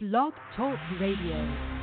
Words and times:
Blog 0.00 0.32
Talk 0.54 0.78
Radio. 1.00 1.77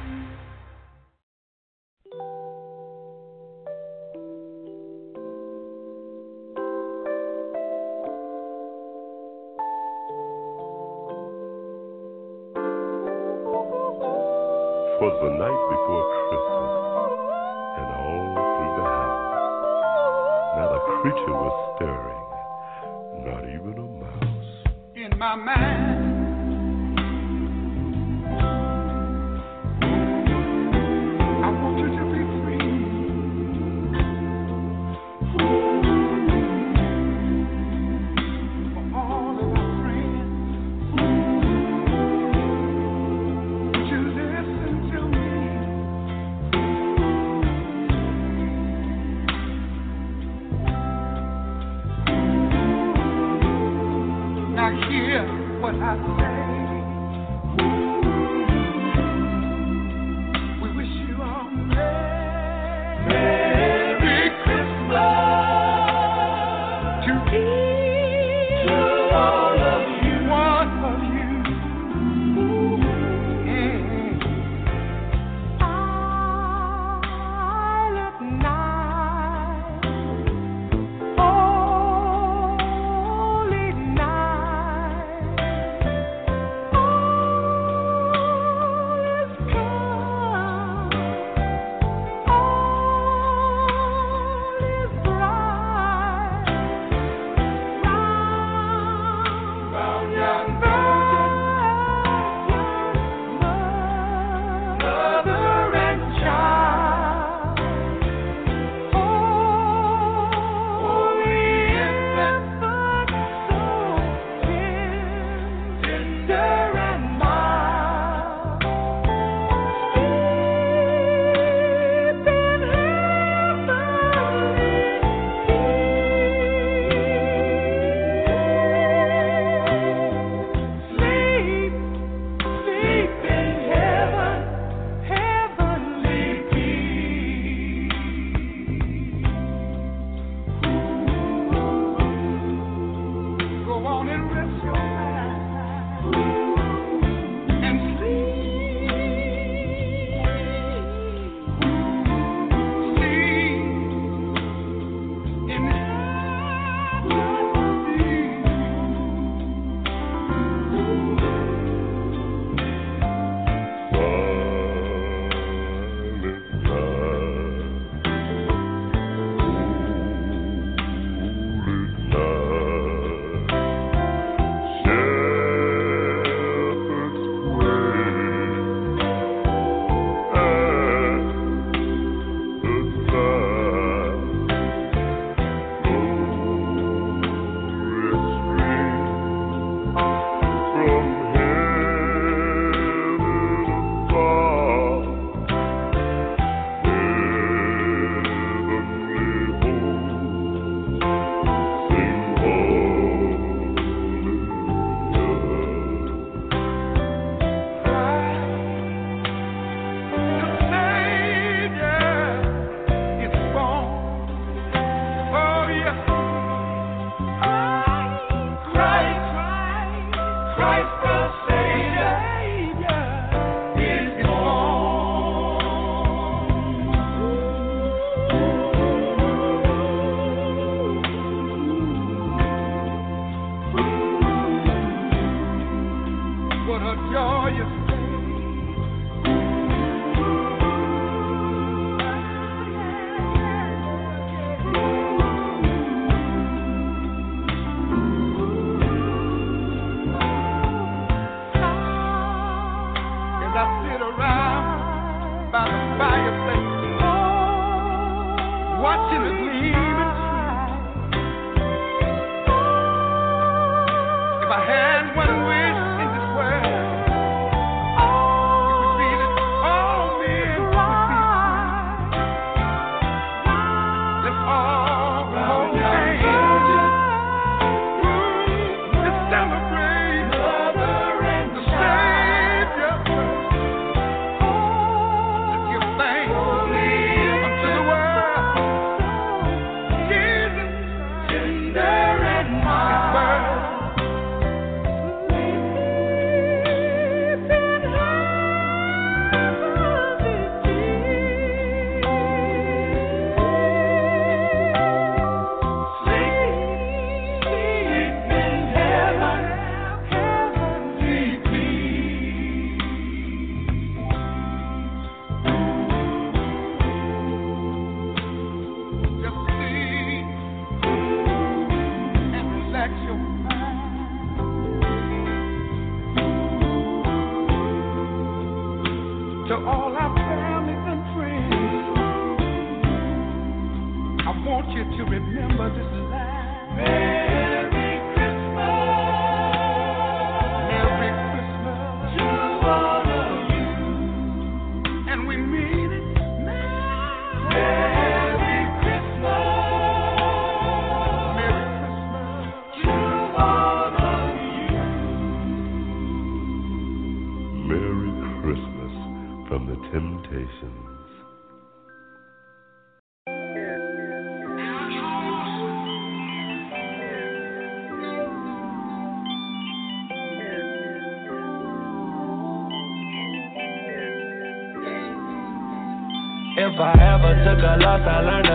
Lost, 377.65 378.07
I 378.07 378.21
learned 378.21 378.54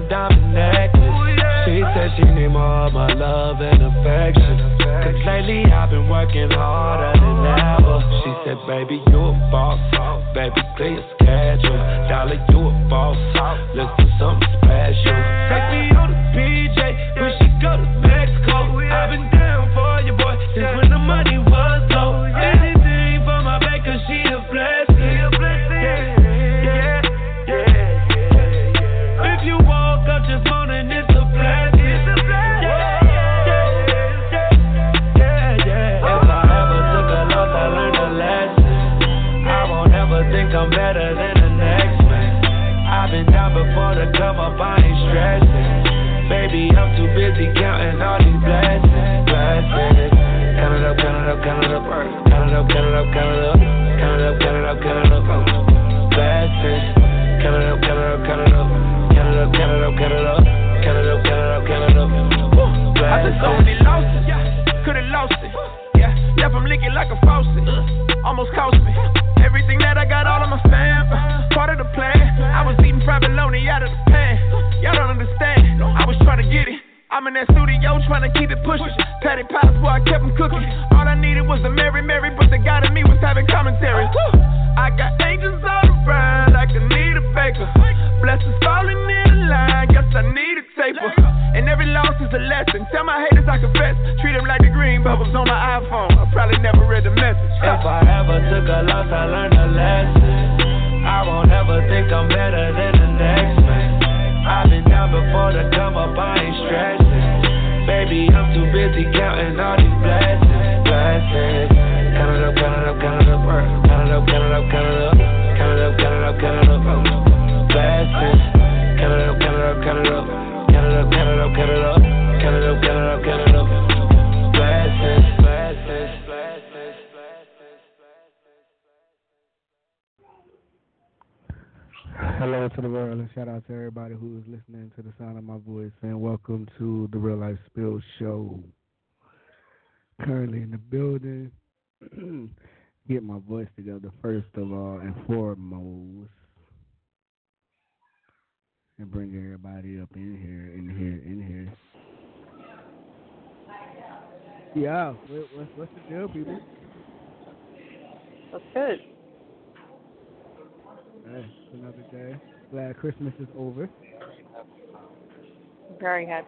diamond 0.00 0.54
necklace. 0.54 1.38
She 1.66 1.82
said 1.94 2.10
she 2.16 2.24
need 2.24 2.48
more 2.48 2.86
of 2.86 2.92
my 2.92 3.12
love 3.12 3.60
and 3.60 3.82
affection. 3.82 4.78
Cause 4.78 5.20
lately 5.26 5.64
I've 5.70 5.90
been 5.90 6.08
working 6.08 6.50
hard. 6.50 6.77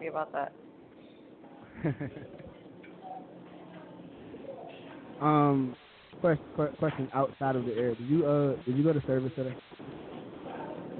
Happy 0.01 0.07
about 0.07 0.31
that. 0.33 0.51
um, 5.21 5.75
question, 6.19 6.43
question 6.77 7.09
outside 7.13 7.55
of 7.55 7.65
the 7.65 7.73
air. 7.73 7.95
Did 7.95 8.09
you 8.09 8.25
uh 8.25 8.55
did 8.65 8.77
you 8.77 8.83
go 8.83 8.91
to 8.93 9.01
service 9.05 9.31
today? 9.35 9.53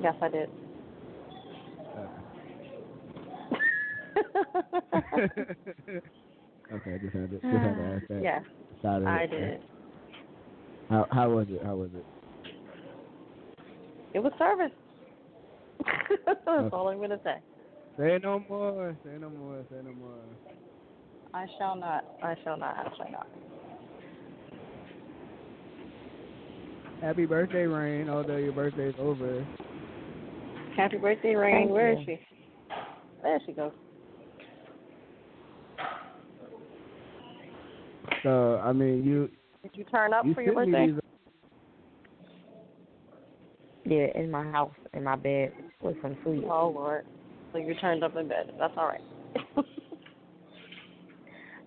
Yes, 0.01 0.15
I 0.21 0.29
did. 0.29 0.49
okay, 6.73 6.97
just 7.01 7.15
had 7.15 7.29
to 7.29 7.39
just 7.39 7.43
had 7.43 7.75
to 7.75 7.83
ask 7.95 8.07
that. 8.07 8.21
yes, 8.21 8.43
I 8.83 9.23
it. 9.23 9.29
did. 9.29 9.61
How 10.89 11.07
how 11.11 11.29
was 11.29 11.47
it? 11.49 11.61
How 11.63 11.75
was 11.75 11.91
it? 11.95 12.05
It 14.13 14.19
was 14.19 14.33
service. 14.37 14.71
That's 16.25 16.73
all 16.73 16.89
I'm 16.89 16.99
gonna 16.99 17.21
say. 17.23 17.37
Say 17.97 18.19
no 18.23 18.43
more. 18.49 18.97
Say 19.03 19.17
no 19.19 19.29
more. 19.29 19.63
Say 19.69 19.77
no 19.83 19.93
more. 19.93 20.17
I 21.33 21.45
shall 21.57 21.75
not. 21.75 22.05
I 22.23 22.35
shall 22.43 22.57
not. 22.57 22.75
I 22.77 22.89
shall 22.97 23.11
not. 23.11 23.27
Happy 27.01 27.25
birthday, 27.25 27.65
Rain. 27.65 28.09
Although 28.09 28.37
your 28.37 28.53
birthday 28.53 28.89
is 28.89 28.95
over. 28.99 29.45
Happy 30.75 30.97
birthday, 30.97 31.35
Rain. 31.35 31.67
Thank 31.67 31.71
Where 31.71 31.93
is 31.93 31.99
you. 31.99 32.17
she? 32.17 32.19
There 33.23 33.39
she 33.45 33.51
goes. 33.53 33.71
So 38.23 38.61
I 38.63 38.71
mean, 38.71 39.03
you 39.03 39.29
Did 39.63 39.71
you 39.75 39.83
turn 39.85 40.13
up 40.13 40.25
you 40.25 40.33
for 40.33 40.41
your 40.41 40.53
birthday? 40.53 40.87
these. 40.87 40.99
Yeah, 43.83 44.07
in 44.15 44.29
my 44.29 44.43
house, 44.51 44.71
in 44.93 45.03
my 45.03 45.15
bed, 45.15 45.53
with 45.81 45.95
some 46.01 46.15
sleep. 46.23 46.43
Oh 46.45 46.71
Lord. 46.73 47.03
So 47.51 47.57
you 47.57 47.73
turned 47.75 48.03
up 48.03 48.15
in 48.15 48.27
bed. 48.27 48.51
That's 48.59 48.73
all 48.77 48.87
right. 48.87 49.01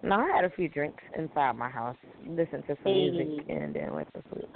No, 0.05 0.17
I 0.17 0.37
had 0.37 0.45
a 0.45 0.51
few 0.51 0.69
drinks 0.69 1.03
inside 1.19 1.57
my 1.57 1.71
house, 1.71 1.97
listened 2.29 2.65
to 2.67 2.77
some 2.83 2.93
music, 2.93 3.47
and 3.49 3.75
then 3.75 3.95
went 3.95 4.07
to 4.13 4.23
sleep. 4.35 4.51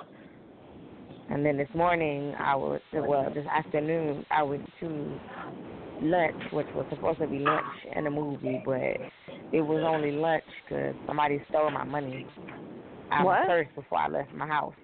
And 1.30 1.44
then 1.44 1.56
this 1.56 1.68
morning, 1.74 2.34
I 2.38 2.54
was 2.54 2.80
well, 2.92 3.32
this 3.34 3.46
afternoon, 3.46 4.26
I 4.30 4.42
went 4.42 4.68
to 4.80 5.18
lunch, 6.02 6.36
which 6.52 6.66
was 6.74 6.84
supposed 6.90 7.18
to 7.20 7.26
be 7.26 7.38
lunch 7.38 7.64
and 7.96 8.06
a 8.06 8.10
movie, 8.10 8.60
but 8.62 8.76
it 9.52 9.62
was 9.62 9.82
only 9.86 10.12
lunch 10.12 10.44
because 10.68 10.94
somebody 11.06 11.42
stole 11.48 11.70
my 11.70 11.84
money 11.84 12.26
out 13.10 13.24
What? 13.24 13.40
of 13.40 13.46
purse 13.46 13.68
before 13.74 13.98
I 14.00 14.08
left 14.08 14.34
my 14.34 14.46
house. 14.46 14.74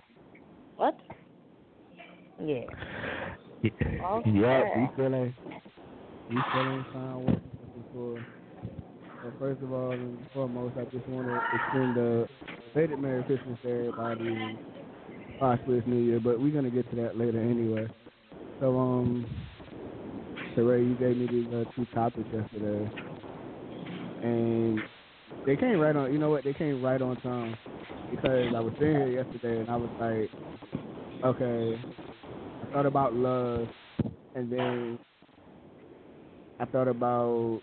what? 0.77 0.99
Yeah. 2.41 2.65
Okay. 3.65 4.31
Yeah, 4.33 4.89
you 6.29 6.41
still 6.51 6.71
ain't 6.73 6.93
found 6.93 7.25
what 7.27 7.43
you're. 7.93 8.27
So 9.23 9.33
first 9.39 9.63
of 9.63 9.73
all 9.73 9.93
and 9.93 10.19
foremost, 10.35 10.77
I 10.77 10.85
just 10.85 11.09
want 11.09 11.27
to 11.29 11.41
extend 11.55 11.97
a 11.97 12.29
belated 12.75 12.99
Merry 13.01 13.25
Christmas 13.25 13.59
to 13.63 13.69
everybody 13.71 14.29
and 14.29 14.59
prosperous 15.39 15.85
New 15.87 16.03
Year. 16.03 16.21
But 16.21 16.41
we're 16.41 16.53
gonna 16.55 16.71
get 16.71 16.89
to 16.91 16.97
that 16.97 17.19
later 17.19 17.41
anyway. 17.41 17.89
So 18.61 18.79
um, 18.79 19.27
Sheree, 20.57 20.89
you 20.89 20.97
gave 20.97 21.17
me 21.17 21.27
these 21.27 21.53
uh, 21.53 21.65
two 21.75 21.87
topics 21.95 22.29
yesterday, 22.33 22.91
and 24.23 24.81
they 25.47 25.57
came 25.57 25.79
right 25.79 25.97
on. 25.97 26.13
You 26.13 26.19
know 26.19 26.31
what? 26.31 26.45
They 26.45 26.55
came 26.55 26.83
right 26.83 27.01
on 27.01 27.17
time 27.23 27.57
because 28.11 28.53
I 28.55 28.61
was 28.61 28.73
sitting 28.79 28.95
here 28.95 29.09
yesterday 29.09 29.61
and 29.61 29.71
I 29.71 29.77
was 29.77 29.91
like, 29.99 30.31
okay, 31.25 31.81
I 32.63 32.67
thought 32.73 32.87
about 32.87 33.15
love, 33.15 33.69
and 34.35 34.51
then 34.53 34.99
I 36.61 36.65
thought 36.67 36.89
about 36.89 37.63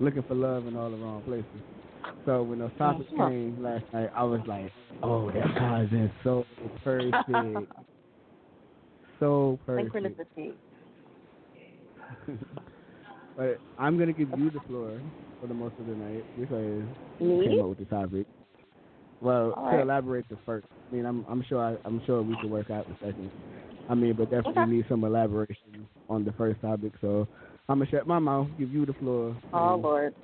looking 0.00 0.22
for 0.24 0.34
love 0.34 0.66
in 0.66 0.76
all 0.76 0.90
the 0.90 0.96
wrong 0.96 1.22
places. 1.22 1.46
So 2.26 2.42
when 2.42 2.58
those 2.58 2.70
topics 2.78 3.08
Uh-huh. 3.12 3.26
came 3.28 3.62
last 3.62 3.84
night, 3.92 4.10
I 4.14 4.24
was 4.24 4.40
like, 4.46 4.72
oh, 5.02 5.30
that 5.30 5.46
ties 5.58 5.88
in 5.92 6.10
so 6.24 6.44
perfect. 6.84 7.24
so 9.20 9.58
perfect. 9.66 9.94
Synchronicity. 9.94 10.52
but 13.36 13.58
I'm 13.78 13.98
gonna 13.98 14.12
give 14.12 14.36
you 14.38 14.50
the 14.50 14.60
floor 14.60 15.00
for 15.40 15.46
the 15.46 15.54
most 15.54 15.74
of 15.78 15.86
the 15.86 15.94
night 15.94 16.24
because 16.38 16.82
you 17.18 17.42
came 17.44 17.60
up 17.60 17.68
with 17.68 17.78
the 17.78 17.84
topic. 17.86 18.26
Well, 19.20 19.54
All 19.56 19.64
to 19.64 19.76
right. 19.76 19.80
elaborate 19.82 20.28
the 20.28 20.38
first, 20.46 20.66
I 20.90 20.94
mean, 20.94 21.04
I'm 21.06 21.24
I'm 21.28 21.42
sure 21.48 21.62
I, 21.62 21.76
I'm 21.84 22.02
sure 22.06 22.22
we 22.22 22.36
can 22.36 22.50
work 22.50 22.70
out 22.70 22.86
the 22.88 22.96
second. 23.06 23.30
I 23.88 23.94
mean, 23.94 24.14
but 24.16 24.30
definitely 24.30 24.62
Okay. 24.62 24.72
need 24.76 24.86
some 24.88 25.04
elaboration 25.04 25.88
on 26.08 26.24
the 26.24 26.32
first 26.32 26.60
topic. 26.60 26.92
So 27.00 27.26
I'm 27.70 27.78
gonna 27.78 27.88
shut 27.88 28.04
my 28.04 28.18
mouth, 28.18 28.48
give 28.58 28.72
you 28.72 28.84
the 28.84 28.94
floor. 28.94 29.36
Oh 29.52 29.74
and 29.74 29.82
Lord. 29.82 30.14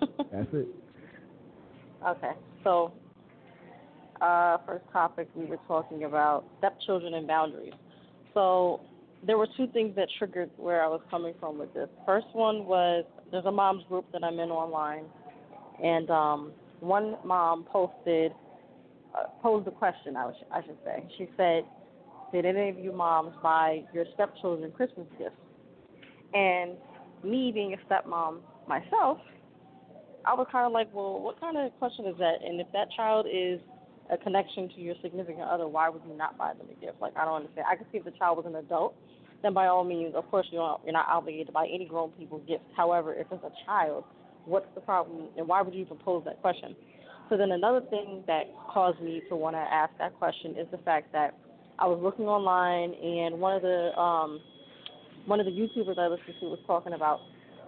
That's 0.32 0.46
it. 0.52 0.68
Okay, 2.06 2.30
so 2.62 2.92
uh, 4.20 4.58
first 4.64 4.84
topic 4.92 5.28
we 5.34 5.46
were 5.46 5.58
talking 5.66 6.04
about 6.04 6.44
stepchildren 6.58 7.14
and 7.14 7.26
boundaries. 7.26 7.72
So 8.34 8.82
there 9.26 9.36
were 9.36 9.48
two 9.56 9.66
things 9.72 9.96
that 9.96 10.06
triggered 10.16 10.50
where 10.58 10.84
I 10.84 10.86
was 10.86 11.00
coming 11.10 11.34
from 11.40 11.58
with 11.58 11.74
this. 11.74 11.88
First 12.06 12.28
one 12.34 12.66
was 12.66 13.04
there's 13.32 13.46
a 13.46 13.52
mom's 13.52 13.82
group 13.88 14.04
that 14.12 14.22
I'm 14.22 14.38
in 14.38 14.50
online, 14.50 15.06
and 15.82 16.08
um, 16.08 16.52
one 16.78 17.16
mom 17.24 17.64
posted 17.64 18.30
uh, 19.18 19.24
posed 19.42 19.66
a 19.66 19.72
question. 19.72 20.16
I, 20.16 20.26
was, 20.26 20.36
I 20.52 20.62
should 20.62 20.78
say. 20.84 21.04
She 21.18 21.26
said, 21.36 21.64
"Did 22.32 22.46
any 22.46 22.68
of 22.68 22.78
you 22.78 22.92
moms 22.92 23.34
buy 23.42 23.82
your 23.92 24.04
stepchildren 24.14 24.70
Christmas 24.70 25.08
gifts?" 25.18 25.34
And 26.36 26.76
me 27.24 27.50
being 27.50 27.74
a 27.74 27.78
stepmom 27.88 28.40
myself, 28.68 29.18
I 30.26 30.34
was 30.34 30.46
kind 30.52 30.66
of 30.66 30.72
like, 30.72 30.92
well, 30.92 31.20
what 31.20 31.40
kind 31.40 31.56
of 31.56 31.72
question 31.78 32.04
is 32.06 32.16
that? 32.18 32.44
And 32.44 32.60
if 32.60 32.66
that 32.72 32.88
child 32.96 33.26
is 33.26 33.60
a 34.10 34.18
connection 34.18 34.68
to 34.74 34.80
your 34.80 34.96
significant 35.00 35.48
other, 35.48 35.66
why 35.66 35.88
would 35.88 36.02
you 36.06 36.16
not 36.16 36.36
buy 36.36 36.52
them 36.52 36.66
a 36.70 36.84
gift? 36.84 37.00
Like, 37.00 37.16
I 37.16 37.24
don't 37.24 37.36
understand. 37.36 37.66
I 37.70 37.76
can 37.76 37.86
see 37.90 37.98
if 37.98 38.04
the 38.04 38.12
child 38.12 38.36
was 38.36 38.46
an 38.46 38.56
adult, 38.56 38.94
then 39.42 39.54
by 39.54 39.66
all 39.66 39.84
means, 39.84 40.14
of 40.14 40.28
course, 40.30 40.46
you 40.50 40.58
don't, 40.58 40.80
you're 40.84 40.92
not 40.92 41.06
obligated 41.08 41.46
to 41.46 41.52
buy 41.52 41.66
any 41.72 41.86
grown 41.86 42.10
people 42.12 42.38
gifts. 42.46 42.68
However, 42.76 43.14
if 43.14 43.26
it's 43.30 43.44
a 43.44 43.52
child, 43.64 44.04
what's 44.44 44.66
the 44.74 44.80
problem, 44.80 45.28
and 45.38 45.48
why 45.48 45.62
would 45.62 45.74
you 45.74 45.82
even 45.82 45.96
pose 45.98 46.22
that 46.26 46.40
question? 46.42 46.76
So 47.30 47.36
then 47.36 47.50
another 47.52 47.80
thing 47.88 48.22
that 48.26 48.44
caused 48.68 49.00
me 49.00 49.22
to 49.28 49.36
want 49.36 49.56
to 49.56 49.60
ask 49.60 49.92
that 49.98 50.14
question 50.18 50.54
is 50.56 50.66
the 50.70 50.78
fact 50.78 51.12
that 51.12 51.34
I 51.78 51.86
was 51.86 51.98
looking 52.02 52.26
online, 52.26 52.94
and 52.94 53.40
one 53.40 53.56
of 53.56 53.62
the 53.62 53.98
um, 53.98 54.40
one 55.26 55.40
of 55.40 55.46
the 55.46 55.52
YouTubers 55.52 55.98
I 55.98 56.08
listened 56.08 56.34
to 56.40 56.46
was 56.46 56.58
talking 56.66 56.92
about 56.92 57.20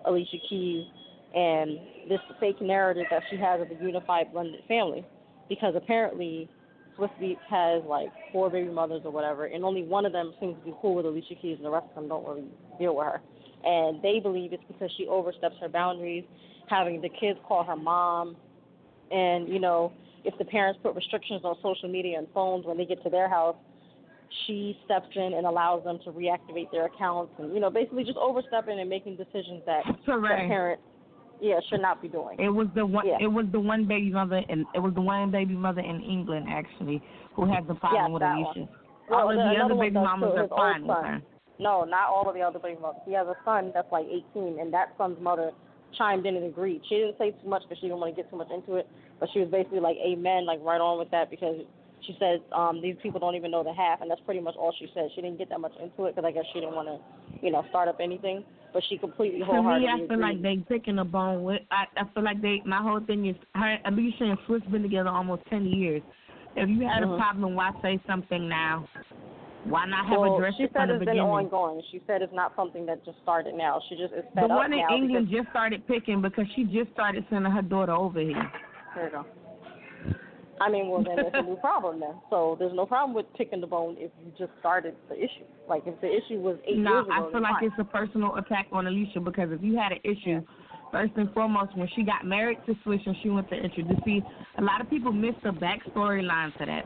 Alicia 0.07 0.39
Keys 0.49 0.87
and 1.35 1.79
this 2.09 2.21
fake 2.41 2.61
narrative 2.63 3.05
that 3.11 3.23
she 3.31 3.37
has 3.37 3.61
of 3.61 3.69
a 3.71 3.83
unified 3.83 4.33
blended 4.33 4.61
family 4.67 5.07
because 5.49 5.75
apparently 5.77 6.49
Swizz 6.97 7.11
Beatz 7.21 7.37
has 7.51 7.83
like 7.85 8.09
four 8.33 8.49
baby 8.49 8.71
mothers 8.71 9.03
or 9.05 9.11
whatever 9.11 9.47
and 9.47 9.65
only 9.65 9.83
one 9.83 10.07
of 10.07 10.13
them 10.13 10.33
seems 10.41 10.57
to 10.59 10.65
be 10.65 10.75
cool 10.81 10.95
with 10.95 11.05
Alicia 11.05 11.35
Keys 11.41 11.57
and 11.57 11.67
the 11.67 11.71
rest 11.71 11.87
of 11.91 11.95
them 11.97 12.09
don't 12.09 12.27
really 12.27 12.49
deal 12.79 12.97
with 12.97 13.07
her. 13.07 13.21
And 13.65 14.03
they 14.03 14.21
believe 14.21 14.53
it's 14.53 14.63
because 14.69 14.91
she 14.97 15.07
oversteps 15.07 15.57
her 15.61 15.69
boundaries, 15.69 16.25
having 16.71 17.01
the 17.01 17.09
kids 17.09 17.39
call 17.47 17.65
her 17.65 17.77
mom 17.77 18.37
and, 19.11 19.49
you 19.49 19.59
know, 19.59 19.93
if 20.25 20.37
the 20.39 20.45
parents 20.45 20.79
put 20.83 20.95
restrictions 20.95 21.43
on 21.45 21.57
social 21.63 21.89
media 21.89 22.19
and 22.19 22.27
phones 22.35 22.67
when 22.67 22.77
they 22.77 22.85
get 22.85 23.03
to 23.05 23.11
their 23.11 23.29
house, 23.29 23.57
she 24.47 24.79
steps 24.85 25.09
in 25.15 25.35
and 25.35 25.47
allows 25.47 25.85
them 25.85 25.99
to 26.05 26.11
reactivate 26.11 26.71
their 26.71 26.87
accounts 26.87 27.33
and, 27.39 27.53
you 27.55 27.61
know, 27.61 27.71
basically 27.71 28.05
just 28.05 28.19
overstepping 28.19 28.79
and 28.79 28.89
making 28.89 29.17
decisions 29.17 29.63
that 29.67 29.83
parents 30.05 30.83
yeah, 31.41 31.61
should 31.71 31.81
not 31.81 32.03
be 32.03 32.09
doing. 32.09 32.37
It 32.39 32.49
was 32.49 32.67
the 32.75 32.85
one. 32.85 33.07
Yeah. 33.07 33.19
It 33.21 33.29
was 33.29 33.47
the 33.53 33.61
one 33.61 33.87
baby 33.87 34.11
mother, 34.11 34.43
and 34.49 34.67
it 34.75 34.81
was 34.81 34.93
the 34.95 35.01
one 35.01 35.31
baby 35.31 35.55
mother 35.55 35.81
in 35.81 36.03
England 36.03 36.47
actually 36.49 37.01
who 37.35 37.45
had 37.47 37.69
the 37.69 37.75
problem 37.75 38.11
Yes, 38.11 38.13
with 38.13 38.23
Alicia. 38.23 38.61
one. 38.61 38.69
All 39.11 39.27
Well, 39.29 39.31
of 39.31 39.37
the- 39.37 39.55
the 39.55 39.65
other 39.65 39.75
baby 39.77 39.95
mamas 39.95 40.35
too, 40.35 40.41
are 40.41 40.49
fine 40.49 40.87
with 40.87 40.97
her. 40.99 41.23
No, 41.61 41.85
not 41.85 42.11
all 42.11 42.29
of 42.29 42.35
the 42.35 42.43
other 42.43 42.59
baby 42.59 42.81
mothers. 42.81 43.03
He 43.05 43.13
has 43.13 43.27
a 43.27 43.37
son 43.45 43.71
that's 43.73 43.91
like 43.91 44.07
18, 44.11 44.59
and 44.59 44.73
that 44.75 44.95
son's 44.99 45.19
mother 45.21 45.53
chimed 45.93 46.27
in 46.27 46.37
and 46.37 46.45
agreed. 46.45 46.83
She 46.87 46.97
didn't 46.97 47.17
say 47.19 47.31
too 47.31 47.49
much 47.49 47.63
because 47.63 47.79
she 47.79 47.87
didn't 47.87 48.01
want 48.01 48.15
to 48.15 48.21
get 48.23 48.31
too 48.31 48.37
much 48.37 48.51
into 48.51 48.75
it, 48.77 48.87
but 49.19 49.31
she 49.31 49.41
was 49.41 49.49
basically 49.49 49.81
like, 49.81 49.97
"Amen," 49.99 50.45
like 50.45 50.61
right 50.63 50.81
on 50.81 50.99
with 50.99 51.11
that 51.11 51.31
because 51.31 51.65
she 52.07 52.17
said 52.19 52.41
um, 52.53 52.81
these 52.83 52.97
people 53.03 53.21
don't 53.21 53.35
even 53.35 53.51
know 53.51 53.63
the 53.65 53.73
half, 53.73 54.01
and 54.01 54.11
that's 54.11 54.21
pretty 54.25 54.41
much 54.41 54.55
all 54.57 54.75
she 54.79 54.91
said. 54.95 55.09
She 55.15 55.21
didn't 55.21 55.39
get 55.39 55.49
that 55.51 55.61
much 55.61 55.73
into 55.83 56.07
it 56.07 56.15
because 56.17 56.27
I 56.27 56.33
guess 56.33 56.45
she 56.53 56.61
didn't 56.61 56.75
want 56.75 56.89
to, 56.89 56.99
you 57.45 57.51
know, 57.51 57.65
start 57.71 57.89
up 57.89 57.99
anything. 58.01 58.45
But 58.73 58.83
she 58.89 58.99
completely 58.99 59.41
To 59.41 59.47
wholeheartedly 59.47 59.87
me, 59.87 59.93
I 59.93 60.09
feel 60.09 60.17
agreed. 60.17 60.21
like 60.21 60.43
they 60.43 60.57
picking 60.75 60.99
a 60.99 61.05
bone 61.05 61.43
with. 61.43 61.63
I, 61.71 61.85
I 61.97 62.05
feel 62.13 62.23
like 62.23 62.43
they. 62.43 62.63
My 62.67 62.83
whole 62.83 63.01
thing 63.01 63.27
is 63.27 63.37
her. 63.55 63.79
Alicia 63.87 64.25
and 64.25 64.39
Swizz 64.47 64.71
been 64.71 64.83
together 64.83 65.09
almost 65.09 65.43
ten 65.49 65.65
years. 65.65 66.03
If 66.55 66.69
you 66.69 66.87
had 66.87 67.03
Mhm. 67.03 67.15
a 67.15 67.17
problem, 67.17 67.55
why 67.55 67.73
say 67.83 68.01
something 68.07 68.49
now? 68.49 68.87
Why 69.65 69.87
not 69.87 70.07
have 70.07 70.21
well, 70.21 70.37
addressed 70.37 70.57
she 70.57 70.65
it 70.65 70.73
said 70.73 70.89
it's 70.91 71.05
been 71.05 71.19
ongoing. 71.19 71.83
She 71.91 72.01
said 72.07 72.23
it's 72.23 72.33
not 72.33 72.55
something 72.57 72.87
that 72.87 73.05
just 73.05 73.19
started 73.23 73.55
now. 73.55 73.81
She 73.89 73.97
just 73.97 74.15
is 74.15 74.25
fed 74.35 74.45
The 74.45 74.49
one 74.49 74.73
in 74.73 74.81
England 74.91 75.29
just 75.31 75.49
started 75.51 75.87
picking 75.87 76.23
because 76.23 76.47
she 76.55 76.65
just 76.65 76.91
started 76.93 77.25
sending 77.29 77.53
her 77.53 77.63
daughter 77.63 77.93
over 77.93 78.21
here. 78.21 78.51
Here 78.95 79.05
you 79.05 79.11
go. 79.11 79.27
I 80.61 80.71
mean, 80.71 80.89
well, 80.89 81.03
then 81.03 81.17
there's 81.17 81.33
a 81.35 81.43
new 81.43 81.57
problem 81.57 82.01
then. 82.01 82.15
So 82.31 82.57
there's 82.59 82.75
no 82.75 82.87
problem 82.87 83.15
with 83.15 83.27
picking 83.37 83.61
the 83.61 83.67
bone 83.67 83.97
if 83.99 84.11
you 84.25 84.33
just 84.39 84.51
started 84.61 84.95
the 85.09 85.17
issue. 85.17 85.45
Like 85.69 85.83
if 85.87 86.01
the 86.01 86.09
issue 86.09 86.41
was 86.41 86.59
eight 86.67 86.79
no, 86.79 86.93
years 86.95 87.07
ago, 87.07 87.29
I 87.29 87.33
feel 87.33 87.43
like 87.43 87.63
it's 87.63 87.75
a 87.79 87.85
personal 87.85 88.37
attack 88.37 88.67
on 88.73 88.87
Alicia 88.87 89.21
because 89.21 89.51
if 89.53 89.63
you 89.63 89.77
had 89.77 89.93
an 89.93 89.99
issue, 90.05 90.43
first 90.91 91.13
and 91.17 91.33
foremost, 91.33 91.77
when 91.77 91.89
she 91.95 92.03
got 92.03 92.25
married 92.25 92.59
to 92.67 92.75
Swish 92.85 93.03
and 93.07 93.17
she 93.23 93.29
went 93.31 93.49
to 93.51 93.57
introduce, 93.57 93.99
see, 94.05 94.23
a 94.59 94.63
lot 94.63 94.81
of 94.81 94.89
people 94.91 95.13
miss 95.13 95.35
the 95.45 95.51
backstory 95.51 96.27
line 96.27 96.53
to 96.59 96.67
that. 96.67 96.85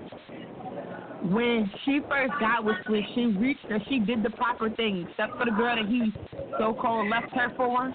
When 1.31 1.71
she 1.85 2.01
first 2.09 2.33
got 2.41 2.65
with 2.65 2.77
Swish, 2.87 3.05
she 3.15 3.27
reached 3.27 3.65
her, 3.69 3.79
she 3.89 4.01
did 4.01 4.23
the 4.25 4.31
proper 4.31 4.71
thing, 4.71 5.07
except 5.09 5.39
for 5.39 5.45
the 5.45 5.53
girl 5.53 5.77
that 5.77 5.87
he 5.87 6.13
so-called 6.59 7.09
left 7.09 7.33
her 7.35 7.53
for. 7.57 7.93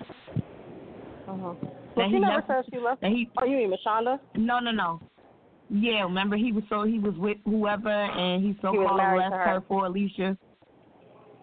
Uh-huh. 1.27 1.53
That 1.61 1.95
But 1.95 2.05
she 2.09 2.19
never 2.19 2.35
left- 2.35 2.47
said 2.47 2.63
she 2.71 2.79
left. 2.79 3.03
he- 3.03 3.29
oh, 3.41 3.45
you 3.45 3.57
mean 3.57 3.73
Mashonda? 3.73 4.19
No, 4.35 4.59
no, 4.59 4.71
no. 4.71 5.01
Yeah, 5.69 6.03
remember 6.03 6.37
he 6.37 6.51
was 6.51 6.63
so 6.69 6.83
he 6.83 6.97
was 6.99 7.13
with 7.17 7.37
whoever 7.45 7.89
and 7.89 8.43
he 8.43 8.53
so 8.61 8.71
called 8.71 8.97
left 8.97 9.33
her. 9.33 9.43
her 9.55 9.63
for 9.67 9.85
Alicia. 9.85 10.37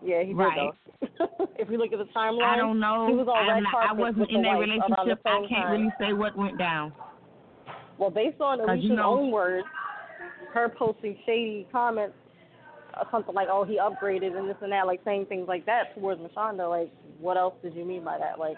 Yeah, 0.02 0.20
he 0.20 0.28
did 0.28 0.36
Right. 0.36 0.70
though. 1.00 1.46
if 1.58 1.68
you 1.70 1.76
look 1.78 1.92
at 1.92 1.98
the 1.98 2.06
timeline, 2.16 2.42
I 2.44 2.56
don't 2.56 2.80
know. 2.80 3.06
He 3.08 3.14
was 3.14 3.28
I'm 3.28 3.48
red 3.48 3.62
not, 3.62 3.90
I 3.90 3.92
wasn't 3.92 4.30
in 4.30 4.42
that 4.42 4.56
wife 4.56 4.68
around 4.68 4.68
the 4.70 5.14
relationship. 5.14 5.20
I 5.26 5.30
can't 5.48 5.50
time. 5.50 5.72
really 5.72 5.92
say 6.00 6.12
what 6.14 6.36
went 6.36 6.58
down. 6.58 6.92
Well, 7.98 8.10
based 8.10 8.40
on 8.40 8.60
Alicia's 8.60 8.84
you 8.84 8.96
know- 8.96 9.18
own 9.18 9.30
words, 9.30 9.66
her 10.54 10.68
posting 10.68 11.16
shady 11.26 11.66
comments, 11.70 12.14
uh, 12.94 13.04
something 13.10 13.34
like, 13.34 13.48
"Oh, 13.50 13.64
he 13.64 13.78
upgraded" 13.78 14.36
and 14.36 14.48
this 14.48 14.56
and 14.62 14.72
that, 14.72 14.86
like 14.86 15.00
saying 15.04 15.26
things 15.26 15.48
like 15.48 15.66
that 15.66 15.94
towards 15.94 16.20
Mashonda. 16.20 16.68
Like, 16.68 16.90
what 17.18 17.36
else 17.36 17.54
did 17.62 17.74
you 17.74 17.84
mean 17.84 18.04
by 18.04 18.18
that? 18.18 18.38
Like, 18.38 18.56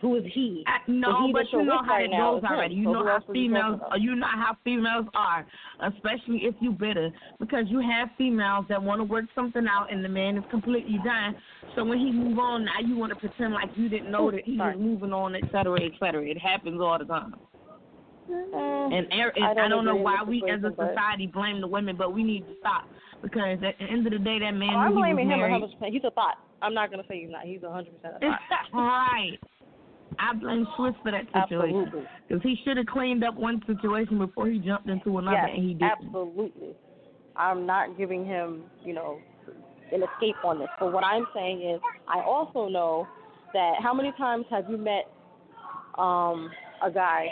who 0.00 0.16
is 0.16 0.24
he? 0.32 0.64
No, 0.88 1.26
he 1.26 1.32
but 1.32 1.44
you're 1.52 1.64
know 1.64 1.80
how 1.84 1.98
it 1.98 2.08
now 2.10 2.34
goes 2.34 2.44
already. 2.44 2.74
You 2.74 2.84
So 2.84 2.92
know 2.92 3.04
how 3.06 3.18
you 3.26 3.32
females, 3.32 3.80
you 3.98 4.14
know 4.14 4.26
how 4.26 4.56
females 4.64 5.06
are, 5.14 5.46
especially 5.82 6.40
if 6.44 6.54
you 6.60 6.72
bitter, 6.72 7.10
because 7.40 7.64
you 7.68 7.80
have 7.80 8.08
females 8.18 8.66
that 8.68 8.82
want 8.82 9.00
to 9.00 9.04
work 9.04 9.24
something 9.34 9.66
out 9.68 9.92
and 9.92 10.04
the 10.04 10.08
man 10.08 10.36
is 10.36 10.44
completely 10.50 10.98
done. 11.04 11.36
So 11.74 11.84
when 11.84 11.98
he 11.98 12.10
move 12.10 12.38
on, 12.38 12.64
now 12.64 12.80
you 12.84 12.96
want 12.96 13.12
to 13.12 13.16
pretend 13.18 13.52
like 13.54 13.70
you 13.76 13.88
didn't 13.88 14.10
know 14.10 14.30
that 14.30 14.44
he 14.44 14.56
was 14.56 14.76
moving 14.78 15.12
on, 15.12 15.34
et 15.34 15.44
cetera, 15.52 15.80
et 15.82 15.92
cetera. 16.00 16.22
It 16.24 16.38
happens 16.38 16.80
all 16.80 16.98
the 16.98 17.04
time. 17.04 17.34
And, 18.28 19.06
er- 19.12 19.32
and 19.36 19.44
I 19.44 19.50
I 19.50 19.54
don't 19.54 19.70
don't, 19.70 19.84
know 19.84 19.96
why 19.96 20.22
we 20.26 20.42
as 20.50 20.62
a 20.64 20.70
society 20.74 21.26
blame 21.26 21.60
the 21.60 21.66
women, 21.68 21.96
but 21.96 22.12
we 22.12 22.22
need 22.24 22.40
to 22.46 22.54
stop 22.60 22.88
because 23.22 23.58
at 23.62 23.78
the 23.78 23.84
end 23.84 24.06
of 24.06 24.12
the 24.12 24.18
day, 24.18 24.38
that 24.40 24.50
man 24.52 24.70
Oh, 24.74 24.78
I'm 24.78 24.94
knew 24.94 25.04
he 25.04 25.12
was 25.12 25.14
blaming 25.16 25.30
him 25.30 25.38
married. 25.38 25.52
100. 25.52 25.78
percent 25.78 25.92
He's 25.92 26.04
a 26.04 26.10
thought. 26.10 26.36
I'm 26.62 26.74
not 26.74 26.90
gonna 26.90 27.04
say 27.08 27.20
he's 27.20 27.30
not. 27.30 27.44
He's 27.44 27.60
100 27.62 27.94
percent 27.94 28.14
a 28.16 28.18
thought. 28.20 28.40
right. 28.72 29.38
I 30.18 30.34
blame 30.34 30.66
Swizz 30.78 30.94
for 31.02 31.12
that 31.12 31.24
situation 31.32 31.92
because 32.28 32.42
he 32.42 32.56
should 32.64 32.76
have 32.76 32.86
cleaned 32.86 33.24
up 33.24 33.34
one 33.34 33.60
situation 33.66 34.18
before 34.18 34.48
he 34.48 34.58
jumped 34.58 34.88
into 34.88 35.18
another, 35.18 35.36
Yes, 35.36 35.50
and 35.54 35.64
he 35.64 35.74
didn't. 35.74 35.92
absolutely. 36.06 36.74
I'm 37.36 37.66
not 37.66 37.98
giving 37.98 38.24
him, 38.24 38.62
you 38.84 38.94
know, 38.94 39.18
an 39.92 40.02
escape 40.02 40.36
on 40.44 40.58
this. 40.58 40.68
But 40.80 40.92
what 40.92 41.04
I'm 41.04 41.26
saying 41.34 41.62
is, 41.62 41.80
I 42.08 42.20
also 42.20 42.68
know 42.68 43.06
that 43.52 43.74
how 43.82 43.94
many 43.94 44.12
times 44.18 44.44
have 44.50 44.64
you 44.68 44.76
met 44.76 45.10
um 45.98 46.50
a 46.82 46.90
guy 46.90 47.26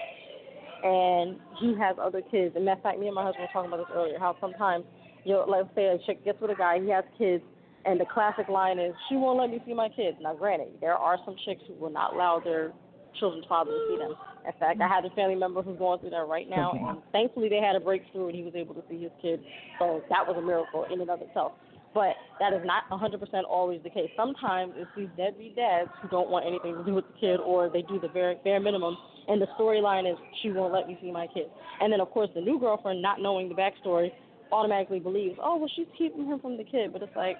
and 0.83 1.39
he 1.61 1.75
has 1.79 1.97
other 2.01 2.23
kids? 2.31 2.55
And 2.57 2.69
of 2.69 2.83
fact, 2.83 2.99
me 2.99 3.07
and 3.07 3.15
my 3.15 3.25
husband 3.25 3.49
were 3.49 3.53
talking 3.53 3.73
about 3.73 3.87
this 3.87 3.97
earlier. 3.97 4.19
How 4.19 4.37
sometimes 4.41 4.85
you'll 5.25 5.47
let's 5.51 5.69
say 5.75 5.87
a 5.87 5.99
chick 6.07 6.25
gets 6.25 6.41
with 6.41 6.51
a 6.51 6.55
guy, 6.55 6.81
he 6.81 6.91
has 6.91 7.05
kids, 7.17 7.43
and 7.87 8.01
the 8.01 8.07
classic 8.07 8.49
line 8.49 8.79
is, 8.79 8.95
"She 9.09 9.17
won't 9.17 9.39
let 9.39 9.51
me 9.51 9.61
see 9.67 9.75
my 9.75 9.89
kids." 9.89 10.17
Now, 10.21 10.35
granted, 10.35 10.81
there 10.81 10.97
are 10.97 11.19
some 11.25 11.37
chicks 11.45 11.63
who 11.67 11.75
will 11.75 11.91
not 11.91 12.15
allow 12.15 12.41
their 12.41 12.73
children's 13.19 13.47
father 13.47 13.71
to 13.71 13.87
see 13.89 13.97
them. 13.97 14.17
In 14.47 14.53
fact, 14.59 14.81
I 14.81 14.89
have 14.89 15.05
a 15.05 15.11
family 15.11 15.37
member 15.37 15.63
who's 15.63 15.79
going 15.79 16.01
through 16.01 16.11
that 16.11 16.27
right 16.29 16.49
now, 16.51 16.73
and 16.73 17.03
thankfully 17.13 17.49
they 17.49 17.61
had 17.61 17.77
a 17.77 17.81
breakthrough 17.81 18.27
and 18.27 18.37
he 18.37 18.43
was 18.43 18.55
able 18.55 18.75
to 18.75 18.83
see 18.91 19.03
his 19.03 19.13
kid. 19.23 19.41
So 19.79 20.03
that 20.11 20.27
was 20.27 20.37
a 20.37 20.43
miracle 20.43 20.85
in 20.85 21.01
and 21.01 21.09
of 21.09 21.23
itself. 21.23 21.53
But 21.95 22.17
that 22.41 22.53
is 22.53 22.61
not 22.65 22.83
100% 22.91 23.45
always 23.49 23.81
the 23.85 23.89
case. 23.89 24.11
Sometimes 24.17 24.75
it's 24.77 24.91
these 24.97 25.09
deadbeat 25.17 25.55
dads 25.55 25.89
who 26.03 26.09
don't 26.09 26.29
want 26.29 26.45
anything 26.45 26.75
to 26.75 26.83
do 26.85 26.93
with 26.93 27.07
the 27.07 27.19
kid, 27.21 27.39
or 27.39 27.71
they 27.71 27.83
do 27.83 28.01
the 28.01 28.09
bare 28.09 28.35
bare 28.43 28.59
minimum, 28.59 28.99
and 29.29 29.41
the 29.41 29.47
storyline 29.59 30.11
is 30.11 30.19
she 30.43 30.51
won't 30.51 30.73
let 30.73 30.89
me 30.89 30.99
see 31.01 31.13
my 31.13 31.29
kid. 31.29 31.49
And 31.81 31.93
then 31.93 32.01
of 32.01 32.11
course 32.11 32.29
the 32.35 32.41
new 32.41 32.59
girlfriend, 32.59 33.01
not 33.01 33.23
knowing 33.23 33.49
the 33.49 33.55
backstory, 33.55 34.11
automatically 34.51 34.99
believes, 34.99 35.39
oh 35.41 35.57
well 35.57 35.71
she's 35.75 35.87
keeping 35.97 36.27
him 36.27 36.41
from 36.41 36.57
the 36.57 36.65
kid. 36.65 36.93
But 36.93 37.03
it's 37.03 37.17
like, 37.17 37.39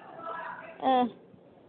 eh. 0.83 1.05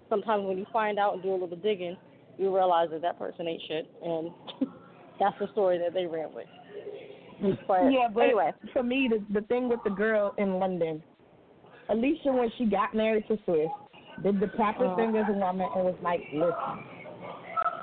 Sometimes 0.08 0.44
when 0.44 0.58
you 0.58 0.66
find 0.72 0.98
out 0.98 1.14
and 1.14 1.22
do 1.22 1.30
a 1.30 1.38
little 1.38 1.56
digging, 1.56 1.96
you 2.38 2.54
realize 2.54 2.88
that 2.90 3.02
that 3.02 3.18
person 3.18 3.48
ain't 3.48 3.62
shit, 3.66 3.90
and 4.02 4.30
that's 5.20 5.36
the 5.40 5.48
story 5.52 5.78
that 5.78 5.92
they 5.94 6.06
ran 6.06 6.32
with. 6.32 6.46
But 7.66 7.90
yeah, 7.92 8.08
but 8.12 8.20
anyway, 8.24 8.52
for 8.72 8.82
me, 8.82 9.10
the 9.10 9.40
the 9.40 9.46
thing 9.46 9.68
with 9.68 9.80
the 9.84 9.90
girl 9.90 10.34
in 10.38 10.58
London, 10.58 11.02
Alicia, 11.88 12.32
when 12.32 12.50
she 12.56 12.64
got 12.66 12.94
married 12.94 13.24
to 13.28 13.36
Swizz, 13.46 13.68
did 14.22 14.40
the 14.40 14.48
proper 14.48 14.86
Uh-huh. 14.86 14.96
thing 14.96 15.16
as 15.16 15.26
a 15.28 15.32
woman 15.32 15.68
and 15.74 15.84
was 15.84 15.96
like, 16.02 16.20
listen, 16.32 16.84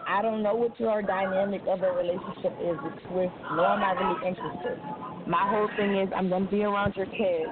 I 0.08 0.22
don't 0.22 0.42
know 0.42 0.56
what 0.56 0.80
your 0.80 1.02
dynamic 1.02 1.62
of 1.68 1.84
a 1.84 1.92
relationship 1.92 2.54
is 2.62 2.78
with 2.84 2.94
Swizz, 3.10 3.32
nor 3.56 3.68
am 3.68 3.84
I 3.84 3.92
really 3.94 4.28
interested. 4.28 4.80
My 5.28 5.48
whole 5.50 5.70
thing 5.78 5.98
is 5.98 6.10
I'm 6.16 6.30
gonna 6.30 6.50
be 6.50 6.64
around 6.64 6.96
your 6.96 7.06
kids. 7.06 7.52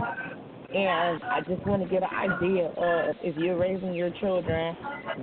And 0.73 1.21
I 1.23 1.41
just 1.47 1.65
want 1.65 1.81
to 1.83 1.87
get 1.89 2.03
an 2.03 2.31
idea 2.31 2.67
of 2.77 3.15
if 3.21 3.35
you're 3.37 3.57
raising 3.57 3.93
your 3.93 4.11
children, 4.11 4.75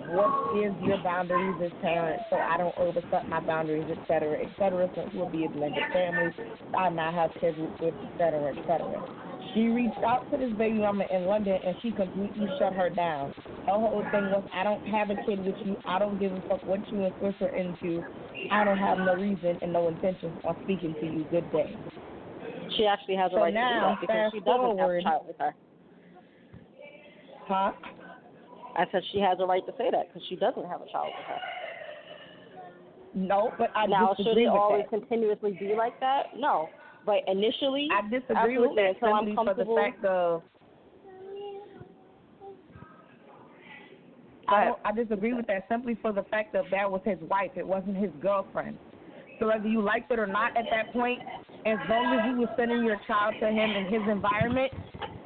what 0.08 0.56
is 0.58 0.74
your 0.80 0.98
boundaries 1.02 1.54
as 1.64 1.72
parents 1.80 2.24
so 2.30 2.36
I 2.36 2.58
don't 2.58 2.76
overstep 2.78 3.26
my 3.28 3.40
boundaries, 3.40 3.86
et 3.90 3.98
cetera, 4.06 4.38
et 4.42 4.50
cetera, 4.58 4.90
since 4.94 5.08
we'll 5.14 5.30
be 5.30 5.44
a 5.46 5.48
blended 5.48 5.82
family, 5.92 6.30
I 6.76 6.90
might 6.90 7.14
have 7.14 7.30
kids 7.40 7.56
with, 7.58 7.70
with 7.80 7.94
et 8.02 8.10
cetera, 8.18 8.54
et 8.54 8.62
cetera. 8.66 9.02
She 9.54 9.68
reached 9.68 10.02
out 10.06 10.30
to 10.30 10.36
this 10.38 10.52
baby 10.58 10.78
mama 10.78 11.04
in 11.10 11.24
London 11.24 11.58
and 11.64 11.76
she 11.82 11.92
completely 11.92 12.46
shut 12.58 12.74
her 12.74 12.90
down. 12.90 13.32
Her 13.66 13.72
whole 13.74 14.04
thing 14.12 14.30
was, 14.30 14.44
I 14.52 14.64
don't 14.64 14.86
have 14.86 15.10
a 15.10 15.16
kid 15.26 15.44
with 15.44 15.56
you. 15.64 15.76
I 15.86 15.98
don't 15.98 16.18
give 16.18 16.32
a 16.32 16.42
fuck 16.48 16.66
what 16.66 16.80
you 16.90 17.04
and 17.04 17.14
Swizz 17.20 17.40
are 17.40 17.48
into. 17.48 18.02
I 18.50 18.64
don't 18.64 18.78
have 18.78 18.98
no 18.98 19.14
reason 19.14 19.58
and 19.62 19.72
no 19.72 19.88
intention 19.88 20.34
of 20.44 20.56
speaking 20.62 20.94
to 21.00 21.06
you. 21.06 21.24
Good 21.24 21.50
day. 21.50 21.78
She 22.76 22.86
actually 22.86 23.16
has 23.16 23.30
a 23.32 23.34
So 23.34 23.40
right 23.40 23.54
now, 23.54 23.96
to 24.00 24.06
do 24.06 24.12
that 24.12 24.30
because 24.30 24.32
she 24.32 24.40
doesn't 24.40 24.78
have 24.78 24.90
a 24.90 25.02
child 25.02 25.26
with 25.26 25.38
her. 25.38 25.54
Huh? 27.46 27.72
I 28.76 28.84
said 28.92 29.02
she 29.12 29.20
has 29.20 29.38
a 29.40 29.46
right 29.46 29.64
to 29.66 29.72
say 29.78 29.90
that 29.90 30.08
because 30.08 30.22
she 30.28 30.36
doesn't 30.36 30.66
have 30.66 30.82
a 30.82 30.90
child 30.90 31.08
with 31.16 31.26
her. 31.26 31.40
No, 33.14 33.52
but 33.58 33.70
I 33.74 33.86
now, 33.86 34.14
should 34.16 34.36
it 34.36 34.46
always 34.46 34.84
that. 34.90 35.00
continuously 35.00 35.56
be 35.58 35.74
like 35.74 35.98
that? 36.00 36.36
No. 36.36 36.68
But 37.06 37.24
initially, 37.26 37.88
I 37.90 38.02
disagree 38.08 38.58
with 38.58 38.76
that 38.76 38.94
until 38.94 39.14
I'm 39.14 39.26
simply 39.26 39.44
for 39.44 39.54
the 39.54 39.74
fact 39.74 40.04
of 40.04 40.42
I, 44.48 44.72
I 44.84 44.92
disagree 44.92 45.34
with 45.34 45.46
that 45.46 45.66
simply 45.68 45.96
for 46.00 46.12
the 46.12 46.22
fact 46.24 46.52
that 46.54 46.64
that 46.70 46.90
was 46.90 47.00
his 47.04 47.18
wife. 47.20 47.50
It 47.56 47.66
wasn't 47.66 47.96
his 47.96 48.10
girlfriend. 48.20 48.78
So 49.38 49.46
whether 49.46 49.68
you 49.68 49.82
liked 49.82 50.10
it 50.10 50.18
or 50.18 50.26
not 50.26 50.56
at 50.56 50.66
that 50.70 50.92
point, 50.92 51.18
as 51.66 51.78
long 51.88 52.12
as 52.14 52.20
you 52.30 52.40
were 52.40 52.50
sending 52.56 52.84
your 52.84 52.98
child 53.06 53.34
to 53.40 53.46
him 53.46 53.70
in 53.70 53.84
his 53.86 54.02
environment, 54.10 54.72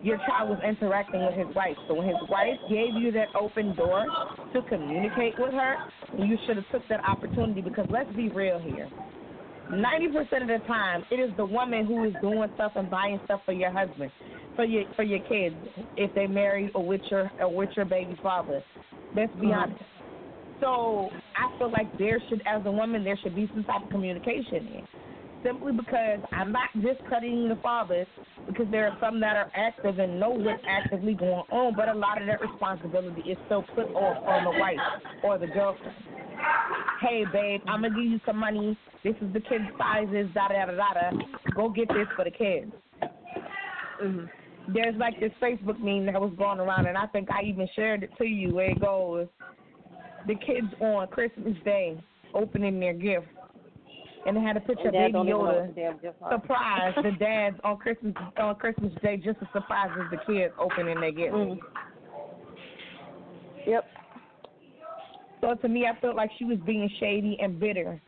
your 0.02 0.18
child 0.26 0.50
was 0.50 0.58
interacting 0.66 1.24
with 1.24 1.34
his 1.34 1.46
wife. 1.54 1.76
So 1.86 1.94
when 1.94 2.08
his 2.08 2.16
wife 2.28 2.58
gave 2.68 2.94
you 2.94 3.12
that 3.12 3.28
open 3.38 3.74
door 3.76 4.06
to 4.52 4.62
communicate 4.62 5.34
with 5.38 5.52
her, 5.52 5.76
you 6.18 6.36
should 6.46 6.56
have 6.56 6.70
took 6.72 6.86
that 6.88 7.00
opportunity 7.04 7.60
because 7.60 7.86
let's 7.90 8.10
be 8.12 8.28
real 8.28 8.58
here. 8.58 8.88
Ninety 9.70 10.08
percent 10.08 10.42
of 10.42 10.48
the 10.48 10.60
time, 10.66 11.04
it 11.10 11.16
is 11.16 11.30
the 11.36 11.46
woman 11.46 11.86
who 11.86 12.04
is 12.04 12.12
doing 12.20 12.50
stuff 12.54 12.72
and 12.76 12.90
buying 12.90 13.20
stuff 13.24 13.40
for 13.46 13.52
your 13.52 13.70
husband, 13.70 14.10
for 14.56 14.64
your 14.64 14.84
for 14.96 15.04
your 15.04 15.20
kids, 15.20 15.56
if 15.96 16.12
they 16.14 16.26
married 16.26 16.72
or 16.74 16.84
with 16.84 17.00
your 17.10 17.30
or 17.38 17.48
with 17.48 17.70
your 17.76 17.86
baby 17.86 18.18
father. 18.22 18.62
Let's 19.14 19.34
be 19.36 19.46
Mhm. 19.46 19.56
honest. 19.56 19.80
So 20.62 21.10
I 21.36 21.58
feel 21.58 21.72
like 21.72 21.98
there 21.98 22.22
should, 22.28 22.40
as 22.46 22.62
a 22.64 22.70
woman, 22.70 23.02
there 23.02 23.18
should 23.22 23.34
be 23.34 23.50
some 23.52 23.64
type 23.64 23.82
of 23.82 23.90
communication 23.90 24.68
here. 24.70 24.82
Simply 25.44 25.72
because 25.72 26.20
I'm 26.30 26.52
not 26.52 26.68
discrediting 26.80 27.48
the 27.48 27.56
fathers, 27.56 28.06
because 28.46 28.66
there 28.70 28.86
are 28.88 28.96
some 29.00 29.18
that 29.20 29.34
are 29.34 29.50
active 29.56 29.98
and 29.98 30.20
know 30.20 30.30
what's 30.30 30.62
actively 30.68 31.14
going 31.14 31.42
on, 31.50 31.74
but 31.74 31.88
a 31.88 31.94
lot 31.94 32.20
of 32.20 32.28
that 32.28 32.40
responsibility 32.40 33.28
is 33.28 33.36
still 33.46 33.64
put 33.74 33.88
off 33.92 34.24
on 34.24 34.44
the 34.44 34.60
wife 34.60 34.78
or 35.24 35.38
the 35.38 35.48
girlfriend. 35.48 35.96
Hey, 37.00 37.24
babe, 37.32 37.60
I'm 37.66 37.82
gonna 37.82 37.90
give 37.90 38.04
you 38.04 38.20
some 38.24 38.36
money. 38.36 38.78
This 39.02 39.16
is 39.20 39.32
the 39.32 39.40
kids' 39.40 39.64
sizes. 39.76 40.28
Da 40.32 40.46
da 40.46 40.66
da 40.66 40.76
da. 40.76 41.10
Go 41.56 41.70
get 41.70 41.88
this 41.88 42.06
for 42.14 42.24
the 42.24 42.30
kids. 42.30 42.72
Mhm. 44.00 44.30
There's 44.68 44.94
like 44.96 45.18
this 45.18 45.32
Facebook 45.40 45.80
meme 45.80 46.06
that 46.06 46.20
was 46.20 46.32
going 46.34 46.60
around, 46.60 46.86
and 46.86 46.96
I 46.96 47.06
think 47.06 47.28
I 47.32 47.42
even 47.42 47.66
shared 47.74 48.04
it 48.04 48.16
to 48.18 48.24
you. 48.24 48.54
Where 48.54 48.70
it 48.70 48.80
goes, 48.80 49.26
the 50.26 50.34
kids 50.34 50.68
on 50.80 51.06
Christmas 51.08 51.54
Day 51.64 52.02
opening 52.34 52.80
their 52.80 52.94
gift, 52.94 53.26
and 54.26 54.36
they 54.36 54.40
had 54.40 54.56
a 54.56 54.60
picture 54.60 54.88
of 54.88 54.92
Baby 54.92 55.12
don't 55.12 55.26
even 55.28 55.38
know 55.38 55.44
what 55.44 55.54
Yoda. 55.54 55.66
the 55.68 55.80
damn 55.80 55.98
gifts 55.98 56.16
are. 56.22 56.32
Surprise 56.32 56.94
the 57.02 57.10
dads 57.18 57.56
on 57.64 57.76
Christmas 57.78 58.14
on 58.38 58.54
Christmas 58.56 58.92
Day, 59.02 59.16
just 59.16 59.38
as 59.42 59.48
surprised 59.52 59.92
as 60.00 60.10
the 60.10 60.32
kids 60.32 60.54
opening 60.58 61.00
their 61.00 61.12
gift. 61.12 61.34
Mhm. 61.34 61.58
Yep. 63.66 63.84
So 65.40 65.54
to 65.54 65.68
me, 65.68 65.86
I 65.86 65.98
felt 66.00 66.16
like 66.16 66.30
she 66.38 66.44
was 66.44 66.58
being 66.64 66.88
shady 67.00 67.36
and 67.40 67.58
bitter. 67.58 68.00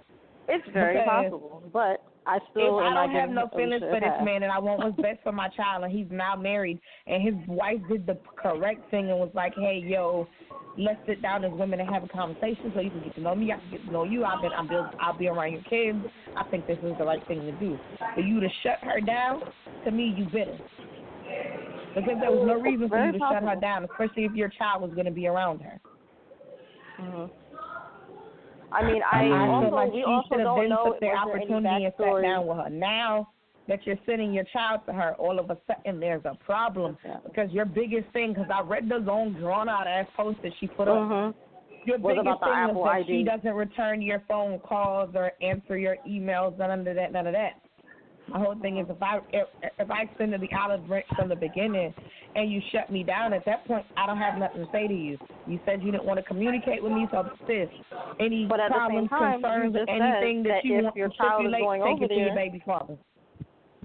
It's 0.48 0.66
very 0.72 1.02
possible, 1.04 1.62
but 1.72 2.04
I 2.26 2.38
still 2.50 2.78
if 2.78 2.84
I 2.84 2.94
don't 2.94 3.10
have 3.10 3.30
no 3.30 3.48
feelings 3.54 3.82
for 3.82 4.00
this 4.00 4.24
man 4.24 4.42
and 4.42 4.52
I 4.52 4.58
want 4.58 4.80
what's 4.80 4.96
best 4.96 5.20
for 5.24 5.32
my 5.32 5.48
child 5.48 5.84
and 5.84 5.92
he's 5.92 6.06
now 6.10 6.34
married 6.36 6.80
and 7.06 7.22
his 7.22 7.34
wife 7.46 7.80
did 7.88 8.06
the 8.06 8.18
correct 8.36 8.90
thing 8.90 9.10
and 9.10 9.18
was 9.18 9.30
like, 9.34 9.54
Hey, 9.54 9.82
yo, 9.84 10.26
let's 10.78 11.00
sit 11.06 11.20
down 11.22 11.44
as 11.44 11.52
women 11.52 11.80
and 11.80 11.88
have 11.88 12.04
a 12.04 12.08
conversation 12.08 12.72
so 12.74 12.80
you 12.80 12.90
can 12.90 13.02
get 13.02 13.14
to 13.16 13.20
know 13.20 13.34
me, 13.34 13.52
I 13.52 13.58
can 13.58 13.70
get 13.70 13.86
to 13.86 13.92
know 13.92 14.04
you, 14.04 14.24
I've 14.24 14.40
been 14.40 14.52
I'll 14.52 14.68
be 14.68 14.76
I'll 15.00 15.18
be 15.18 15.28
around 15.28 15.52
your 15.52 15.62
kids. 15.62 15.98
I 16.36 16.44
think 16.44 16.66
this 16.66 16.78
is 16.78 16.94
the 16.98 17.04
right 17.04 17.24
thing 17.28 17.40
to 17.40 17.52
do. 17.52 17.78
For 18.14 18.20
you 18.20 18.40
to 18.40 18.48
shut 18.62 18.78
her 18.82 19.00
down, 19.00 19.42
to 19.84 19.90
me 19.90 20.14
you 20.16 20.24
bitter. 20.24 20.58
Because 21.94 22.18
there 22.20 22.30
was 22.30 22.44
no 22.46 22.60
reason 22.60 22.88
for 22.88 23.04
you 23.04 23.12
to 23.12 23.18
shut 23.18 23.42
her 23.42 23.56
down, 23.60 23.84
especially 23.84 24.24
if 24.24 24.32
your 24.32 24.48
child 24.48 24.82
was 24.82 24.90
gonna 24.96 25.10
be 25.10 25.26
around 25.26 25.60
her. 25.60 25.80
hmm 26.96 27.43
I 28.74 28.82
mean, 28.82 29.02
I, 29.10 29.26
I 29.26 29.48
also 29.48 29.68
feel 29.68 29.74
like 29.74 29.92
we 29.92 30.00
she 30.00 30.20
should 30.28 30.40
have 30.40 30.56
then 30.56 30.68
know 30.68 30.84
took 30.84 31.00
the 31.00 31.10
opportunity 31.10 31.84
and 31.84 31.94
sat 31.96 32.22
down 32.22 32.46
with 32.46 32.58
her. 32.58 32.70
Now 32.70 33.28
that 33.68 33.86
you're 33.86 33.98
sending 34.04 34.32
your 34.34 34.44
child 34.52 34.80
to 34.86 34.92
her, 34.92 35.14
all 35.14 35.38
of 35.38 35.50
a 35.50 35.56
sudden 35.66 36.00
there's 36.00 36.24
a 36.24 36.34
problem 36.44 36.98
because 37.24 37.50
your 37.50 37.64
biggest 37.64 38.08
thing, 38.12 38.34
because 38.34 38.50
I 38.52 38.60
read 38.62 38.88
the 38.88 38.98
long 38.98 39.34
drawn 39.34 39.68
out 39.68 39.86
ass 39.86 40.06
post 40.16 40.38
that 40.42 40.52
she 40.60 40.66
put 40.66 40.88
up. 40.88 40.96
Mhm. 40.96 41.34
Your 41.86 41.98
Was 41.98 42.16
biggest 42.16 42.26
about 42.26 42.40
the 42.40 42.46
thing 42.46 42.54
Apple 42.54 42.80
is 42.80 42.84
that 42.84 42.96
ID. 42.96 43.06
she 43.06 43.24
doesn't 43.24 43.54
return 43.54 44.02
your 44.02 44.20
phone 44.20 44.58
calls 44.60 45.14
or 45.14 45.32
answer 45.42 45.76
your 45.76 45.96
emails, 46.08 46.56
none 46.58 46.86
of 46.86 46.96
that, 46.96 47.12
none 47.12 47.26
of 47.26 47.34
that. 47.34 47.60
My 48.28 48.38
whole 48.38 48.54
thing 48.60 48.78
is 48.78 48.86
if 48.88 49.02
I 49.02 49.18
if, 49.32 49.48
if 49.78 49.90
I 49.90 50.02
extended 50.02 50.40
the 50.40 50.48
olive 50.58 50.86
branch 50.86 51.06
from 51.16 51.28
the 51.28 51.36
beginning 51.36 51.92
and 52.34 52.50
you 52.50 52.60
shut 52.72 52.90
me 52.90 53.02
down 53.02 53.32
at 53.32 53.44
that 53.44 53.66
point, 53.66 53.84
I 53.96 54.06
don't 54.06 54.16
have 54.18 54.38
nothing 54.38 54.64
to 54.64 54.68
say 54.72 54.88
to 54.88 54.94
you. 54.94 55.18
You 55.46 55.60
said 55.66 55.82
you 55.82 55.92
didn't 55.92 56.04
want 56.06 56.18
to 56.18 56.24
communicate 56.24 56.82
with 56.82 56.92
me, 56.92 57.06
so 57.10 57.28
sis, 57.46 57.68
any 58.18 58.46
But 58.46 58.60
at 58.60 58.68
the 58.70 58.74
problems, 58.74 59.08
same 59.10 59.18
time, 59.18 59.42
concerns, 59.42 59.76
anything 59.88 60.42
that, 60.44 60.48
that 60.48 60.64
you 60.64 60.78
if 60.78 60.84
want 60.84 60.96
your 60.96 61.08
to 61.08 61.16
child 61.16 61.46
is 61.46 61.52
going 61.52 61.82
take 61.82 61.92
over 61.94 62.04
it 62.04 62.08
to 62.08 62.14
your 62.14 62.24
there- 62.26 62.34
baby 62.34 62.62
father. 62.64 62.96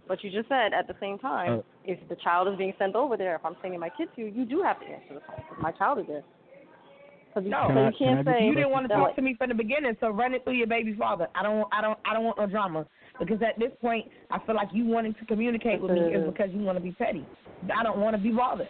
But 0.07 0.23
you 0.23 0.31
just 0.31 0.49
said 0.49 0.73
at 0.73 0.87
the 0.87 0.95
same 0.99 1.19
time, 1.19 1.59
Uh, 1.59 1.61
if 1.85 1.99
the 2.09 2.15
child 2.15 2.47
is 2.47 2.55
being 2.57 2.73
sent 2.79 2.95
over 2.95 3.15
there, 3.15 3.35
if 3.35 3.45
I'm 3.45 3.55
sending 3.61 3.79
my 3.79 3.89
kid 3.89 4.07
to 4.15 4.21
you, 4.21 4.27
you 4.33 4.45
do 4.45 4.61
have 4.63 4.79
to 4.79 4.85
answer 4.87 5.13
the 5.15 5.19
phone. 5.21 5.43
'cause 5.47 5.57
My 5.61 5.71
child 5.71 5.99
is 5.99 6.07
there. 6.07 6.23
So 7.35 7.41
you, 7.41 7.49
No. 7.51 7.61
so 7.61 7.67
Can 7.67 7.77
I- 7.77 7.85
you 7.89 7.91
can 7.93 8.07
I 8.07 8.13
can't 8.15 8.25
say 8.27 8.45
You 8.47 8.55
didn't 8.55 8.71
want 8.71 8.87
to 8.87 8.93
talk 8.95 9.03
like, 9.09 9.15
to 9.17 9.21
me 9.21 9.35
from 9.35 9.49
the 9.49 9.53
beginning, 9.55 9.95
so 9.99 10.09
run 10.09 10.33
it 10.33 10.43
through 10.43 10.53
your 10.53 10.65
baby 10.65 10.93
father. 10.93 11.27
I 11.35 11.43
don't, 11.43 11.67
I 11.71 11.79
don't, 11.81 11.99
I 12.05 12.15
don't 12.15 12.23
want 12.23 12.39
no 12.39 12.47
drama 12.47 12.87
because 13.19 13.41
at 13.41 13.59
this 13.59 13.71
point, 13.81 14.07
I 14.31 14.39
feel 14.45 14.55
like 14.55 14.69
you 14.73 14.85
wanting 14.85 15.13
to 15.15 15.25
communicate 15.25 15.81
with 15.81 15.91
me 15.91 15.99
is 15.99 16.21
mm-hmm. 16.21 16.31
because 16.31 16.49
you 16.53 16.61
want 16.61 16.77
to 16.77 16.83
be 16.83 16.91
petty. 16.91 17.25
I 17.75 17.83
don't 17.83 17.99
want 17.99 18.15
to 18.15 18.21
be 18.21 18.31
bothered. 18.31 18.69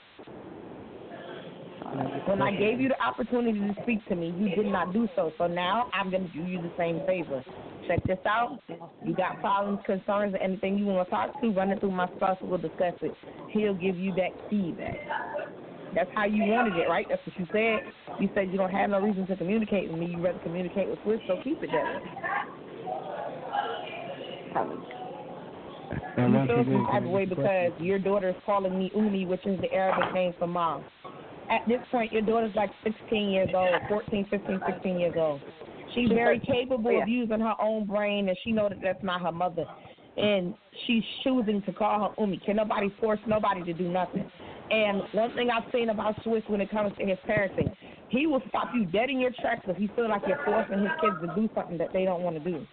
When 2.28 2.42
I 2.42 2.52
gave 2.52 2.80
you 2.80 2.90
the 2.90 3.02
opportunity 3.02 3.60
to 3.60 3.76
speak 3.82 4.06
to 4.10 4.16
me, 4.16 4.34
you 4.38 4.56
did 4.56 4.72
not 4.72 4.94
do 4.94 5.08
so. 5.16 5.32
So 5.38 5.48
now 5.48 5.90
I'm 5.94 6.12
going 6.12 6.28
to 6.28 6.34
do 6.34 6.48
you 6.48 6.62
the 6.62 6.72
same 6.78 7.02
favor. 7.08 7.44
Check 7.88 8.04
this 8.06 8.20
out. 8.28 8.60
You 9.04 9.16
got 9.16 9.40
problems, 9.40 9.80
concerns, 9.86 10.36
or 10.36 10.38
anything 10.38 10.78
you 10.78 10.86
want 10.86 11.08
to 11.08 11.12
talk 11.12 11.42
to, 11.42 11.50
run 11.50 11.72
it 11.72 11.80
through 11.80 11.92
my 11.92 12.08
spouse. 12.16 12.38
We'll 12.42 12.60
discuss 12.60 12.94
it. 13.02 13.12
He'll 13.50 13.74
give 13.74 13.98
you 13.98 14.14
that 14.16 14.30
feedback. 14.50 14.98
That's 15.96 16.10
how 16.14 16.26
you 16.26 16.44
wanted 16.44 16.78
it, 16.78 16.88
right? 16.88 17.08
That's 17.10 17.22
what 17.26 17.40
you 17.40 17.48
said. 17.52 17.92
You 18.22 18.30
said 18.36 18.52
you 18.52 18.58
don't 18.58 18.72
have 18.72 18.92
no 18.92 19.00
reason 19.00 19.26
to 19.26 19.36
communicate 19.36 19.90
with 19.90 20.00
me. 20.00 20.08
You'd 20.08 20.24
rather 20.24 20.40
communicate 20.40 20.88
with 20.88 21.00
Swizz, 21.00 21.26
so 21.26 21.42
keep 21.44 21.64
it 21.64 21.70
that 21.72 21.84
way. 21.84 23.29
And 26.18 26.34
You 26.34 26.40
once 26.40 26.50
feel 26.50 26.60
again, 26.60 26.74
some 26.74 26.86
type 26.86 26.94
can 26.94 27.04
of 27.04 27.10
I 27.10 27.14
way 27.14 27.26
because 27.26 27.46
question- 27.46 27.86
your 27.86 28.00
daughter's 28.00 28.36
calling 28.46 28.78
me 28.78 28.92
Umi, 28.96 29.26
which 29.26 29.46
is 29.46 29.60
the 29.62 29.72
Arabic 29.74 30.14
name 30.14 30.34
for 30.40 30.48
mom. 30.48 30.84
At 31.50 31.68
this 31.68 31.82
point, 31.92 32.12
your 32.14 32.22
daughter's 32.22 32.56
like 32.56 32.70
16 32.84 33.30
years 33.30 33.50
old, 33.56 33.74
14, 33.88 34.26
15, 34.26 34.62
16 34.68 35.00
years 35.00 35.16
old. 35.18 35.42
She's 35.96 36.10
very 36.10 36.40
capable 36.40 36.92
oh, 36.92 36.92
Yeah. 36.92 37.04
of 37.04 37.10
using 37.10 37.40
her 37.40 37.56
own 37.60 37.86
brain, 37.86 38.30
and 38.30 38.38
she 38.44 38.52
knows 38.52 38.70
that 38.70 38.82
that's 38.82 39.04
not 39.04 39.22
her 39.22 39.32
mother. 39.32 39.66
And 40.18 40.54
she's 40.86 41.04
choosing 41.24 41.62
to 41.64 41.74
call 41.74 42.10
her 42.10 42.22
Umi. 42.22 42.38
Can 42.38 42.58
nobody 42.58 42.90
force 43.00 43.20
nobody 43.26 43.64
to 43.64 43.74
do 43.74 43.88
nothing? 43.88 44.30
And 44.70 45.02
one 45.14 45.32
thing 45.34 45.50
I've 45.50 45.70
seen 45.72 45.90
about 45.90 46.22
Swiss 46.24 46.44
when 46.48 46.62
it 46.62 46.70
comes 46.70 46.96
to 46.98 47.06
his 47.06 47.18
parenting, 47.28 47.76
he 48.10 48.28
will 48.28 48.42
stop 48.50 48.68
you 48.76 48.86
dead 48.86 49.10
in 49.10 49.20
your 49.20 49.32
tracks 49.32 49.66
if 49.68 49.78
he 49.78 49.88
feel 49.96 50.10
like 50.10 50.22
you're 50.28 50.44
forcing 50.46 50.80
his 50.80 50.92
kids 51.02 51.16
to 51.22 51.34
do 51.34 51.50
something 51.56 51.78
that 51.80 51.92
they 51.94 52.06
don't 52.06 52.22
want 52.22 52.36
to 52.44 52.52
do. 52.52 52.68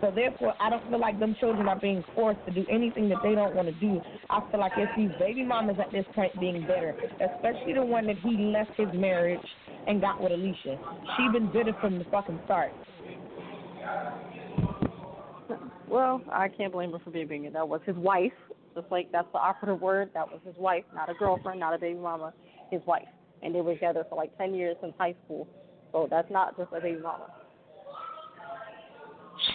So 0.00 0.10
therefore, 0.14 0.54
I 0.60 0.68
don't 0.68 0.86
feel 0.88 1.00
like 1.00 1.18
them 1.18 1.34
children 1.40 1.68
are 1.68 1.78
being 1.78 2.04
forced 2.14 2.44
to 2.46 2.52
do 2.52 2.66
anything 2.70 3.08
that 3.08 3.18
they 3.22 3.34
don't 3.34 3.54
want 3.54 3.68
to 3.68 3.74
do. 3.74 4.00
I 4.28 4.40
feel 4.50 4.60
like 4.60 4.72
it's 4.76 4.92
these 4.96 5.10
baby 5.18 5.42
mamas 5.42 5.76
at 5.80 5.90
this 5.90 6.04
point 6.14 6.38
being 6.38 6.60
bitter, 6.62 6.94
especially 7.14 7.72
the 7.74 7.84
one 7.84 8.06
that 8.06 8.18
he 8.18 8.36
left 8.36 8.72
his 8.76 8.88
marriage 8.94 9.40
and 9.86 10.00
got 10.00 10.20
with 10.20 10.32
Alicia. 10.32 10.78
She 11.16 11.28
been 11.32 11.50
bitter 11.50 11.74
from 11.80 11.98
the 11.98 12.04
fucking 12.04 12.40
start. 12.44 12.72
well, 15.88 16.20
I 16.30 16.48
can't 16.48 16.72
blame 16.72 16.92
her 16.92 16.98
for 16.98 17.10
being 17.10 17.28
being 17.28 17.50
That 17.52 17.68
was 17.68 17.80
his 17.86 17.96
wife. 17.96 18.32
Just 18.74 18.90
like 18.90 19.10
that's 19.12 19.28
the 19.32 19.38
operative 19.38 19.80
word. 19.80 20.10
That 20.12 20.28
was 20.28 20.40
his 20.44 20.56
wife, 20.58 20.84
not 20.94 21.08
a 21.08 21.14
girlfriend, 21.14 21.60
not 21.60 21.72
a 21.72 21.78
baby 21.78 21.98
mama. 21.98 22.34
His 22.70 22.82
wife, 22.86 23.08
and 23.42 23.54
they 23.54 23.62
were 23.62 23.72
together 23.72 24.04
for 24.10 24.16
like 24.16 24.36
10 24.36 24.52
years 24.52 24.76
since 24.82 24.92
high 24.98 25.14
school. 25.24 25.48
So 25.92 26.06
that's 26.10 26.30
not 26.30 26.58
just 26.58 26.70
a 26.76 26.80
baby 26.80 27.00
mama. 27.00 27.28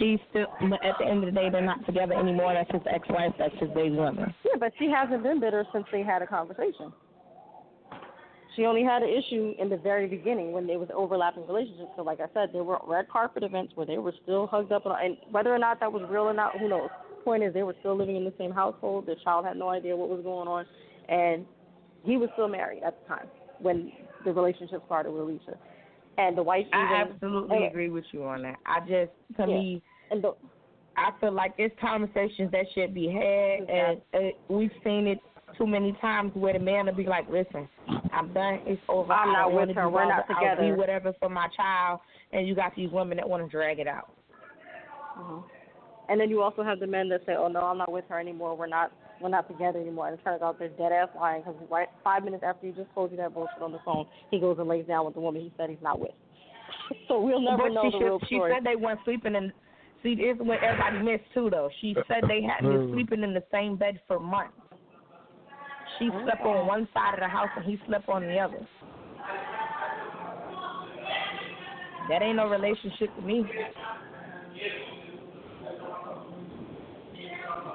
She's 0.02 0.18
still, 0.30 0.46
but 0.68 0.84
at 0.84 0.96
the 0.98 1.06
end 1.06 1.22
of 1.22 1.32
the 1.32 1.40
day, 1.40 1.48
they're 1.48 1.62
not 1.64 1.86
together 1.86 2.14
anymore. 2.14 2.54
That's 2.54 2.70
his 2.72 2.82
ex-wife. 2.92 3.32
That's 3.38 3.54
his 3.60 3.70
baby 3.70 3.90
mother. 3.94 4.34
Yeah, 4.44 4.56
but 4.58 4.72
she 4.78 4.90
hasn't 4.90 5.22
been 5.22 5.38
bitter 5.38 5.64
since 5.72 5.86
they 5.92 6.02
had 6.02 6.22
a 6.22 6.26
conversation. 6.26 6.92
She 8.56 8.64
only 8.66 8.82
had 8.82 9.02
an 9.02 9.08
issue 9.08 9.54
in 9.60 9.68
the 9.70 9.76
very 9.78 10.06
beginning 10.08 10.52
when 10.52 10.66
there 10.66 10.78
was 10.78 10.88
overlapping 10.92 11.46
relationships. 11.46 11.90
So, 11.96 12.02
like 12.02 12.18
I 12.20 12.26
said, 12.34 12.50
there 12.52 12.64
were 12.64 12.78
red 12.86 13.08
carpet 13.08 13.44
events 13.44 13.72
where 13.76 13.86
they 13.86 13.98
were 13.98 14.12
still 14.24 14.46
hugged 14.48 14.72
up, 14.72 14.84
and, 14.86 14.94
and 15.02 15.16
whether 15.30 15.54
or 15.54 15.58
not 15.58 15.78
that 15.80 15.90
was 15.92 16.02
real 16.10 16.22
or 16.24 16.34
not, 16.34 16.58
who 16.58 16.68
knows. 16.68 16.90
Point 17.24 17.44
is, 17.44 17.54
they 17.54 17.62
were 17.62 17.76
still 17.78 17.96
living 17.96 18.16
in 18.16 18.24
the 18.24 18.34
same 18.36 18.50
household. 18.50 19.06
The 19.06 19.14
child 19.22 19.44
had 19.46 19.56
no 19.56 19.68
idea 19.68 19.96
what 19.96 20.08
was 20.08 20.22
going 20.24 20.48
on, 20.48 20.66
and 21.08 21.46
he 22.04 22.16
was 22.16 22.28
still 22.34 22.48
married 22.48 22.82
at 22.82 22.98
the 23.00 23.08
time 23.08 23.26
when 23.60 23.92
the 24.24 24.32
relationship 24.32 24.82
started 24.86 25.12
with 25.12 25.22
Alicia. 25.22 25.56
And 26.18 26.36
the 26.36 26.42
wife 26.42 26.66
even 26.66 26.78
I 26.80 27.04
absolutely 27.08 27.56
and- 27.56 27.66
agree 27.66 27.88
with 27.88 28.04
you 28.12 28.24
on 28.24 28.42
that. 28.42 28.56
I 28.66 28.80
just, 28.80 29.12
to 29.36 29.42
Yeah. 29.42 29.46
me, 29.46 29.72
And 29.74 29.82
the, 30.20 30.32
I 30.96 31.10
feel 31.20 31.32
like 31.32 31.54
it's 31.56 31.74
conversations 31.80 32.50
that 32.52 32.66
should 32.74 32.92
be 32.92 33.06
had, 33.06 33.70
and 33.70 34.00
uh, 34.12 34.18
we've 34.48 34.70
seen 34.84 35.06
it 35.06 35.18
too 35.56 35.66
many 35.66 35.96
times 36.00 36.32
where 36.34 36.52
the 36.52 36.58
man 36.58 36.86
will 36.86 36.94
be 36.94 37.06
like, 37.06 37.28
"Listen, 37.30 37.68
I'm 38.12 38.32
done. 38.32 38.60
It's 38.66 38.80
over. 38.88 39.12
I'm 39.12 39.32
not 39.32 39.52
with 39.52 39.74
her. 39.76 39.88
We're 39.88 40.08
not 40.08 40.26
bothered. 40.28 40.36
I'll 40.48 40.56
together." 40.56 40.74
do 40.74 40.78
whatever 40.78 41.12
for 41.18 41.28
my 41.28 41.48
child." 41.56 42.00
And 42.32 42.46
you 42.46 42.54
got 42.54 42.74
these 42.74 42.90
women 42.90 43.16
that 43.18 43.28
want 43.28 43.42
to 43.44 43.48
drag 43.48 43.78
it 43.78 43.86
out. 43.86 44.10
Mhm. 45.18 45.44
And 46.08 46.20
then 46.20 46.28
you 46.30 46.42
also 46.42 46.62
have 46.62 46.80
the 46.80 46.86
men 46.86 47.08
that 47.10 47.24
say, 47.26 47.34
"Oh 47.36 47.48
no, 47.48 47.60
I'm 47.60 47.78
not 47.78 47.90
with 47.92 48.04
her 48.08 48.18
anymore. 48.18 48.54
We're 48.56 48.66
not, 48.66 48.92
we're 49.20 49.28
not 49.28 49.48
together 49.48 49.78
anymore." 49.78 50.08
And 50.08 50.18
it 50.18 50.24
turns 50.24 50.42
out 50.42 50.58
they're 50.58 50.68
dead 50.70 50.92
ass 50.92 51.08
lying 51.16 51.42
because 51.42 51.56
right 51.70 51.88
five 52.02 52.24
minutes 52.24 52.42
after 52.46 52.66
he 52.66 52.72
just 52.72 52.92
told 52.94 53.10
you 53.10 53.16
that 53.18 53.32
bullshit 53.34 53.62
on 53.62 53.72
the 53.72 53.78
phone, 53.84 54.06
he 54.30 54.40
goes 54.40 54.58
and 54.58 54.68
lays 54.68 54.86
down 54.86 55.04
with 55.06 55.14
the 55.14 55.20
woman 55.20 55.42
he 55.42 55.52
said 55.56 55.70
he's 55.70 55.78
not 55.82 55.98
with. 56.00 56.12
so 57.08 57.20
we'll 57.20 57.40
never 57.40 57.64
but 57.64 57.72
know 57.72 57.82
she, 57.84 57.90
the 57.90 57.98
should- 57.98 58.04
real 58.04 58.20
she 58.28 58.40
said 58.54 58.64
they 58.64 58.76
weren't 58.76 59.00
sleeping 59.04 59.34
in. 59.34 59.52
See, 60.02 60.16
this 60.16 60.34
is 60.34 60.40
what 60.40 60.62
everybody 60.64 60.98
missed 60.98 61.32
too, 61.32 61.48
though. 61.48 61.70
She 61.80 61.94
said 62.08 62.24
they 62.28 62.42
hadn't 62.42 62.70
been 62.70 62.88
Mm. 62.88 62.92
sleeping 62.92 63.22
in 63.22 63.34
the 63.34 63.44
same 63.52 63.76
bed 63.76 64.00
for 64.08 64.18
months. 64.18 64.54
She 65.98 66.10
slept 66.24 66.42
on 66.42 66.66
one 66.66 66.88
side 66.92 67.14
of 67.14 67.20
the 67.20 67.28
house 67.28 67.50
and 67.56 67.64
he 67.64 67.80
slept 67.86 68.08
on 68.08 68.22
the 68.22 68.38
other. 68.38 68.66
That 72.08 72.22
ain't 72.22 72.36
no 72.36 72.48
relationship 72.48 73.14
to 73.14 73.22
me. 73.22 73.44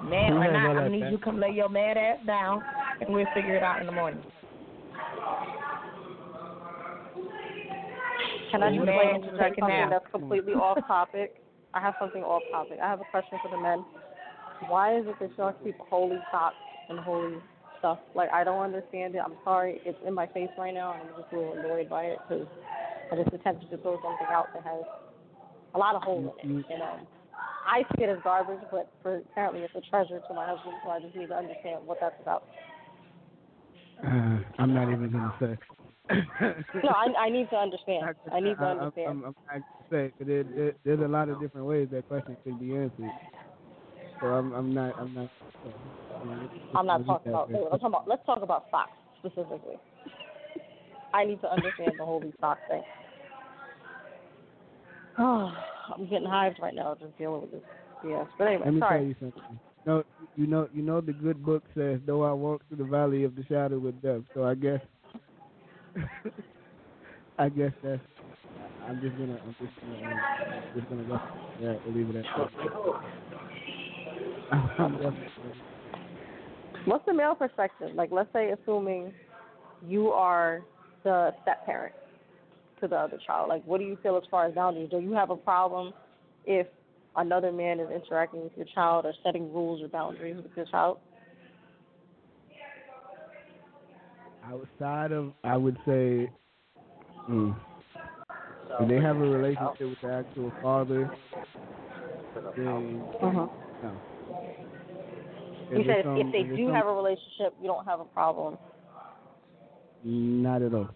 Man 0.03 0.33
Who 0.33 0.37
or 0.37 0.43
has 0.43 0.53
not, 0.53 0.67
all 0.67 0.77
I 0.77 0.83
that 0.83 0.91
need 0.91 0.99
back? 1.01 1.11
you 1.11 1.17
to 1.17 1.23
come 1.23 1.39
lay 1.39 1.51
your 1.51 1.69
mad 1.69 1.97
ass 1.97 2.19
down 2.25 2.61
and 3.01 3.13
we'll 3.13 3.25
figure 3.33 3.55
it 3.55 3.63
out 3.63 3.79
in 3.79 3.85
the 3.85 3.91
morning. 3.91 4.21
Can 8.51 8.63
I 8.63 8.69
just 8.75 8.85
Man, 8.85 8.95
like 8.95 9.15
interject 9.15 9.55
take 9.55 9.57
a 9.57 9.61
something 9.61 9.89
that's 9.89 10.05
completely 10.11 10.53
off 10.53 10.79
topic? 10.87 11.41
I 11.77 11.79
have 11.79 11.93
something 11.99 12.23
off 12.23 12.41
topic. 12.51 12.79
I 12.81 12.89
have 12.89 13.01
a 13.01 13.05
question 13.11 13.37
for 13.43 13.49
the 13.49 13.61
men. 13.61 13.85
Why 14.67 14.97
is 14.97 15.05
it 15.05 15.15
that 15.19 15.29
y'all 15.37 15.53
keep 15.63 15.77
holy 15.77 16.17
socks 16.31 16.55
and 16.89 16.97
holy 16.97 17.37
stuff? 17.77 17.99
Like 18.15 18.31
I 18.33 18.43
don't 18.43 18.63
understand 18.63 19.13
it. 19.13 19.21
I'm 19.23 19.37
sorry, 19.43 19.79
it's 19.85 19.97
in 20.05 20.15
my 20.15 20.25
face 20.25 20.49
right 20.57 20.73
now, 20.73 20.93
and 20.93 21.03
I'm 21.03 21.21
just 21.21 21.31
a 21.31 21.35
little 21.37 21.53
annoyed 21.53 21.87
by 21.87 22.05
it 22.05 22.19
because 22.27 22.47
I 23.11 23.15
just 23.17 23.31
attempted 23.31 23.69
to 23.69 23.77
throw 23.77 24.01
something 24.01 24.25
out 24.31 24.47
that 24.55 24.63
has 24.63 24.81
a 25.75 25.77
lot 25.77 25.93
of 25.93 26.01
holes 26.01 26.33
in 26.41 26.57
it. 26.57 26.65
You 26.67 26.79
know, 26.79 26.97
I 27.67 27.83
see 27.93 28.05
it 28.05 28.09
as 28.09 28.17
garbage, 28.23 28.65
but 28.71 28.89
for 29.03 29.17
apparently 29.17 29.61
it's 29.61 29.75
a 29.75 29.81
treasure 29.91 30.19
to 30.27 30.33
my 30.33 30.47
husband, 30.47 30.73
so 30.83 30.89
I 30.89 30.99
just 30.99 31.15
need 31.15 31.27
to 31.27 31.35
understand 31.35 31.85
what 31.85 31.99
that's 32.01 32.19
about. 32.19 32.41
Uh, 34.03 34.39
I'm 34.57 34.73
not 34.73 34.91
even 34.91 35.11
gonna 35.11 35.33
say. 35.39 35.57
No, 36.09 36.89
I 36.89 37.07
I 37.19 37.29
need 37.29 37.49
to 37.49 37.55
understand. 37.65 38.15
I 38.31 38.39
need 38.39 38.57
to 38.57 38.65
understand. 38.65 39.07
I'm, 39.07 39.23
I'm, 39.23 39.35
I'm 39.53 39.63
gonna 39.89 40.09
say, 40.09 40.13
there, 40.23 40.43
there, 40.43 40.73
there's 40.85 40.99
a 41.01 41.07
lot 41.07 41.29
of 41.29 41.39
different 41.39 41.67
ways 41.67 41.89
that 41.91 42.07
question 42.07 42.37
can 42.43 42.57
be 42.57 42.75
answered. 42.75 43.11
So 44.21 44.27
I'm, 44.27 44.53
I'm 44.53 44.73
not, 44.73 44.95
I'm 44.99 45.13
not. 45.13 45.29
I'm 46.75 46.87
not 46.87 46.97
talking 47.05 47.31
about. 47.31 47.49
I'm 47.49 47.69
talking 47.69 47.85
about. 47.87 48.07
Let's 48.07 48.25
talk 48.25 48.41
about 48.41 48.65
socks 48.71 48.91
specifically. 49.19 49.75
I 51.13 51.25
need 51.25 51.41
to 51.41 51.51
understand 51.51 51.93
the 51.97 52.05
holy 52.05 52.33
sock 52.39 52.59
thing. 52.69 52.83
Oh, 55.17 55.51
I'm 55.95 56.09
getting 56.09 56.27
hives 56.27 56.57
right 56.61 56.75
now 56.75 56.95
just 56.99 57.17
dealing 57.17 57.41
with 57.41 57.51
this. 57.51 57.61
Yes, 58.05 58.27
but 58.37 58.45
anyway, 58.47 58.65
Let 58.65 58.73
me 58.73 58.79
sorry. 58.79 58.99
tell 58.99 59.07
you 59.07 59.15
something. 59.19 59.59
No, 59.85 60.03
you 60.35 60.47
know, 60.47 60.67
you 60.73 60.81
know 60.81 61.01
the 61.01 61.13
good 61.13 61.43
book 61.45 61.63
says, 61.75 61.99
"Though 62.05 62.23
I 62.23 62.33
walk 62.33 62.61
through 62.67 62.77
the 62.77 62.83
valley 62.83 63.23
of 63.23 63.35
the 63.35 63.43
shadow 63.45 63.85
of 63.87 64.01
death." 64.01 64.21
So 64.33 64.43
I 64.43 64.53
guess, 64.53 64.81
I 67.39 67.49
guess 67.49 67.71
that's. 67.83 68.01
I'm 68.87 69.01
just 69.01 69.17
gonna, 69.17 69.39
I'm 69.43 69.55
just 69.59 69.71
gonna, 69.81 69.97
I'm 70.05 70.21
just 70.75 70.87
gonna 70.89 71.03
go. 71.03 71.19
Yeah, 71.61 71.75
we'll 71.85 71.95
leave 71.95 72.09
it 72.09 72.15
at 72.17 72.25
that. 72.37 72.49
What's 76.85 77.05
the 77.05 77.13
male 77.13 77.35
perspective? 77.35 77.93
Like, 77.95 78.11
let's 78.11 78.31
say, 78.31 78.51
assuming 78.51 79.13
you 79.85 80.09
are 80.09 80.63
the 81.03 81.33
step 81.41 81.65
parent 81.65 81.93
to 82.79 82.87
the 82.87 82.95
other 82.95 83.17
child. 83.25 83.49
Like, 83.49 83.63
what 83.65 83.79
do 83.79 83.85
you 83.85 83.97
feel 84.01 84.15
as 84.17 84.23
far 84.31 84.45
as 84.45 84.53
boundaries? 84.53 84.89
Do 84.89 84.99
you 84.99 85.11
have 85.11 85.29
a 85.29 85.35
problem 85.35 85.93
if 86.45 86.67
another 87.17 87.51
man 87.51 87.79
is 87.79 87.89
interacting 87.91 88.43
with 88.43 88.53
your 88.55 88.67
child 88.73 89.05
or 89.05 89.13
setting 89.23 89.51
rules 89.51 89.81
or 89.81 89.89
boundaries 89.89 90.37
with 90.37 90.51
your 90.55 90.65
child? 90.65 90.99
Outside 94.47 95.11
of, 95.11 95.33
I 95.43 95.57
would 95.57 95.77
say, 95.85 96.29
mm, 97.29 97.55
if 98.79 98.87
they 98.87 98.99
have 98.99 99.17
a 99.17 99.19
relationship 99.19 99.81
with 99.81 100.01
the 100.01 100.11
actual 100.13 100.51
father, 100.61 101.09
then 102.55 103.03
Uh-huh. 103.21 103.47
no. 103.83 103.91
You 105.69 105.83
said 105.83 105.89
if, 105.89 105.89
it's, 105.89 106.07
um, 106.07 106.17
if 106.17 106.31
they 106.31 106.39
it's 106.39 106.55
do 106.57 106.67
some- 106.67 106.75
have 106.75 106.87
a 106.87 106.93
relationship, 106.93 107.53
you 107.61 107.67
don't 107.67 107.85
have 107.85 107.99
a 107.99 108.05
problem. 108.05 108.57
Not 110.03 110.61
at 110.61 110.73
all. 110.73 110.89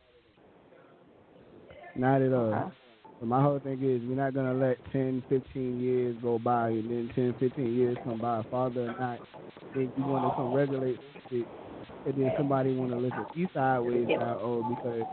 Not 1.96 2.22
at 2.22 2.32
all. 2.32 2.54
Okay. 2.54 2.76
But 3.20 3.28
my 3.28 3.42
whole 3.42 3.60
thing 3.60 3.82
is 3.84 4.02
we're 4.08 4.16
not 4.16 4.34
gonna 4.34 4.54
let 4.54 4.78
10, 4.92 5.22
15 5.30 5.80
years 5.80 6.16
go 6.22 6.40
by 6.40 6.70
and 6.70 6.90
then 6.90 7.10
10, 7.14 7.34
15 7.40 7.74
years 7.76 7.98
come 8.04 8.18
by, 8.20 8.42
father 8.50 8.90
or 8.90 8.96
not, 9.00 9.20
then 9.76 9.92
you 9.96 10.04
want 10.06 10.24
to 10.24 10.36
come 10.36 10.54
regulate 10.54 11.00
it, 11.32 11.48
and 12.06 12.16
then 12.16 12.34
somebody 12.38 12.74
want 12.76 12.92
to 12.92 13.08
at 13.08 13.38
you 13.38 13.48
sideways 13.54 14.08
Yeah. 14.10 14.18
now, 14.18 14.40
oh, 14.42 14.64
because 14.64 15.06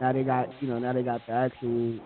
now 0.00 0.12
they 0.12 0.22
got, 0.22 0.48
you 0.60 0.68
know, 0.68 0.78
now 0.78 0.92
they 0.92 1.02
got 1.02 1.26
the 1.26 1.32
actual, 1.32 1.98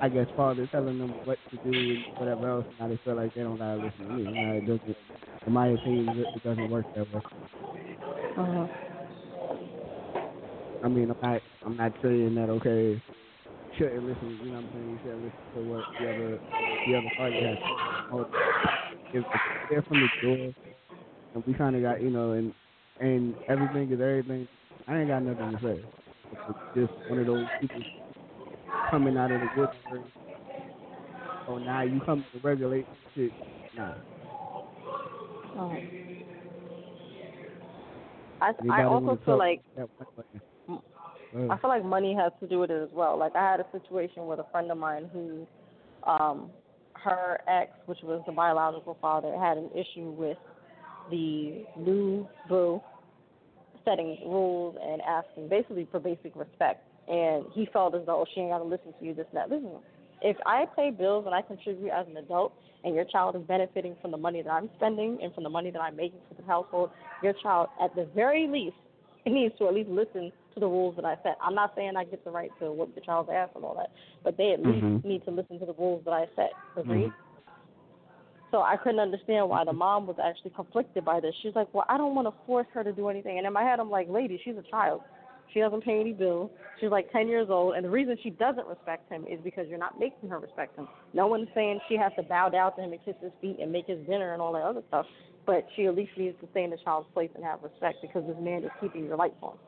I 0.00 0.08
guess, 0.08 0.26
father 0.36 0.66
telling 0.72 0.98
them 0.98 1.14
what 1.24 1.38
to 1.50 1.56
do 1.58 1.70
and 1.78 2.04
whatever 2.18 2.48
else. 2.48 2.66
Now 2.78 2.88
they 2.88 2.98
feel 3.04 3.16
like 3.16 3.34
they 3.34 3.42
don't 3.42 3.58
gotta 3.58 3.76
listen 3.76 4.06
to 4.06 4.12
me. 4.14 4.22
Now 4.24 4.52
it 4.52 4.66
doesn't, 4.66 4.96
in 5.46 5.52
my 5.52 5.68
opinion, 5.68 6.18
it 6.18 6.28
it 6.34 6.44
doesn't 6.44 6.70
work 6.70 6.86
that 6.94 7.12
way. 7.12 7.20
Uh-huh. 8.36 8.66
I 10.82 10.88
mean, 10.88 11.10
I'm 11.10 11.16
not, 11.30 11.42
I'm 11.66 11.76
not 11.76 11.92
saying 12.02 12.34
that 12.36 12.48
okay, 12.48 13.00
shouldn't 13.76 14.04
listen. 14.06 14.38
You 14.42 14.50
know 14.50 14.56
what 14.56 14.64
I'm 14.64 14.70
saying? 14.72 14.90
You 14.90 14.98
should 15.02 15.14
listen 15.16 15.32
to 15.54 15.60
what 15.70 15.84
the 15.98 16.10
other, 16.10 16.40
the 16.86 16.98
other 16.98 17.10
party 17.16 17.36
has. 17.36 17.56
to 17.56 17.62
say. 17.62 18.08
Hold 18.10 18.26
on. 18.26 18.40
If 19.12 19.24
if 19.24 19.70
they're 19.70 19.82
from 19.82 20.00
the 20.00 20.08
door, 20.22 20.54
and 21.34 21.44
we 21.46 21.54
kind 21.54 21.76
of 21.76 21.82
got, 21.82 22.02
you 22.02 22.10
know, 22.10 22.32
and 22.32 22.52
and 23.00 23.34
everything 23.48 23.90
is 23.90 24.00
everything. 24.00 24.46
I 24.86 24.98
ain't 24.98 25.08
got 25.08 25.22
nothing 25.22 25.56
to 25.56 25.62
say. 25.62 25.80
It's 26.32 26.58
just 26.74 26.92
one 27.08 27.18
of 27.18 27.26
those 27.26 27.46
people 27.60 27.82
coming 28.90 29.16
out 29.16 29.30
of 29.30 29.40
the 29.40 29.48
woodwork. 29.56 30.06
Oh, 31.48 31.58
now 31.58 31.82
you 31.82 32.00
come 32.04 32.24
to 32.32 32.40
regulate 32.40 32.86
shit. 33.14 33.32
Nah. 33.76 33.92
Uh-huh. 35.56 35.76
I 38.40 38.52
I 38.70 38.84
also 38.84 39.18
feel 39.24 39.38
like 39.38 39.60
that 39.76 39.88
one 39.98 40.24
way? 40.32 41.48
I 41.50 41.58
feel 41.58 41.70
like 41.70 41.84
money 41.84 42.14
has 42.14 42.32
to 42.40 42.48
do 42.48 42.58
with 42.58 42.70
it 42.70 42.82
as 42.82 42.88
well. 42.92 43.18
Like 43.18 43.36
I 43.36 43.50
had 43.50 43.60
a 43.60 43.66
situation 43.72 44.26
with 44.26 44.38
a 44.38 44.46
friend 44.50 44.70
of 44.70 44.78
mine 44.78 45.08
who, 45.12 45.46
um, 46.10 46.50
her 46.94 47.40
ex, 47.48 47.70
which 47.86 47.98
was 48.02 48.22
the 48.26 48.32
biological 48.32 48.96
father, 49.00 49.36
had 49.38 49.58
an 49.58 49.70
issue 49.74 50.10
with 50.10 50.38
the 51.10 51.64
new 51.76 52.28
boo 52.48 52.80
setting 53.84 54.18
rules 54.24 54.76
and 54.82 55.00
asking 55.02 55.48
basically 55.48 55.86
for 55.90 56.00
basic 56.00 56.34
respect. 56.36 56.86
And 57.08 57.44
he 57.52 57.66
felt 57.72 57.94
as 57.94 58.02
though 58.06 58.20
oh, 58.20 58.26
she 58.34 58.40
ain't 58.40 58.50
got 58.50 58.58
to 58.58 58.64
listen 58.64 58.94
to 58.98 59.04
you, 59.04 59.14
this 59.14 59.26
and 59.32 59.38
that. 59.38 59.50
Listen, 59.50 59.80
if 60.22 60.36
I 60.46 60.66
pay 60.76 60.90
bills 60.90 61.24
and 61.26 61.34
I 61.34 61.42
contribute 61.42 61.90
as 61.90 62.06
an 62.06 62.16
adult, 62.16 62.52
and 62.84 62.94
your 62.94 63.04
child 63.04 63.36
is 63.36 63.42
benefiting 63.42 63.96
from 64.00 64.10
the 64.10 64.16
money 64.16 64.42
that 64.42 64.50
I'm 64.50 64.70
spending 64.76 65.18
and 65.22 65.34
from 65.34 65.44
the 65.44 65.50
money 65.50 65.70
that 65.70 65.80
I'm 65.80 65.96
making 65.96 66.20
for 66.28 66.40
the 66.40 66.46
household, 66.46 66.90
your 67.22 67.34
child, 67.34 67.68
at 67.82 67.94
the 67.94 68.06
very 68.14 68.46
least, 68.46 68.76
needs 69.26 69.54
to 69.58 69.68
at 69.68 69.74
least 69.74 69.90
listen 69.90 70.32
to 70.54 70.60
the 70.60 70.66
rules 70.66 70.96
that 70.96 71.04
I 71.04 71.16
set. 71.22 71.36
I'm 71.42 71.54
not 71.54 71.72
saying 71.76 71.92
I 71.96 72.04
get 72.04 72.24
the 72.24 72.30
right 72.30 72.50
to 72.60 72.72
whoop 72.72 72.94
the 72.94 73.00
child's 73.00 73.28
ass 73.30 73.50
and 73.54 73.64
all 73.64 73.74
that, 73.76 73.90
but 74.24 74.36
they 74.36 74.52
at 74.52 74.60
least 74.60 74.84
Mhm. 74.84 75.04
need 75.04 75.24
to 75.24 75.30
listen 75.30 75.58
to 75.58 75.66
the 75.66 75.74
rules 75.74 76.04
that 76.04 76.12
I 76.12 76.26
set. 76.34 76.54
Agreed? 76.76 77.10
Mhm. 77.10 77.14
So 78.50 78.62
I 78.62 78.76
couldn't 78.76 79.00
understand 79.00 79.48
why 79.48 79.64
the 79.64 79.72
mom 79.72 80.06
was 80.06 80.16
actually 80.22 80.50
conflicted 80.50 81.04
by 81.04 81.20
this. 81.20 81.34
She's 81.42 81.54
like, 81.54 81.72
"Well, 81.72 81.84
I 81.88 81.96
don't 81.96 82.14
want 82.14 82.26
to 82.26 82.34
force 82.46 82.66
her 82.74 82.82
to 82.82 82.92
do 82.92 83.08
anything." 83.08 83.38
And 83.38 83.46
in 83.46 83.52
my 83.52 83.62
head, 83.62 83.78
I'm 83.78 83.90
like, 83.90 84.08
"Lady, 84.08 84.40
she's 84.44 84.56
a 84.56 84.62
child. 84.62 85.02
She 85.52 85.60
doesn't 85.60 85.82
pay 85.82 86.00
any 86.00 86.12
bills. 86.12 86.50
She's 86.80 86.90
like 86.90 87.10
10 87.10 87.28
years 87.28 87.48
old, 87.50 87.74
and 87.74 87.84
the 87.84 87.90
reason 87.90 88.16
she 88.22 88.30
doesn't 88.30 88.66
respect 88.66 89.10
him 89.10 89.26
is 89.26 89.40
because 89.42 89.68
you're 89.68 89.78
not 89.78 89.98
making 89.98 90.28
her 90.28 90.38
respect 90.38 90.76
him. 90.76 90.88
No 91.12 91.26
one's 91.26 91.48
saying 91.54 91.80
she 91.88 91.96
has 91.96 92.12
to 92.16 92.22
bow 92.22 92.48
down 92.48 92.74
to 92.76 92.82
him 92.82 92.92
and 92.92 93.04
kiss 93.04 93.16
his 93.20 93.32
feet 93.40 93.58
and 93.60 93.70
make 93.72 93.86
his 93.86 93.98
dinner 94.06 94.32
and 94.32 94.40
all 94.40 94.52
that 94.52 94.62
other 94.62 94.82
stuff, 94.88 95.06
but 95.46 95.66
she 95.74 95.86
at 95.86 95.94
least 95.96 96.12
needs 96.16 96.38
to 96.40 96.48
stay 96.52 96.64
in 96.64 96.70
the 96.70 96.76
child's 96.78 97.08
place 97.12 97.30
and 97.34 97.44
have 97.44 97.62
respect 97.62 97.98
because 98.00 98.24
this 98.26 98.36
man 98.38 98.62
is 98.62 98.70
keeping 98.80 99.04
your 99.04 99.16
lights 99.16 99.42
on." 99.42 99.58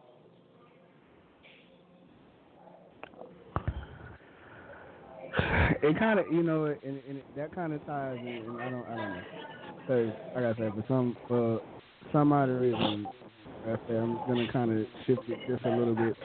it 5.83 5.99
kind 5.99 6.19
of 6.19 6.27
you 6.31 6.43
know 6.43 6.67
and, 6.67 7.01
and 7.09 7.19
it, 7.19 7.25
that 7.37 7.55
kind 7.55 7.73
of 7.73 7.85
ties 7.87 8.19
in 8.21 8.27
and 8.27 8.61
I 8.61 8.71
don't 8.71 8.87
I 8.89 8.97
don't 8.97 9.13
know. 9.13 9.23
Because 9.81 10.13
like 10.35 10.45
I 10.45 10.59
said 10.59 10.73
for 10.75 10.85
some 10.89 11.17
for 11.29 11.61
some 12.13 12.33
odd 12.33 12.49
reason 12.49 13.09
I 13.65 13.77
said 13.87 13.97
I'm 13.97 14.21
gonna 14.27 14.51
kind 14.53 14.73
of 14.73 14.87
shift 15.07 15.23
it 15.29 15.39
just 15.49 15.65
a 15.65 15.71
little 15.71 15.95
bit. 15.95 16.17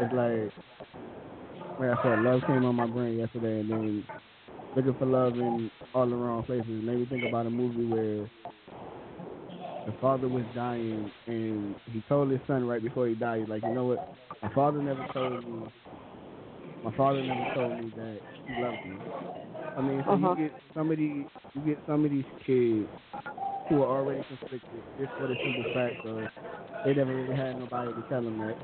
It's 0.00 0.12
like 0.12 0.52
like 1.78 1.98
I 1.98 2.02
said 2.02 2.18
love 2.20 2.40
came 2.46 2.64
on 2.64 2.74
my 2.74 2.86
brain 2.86 3.18
yesterday 3.18 3.60
and 3.60 3.70
then 3.70 4.04
looking 4.76 4.94
for 4.94 5.06
love 5.06 5.34
in 5.34 5.70
all 5.94 6.08
the 6.08 6.14
wrong 6.14 6.44
places 6.44 6.66
made 6.68 6.98
me 6.98 7.06
think 7.06 7.24
about 7.24 7.46
a 7.46 7.50
movie 7.50 7.86
where 7.92 8.30
the 9.86 9.92
father 10.00 10.28
was 10.28 10.44
dying 10.54 11.10
and 11.26 11.74
he 11.92 12.02
told 12.08 12.30
his 12.30 12.40
son 12.46 12.64
right 12.64 12.82
before 12.82 13.08
he 13.08 13.14
died 13.14 13.48
like 13.48 13.62
you 13.62 13.72
know 13.74 13.86
what? 13.86 14.08
My 14.42 14.52
father 14.54 14.82
never 14.82 15.06
told 15.12 15.44
me 15.46 15.66
my 16.82 16.92
father 16.96 17.22
never 17.22 17.44
told 17.54 17.74
me 17.74 17.92
that 17.96 18.20
he 18.46 18.54
loved 18.54 18.84
me. 18.84 18.98
I 19.76 19.80
mean, 19.80 20.02
so 20.06 20.12
Uh-huh. 20.14 20.30
you 20.30 20.36
get 20.36 20.52
some 20.74 20.90
of 20.90 20.98
these, 20.98 21.26
you 21.54 21.60
get 21.62 21.78
some 21.86 22.04
of 22.04 22.10
these 22.10 22.24
kids 22.46 22.88
who 23.68 23.82
are 23.82 23.98
already 23.98 24.22
conflicted 24.28 24.82
just 24.98 25.12
for 25.18 25.26
the 25.28 25.36
simple 25.44 25.64
fact 25.72 26.04
of 26.04 26.28
they 26.84 26.94
never 26.94 27.14
really 27.14 27.36
had 27.36 27.58
nobody 27.58 27.92
to 27.94 28.02
tell 28.08 28.22
them 28.22 28.38
that. 28.40 28.56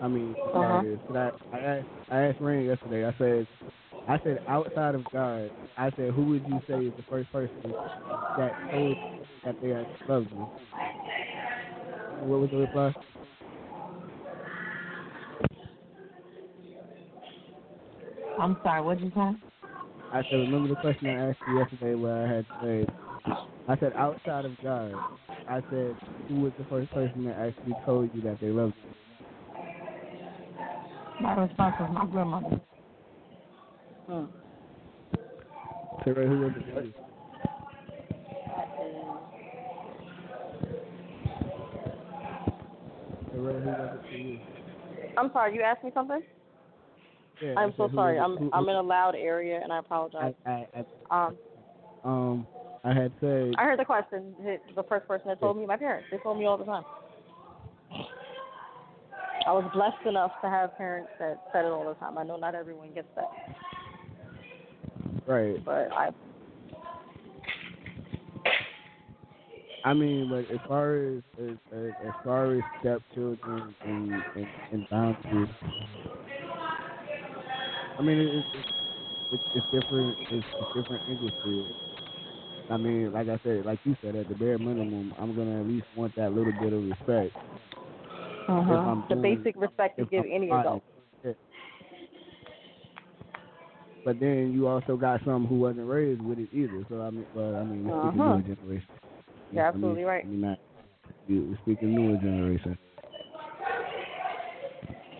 I 0.00 0.08
mean, 0.08 0.36
Uh-huh. 0.52 0.78
as- 0.84 0.98
but 1.08 1.16
I, 1.52 1.56
I 1.56 1.60
asked, 1.60 1.88
I 2.10 2.18
asked 2.20 2.40
Rain 2.40 2.66
yesterday. 2.66 3.06
I 3.06 3.14
said, 3.18 3.46
I 4.08 4.18
said 4.22 4.40
outside 4.48 4.94
of 4.94 5.04
God, 5.12 5.50
I 5.76 5.90
said, 5.96 6.10
who 6.12 6.24
would 6.26 6.46
you 6.46 6.60
say 6.68 6.86
is 6.86 6.92
the 6.96 7.02
first 7.10 7.30
person 7.32 7.74
that 8.36 8.54
told 8.70 8.96
that 9.44 9.56
they 9.60 9.72
actually 9.72 10.06
loved 10.08 10.28
you? 10.32 10.46
What 12.20 12.40
was 12.40 12.50
the 12.50 12.56
reply? 12.58 12.94
I'm 18.40 18.56
sorry, 18.62 18.82
what 18.82 18.98
did 18.98 19.06
you 19.06 19.12
say? 19.14 19.36
I 20.12 20.22
said, 20.22 20.38
remember 20.38 20.68
the 20.68 20.80
question 20.80 21.08
I 21.08 21.30
asked 21.30 21.38
you 21.48 21.58
yesterday 21.58 21.94
where 21.94 22.24
I 22.24 22.36
had 22.36 22.46
said, 22.62 22.92
I 23.68 23.76
said, 23.78 23.92
outside 23.96 24.44
of 24.44 24.62
God, 24.62 24.92
I 25.48 25.62
said, 25.70 25.96
who 26.28 26.40
was 26.40 26.52
the 26.58 26.64
first 26.64 26.90
person 26.92 27.24
that 27.24 27.36
actually 27.38 27.74
told 27.84 28.10
you 28.14 28.20
that 28.22 28.40
they 28.40 28.48
loved 28.48 28.74
you? 28.76 28.94
My 31.20 31.34
response 31.34 31.74
was 31.80 31.90
my 31.92 32.06
grandmother. 32.06 32.60
Hmm. 34.06 34.24
So, 36.04 36.10
Ray, 36.12 36.26
who 36.26 36.40
was 36.40 36.52
it 36.56 36.74
for 36.74 36.82
you? 36.82 36.92
So, 43.32 43.38
Ray, 43.38 43.60
who 43.60 43.68
was 43.70 43.90
it 43.94 44.08
for 44.08 44.16
you? 44.16 44.38
I'm 45.16 45.32
sorry, 45.32 45.54
you 45.54 45.62
asked 45.62 45.82
me 45.82 45.90
something? 45.94 46.22
Yeah, 47.40 47.54
I'm 47.56 47.74
so 47.76 47.90
sorry. 47.94 48.18
I'm 48.18 48.36
who- 48.36 48.50
I'm 48.52 48.68
in 48.68 48.76
a 48.76 48.82
loud 48.82 49.14
area 49.14 49.60
and 49.62 49.72
I 49.72 49.78
apologize. 49.78 50.34
I, 50.46 50.50
I, 50.50 50.84
I, 51.10 51.26
Um, 51.26 51.38
um, 52.04 52.48
I 52.84 52.92
had 52.92 53.12
said, 53.20 53.54
I 53.58 53.64
heard 53.64 53.78
the 53.78 53.84
question. 53.84 54.34
The- 54.74 54.82
first 54.84 55.06
person 55.08 55.28
that 55.28 55.40
told 55.40 55.56
me, 55.56 55.66
my 55.66 55.76
parents. 55.76 56.06
They 56.10 56.18
told 56.18 56.38
me 56.38 56.46
all 56.46 56.56
the 56.56 56.64
time. 56.64 56.84
I 59.46 59.52
was 59.52 59.68
blessed 59.72 60.06
enough 60.06 60.32
to 60.42 60.48
have 60.48 60.76
parents 60.76 61.10
that 61.18 61.38
said 61.52 61.64
it 61.64 61.68
all 61.68 61.84
the 61.84 61.94
time. 61.94 62.18
I 62.18 62.24
know 62.24 62.36
not 62.36 62.54
everyone 62.54 62.92
gets 62.92 63.08
that, 63.14 63.30
right. 65.26 65.64
but 65.64 65.92
I. 65.92 66.10
I 69.84 69.94
mean, 69.94 70.28
but 70.28 70.50
as 70.52 70.60
far 70.66 70.96
as 70.96 71.22
as 71.38 71.56
as, 71.72 71.92
as 72.04 72.12
far 72.24 72.54
as 72.54 72.62
stepchildren 72.80 73.74
and, 73.84 74.22
and 74.34 74.46
and 74.72 74.88
boundaries, 74.90 75.48
I 77.98 78.02
mean, 78.02 78.18
it, 78.18 78.34
it, 78.34 78.44
it's, 79.32 79.42
it's 79.54 79.66
different. 79.72 80.16
It's, 80.30 80.46
it's 80.60 80.70
different 80.74 81.02
angles 81.08 81.32
to 81.44 81.66
it. 81.70 81.76
I 82.68 82.76
mean, 82.76 83.12
like 83.12 83.28
I 83.28 83.38
said, 83.44 83.64
like 83.64 83.78
you 83.84 83.96
said, 84.02 84.16
at 84.16 84.28
the 84.28 84.34
bare 84.34 84.58
minimum, 84.58 85.14
I'm 85.18 85.34
gonna 85.36 85.60
at 85.60 85.66
least 85.66 85.86
want 85.96 86.14
that 86.16 86.32
little 86.32 86.52
bit 86.52 86.72
of 86.72 86.82
respect. 86.82 87.34
Uh-huh. 88.48 88.96
The 89.08 89.14
doing- 89.16 89.36
basic 89.42 89.56
respect 89.60 89.98
you 89.98 90.06
give 90.10 90.24
I'm 90.24 90.32
any 90.32 90.50
adult. 90.50 90.82
But 94.04 94.20
then 94.20 94.52
you 94.52 94.68
also 94.68 94.96
got 94.96 95.20
some 95.24 95.46
who 95.46 95.56
wasn't 95.56 95.88
raised 95.88 96.20
with 96.22 96.38
it 96.38 96.48
either. 96.52 96.84
So 96.88 97.02
I 97.02 97.10
mean, 97.10 97.26
well, 97.34 97.56
I 97.56 97.64
mean, 97.64 97.86
we're 97.86 98.00
speaking 98.02 98.20
Uh-huh. 98.20 98.36
newer 98.36 98.54
generation. 98.56 98.88
You're 99.52 99.64
I 99.64 99.68
absolutely 99.68 99.96
mean, 100.00 100.06
right. 100.06 100.24
I 100.24 100.28
mean, 100.28 100.40
not, 100.42 100.58
you- 101.26 101.46
we're 101.50 101.58
speaking 101.62 101.94
newer 101.94 102.16
generation. 102.16 102.78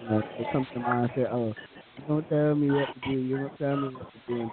You 0.02 0.08
know, 0.10 0.22
it 0.38 0.52
comes 0.52 0.68
to 0.74 0.80
mind 0.80 1.10
say, 1.16 1.26
oh, 1.30 1.52
don't 2.08 2.28
tell 2.28 2.54
me 2.54 2.70
what 2.70 2.88
to 2.94 3.00
do. 3.00 3.20
You 3.20 3.38
don't 3.38 3.58
tell 3.58 3.76
me 3.76 3.88
what 3.96 4.12
to 4.12 4.20
do. 4.34 4.50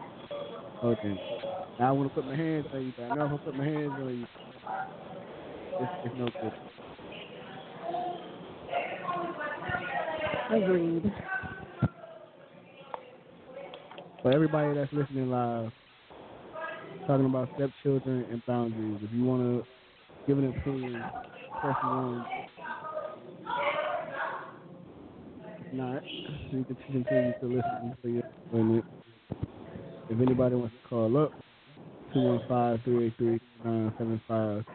Okay. 0.84 1.19
Now 1.79 1.89
I 1.89 1.91
want 1.91 2.10
to 2.10 2.15
put 2.15 2.25
my 2.25 2.36
hands 2.36 2.65
on 2.73 2.86
you, 2.86 2.93
but 2.95 3.03
I 3.06 3.15
know 3.15 3.25
if 3.25 3.32
I 3.34 3.38
put 3.38 3.56
my 3.56 3.65
hands 3.65 3.91
on 3.99 4.19
you, 4.19 4.27
it's, 5.79 5.91
it's 6.06 6.15
no 6.17 6.29
good. 6.41 6.53
Agreed. 10.51 11.12
For 14.21 14.32
everybody 14.32 14.73
that's 14.73 14.93
listening 14.93 15.29
live, 15.29 15.71
talking 17.08 17.25
about 17.25 17.49
stepchildren 17.56 18.25
and 18.32 18.45
boundaries. 18.45 18.99
If 19.03 19.12
you 19.13 19.25
want 19.25 19.43
to 19.43 19.65
give 20.27 20.38
an 20.38 20.49
opinion, 20.49 21.03
press 21.62 21.75
one. 21.84 22.25
If 25.45 25.62
not, 25.73 26.03
you 26.51 26.65
can 26.65 26.77
continue 26.91 27.33
to 27.39 27.45
listen 27.45 27.95
for 28.01 28.09
your 28.09 28.23
appointment. 28.47 28.83
If 30.09 30.19
anybody 30.19 30.55
wants 30.55 30.75
to 30.81 30.88
call 30.88 31.15
up, 31.17 31.31
215-383-975. 32.15 34.65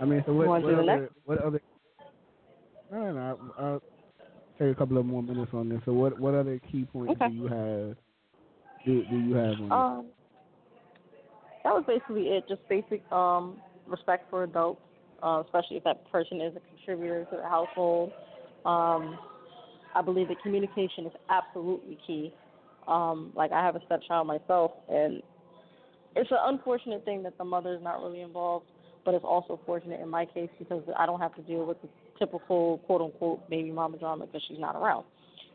I 0.00 0.04
mean, 0.04 0.22
so 0.26 0.32
what, 0.32 0.48
what 0.48 0.74
other, 0.74 1.10
what 1.24 1.38
other, 1.38 1.60
no, 2.90 3.12
no, 3.12 3.20
I'll, 3.20 3.54
I'll 3.64 3.80
take 4.58 4.74
a 4.74 4.78
couple 4.78 4.98
of 4.98 5.06
more 5.06 5.22
minutes 5.22 5.52
on 5.54 5.68
this. 5.68 5.80
So 5.84 5.92
what, 5.92 6.18
what 6.18 6.34
other 6.34 6.58
key 6.70 6.84
points 6.92 7.12
Okay. 7.12 7.28
do 7.28 7.32
you 7.32 7.44
have, 7.44 7.96
do, 8.84 9.04
do 9.04 9.16
you 9.16 9.34
have 9.34 9.60
on? 9.60 9.72
Um, 9.72 10.06
that 11.64 11.72
was 11.72 11.84
basically 11.86 12.28
it. 12.28 12.44
Just 12.48 12.60
basic 12.68 13.00
um 13.10 13.56
respect 13.86 14.30
for 14.30 14.44
adults, 14.44 14.80
uh, 15.22 15.42
especially 15.44 15.78
if 15.78 15.84
that 15.84 16.10
person 16.10 16.40
is 16.40 16.54
a 16.56 16.60
contributor 16.76 17.24
to 17.30 17.36
the 17.36 17.48
household. 17.48 18.12
Um, 18.64 19.18
I 19.94 20.02
believe 20.02 20.28
that 20.28 20.42
communication 20.42 21.06
is 21.06 21.12
absolutely 21.28 21.98
key. 22.06 22.32
Um, 22.86 23.32
like 23.34 23.52
I 23.52 23.64
have 23.64 23.76
a 23.76 23.80
stepchild 23.86 24.26
myself, 24.26 24.72
and 24.88 25.22
it's 26.16 26.30
an 26.30 26.38
unfortunate 26.44 27.04
thing 27.04 27.22
that 27.22 27.38
the 27.38 27.44
mother 27.44 27.74
is 27.74 27.82
not 27.82 28.02
really 28.02 28.20
involved, 28.20 28.66
but 29.04 29.14
it's 29.14 29.24
also 29.24 29.60
fortunate 29.66 30.00
in 30.00 30.08
my 30.08 30.26
case 30.26 30.50
because 30.58 30.82
I 30.98 31.06
don't 31.06 31.20
have 31.20 31.34
to 31.36 31.42
deal 31.42 31.64
with 31.66 31.80
the 31.82 31.88
typical 32.18 32.78
quote 32.86 33.00
unquote 33.00 33.48
baby 33.50 33.70
mama 33.70 33.98
drama 33.98 34.26
because 34.26 34.42
she's 34.48 34.58
not 34.58 34.76
around. 34.76 35.04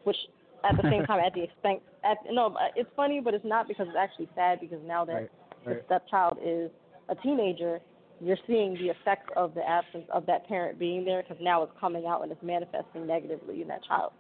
Which 0.04 0.18
at 0.64 0.76
the 0.78 0.90
same 0.90 1.04
time, 1.08 1.20
at 1.20 1.34
the 1.34 1.44
expense, 1.44 1.82
at 2.04 2.18
no, 2.32 2.56
it's 2.76 2.90
funny, 2.96 3.22
but 3.24 3.34
it's 3.34 3.46
not 3.46 3.68
because 3.68 3.88
it's 3.88 3.98
actually 4.00 4.30
sad 4.36 4.60
because 4.60 4.80
now 4.86 5.06
that 5.06 5.16
Right, 5.16 5.32
the 5.66 5.72
right. 5.72 5.86
stepchild 5.86 6.38
is 6.44 6.72
a 7.10 7.16
teenager, 7.16 7.80
you're 8.22 8.38
seeing 8.48 8.74
the 8.76 8.90
effects 8.90 9.32
of 9.36 9.54
the 9.54 9.68
absence 9.68 10.06
of 10.14 10.26
that 10.26 10.48
parent 10.48 10.78
being 10.80 11.06
there 11.06 11.24
because 11.24 11.38
now 11.42 11.64
it's 11.64 11.72
coming 11.80 12.06
out 12.06 12.22
and 12.24 12.32
it's 12.32 12.44
manifesting 12.44 13.08
negatively 13.08 13.62
in 13.62 13.68
that 13.68 13.84
child. 13.84 14.12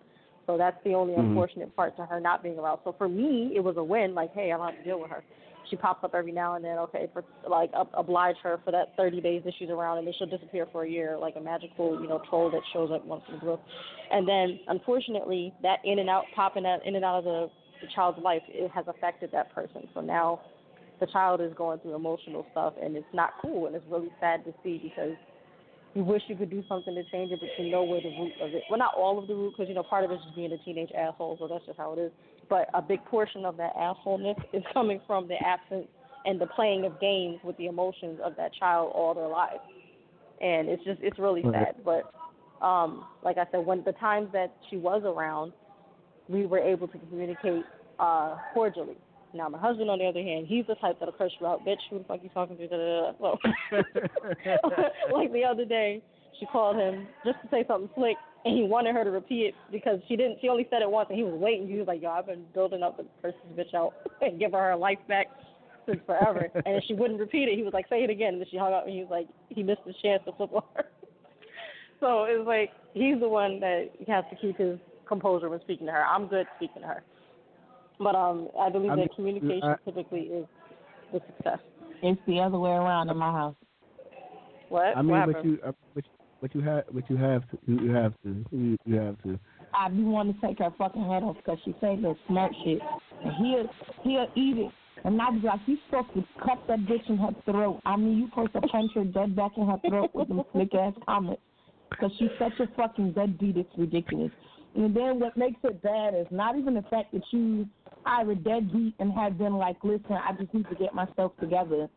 So 0.47 0.57
that's 0.57 0.81
the 0.83 0.95
only 0.95 1.13
Mhm. 1.13 1.29
unfortunate 1.29 1.75
part 1.75 1.95
to 1.97 2.05
her 2.05 2.19
not 2.19 2.41
being 2.41 2.57
around. 2.57 2.79
So 2.83 2.93
for 2.93 3.07
me, 3.07 3.55
it 3.55 3.59
was 3.59 3.77
a 3.77 3.83
win. 3.83 4.15
Like, 4.15 4.33
hey, 4.33 4.51
I 4.51 4.57
don't 4.57 4.67
have 4.67 4.77
to 4.77 4.83
deal 4.83 4.99
with 4.99 5.11
her. 5.11 5.23
She 5.69 5.75
pops 5.75 6.03
up 6.03 6.15
every 6.15 6.31
now 6.31 6.55
and 6.55 6.65
then. 6.65 6.79
Okay, 6.79 7.07
for 7.13 7.23
like 7.47 7.71
ob- 7.73 7.91
oblige 7.93 8.37
her 8.41 8.57
for 8.65 8.71
that 8.71 8.95
30 8.97 9.21
days 9.21 9.43
that 9.43 9.53
she's 9.59 9.69
around, 9.69 9.99
and 9.99 10.07
then 10.07 10.13
she'll 10.17 10.25
disappear 10.27 10.65
for 10.71 10.83
a 10.83 10.89
year, 10.89 11.17
like 11.17 11.35
a 11.35 11.39
magical, 11.39 12.01
you 12.01 12.07
know, 12.07 12.19
troll 12.29 12.49
that 12.49 12.61
shows 12.73 12.89
up 12.91 13.05
once 13.05 13.21
in 13.27 13.35
a 13.35 13.37
blue. 13.37 13.59
And 14.09 14.27
then, 14.27 14.59
unfortunately, 14.67 15.53
that 15.61 15.85
in 15.85 15.99
and 15.99 16.09
out, 16.09 16.25
popping 16.35 16.63
that 16.63 16.83
in 16.83 16.95
and 16.95 17.05
out 17.05 17.19
of 17.19 17.25
the, 17.25 17.51
the 17.81 17.87
child's 17.93 18.17
life, 18.23 18.41
it 18.47 18.71
has 18.71 18.87
affected 18.87 19.31
that 19.33 19.53
person. 19.53 19.87
So 19.93 20.01
now 20.01 20.39
the 20.99 21.07
child 21.07 21.41
is 21.41 21.53
going 21.55 21.79
through 21.79 21.95
emotional 21.95 22.45
stuff 22.51 22.73
and 22.81 22.95
it's 22.95 23.05
not 23.13 23.31
cool 23.41 23.67
and 23.67 23.75
it's 23.75 23.85
really 23.89 24.11
sad 24.19 24.43
to 24.45 24.53
see 24.63 24.79
because 24.81 25.15
you 25.93 26.03
wish 26.03 26.21
you 26.27 26.35
could 26.35 26.49
do 26.49 26.63
something 26.69 26.93
to 26.93 27.03
change 27.11 27.31
it 27.31 27.39
but 27.39 27.49
you 27.63 27.71
know 27.71 27.83
where 27.83 28.01
the 28.01 28.09
root 28.09 28.33
of 28.41 28.53
it 28.53 28.63
well 28.69 28.77
not 28.77 28.93
all 28.95 29.17
of 29.17 29.27
the 29.27 29.33
root 29.33 29.51
because 29.51 29.67
you 29.67 29.75
know 29.75 29.83
part 29.83 30.03
of 30.03 30.11
it's 30.11 30.23
just 30.23 30.35
being 30.35 30.51
a 30.51 30.57
teenage 30.59 30.91
asshole 30.97 31.35
so 31.39 31.47
that's 31.47 31.65
just 31.65 31.77
how 31.77 31.93
it 31.93 31.99
is 31.99 32.11
but 32.49 32.69
a 32.73 32.81
big 32.81 33.03
portion 33.05 33.45
of 33.45 33.57
that 33.57 33.75
assholeness 33.75 34.37
is 34.53 34.63
coming 34.73 34.99
from 35.07 35.27
the 35.27 35.35
absence 35.45 35.87
and 36.25 36.39
the 36.39 36.47
playing 36.47 36.85
of 36.85 36.99
games 36.99 37.39
with 37.43 37.55
the 37.57 37.67
emotions 37.67 38.19
of 38.23 38.35
that 38.35 38.51
child 38.53 38.91
all 38.93 39.13
their 39.13 39.27
lives 39.27 39.61
and 40.41 40.69
it's 40.69 40.83
just 40.83 40.99
it's 41.01 41.17
really 41.19 41.43
sad 41.51 41.75
but 41.83 42.13
um 42.65 43.05
like 43.23 43.37
i 43.37 43.45
said 43.51 43.65
when 43.65 43.83
the 43.85 43.93
times 43.93 44.29
that 44.31 44.53
she 44.69 44.77
was 44.77 45.01
around 45.05 45.53
we 46.27 46.45
were 46.45 46.59
able 46.59 46.87
to 46.87 46.97
communicate 47.09 47.63
uh 47.99 48.35
cordially 48.53 48.97
now 49.33 49.47
my 49.49 49.59
husband, 49.59 49.89
on 49.89 49.99
the 49.99 50.05
other 50.05 50.21
hand, 50.21 50.47
he's 50.47 50.65
the 50.67 50.75
type 50.75 50.97
that'll 50.99 51.13
curse 51.13 51.31
you 51.39 51.47
out, 51.47 51.65
bitch. 51.65 51.77
Who 51.89 51.99
the 51.99 52.05
fuck 52.05 52.19
you 52.23 52.29
talking 52.29 52.57
to? 52.57 52.67
Da, 52.67 52.77
da, 52.77 53.11
da. 53.11 53.17
So, 53.19 55.13
like 55.13 55.31
the 55.31 55.43
other 55.43 55.65
day, 55.65 56.01
she 56.39 56.45
called 56.47 56.77
him 56.77 57.07
just 57.25 57.37
to 57.43 57.49
say 57.49 57.63
something 57.67 57.89
slick, 57.95 58.17
and 58.45 58.57
he 58.57 58.63
wanted 58.63 58.95
her 58.95 59.03
to 59.03 59.11
repeat 59.11 59.47
it 59.47 59.55
because 59.71 59.99
she 60.07 60.15
didn't. 60.15 60.39
She 60.41 60.49
only 60.49 60.67
said 60.69 60.81
it 60.81 60.89
once, 60.89 61.07
and 61.09 61.17
he 61.17 61.23
was 61.23 61.33
waiting. 61.35 61.67
He 61.67 61.77
was 61.77 61.87
like, 61.87 62.01
"Yo, 62.01 62.09
I've 62.09 62.25
been 62.25 62.45
building 62.53 62.81
up 62.81 62.97
to 62.97 63.05
curse 63.21 63.35
this 63.55 63.65
bitch 63.65 63.73
out 63.75 63.93
and 64.21 64.39
give 64.39 64.53
her 64.53 64.71
her 64.71 64.75
life 64.75 64.99
back 65.07 65.27
since 65.85 65.99
forever." 66.05 66.49
and 66.65 66.75
if 66.75 66.83
she 66.87 66.93
wouldn't 66.93 67.19
repeat 67.19 67.49
it, 67.49 67.55
he 67.55 67.63
was 67.63 67.73
like, 67.73 67.87
"Say 67.89 68.03
it 68.03 68.09
again." 68.09 68.33
And 68.33 68.41
then 68.41 68.47
she 68.49 68.57
hung 68.57 68.73
up, 68.73 68.85
and 68.85 68.93
he 68.93 69.01
was 69.01 69.11
like, 69.11 69.27
he 69.49 69.61
missed 69.61 69.81
his 69.85 69.95
chance 70.01 70.23
to 70.25 70.31
flip 70.33 70.51
on 70.53 70.63
her. 70.75 70.85
so 71.99 72.23
it's 72.23 72.47
like 72.47 72.71
he's 72.93 73.19
the 73.19 73.29
one 73.29 73.59
that 73.59 73.89
has 74.07 74.23
to 74.31 74.35
keep 74.37 74.57
his 74.57 74.79
composure 75.07 75.49
when 75.49 75.59
speaking 75.61 75.87
to 75.87 75.91
her. 75.91 76.05
I'm 76.05 76.27
good 76.27 76.47
speaking 76.57 76.81
to 76.81 76.87
her. 76.87 77.03
But 77.99 78.15
um, 78.15 78.47
I 78.59 78.69
believe 78.69 78.91
I 78.91 78.95
mean, 78.95 79.05
that 79.05 79.15
communication 79.15 79.63
I- 79.63 79.75
typically 79.85 80.21
is 80.21 80.45
the 81.11 81.19
success. 81.27 81.59
It's 82.01 82.21
the 82.27 82.39
other 82.39 82.57
way 82.57 82.71
around 82.71 83.09
in 83.09 83.17
my 83.17 83.31
house. 83.31 83.55
What? 84.69 84.95
I 84.95 85.01
mean, 85.01 85.19
what 85.19 85.33
but 85.33 85.45
you, 85.45 85.59
uh, 85.65 85.71
but, 85.93 86.03
but 86.41 86.55
you 86.55 86.61
have, 86.61 86.83
but 86.93 87.09
you 87.09 87.17
have 87.17 87.41
to, 87.49 87.57
you, 87.65 87.79
you 87.81 87.91
have 87.91 88.13
to, 88.23 88.45
you, 88.51 88.77
you 88.85 88.95
have 88.95 89.21
to. 89.23 89.37
I 89.73 89.89
do 89.89 90.05
want 90.05 90.33
to 90.33 90.47
take 90.47 90.59
her 90.59 90.69
fucking 90.77 91.03
head 91.03 91.23
off 91.23 91.35
because 91.37 91.59
she 91.65 91.75
say 91.81 91.95
little 91.95 92.17
smart 92.27 92.53
shit. 92.63 92.79
And 93.23 93.33
he'll, 93.35 93.69
he'll 94.03 94.27
eat 94.35 94.57
it. 94.57 94.71
And 95.03 95.21
I 95.21 95.31
be 95.31 95.39
like, 95.45 95.59
you 95.65 95.77
supposed 95.89 96.13
to 96.15 96.23
cut 96.45 96.59
that 96.67 96.79
bitch 96.79 97.07
in 97.09 97.17
her 97.17 97.31
throat. 97.45 97.81
I 97.85 97.95
mean, 97.97 98.17
you 98.17 98.29
supposed 98.29 98.53
to 98.53 98.61
punch 98.61 98.91
her 98.95 99.03
dead 99.03 99.35
back 99.35 99.51
in 99.57 99.67
her 99.67 99.77
throat 99.87 100.11
with 100.13 100.27
them 100.27 100.43
slick 100.53 100.73
ass 100.73 100.93
comments. 101.05 101.41
Because 101.89 102.11
she's 102.19 102.29
such 102.37 102.53
a 102.59 102.67
fucking 102.75 103.13
deadbeat, 103.13 103.57
it's 103.57 103.69
ridiculous. 103.77 104.31
And 104.75 104.95
then 104.95 105.19
what 105.19 105.35
makes 105.35 105.59
it 105.63 105.81
bad 105.81 106.13
is 106.13 106.27
not 106.31 106.57
even 106.57 106.75
the 106.75 106.83
fact 106.83 107.11
that 107.13 107.23
you 107.31 107.67
are 108.05 108.29
a 108.29 108.35
deadbeat 108.35 108.95
and 108.99 109.11
have 109.13 109.37
been 109.37 109.55
like, 109.57 109.77
listen, 109.83 110.11
I 110.13 110.33
just 110.39 110.53
need 110.53 110.67
to 110.69 110.75
get 110.75 110.93
myself 110.93 111.33
together. 111.39 111.89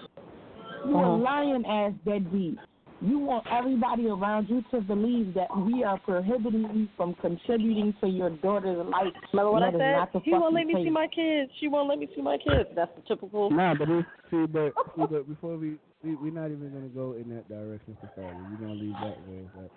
You 0.87 0.97
Uh-huh. 0.97 1.07
a 1.07 1.17
lying 1.17 1.65
ass 1.67 1.93
deadbeat. 2.05 2.59
You 3.01 3.19
want 3.19 3.45
everybody 3.51 4.07
around 4.09 4.49
you 4.49 4.63
to 4.71 4.81
believe 4.81 5.35
that 5.35 5.49
we 5.57 5.83
are 5.83 5.99
prohibiting 5.99 6.71
you 6.73 6.89
from 6.97 7.15
contributing 7.15 7.93
to 8.01 8.07
your 8.09 8.31
daughter's 8.31 8.87
life. 8.87 9.13
Remember 9.33 9.51
what 9.51 9.63
I 9.65 9.73
That 9.73 9.75
is 9.75 9.81
not 9.93 10.13
said? 10.13 10.21
the 10.23 10.25
He 10.25 10.33
won't 10.33 10.55
let 10.55 10.67
me 10.67 10.75
see 10.85 10.91
my 10.91 11.09
kids. 11.09 11.51
She 11.59 11.67
won't 11.67 11.89
let 11.89 11.99
me 11.99 12.09
see 12.15 12.23
my 12.23 12.39
kids. 12.39 12.69
That's 12.77 12.93
the 12.95 13.03
typical. 13.03 13.51
Nah, 13.51 13.75
but 13.75 13.89
it's, 13.89 14.07
see, 14.31 14.47
but 14.47 14.73
see, 14.97 15.05
but 15.11 15.27
before 15.29 15.57
we, 15.57 15.79
we 16.05 16.15
we're 16.15 16.33
not 16.33 16.53
even 16.53 16.71
gonna 16.73 16.87
go 16.95 17.15
in 17.15 17.29
that 17.35 17.49
direction 17.49 17.97
for 18.01 18.09
starters. 18.13 18.37
We're 18.51 18.69
gonna 18.69 18.81
leave 18.81 18.95
that 19.01 19.19
way. 19.29 19.47
it's 19.47 19.65
at. 19.65 19.71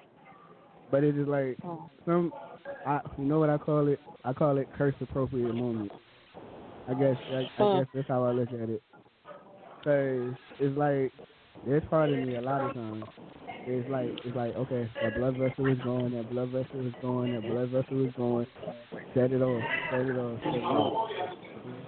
But 0.91 1.03
it 1.03 1.17
is 1.17 1.27
like 1.27 1.57
Oh. 1.65 1.89
some, 2.05 2.31
I 2.85 2.99
you 3.17 3.25
know 3.25 3.39
what 3.39 3.49
I 3.49 3.57
call 3.57 3.87
it? 3.87 3.99
I 4.23 4.33
call 4.33 4.57
it 4.59 4.67
curse 4.77 4.93
appropriate 5.01 5.53
moment. 5.53 5.91
I 6.89 6.93
guess 6.93 7.17
I, 7.31 7.39
I 7.39 7.43
Oh. 7.63 7.77
guess 7.77 7.87
that's 7.93 8.07
how 8.07 8.25
I 8.25 8.31
look 8.31 8.49
at 8.53 8.69
it. 8.69 8.81
Cause 9.83 10.33
it's 10.59 10.77
like 10.77 11.11
there's 11.65 11.83
part 11.89 12.09
of 12.11 12.19
me 12.19 12.35
a 12.35 12.41
lot 12.41 12.63
of 12.63 12.73
times. 12.73 13.05
It's 13.67 13.89
like 13.89 14.09
it's 14.25 14.35
like 14.35 14.55
okay, 14.55 14.87
that 15.01 15.15
blood 15.15 15.35
vessel 15.35 15.71
is 15.71 15.79
going, 15.83 16.11
that 16.11 16.29
blood 16.31 16.49
vessel 16.49 16.85
is 16.87 16.93
going, 17.01 17.33
that 17.33 17.41
blood 17.41 17.69
vessel 17.69 18.05
is 18.05 18.13
going. 18.17 18.47
Set 19.13 19.31
it 19.31 19.41
off, 19.41 19.63
set 19.89 20.01
it 20.01 20.17
off, 20.17 20.39
set 20.43 20.55
it 20.55 20.63
off. 20.63 21.09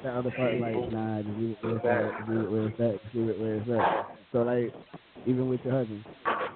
The 0.04 0.10
other 0.10 0.32
part 0.32 0.60
like 0.60 0.76
nah, 0.92 1.22
just 1.22 1.38
leave 1.38 1.52
it 1.52 1.58
where 1.62 1.76
it's 1.78 1.86
at, 1.86 2.30
leave 2.30 2.44
it 2.44 2.52
where 2.52 2.68
it's 2.68 2.80
at, 2.80 3.16
leave 3.16 3.30
it 3.30 3.40
where 3.40 3.56
it's 3.56 3.70
at. 3.70 4.08
So 4.34 4.40
like 4.44 4.74
even 5.26 5.50
with 5.50 5.60
your 5.66 5.74
husband, 5.78 6.04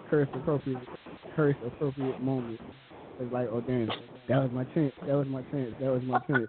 curse 0.10 0.30
appropriate, 0.36 0.80
curse 1.36 1.56
appropriate 1.66 2.22
moment. 2.22 2.60
It's 3.20 3.34
like 3.34 3.48
oh 3.52 3.62
damn, 3.62 3.88
that 4.30 4.38
was 4.42 4.52
my 4.54 4.64
chance, 4.74 4.94
that 5.06 5.14
was 5.16 5.28
my 5.28 5.42
chance, 5.52 5.74
that 5.80 5.92
was 5.92 6.02
my 6.04 6.20
chance. 6.28 6.48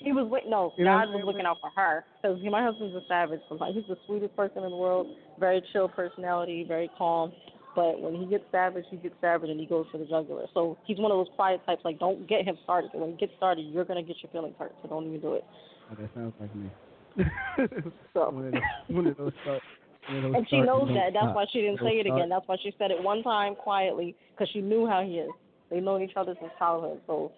He 0.00 0.12
was 0.12 0.28
wait 0.28 0.44
no, 0.48 0.72
You 0.76 0.84
God 0.84 1.10
was 1.10 1.22
looking 1.24 1.46
out 1.46 1.58
for 1.60 1.70
her 1.76 2.04
because 2.20 2.38
my 2.50 2.62
husband's 2.62 2.94
a 2.96 3.02
savage. 3.08 3.40
Sometimes 3.48 3.74
he's 3.74 3.84
the 3.88 3.96
sweetest 4.06 4.36
person 4.36 4.64
in 4.64 4.70
the 4.70 4.76
world, 4.76 5.08
very 5.38 5.62
chill 5.72 5.88
personality, 5.88 6.64
very 6.66 6.90
calm. 6.96 7.32
But 7.74 8.00
when 8.00 8.14
he 8.14 8.26
gets 8.26 8.44
savage, 8.52 8.84
he 8.88 8.96
gets 8.96 9.16
savage, 9.20 9.50
and 9.50 9.58
he 9.58 9.66
goes 9.66 9.86
for 9.90 9.98
the 9.98 10.04
jugular. 10.04 10.46
So 10.54 10.78
he's 10.84 10.98
one 10.98 11.10
of 11.10 11.18
those 11.18 11.34
quiet 11.34 11.60
types. 11.66 11.82
Like, 11.84 11.98
don't 11.98 12.28
get 12.28 12.44
him 12.44 12.56
started. 12.62 12.90
when 12.94 13.10
he 13.10 13.16
gets 13.16 13.32
started, 13.36 13.66
you're 13.66 13.84
gonna 13.84 14.02
get 14.02 14.16
your 14.22 14.30
feelings 14.30 14.54
hurt. 14.58 14.72
So 14.82 14.88
don't 14.88 15.06
even 15.06 15.20
do 15.20 15.34
it. 15.34 15.44
Oh, 15.90 15.96
that 16.00 16.10
sounds 16.14 16.34
like 16.40 16.54
me. 16.54 16.70
So. 18.14 18.30
one 18.30 18.46
of 18.46 18.52
those, 18.52 18.62
one 18.88 19.06
of 19.06 19.16
those 19.16 19.32
start, 19.42 19.62
one 20.08 20.24
of 20.24 20.34
and 20.34 20.46
she 20.48 20.60
knows 20.60 20.88
that. 20.88 21.10
That's 21.12 21.24
stop. 21.24 21.34
why 21.34 21.46
she 21.52 21.62
didn't 21.62 21.80
say 21.80 21.98
it 21.98 22.06
start. 22.06 22.18
again. 22.18 22.28
That's 22.28 22.46
why 22.46 22.56
she 22.62 22.72
said 22.78 22.90
it 22.90 23.02
one 23.02 23.22
time 23.22 23.56
quietly 23.56 24.14
because 24.30 24.48
she 24.52 24.60
knew 24.60 24.86
how 24.86 25.02
he 25.02 25.18
is. 25.18 25.30
They 25.70 25.80
known 25.80 26.02
each 26.02 26.16
other 26.16 26.34
since 26.40 26.52
childhood, 26.58 27.00
so 27.06 27.32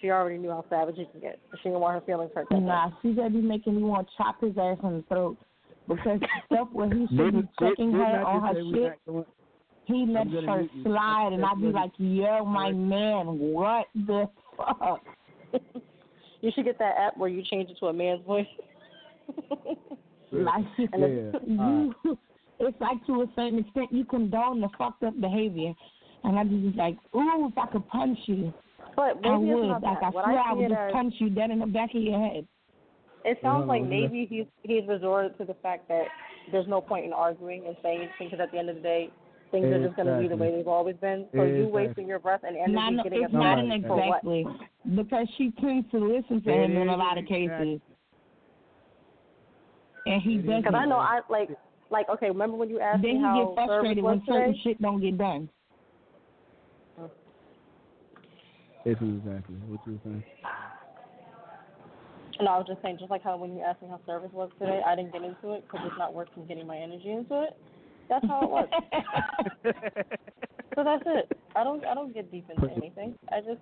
she 0.00 0.10
already 0.10 0.38
knew 0.38 0.50
how 0.50 0.64
savage 0.70 0.96
he 0.96 1.06
can 1.06 1.20
get. 1.20 1.38
She 1.62 1.68
didn't 1.68 1.80
want 1.80 2.00
her 2.00 2.06
feelings 2.06 2.30
hurt. 2.34 2.50
Nah, 2.50 2.88
bad. 2.88 2.96
she 3.02 3.14
said 3.16 3.32
be 3.32 3.40
making 3.40 3.76
me 3.76 3.82
want 3.82 4.08
to 4.08 4.12
chop 4.16 4.40
his 4.40 4.56
ass 4.58 4.78
in 4.82 4.98
the 4.98 5.04
throat 5.08 5.36
because 5.88 6.20
stuff 6.46 6.68
where 6.72 6.88
he 6.88 7.06
should 7.16 7.32
be 7.32 7.48
checking 7.58 7.92
her 7.92 8.22
on 8.24 8.54
her 8.54 8.62
shit. 8.72 9.26
He 9.86 10.06
lets 10.06 10.30
her 10.30 10.64
slide, 10.84 11.30
and 11.32 11.44
I'm 11.44 11.58
I'd 11.58 11.60
be 11.60 11.68
like, 11.68 11.90
"Yo, 11.98 12.44
my 12.44 12.70
man, 12.72 13.38
what 13.38 13.86
the 13.94 14.28
fuck?" 14.56 15.02
you 16.40 16.52
should 16.54 16.64
get 16.64 16.78
that 16.78 16.94
app 16.96 17.16
where 17.16 17.28
you 17.28 17.42
change 17.50 17.70
it 17.70 17.76
to 17.80 17.86
a 17.86 17.92
man's 17.92 18.24
voice. 18.24 18.46
Like, 20.30 20.64
And 20.92 21.34
Yeah. 21.48 21.92
you, 22.04 22.18
it's 22.60 22.80
like 22.80 23.04
to 23.06 23.22
a 23.22 23.26
certain 23.34 23.58
extent 23.58 23.92
you 23.92 24.04
condone 24.04 24.60
the 24.60 24.68
fucked 24.78 25.02
up 25.02 25.18
behavior, 25.20 25.72
and 26.24 26.38
I 26.38 26.44
just 26.44 26.76
like, 26.76 26.96
ooh, 27.16 27.48
if 27.48 27.58
I 27.58 27.66
could 27.66 27.88
punch 27.88 28.18
you, 28.26 28.52
But 28.96 29.20
I 29.24 29.36
maybe 29.38 29.50
it's 29.50 29.60
would. 29.60 29.68
not 29.68 29.82
Like 29.82 30.00
that. 30.00 30.06
I 30.08 30.10
What 30.12 30.24
swear 30.24 30.38
I 30.38 30.50
I 30.50 30.54
would 30.54 30.68
just 30.68 30.80
as, 30.80 30.92
punch 30.92 31.14
you 31.18 31.30
dead 31.30 31.50
in 31.50 31.58
the 31.58 31.66
back 31.66 31.94
of 31.94 32.02
your 32.02 32.18
head. 32.18 32.46
it 33.24 33.38
sounds 33.42 33.68
like 33.68 33.82
maybe 33.82 34.26
he's 34.28 34.46
he's 34.62 34.86
resorted 34.88 35.36
to 35.38 35.44
the 35.44 35.54
fact 35.54 35.88
that 35.88 36.04
there's 36.52 36.66
no 36.68 36.80
point 36.80 37.04
in 37.04 37.12
arguing 37.12 37.66
and 37.66 37.76
saying 37.82 37.98
anything 38.00 38.28
because 38.30 38.40
at 38.40 38.50
the 38.52 38.58
end 38.58 38.68
of 38.68 38.76
the 38.76 38.82
day, 38.82 39.10
things 39.50 39.66
are 39.66 39.82
just 39.82 39.96
going 39.96 40.08
to 40.08 40.18
be 40.20 40.28
the 40.28 40.36
way 40.36 40.54
they've 40.54 40.66
always 40.68 40.96
been. 40.96 41.26
So 41.36 41.44
you 41.44 41.64
Exactly. 41.64 41.72
wasting 41.72 42.08
your 42.08 42.18
breath 42.18 42.40
and 42.44 42.56
energy 42.56 42.72
Not, 42.72 43.04
getting 43.04 43.24
it's 43.24 43.32
upset 43.34 43.42
not 43.42 43.58
an 43.58 43.72
for 43.86 44.08
what? 44.08 44.24
exactly 44.24 44.46
because 44.96 45.26
she 45.36 45.50
tends 45.60 45.90
to 45.90 45.98
listen 45.98 46.42
to 46.42 46.50
It 46.50 46.64
him 46.64 46.76
in 46.76 46.88
a 46.88 46.96
lot 46.96 47.18
of 47.18 47.24
exactly. 47.26 47.66
cases, 47.66 47.80
and 50.06 50.22
he 50.22 50.34
It 50.34 50.38
is 50.40 50.46
doesn't. 50.46 50.62
Because 50.62 50.74
I 50.76 50.86
know 50.86 50.96
I 50.96 51.20
like 51.28 51.50
like 51.90 52.08
okay. 52.08 52.28
Remember 52.28 52.56
when 52.56 52.70
you 52.70 52.80
asked 52.80 53.02
then 53.02 53.16
me 53.16 53.18
he 53.18 53.22
how 53.22 53.54
gets 53.56 53.66
frustrated 53.66 54.04
when 54.04 54.18
was 54.18 54.22
certain 54.26 54.52
today? 54.54 54.60
shit 54.64 54.82
don't 54.82 55.00
get 55.00 55.18
done. 55.18 55.48
This 58.84 58.96
is 58.96 59.16
exactly 59.18 59.56
what 59.68 59.80
you 59.86 59.92
were 59.92 59.98
saying. 60.04 60.24
No, 62.40 62.46
I 62.46 62.58
was 62.58 62.66
just 62.66 62.80
saying, 62.82 62.96
just 62.98 63.10
like 63.10 63.22
how 63.22 63.36
when 63.36 63.54
you 63.54 63.60
asked 63.62 63.82
me 63.82 63.88
how 63.88 64.00
service 64.06 64.32
was 64.32 64.50
today, 64.58 64.80
I 64.86 64.96
didn't 64.96 65.12
get 65.12 65.22
into 65.22 65.52
it 65.52 65.64
because 65.66 65.86
it's 65.86 65.98
not 65.98 66.14
worth 66.14 66.28
me 66.36 66.44
getting 66.48 66.66
my 66.66 66.78
energy 66.78 67.10
into 67.10 67.42
it. 67.42 67.56
That's 68.08 68.26
how 68.26 68.42
it 68.42 68.50
was. 68.50 68.68
so 70.74 70.84
that's 70.84 71.02
it. 71.06 71.38
I 71.54 71.62
don't 71.62 71.84
I 71.84 71.94
don't 71.94 72.14
get 72.14 72.32
deep 72.32 72.48
into 72.48 72.72
anything. 72.72 73.14
I 73.30 73.40
just 73.40 73.60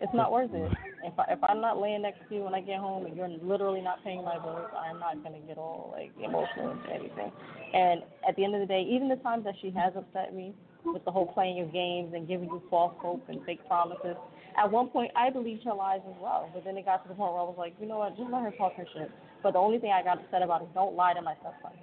it's 0.00 0.12
not 0.12 0.32
worth 0.32 0.50
it. 0.52 0.72
If 1.04 1.18
I 1.18 1.24
if 1.30 1.38
I'm 1.44 1.60
not 1.60 1.80
laying 1.80 2.02
next 2.02 2.28
to 2.28 2.34
you 2.34 2.42
when 2.42 2.54
I 2.54 2.60
get 2.60 2.78
home 2.78 3.06
and 3.06 3.16
you're 3.16 3.28
literally 3.28 3.80
not 3.80 4.02
paying 4.02 4.24
my 4.24 4.38
bills, 4.38 4.68
I'm 4.76 4.98
not 4.98 5.22
gonna 5.22 5.40
get 5.46 5.56
all 5.56 5.94
like 5.96 6.10
emotional 6.22 6.72
into 6.72 6.90
anything. 6.90 7.30
And 7.72 8.02
at 8.28 8.34
the 8.36 8.44
end 8.44 8.54
of 8.54 8.60
the 8.60 8.66
day, 8.66 8.82
even 8.90 9.08
the 9.08 9.16
times 9.16 9.44
that 9.44 9.54
she 9.62 9.70
has 9.70 9.92
upset 9.96 10.34
me 10.34 10.52
with 10.84 11.04
the 11.04 11.10
whole 11.10 11.26
playing 11.26 11.60
of 11.60 11.72
games 11.72 12.12
and 12.14 12.26
giving 12.26 12.48
you 12.48 12.62
false 12.68 12.94
hope 12.98 13.22
and 13.28 13.44
fake 13.44 13.66
promises, 13.68 14.16
at 14.56 14.70
one 14.70 14.88
point 14.88 15.10
I 15.16 15.30
believed 15.30 15.64
her 15.64 15.74
lies 15.74 16.00
as 16.06 16.14
well. 16.20 16.50
But 16.52 16.64
then 16.64 16.76
it 16.76 16.84
got 16.84 17.02
to 17.02 17.08
the 17.08 17.14
point 17.14 17.32
where 17.32 17.40
I 17.40 17.44
was 17.44 17.56
like, 17.58 17.74
you 17.80 17.86
know 17.86 17.98
what, 17.98 18.16
just 18.16 18.30
let 18.30 18.42
her 18.42 18.52
talk 18.56 18.74
her 18.76 18.86
shit. 18.94 19.10
But 19.42 19.52
the 19.52 19.58
only 19.58 19.78
thing 19.78 19.92
I 19.92 20.02
got 20.02 20.18
upset 20.18 20.42
about 20.42 20.62
is 20.62 20.68
don't 20.74 20.94
lie 20.94 21.14
to 21.14 21.22
my 21.22 21.34
stepson. 21.40 21.78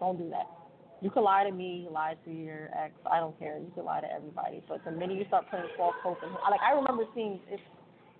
Don't 0.00 0.18
do 0.18 0.28
that. 0.30 0.46
You 1.00 1.10
can 1.10 1.22
lie 1.22 1.44
to 1.44 1.52
me, 1.52 1.86
lie 1.90 2.16
to 2.24 2.30
your 2.30 2.70
ex. 2.76 2.92
I 3.10 3.20
don't 3.20 3.38
care. 3.38 3.58
You 3.58 3.70
can 3.74 3.84
lie 3.84 4.00
to 4.00 4.10
everybody. 4.10 4.62
But 4.68 4.84
the 4.84 4.90
minute 4.90 5.16
you 5.18 5.24
start 5.28 5.46
putting 5.50 5.66
false 5.76 5.94
hope 6.02 6.18
in, 6.22 6.28
her, 6.30 6.38
like 6.50 6.60
I 6.60 6.74
remember 6.74 7.04
seeing 7.14 7.40
it. 7.50 7.60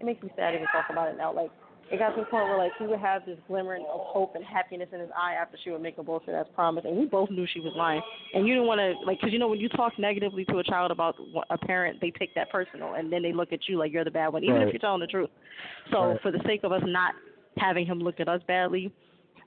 It 0.00 0.06
makes 0.06 0.22
me 0.22 0.30
sad 0.36 0.52
to 0.52 0.56
even 0.62 0.68
talk 0.70 0.86
about 0.90 1.08
it 1.08 1.16
now. 1.16 1.34
Like 1.34 1.50
it 1.90 1.98
got 1.98 2.14
to 2.14 2.20
the 2.20 2.26
point 2.26 2.46
where 2.48 2.58
like 2.58 2.72
he 2.78 2.86
would 2.86 2.98
have 2.98 3.24
this 3.24 3.38
glimmering 3.46 3.82
of 3.82 4.00
hope 4.00 4.34
and 4.34 4.44
happiness 4.44 4.88
in 4.92 5.00
his 5.00 5.10
eye 5.16 5.34
after 5.34 5.56
she 5.62 5.70
would 5.70 5.80
make 5.80 5.98
a 5.98 6.02
bullshit 6.02 6.34
ass 6.34 6.46
promise, 6.54 6.84
and 6.86 6.96
we 6.96 7.06
both 7.06 7.30
knew 7.30 7.46
she 7.52 7.60
was 7.60 7.72
lying. 7.76 8.02
And 8.34 8.46
you 8.46 8.54
didn't 8.54 8.66
want 8.66 8.80
to 8.80 8.94
like, 9.06 9.20
cause 9.20 9.30
you 9.32 9.38
know 9.38 9.48
when 9.48 9.60
you 9.60 9.68
talk 9.70 9.98
negatively 9.98 10.44
to 10.46 10.58
a 10.58 10.64
child 10.64 10.90
about 10.90 11.16
a 11.50 11.58
parent, 11.58 12.00
they 12.00 12.10
take 12.10 12.34
that 12.34 12.50
personal, 12.50 12.94
and 12.94 13.12
then 13.12 13.22
they 13.22 13.32
look 13.32 13.52
at 13.52 13.60
you 13.68 13.78
like 13.78 13.92
you're 13.92 14.04
the 14.04 14.10
bad 14.10 14.28
one, 14.28 14.44
even 14.44 14.56
Right. 14.56 14.66
if 14.66 14.72
you're 14.72 14.80
telling 14.80 15.00
the 15.00 15.06
truth. 15.06 15.30
So 15.90 16.12
Right. 16.12 16.20
for 16.22 16.30
the 16.30 16.40
sake 16.46 16.60
of 16.64 16.72
us 16.72 16.82
not 16.86 17.14
having 17.56 17.86
him 17.86 18.00
look 18.00 18.20
at 18.20 18.28
us 18.28 18.42
badly, 18.46 18.92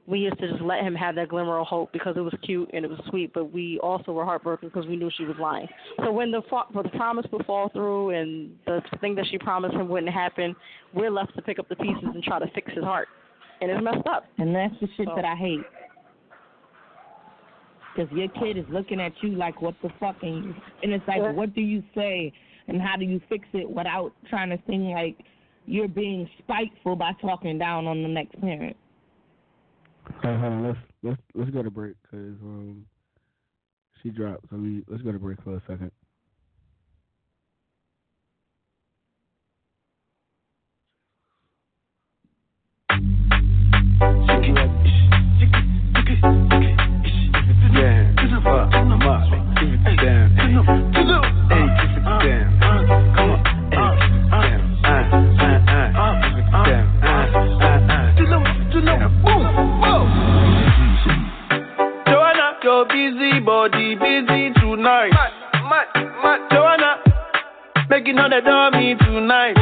we 0.08 0.20
used 0.20 0.40
to 0.40 0.50
just 0.50 0.62
let 0.62 0.82
him 0.82 0.96
have 0.96 1.16
that 1.16 1.30
glimmer 1.30 1.60
of 1.60 1.68
hope 1.68 1.94
because 1.94 2.16
it 2.18 2.22
was 2.22 2.34
cute 2.44 2.70
and 2.74 2.84
it 2.84 2.90
was 2.90 3.00
sweet, 3.10 3.32
but 3.34 3.52
we 3.54 3.80
also 3.84 4.12
were 4.12 4.26
heartbroken 4.26 4.70
because 4.70 4.88
we 4.88 4.96
knew 4.96 5.12
she 5.16 5.26
was 5.26 5.36
lying. 5.40 5.68
So 6.04 6.12
when 6.12 6.32
the 6.32 6.42
the 6.74 6.90
promise 6.90 7.26
would 7.32 7.46
fall 7.46 7.70
through 7.70 8.10
and 8.10 8.58
the 8.66 8.82
thing 9.00 9.16
that 9.16 9.26
she 9.30 9.38
promised 9.38 9.76
him 9.76 9.88
wouldn't 9.88 10.12
happen, 10.12 10.56
we're 10.94 11.12
left 11.12 11.36
to 11.36 11.42
pick 11.42 11.60
up 11.60 11.70
the 11.70 11.76
pieces 11.76 12.04
and 12.04 12.24
try 12.24 12.40
to 12.40 12.48
fix 12.54 12.74
his 12.74 12.84
heart, 12.84 13.08
and 13.62 13.70
it's 13.70 13.84
messed 13.84 14.08
up. 14.08 14.26
And 14.38 14.56
that's 14.56 14.74
the 14.82 14.88
shit 14.98 15.08
So- 15.08 15.16
that 15.16 15.26
I 15.26 15.36
hate. 15.36 15.62
Because 17.96 18.12
your 18.18 18.30
kid 18.30 18.58
is 18.58 18.66
looking 18.70 19.02
at 19.02 19.12
you 19.22 19.32
like, 19.32 19.62
what 19.62 19.76
the 19.84 19.90
fuck? 20.00 20.16
And, 20.24 20.56
and 20.82 20.94
it's 20.94 21.06
like, 21.08 21.18
Yeah. 21.22 21.34
what 21.34 21.54
do 21.54 21.60
you 21.62 21.84
say? 21.94 22.32
And 22.70 22.82
how 22.82 22.96
do 22.96 23.04
you 23.04 23.20
fix 23.28 23.46
it 23.54 23.70
without 23.70 24.14
trying 24.30 24.50
to 24.50 24.58
seem 24.66 24.92
like 24.92 25.18
you're 25.66 25.90
being 25.90 26.30
spiteful 26.40 26.96
by 26.96 27.12
talking 27.22 27.58
down 27.58 27.88
on 27.88 28.02
the 28.02 28.08
next 28.08 28.40
parent? 28.40 28.78
On, 30.24 30.40
hold 30.40 30.54
on. 30.54 30.68
Let's 30.68 30.80
let's 31.04 31.22
let's 31.36 31.52
go 31.52 31.64
to 31.64 31.72
break 31.72 31.96
because 32.04 32.36
um 32.42 32.86
she 34.02 34.10
dropped. 34.10 34.46
So 34.50 34.58
we 34.58 34.84
let's 34.88 35.04
go 35.04 35.12
to 35.12 35.20
break 35.20 35.42
for 35.44 35.56
a 35.56 35.62
second. 35.68 35.92
Dummy 69.32 69.61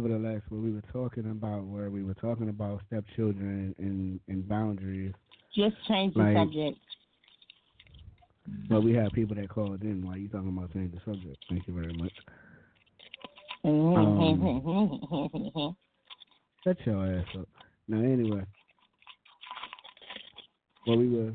Nevertheless, 0.00 0.42
what 0.50 0.60
we 0.60 0.72
were 0.72 0.82
talking 0.92 1.30
about, 1.30 1.64
where 1.64 1.88
we 1.88 2.04
were 2.04 2.12
talking 2.12 2.50
about 2.50 2.82
stepchildren 2.86 3.74
and, 3.78 4.20
and 4.28 4.46
boundaries, 4.46 5.14
Just 5.54 5.74
change 5.88 6.12
the 6.12 6.20
Like- 6.20 6.36
subject. 6.36 6.78
but 8.68 8.82
we 8.82 8.92
have 8.92 9.10
people 9.12 9.34
that 9.36 9.48
called 9.48 9.80
in 9.80 10.04
while 10.04 10.18
you 10.18 10.28
talking 10.28 10.54
about 10.54 10.70
changing 10.74 10.98
the 10.98 11.10
subject. 11.10 11.38
Thank 11.48 11.66
you 11.66 11.72
very 11.72 11.94
much. 11.94 12.12
Um, 13.64 15.76
Shut 16.64 16.76
your 16.84 17.06
ass 17.18 17.24
up. 17.38 17.48
Now, 17.88 18.00
anyway, 18.02 18.44
well, 20.86 20.98
we 20.98 21.08
were 21.08 21.32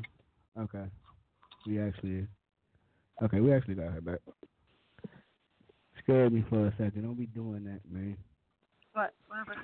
okay. 0.56 0.84
We 1.66 1.80
actually 1.80 2.28
okay. 3.24 3.40
We 3.40 3.52
actually 3.52 3.74
got 3.74 3.90
her 3.92 4.00
back. 4.00 4.20
Scared 6.04 6.32
me 6.32 6.44
for 6.48 6.68
a 6.68 6.70
second. 6.78 7.02
Don't 7.02 7.18
be 7.18 7.26
doing 7.26 7.64
that, 7.64 7.80
man. 7.90 8.16
What? 8.92 9.14
Whatever. 9.28 9.54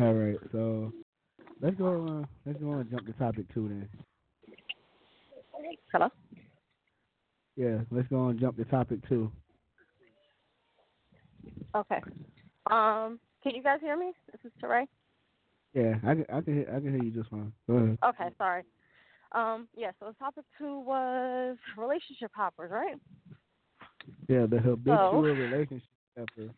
All 0.00 0.14
right, 0.14 0.38
so 0.50 0.92
let's 1.60 1.76
go. 1.76 2.06
Uh, 2.22 2.26
let's 2.46 2.58
go 2.58 2.72
and 2.72 2.90
jump 2.90 3.06
to 3.06 3.12
topic 3.12 3.46
two 3.54 3.68
then. 3.68 3.88
Hello? 5.92 6.08
Yeah, 7.56 7.78
let's 7.90 8.08
go 8.08 8.28
and 8.28 8.40
jump 8.40 8.56
to 8.56 8.64
topic 8.64 9.06
two. 9.08 9.30
Okay. 11.74 12.00
Um, 12.70 13.18
can 13.42 13.54
you 13.54 13.62
guys 13.62 13.78
hear 13.80 13.96
me? 13.96 14.12
This 14.32 14.40
is 14.44 14.52
Teray. 14.62 14.86
Yeah, 15.74 15.94
I 16.06 16.14
can. 16.14 16.24
I 16.32 16.40
can. 16.40 16.54
Hear, 16.54 16.68
I 16.68 16.80
can 16.80 16.92
hear 16.94 17.02
you 17.04 17.10
just 17.10 17.30
fine. 17.30 17.52
Go 17.68 17.76
ahead. 17.76 17.98
Okay, 18.04 18.28
sorry. 18.38 18.62
Um, 19.32 19.68
yeah, 19.76 19.92
so 20.00 20.06
the 20.06 20.14
topic 20.14 20.44
two 20.58 20.80
was 20.80 21.56
relationship 21.78 22.30
hoppers, 22.34 22.70
right? 22.70 22.96
Yeah, 24.28 24.46
the 24.46 24.58
habitual 24.58 25.10
So- 25.12 25.20
relationship. 25.20 25.82
Stepper. 26.12 26.50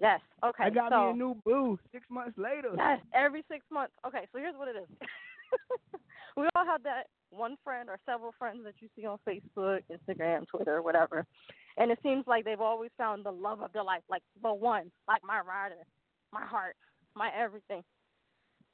Yes. 0.00 0.20
Okay. 0.44 0.64
I 0.64 0.70
got 0.70 0.90
so, 0.90 1.04
me 1.04 1.10
a 1.10 1.12
new 1.14 1.36
boo 1.44 1.78
six 1.92 2.04
months 2.10 2.36
later. 2.36 2.70
Yes, 2.76 3.00
every 3.14 3.44
six 3.50 3.64
months. 3.70 3.92
Okay, 4.06 4.26
so 4.32 4.38
here's 4.38 4.56
what 4.56 4.68
it 4.68 4.76
is. 4.76 4.88
we 6.36 6.48
all 6.54 6.66
have 6.66 6.82
that 6.82 7.04
one 7.30 7.56
friend 7.64 7.88
or 7.88 7.98
several 8.06 8.34
friends 8.38 8.60
that 8.64 8.74
you 8.80 8.88
see 8.96 9.06
on 9.06 9.18
Facebook, 9.26 9.80
Instagram, 9.90 10.46
Twitter, 10.48 10.82
whatever. 10.82 11.26
And 11.76 11.90
it 11.90 11.98
seems 12.02 12.24
like 12.26 12.44
they've 12.44 12.60
always 12.60 12.90
found 12.98 13.24
the 13.24 13.30
love 13.30 13.60
of 13.62 13.72
their 13.72 13.84
life, 13.84 14.02
like 14.10 14.22
the 14.42 14.52
one, 14.52 14.90
like 15.08 15.22
my 15.24 15.40
rider, 15.40 15.82
my 16.32 16.44
heart, 16.44 16.76
my 17.14 17.30
everything, 17.36 17.82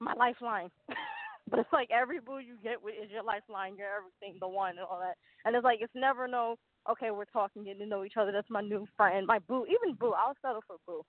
my 0.01 0.15
lifeline. 0.15 0.71
but 1.51 1.61
it's 1.61 1.73
like 1.73 1.91
every 1.91 2.21
boo 2.21 2.39
you 2.39 2.57
get 2.63 2.83
with 2.83 2.95
is 3.03 3.11
your 3.11 3.23
lifeline, 3.23 3.77
your 3.77 3.89
everything, 3.89 4.39
the 4.41 4.49
one, 4.49 4.71
and 4.71 4.81
all 4.81 5.01
that. 5.01 5.17
And 5.45 5.55
it's 5.55 5.65
like 5.65 5.79
it's 5.81 5.93
never 5.95 6.27
no, 6.27 6.57
okay, 6.91 7.11
we're 7.11 7.25
talking, 7.27 7.65
getting 7.65 7.81
to 7.81 7.87
know 7.87 8.05
each 8.05 8.17
other. 8.19 8.33
That's 8.33 8.51
my 8.51 8.61
new 8.61 8.87
friend, 8.97 9.27
my 9.27 9.39
boo, 9.41 9.67
even 9.67 9.95
boo. 9.97 10.15
I'll 10.17 10.35
settle 10.43 10.63
for 10.67 10.77
boo 10.87 11.05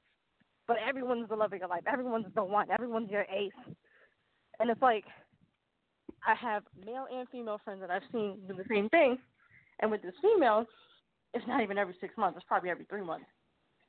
but 0.69 0.77
everyone's 0.87 1.27
the 1.27 1.35
love 1.35 1.51
of 1.51 1.59
your 1.59 1.67
life. 1.67 1.81
Everyone's 1.91 2.27
the 2.35 2.43
one. 2.43 2.69
Everyone's 2.69 3.09
your 3.09 3.23
ace. 3.23 3.51
And 4.59 4.69
it's 4.69 4.81
like 4.83 5.03
I 6.27 6.35
have 6.35 6.61
male 6.85 7.07
and 7.11 7.27
female 7.29 7.59
friends 7.65 7.81
that 7.81 7.89
I've 7.89 8.03
seen 8.11 8.37
do 8.47 8.53
the 8.53 8.63
same 8.69 8.87
thing. 8.89 9.17
And 9.79 9.89
with 9.89 10.03
this 10.03 10.13
female, 10.21 10.65
it's 11.33 11.45
not 11.47 11.63
even 11.63 11.79
every 11.79 11.95
six 11.99 12.15
months. 12.17 12.37
It's 12.37 12.45
probably 12.47 12.69
every 12.69 12.85
three 12.85 13.03
months. 13.03 13.25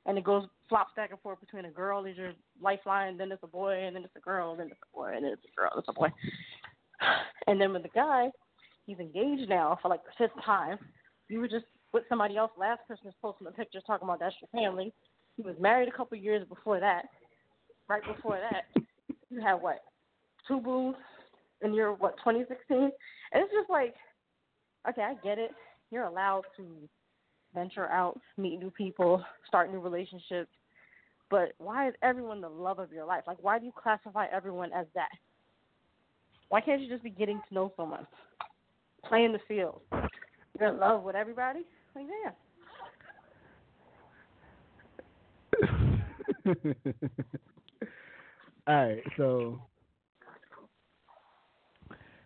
And 0.07 0.17
it 0.17 0.23
goes 0.23 0.47
flops 0.69 0.89
back 0.95 1.11
and 1.11 1.19
forth 1.19 1.39
between 1.39 1.65
a 1.65 1.69
girl 1.69 2.05
is 2.05 2.17
your 2.17 2.33
lifeline, 2.59 3.15
then 3.15 3.31
it's 3.31 3.43
a 3.43 3.47
boy, 3.47 3.73
and 3.73 3.95
then 3.95 4.03
it's 4.03 4.15
a 4.15 4.19
girl, 4.19 4.49
and 4.49 4.59
then 4.59 4.67
it's 4.71 4.81
a 4.91 4.97
boy, 4.97 5.11
and 5.13 5.23
then 5.23 5.33
it's 5.33 5.45
a 5.45 5.55
girl, 5.55 5.69
it's 5.77 5.87
a 5.87 5.93
boy. 5.93 6.07
And 7.47 7.59
then 7.59 7.73
with 7.73 7.83
the 7.83 7.89
guy, 7.89 8.29
he's 8.85 8.99
engaged 8.99 9.49
now 9.49 9.77
for 9.81 9.89
like 9.89 10.01
the 10.03 10.11
fifth 10.17 10.43
time. 10.43 10.77
You 11.27 11.39
were 11.39 11.47
just 11.47 11.65
with 11.93 12.03
somebody 12.09 12.37
else 12.37 12.51
last 12.57 12.81
Christmas 12.87 13.13
posting 13.21 13.47
a 13.47 13.51
picture 13.51 13.81
talking 13.85 14.07
about 14.07 14.19
that's 14.19 14.35
your 14.41 14.49
family. 14.49 14.93
He 15.37 15.43
was 15.43 15.55
married 15.59 15.89
a 15.89 15.91
couple 15.91 16.17
years 16.17 16.47
before 16.47 16.79
that. 16.79 17.05
Right 17.87 18.01
before 18.15 18.39
that, 18.39 18.83
you 19.29 19.41
had 19.41 19.55
what? 19.55 19.83
Two 20.47 20.59
boos 20.59 20.95
in 21.61 21.73
your 21.73 21.93
what 21.93 22.17
2016, 22.17 22.77
and 22.77 22.91
it's 23.33 23.53
just 23.53 23.69
like, 23.69 23.95
okay, 24.89 25.01
I 25.01 25.15
get 25.23 25.37
it. 25.37 25.51
You're 25.91 26.05
allowed 26.05 26.43
to 26.57 26.65
venture 27.53 27.87
out, 27.87 28.19
meet 28.37 28.59
new 28.59 28.71
people, 28.71 29.23
start 29.47 29.71
new 29.71 29.79
relationships, 29.79 30.49
but 31.29 31.53
why 31.57 31.87
is 31.87 31.93
everyone 32.01 32.41
the 32.41 32.49
love 32.49 32.79
of 32.79 32.91
your 32.91 33.05
life? 33.05 33.23
Like, 33.25 33.37
why 33.41 33.57
do 33.57 33.65
you 33.65 33.71
classify 33.71 34.27
everyone 34.31 34.71
as 34.73 34.85
that? 34.95 35.09
Why 36.49 36.59
can't 36.59 36.81
you 36.81 36.89
just 36.89 37.03
be 37.03 37.09
getting 37.09 37.41
to 37.47 37.53
know 37.53 37.71
someone, 37.77 38.05
play 39.05 39.23
in 39.23 39.31
the 39.31 39.39
field? 39.47 39.81
You're 40.59 40.69
in 40.69 40.79
love 40.79 41.03
with 41.03 41.15
everybody? 41.15 41.61
Like, 41.95 42.07
yeah. 42.23 42.31
All 48.67 48.75
right, 48.75 49.03
so 49.17 49.59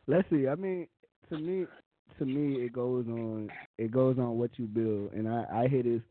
let's 0.07 0.27
see. 0.29 0.47
I 0.47 0.55
mean, 0.55 0.87
to 1.29 1.37
me, 1.37 1.65
to 2.19 2.25
me, 2.25 2.55
it 2.65 2.73
goes 2.73 3.05
on. 3.07 3.49
It 3.77 3.91
goes 3.91 4.17
on 4.17 4.37
what 4.37 4.51
you 4.57 4.65
build, 4.65 5.13
and 5.13 5.27
I, 5.27 5.45
I 5.63 5.67
hear 5.67 5.83
this, 5.83 6.01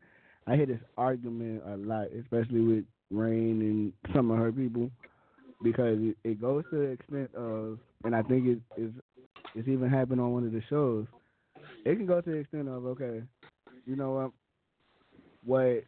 I 0.47 0.55
hear 0.55 0.65
this 0.65 0.79
argument 0.97 1.63
a 1.67 1.77
lot, 1.77 2.07
especially 2.19 2.61
with 2.61 2.85
Rain 3.11 3.61
and 4.07 4.13
some 4.15 4.31
of 4.31 4.37
her 4.37 4.51
people, 4.51 4.89
because 5.63 5.97
it, 5.99 6.17
it 6.23 6.41
goes 6.41 6.63
to 6.71 6.77
the 6.77 6.83
extent 6.83 7.33
of, 7.35 7.79
and 8.03 8.15
I 8.15 8.21
think 8.23 8.47
it 8.47 8.59
is, 8.81 8.91
it's 9.55 9.67
even 9.67 9.89
happened 9.89 10.21
on 10.21 10.33
one 10.33 10.45
of 10.45 10.51
the 10.53 10.61
shows. 10.69 11.05
It 11.85 11.95
can 11.95 12.05
go 12.05 12.21
to 12.21 12.29
the 12.29 12.37
extent 12.37 12.67
of, 12.67 12.85
okay, 12.85 13.21
you 13.85 13.95
know 13.95 14.11
what, 14.11 14.31
what 15.45 15.83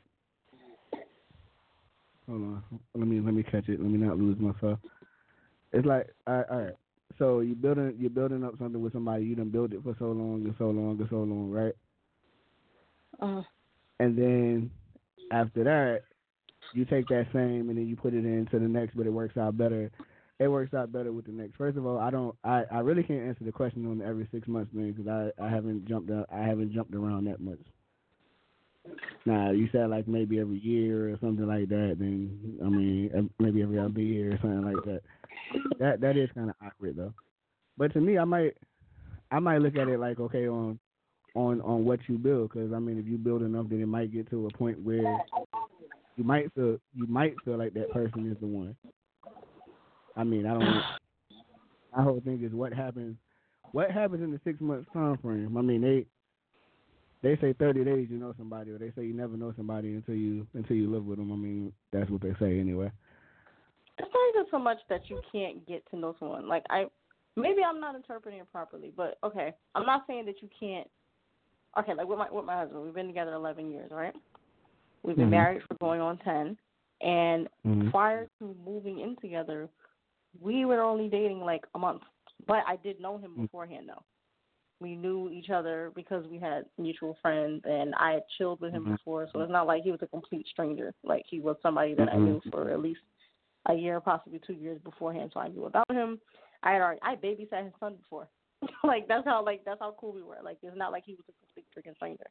Hold 2.28 2.41
on. 2.41 2.63
Let 2.93 3.07
me 3.07 3.22
let 3.22 3.34
me 3.34 3.43
catch 3.43 3.70
it. 3.70 3.80
Let 3.80 3.89
me 3.89 3.97
not 3.97 4.18
lose 4.18 4.38
myself. 4.38 4.80
It's 5.72 5.86
like 5.86 6.13
all 6.28 6.36
right, 6.36 6.45
all 6.51 6.59
right. 6.59 6.74
So 7.18 7.39
you 7.39 7.55
building 7.55 7.95
you're 7.97 8.09
building 8.09 8.43
up 8.43 8.55
something 8.59 8.82
with 8.82 8.93
somebody. 8.93 9.24
You 9.26 9.36
done 9.36 9.49
built 9.49 9.72
it 9.72 9.82
for 9.84 9.95
so 9.97 10.05
long 10.05 10.43
and 10.45 10.55
so 10.57 10.65
long 10.65 10.97
and 10.99 11.07
so 11.09 11.18
long, 11.18 11.51
right? 11.51 11.74
Uh, 13.22 13.43
And 13.99 14.18
then 14.18 14.72
after 15.32 15.63
that, 15.63 16.01
you 16.74 16.86
take 16.86 17.07
that 17.07 17.28
same 17.34 17.70
and 17.70 17.78
then 17.78 17.88
you 17.88 17.95
put 17.95 18.13
it 18.13 18.26
into 18.26 18.59
the 18.59 18.68
next, 18.68 18.95
but 18.95 19.07
it 19.07 19.13
works 19.13 19.38
out 19.38 19.57
better. 19.57 19.89
It 20.39 20.47
works 20.47 20.73
out 20.73 20.91
better 20.91 21.11
with 21.11 21.25
the 21.25 21.31
next. 21.31 21.55
First 21.55 21.77
of 21.77 21.85
all, 21.85 21.97
I 21.97 22.11
don't, 22.11 22.35
I, 22.43 22.63
I 22.71 22.79
really 22.79 23.03
can't 23.03 23.27
answer 23.27 23.43
the 23.43 23.51
question 23.51 23.88
on 23.88 23.99
the 23.99 24.05
every 24.05 24.27
six 24.31 24.47
months 24.47 24.71
thing 24.73 24.91
because 24.91 25.07
I, 25.07 25.43
I 25.43 25.49
haven't 25.49 25.88
jumped, 25.88 26.11
out, 26.11 26.27
I 26.31 26.43
haven't 26.43 26.73
jumped 26.73 26.93
around 26.93 27.25
that 27.25 27.39
much. 27.41 27.59
Now 29.25 29.51
you 29.51 29.67
said 29.71 29.89
like 29.89 30.07
maybe 30.07 30.39
every 30.39 30.59
year 30.59 31.11
or 31.11 31.17
something 31.19 31.45
like 31.47 31.69
that. 31.69 31.97
Then 31.99 32.57
I 32.63 32.69
mean 32.69 33.29
maybe 33.39 33.61
every 33.61 33.79
other 33.79 33.99
year 33.99 34.33
or 34.33 34.38
something 34.41 34.63
like 34.63 34.83
that. 34.85 35.01
That 35.79 36.01
that 36.01 36.17
is 36.17 36.29
kind 36.33 36.49
of 36.49 36.55
awkward 36.65 36.95
though. 36.97 37.13
But 37.77 37.93
to 37.93 38.01
me, 38.01 38.17
I 38.17 38.23
might, 38.23 38.55
I 39.31 39.39
might 39.39 39.59
look 39.59 39.75
at 39.75 39.88
it 39.88 39.99
like 39.99 40.19
okay 40.19 40.47
on, 40.47 40.79
on 41.35 41.61
on 41.61 41.85
what 41.85 41.99
you 42.07 42.17
build 42.17 42.51
because 42.51 42.71
I 42.73 42.79
mean 42.79 42.97
if 42.97 43.05
you 43.05 43.17
build 43.17 43.41
enough, 43.41 43.67
then 43.69 43.81
it 43.81 43.88
might 43.88 44.13
get 44.13 44.29
to 44.29 44.47
a 44.47 44.57
point 44.57 44.81
where 44.81 45.17
you 46.15 46.23
might 46.23 46.53
feel 46.53 46.77
you 46.95 47.07
might 47.07 47.35
feel 47.43 47.57
like 47.57 47.73
that 47.73 47.91
person 47.91 48.31
is 48.31 48.38
the 48.39 48.47
one. 48.47 48.75
I 50.18 50.24
mean 50.24 50.45
I 50.45 50.53
don't. 50.53 50.84
My 51.95 52.03
whole 52.03 52.22
thing 52.22 52.43
is 52.43 52.51
what 52.51 52.74
happens. 52.74 53.15
What 53.72 53.91
happens 53.91 54.24
in 54.24 54.32
the 54.32 54.39
six 54.43 54.59
months 54.59 54.88
time 54.93 55.18
frame? 55.18 55.55
I 55.57 55.61
mean 55.61 55.82
they 55.82 56.05
they 57.24 57.36
say 57.41 57.53
30 57.53 57.84
days 57.84 58.07
you 58.09 58.18
know 58.18 58.34
somebody, 58.38 58.72
or 58.72 58.78
they 58.78 58.91
say 58.95 59.03
you 59.03 59.13
never 59.13 59.38
know 59.38 59.53
somebody 59.55 59.93
until 59.95 60.15
you 60.15 60.45
until 60.53 60.76
you 60.76 60.91
live 60.91 61.05
with 61.05 61.18
them. 61.18 61.32
I 61.32 61.36
mean, 61.36 61.74
that's 61.91 62.09
what 62.09 62.22
they 62.22 62.34
say 62.39 62.59
anyway. 62.59 62.91
It's 63.97 64.09
not 64.13 64.30
even 64.36 64.45
so 64.51 64.59
much 64.59 64.78
that 64.89 65.09
you 65.09 65.20
can't 65.32 65.65
get 65.68 65.84
to 65.89 65.97
know 65.97 66.15
someone. 66.20 66.47
Like 66.47 66.63
I, 66.70 66.86
maybe 67.36 67.61
I'm 67.68 67.80
not 67.80 67.95
interpreting 67.95 68.39
it 68.39 68.51
properly, 68.51 68.91
but 68.95 69.18
okay, 69.24 69.53
I'm 69.74 69.86
not 69.86 70.03
saying 70.07 70.26
that 70.26 70.41
you 70.41 70.49
can't. 70.59 70.88
Okay, 71.80 71.93
like 71.93 72.07
with 72.07 72.20
my 72.20 72.28
with 72.32 72.45
my 72.45 72.57
husband, 72.57 72.84
we've 72.84 72.93
been 72.93 73.07
together 73.07 73.34
11 73.34 73.72
years, 73.72 73.89
right? 73.91 74.13
We've 75.03 75.15
been 75.15 75.28
Mhm. 75.28 75.32
married 75.32 75.63
for 75.63 75.76
going 75.80 76.01
on 76.01 76.18
10, 76.20 76.57
and 77.01 77.49
Mhm. 77.65 77.91
prior 77.91 78.28
to 78.39 78.55
moving 78.63 78.99
in 78.99 79.15
together, 79.18 79.70
we 80.41 80.65
were 80.65 80.81
only 80.81 81.09
dating 81.09 81.41
like 81.41 81.65
a 81.75 81.79
month. 81.79 82.01
But 82.45 82.63
I 82.67 82.75
did 82.77 82.99
know 82.99 83.17
him 83.17 83.31
Mm. 83.38 83.41
beforehand, 83.43 83.89
though. 83.89 84.03
We 84.79 84.95
knew 84.95 85.29
each 85.31 85.49
other 85.49 85.91
because 85.95 86.27
we 86.27 86.38
had 86.38 86.65
mutual 86.77 87.15
friends, 87.21 87.63
and 87.65 87.95
I 87.95 88.11
had 88.11 88.23
chilled 88.38 88.61
with 88.61 88.71
him 88.73 88.85
Mhm. 88.85 88.91
before, 88.91 89.27
so 89.31 89.41
it's 89.41 89.51
not 89.51 89.65
like 89.65 89.83
he 89.83 89.91
was 89.91 90.01
a 90.03 90.07
complete 90.07 90.45
stranger. 90.47 90.93
Like 91.03 91.25
he 91.25 91.39
was 91.39 91.59
somebody 91.61 91.95
that 91.95 92.09
I 92.09 92.15
Mhm. 92.15 92.25
knew 92.25 92.41
for 92.51 92.69
at 92.69 92.79
least 92.79 93.01
a 93.65 93.73
year, 93.73 93.99
possibly 93.99 94.39
two 94.39 94.53
years 94.53 94.79
beforehand, 94.81 95.31
so 95.33 95.39
I 95.39 95.47
knew 95.47 95.65
about 95.65 95.89
him. 95.91 96.21
I 96.63 96.73
had 96.73 96.81
already 96.81 97.01
I 97.01 97.15
babysat 97.15 97.65
his 97.65 97.73
son 97.79 97.95
before. 97.95 98.29
like 98.83 99.07
that's 99.07 99.25
how 99.25 99.43
like 99.43 99.63
that's 99.65 99.79
how 99.79 99.91
cool 99.99 100.13
we 100.13 100.23
were. 100.23 100.41
Like 100.43 100.57
it's 100.61 100.77
not 100.77 100.91
like 100.91 101.05
he 101.05 101.15
was 101.15 101.25
a 101.27 101.33
complete 101.33 101.65
freaking 101.75 101.95
stranger. 101.95 102.27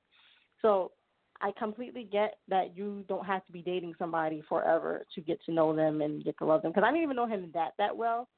So 0.62 0.92
I 1.40 1.52
completely 1.58 2.04
get 2.04 2.36
that 2.48 2.76
you 2.76 3.04
don't 3.08 3.26
have 3.26 3.44
to 3.46 3.52
be 3.52 3.62
dating 3.62 3.94
somebody 3.98 4.42
forever 4.48 5.04
to 5.14 5.20
get 5.20 5.42
to 5.44 5.52
know 5.52 5.74
them 5.74 6.00
and 6.00 6.24
get 6.24 6.38
to 6.38 6.44
love 6.44 6.62
them. 6.62 6.72
Because 6.72 6.84
I 6.84 6.90
didn't 6.90 7.02
even 7.04 7.16
know 7.16 7.26
him 7.26 7.50
that 7.54 7.72
that 7.78 7.96
well 7.96 8.28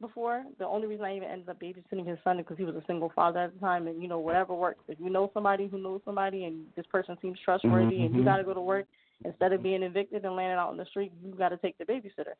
before. 0.00 0.44
The 0.58 0.66
only 0.66 0.86
reason 0.86 1.04
I 1.04 1.16
even 1.16 1.28
ended 1.28 1.48
up 1.48 1.60
babysitting 1.60 2.06
his 2.06 2.18
son 2.22 2.38
is 2.38 2.44
because 2.44 2.58
he 2.58 2.64
was 2.64 2.76
a 2.76 2.84
single 2.86 3.10
father 3.14 3.40
at 3.40 3.54
the 3.54 3.60
time, 3.60 3.88
and 3.88 4.00
you 4.00 4.08
know 4.08 4.18
whatever 4.20 4.54
works. 4.54 4.84
If 4.88 4.98
you 5.00 5.10
know 5.10 5.30
somebody 5.34 5.66
who 5.66 5.78
knows 5.78 6.00
somebody, 6.04 6.44
and 6.44 6.66
this 6.76 6.86
person 6.86 7.16
seems 7.20 7.38
trustworthy, 7.44 8.02
and 8.02 8.14
you 8.14 8.22
Mhm. 8.22 8.24
got 8.24 8.36
to 8.36 8.44
go 8.44 8.54
to 8.54 8.60
work 8.60 8.86
instead 9.24 9.52
of 9.52 9.62
being 9.62 9.82
evicted 9.82 10.24
and 10.24 10.36
landing 10.36 10.58
out 10.58 10.68
on 10.68 10.76
the 10.76 10.86
street, 10.86 11.12
you 11.22 11.32
got 11.34 11.48
to 11.48 11.56
take 11.56 11.76
the 11.78 11.84
babysitter. 11.84 12.34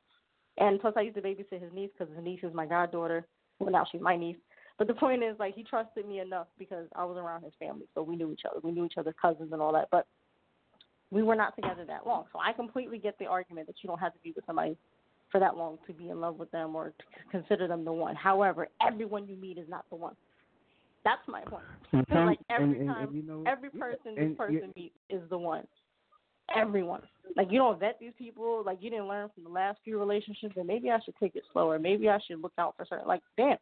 And 0.59 0.81
plus, 0.81 0.95
I 0.97 1.03
used 1.03 1.17
to 1.17 1.23
babysit 1.23 1.61
his 1.61 1.73
niece 1.73 1.91
because 1.97 2.15
his 2.15 2.25
niece 2.25 2.43
is 2.43 2.55
my 2.55 2.67
goddaughter. 2.67 3.27
Well, 3.59 3.71
now 3.71 3.85
she's 3.91 4.01
my 4.01 4.17
niece. 4.17 4.39
But 4.79 4.87
the 4.87 4.95
point 4.95 5.25
is, 5.25 5.37
like, 5.41 5.57
he 5.57 5.65
trusted 5.65 6.07
me 6.07 6.21
enough 6.21 6.47
because 6.59 6.87
I 6.95 7.05
was 7.05 7.17
around 7.17 7.43
his 7.43 7.53
family, 7.59 7.87
so 7.95 8.03
we 8.03 8.15
knew 8.15 8.33
each 8.33 8.43
other. 8.49 8.61
We 8.63 8.71
knew 8.71 8.85
each 8.85 8.97
other's 8.97 9.15
cousins 9.21 9.53
and 9.53 9.61
all 9.61 9.73
that. 9.73 9.89
But 9.91 10.07
we 11.11 11.23
were 11.23 11.35
not 11.35 11.57
together 11.57 11.85
that 11.87 12.07
long, 12.07 12.25
so 12.33 12.39
I 12.39 12.53
completely 12.53 12.99
get 12.99 13.19
the 13.19 13.27
argument 13.27 13.67
that 13.67 13.77
you 13.83 13.89
don't 13.89 13.99
have 13.99 14.13
to 14.13 14.19
be 14.23 14.33
with 14.37 14.47
somebody 14.47 14.77
for 15.31 15.41
that 15.41 15.57
long 15.57 15.79
to 15.87 15.93
be 15.93 16.11
in 16.11 16.21
love 16.21 16.39
with 16.39 16.51
them 16.53 16.77
or 16.77 16.91
to 16.91 17.05
consider 17.31 17.67
them 17.67 17.85
the 17.85 17.93
one. 17.93 18.15
However, 18.15 18.69
everyone 18.87 19.27
you 19.27 19.37
meet 19.37 19.59
is 19.59 19.69
not 19.69 19.85
the 19.91 19.97
one. 19.97 20.15
That's 21.05 21.27
my 21.27 21.43
point. 21.43 21.65
Sometimes- 21.91 22.09
mm-hmm. 22.09 22.27
like 22.29 22.41
every 22.51 22.65
and- 22.65 22.77
and- 22.77 22.89
time, 22.89 23.09
and 23.09 23.17
you 23.17 23.23
know- 23.23 23.45
every 23.47 23.71
person 23.71 24.15
this 24.15 24.37
person 24.37 24.73
meets 24.77 24.95
is 25.09 25.23
the 25.29 25.39
one. 25.39 25.67
Everyone. 26.55 27.03
Like 27.37 27.51
you 27.51 27.59
don't 27.59 27.79
vet 27.79 27.99
these 28.01 28.13
people. 28.17 28.63
Like 28.65 28.79
you 28.81 28.89
didn't 28.91 29.09
learn 29.09 29.29
from 29.35 29.45
the 29.45 29.51
last 29.51 29.79
few 29.85 29.99
relationships. 29.99 30.55
And 30.57 30.67
maybe 30.67 30.91
I 30.91 30.99
should 31.01 31.15
take 31.21 31.37
it 31.37 31.43
slower. 31.53 31.79
Maybe 31.79 32.09
I 32.09 32.19
should 32.27 32.41
look 32.43 32.55
out 32.59 32.75
for 32.77 32.87
certain. 32.87 33.07
Like 33.07 33.23
damn. 33.37 33.59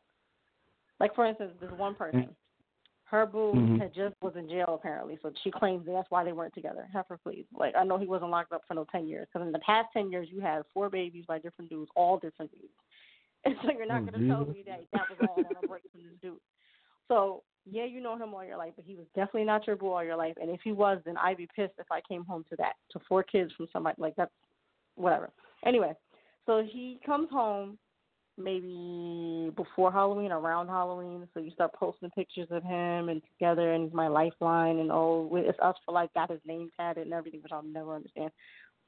Like 1.00 1.14
for 1.14 1.26
instance, 1.26 1.52
this 1.60 1.70
one 1.72 1.94
person. 1.94 2.34
Her 3.04 3.24
boo 3.24 3.52
Mhm. 3.54 3.78
had 3.78 3.94
just 3.94 4.16
was 4.20 4.34
in 4.34 4.48
jail 4.48 4.74
apparently, 4.74 5.16
so 5.22 5.32
she 5.44 5.50
claims 5.52 5.86
that's 5.86 6.10
why 6.10 6.24
they 6.24 6.32
weren't 6.32 6.54
together. 6.54 6.88
Heifer, 6.92 7.18
please. 7.18 7.46
Like 7.54 7.76
I 7.76 7.84
know 7.84 7.98
he 7.98 8.06
wasn't 8.06 8.32
locked 8.32 8.52
up 8.52 8.62
for 8.66 8.74
no 8.74 8.84
ten 8.90 9.06
years, 9.06 9.28
because 9.32 9.46
in 9.46 9.52
the 9.52 9.60
past 9.60 9.88
ten 9.92 10.10
years 10.10 10.28
you 10.30 10.40
had 10.40 10.64
four 10.74 10.90
babies 10.90 11.24
by 11.26 11.38
different 11.38 11.70
dudes, 11.70 11.90
all 11.94 12.18
different 12.18 12.50
dudes. 12.50 12.72
And 13.44 13.54
so 13.62 13.70
you're 13.70 13.86
not 13.86 14.02
Oh, 14.02 14.06
gonna 14.06 14.26
tell 14.26 14.44
me 14.46 14.64
that 14.66 14.80
that 14.92 15.08
was 15.08 15.20
all 15.20 15.44
on 15.48 15.56
a 15.56 15.68
break 15.68 15.82
from 15.92 16.02
this 16.02 16.18
dude. 16.20 16.40
So 17.06 17.44
yeah, 17.64 17.84
you 17.84 18.00
know 18.00 18.16
him 18.16 18.34
all 18.34 18.44
your 18.44 18.56
life, 18.56 18.72
but 18.74 18.84
he 18.84 18.96
was 18.96 19.06
definitely 19.14 19.44
not 19.44 19.66
your 19.68 19.76
boo 19.76 19.92
all 19.92 20.02
your 20.02 20.16
life. 20.16 20.36
And 20.40 20.50
if 20.50 20.60
he 20.62 20.72
was, 20.72 21.00
then 21.04 21.16
I'd 21.16 21.36
be 21.36 21.48
pissed 21.54 21.74
if 21.78 21.86
I 21.92 22.00
came 22.08 22.24
home 22.24 22.44
to 22.50 22.56
that, 22.56 22.74
to 22.90 23.00
four 23.08 23.22
kids 23.22 23.52
from 23.56 23.68
somebody 23.72 23.94
like 24.00 24.16
that's 24.16 24.32
whatever. 24.96 25.30
Anyway, 25.64 25.92
so 26.44 26.64
he 26.64 26.98
comes 27.06 27.30
home 27.30 27.78
maybe 28.38 29.50
before 29.56 29.92
Halloween, 29.92 30.32
around 30.32 30.68
Halloween. 30.68 31.26
So 31.32 31.40
you 31.40 31.50
start 31.50 31.72
posting 31.74 32.10
pictures 32.10 32.48
of 32.50 32.62
him 32.62 33.08
and 33.08 33.22
together, 33.32 33.72
and 33.72 33.84
he's 33.84 33.94
my 33.94 34.08
lifeline, 34.08 34.78
and 34.78 34.90
oh, 34.92 35.28
it's 35.34 35.58
us 35.60 35.76
for 35.84 35.92
like 35.92 36.12
Got 36.14 36.30
his 36.30 36.40
name 36.46 36.70
tatted 36.76 37.04
and 37.04 37.12
everything, 37.12 37.42
which 37.42 37.52
I'll 37.52 37.62
never 37.62 37.94
understand. 37.94 38.30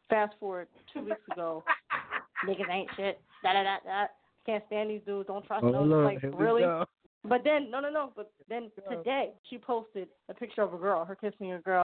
Fast 0.09 0.35
forward 0.41 0.69
two 0.93 1.01
weeks 1.01 1.21
ago, 1.33 1.63
niggas 2.49 2.71
ain't 2.71 2.89
shit. 2.97 3.21
Da 3.43 3.53
da 3.53 3.63
da 3.63 3.77
da. 3.85 4.07
Can't 4.47 4.65
stand 4.67 4.91
these 4.91 5.03
dudes. 5.05 5.27
Don't 5.27 5.45
trust 5.45 5.65
Oh, 5.65 5.71
no. 5.71 5.83
It's 5.83 5.91
Lord, 5.91 6.05
like 6.05 6.23
really. 6.39 6.65
But 7.25 7.43
then 7.45 7.71
no 7.71 7.81
no 7.81 7.91
no. 7.91 8.13
But 8.17 8.31
then 8.49 8.71
today 8.91 9.33
she 9.51 9.59
posted 9.59 10.09
a 10.29 10.35
picture 10.35 10.63
of 10.63 10.73
a 10.73 10.79
girl, 10.79 11.05
her 11.05 11.17
kissing 11.17 11.53
a 11.53 11.61
girl, 11.61 11.85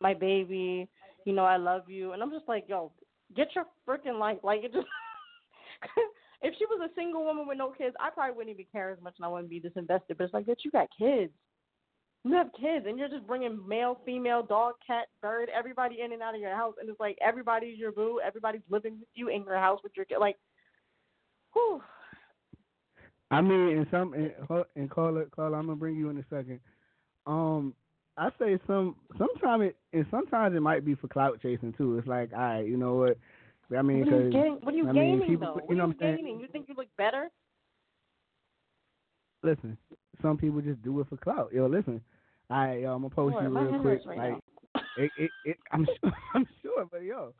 my 0.00 0.12
baby. 0.12 0.88
You 1.24 1.32
know 1.32 1.44
I 1.44 1.56
love 1.56 1.88
you, 1.88 2.12
and 2.12 2.22
I'm 2.22 2.30
just 2.30 2.46
like, 2.48 2.64
yo, 2.68 2.92
get 3.34 3.48
your 3.54 3.64
freaking 3.88 4.18
life. 4.18 4.38
Like 4.42 4.64
it 4.64 4.72
just. 4.72 4.86
if 6.44 6.54
she 6.58 6.66
was 6.66 6.88
a 6.88 6.94
single 6.94 7.24
woman 7.24 7.48
with 7.48 7.56
no 7.56 7.70
kids, 7.70 7.96
I 7.98 8.10
probably 8.10 8.36
wouldn't 8.36 8.54
even 8.54 8.66
care 8.70 8.90
as 8.90 9.00
much, 9.02 9.14
and 9.18 9.24
I 9.24 9.28
wouldn't 9.28 9.48
be 9.48 9.60
disinvested. 9.60 10.18
But 10.18 10.24
it's 10.24 10.34
like, 10.34 10.44
bitch, 10.44 10.64
you 10.64 10.70
got 10.70 10.88
kids. 10.96 11.32
You 12.22 12.32
have 12.34 12.48
kids, 12.58 12.86
and 12.86 12.98
you're 12.98 13.08
just 13.08 13.26
bringing 13.26 13.58
male, 13.66 14.00
female, 14.04 14.42
dog, 14.42 14.74
cat, 14.86 15.06
bird, 15.20 15.48
everybody 15.56 16.00
in 16.02 16.12
and 16.12 16.22
out 16.22 16.34
of 16.34 16.40
your 16.40 16.54
house, 16.54 16.74
and 16.80 16.88
it's 16.88 17.00
like 17.00 17.18
everybody's 17.20 17.78
your 17.78 17.92
boo. 17.92 18.20
Everybody's 18.24 18.62
living 18.70 18.98
with 18.98 19.08
you 19.14 19.28
in 19.28 19.44
your 19.44 19.58
house 19.58 19.80
with 19.82 19.92
your 19.96 20.04
kid. 20.04 20.18
Like, 20.20 20.36
whew. 21.52 21.82
I 23.30 23.40
mean, 23.40 23.68
in 23.70 23.86
some 23.90 24.12
and, 24.14 24.32
call 24.90 25.16
it, 25.16 25.30
call. 25.32 25.54
I'm 25.54 25.66
gonna 25.66 25.76
bring 25.76 25.96
you 25.96 26.10
in 26.10 26.18
a 26.18 26.24
second. 26.30 26.60
Um, 27.26 27.74
I 28.16 28.28
say 28.38 28.58
some. 28.66 28.96
Sometimes 29.18 29.64
it, 29.64 29.76
and 29.92 30.06
sometimes 30.10 30.54
it 30.54 30.60
might 30.60 30.84
be 30.84 30.94
for 30.94 31.08
clout 31.08 31.40
chasing 31.42 31.72
too. 31.72 31.98
It's 31.98 32.06
like, 32.06 32.32
all 32.32 32.38
right, 32.38 32.66
you 32.66 32.76
know 32.76 32.94
what? 32.94 33.18
I 33.76 33.82
mean, 33.82 34.00
What 34.00 34.08
are 34.08 34.16
you 34.16 34.22
'cause, 34.24 34.32
gaining? 34.32 34.58
What 34.62 34.74
are 34.74 34.76
you 34.76 34.88
I 34.88 34.92
mean, 34.92 35.04
gaining 35.18 35.20
people, 35.28 35.46
though? 35.54 35.66
you 35.68 35.74
know 35.76 35.84
are 35.84 35.86
what 35.88 35.92
I'm 35.94 35.98
saying? 36.00 36.16
gaining? 36.16 36.40
You 36.40 36.48
think 36.48 36.68
you 36.68 36.74
look 36.74 36.88
better? 36.96 37.30
Listen, 39.42 39.76
some 40.22 40.38
people 40.38 40.60
just 40.60 40.82
do 40.82 41.00
it 41.00 41.08
for 41.08 41.16
clout. 41.16 41.52
Yo, 41.52 41.66
listen, 41.66 42.00
right, 42.48 42.80
yo, 42.80 42.94
I'm 42.94 43.02
gonna 43.02 43.14
post 43.14 43.34
Lord, 43.34 43.44
you 43.44 43.58
real 43.58 43.80
quick. 43.80 44.06
right 44.06 44.32
like, 44.32 44.42
it, 44.96 45.12
it, 45.16 45.30
it, 45.44 45.56
I'm 45.72 45.86
sure, 45.86 46.12
I'm 46.34 46.46
sure, 46.62 46.86
but 46.90 47.02
yo, 47.02 47.34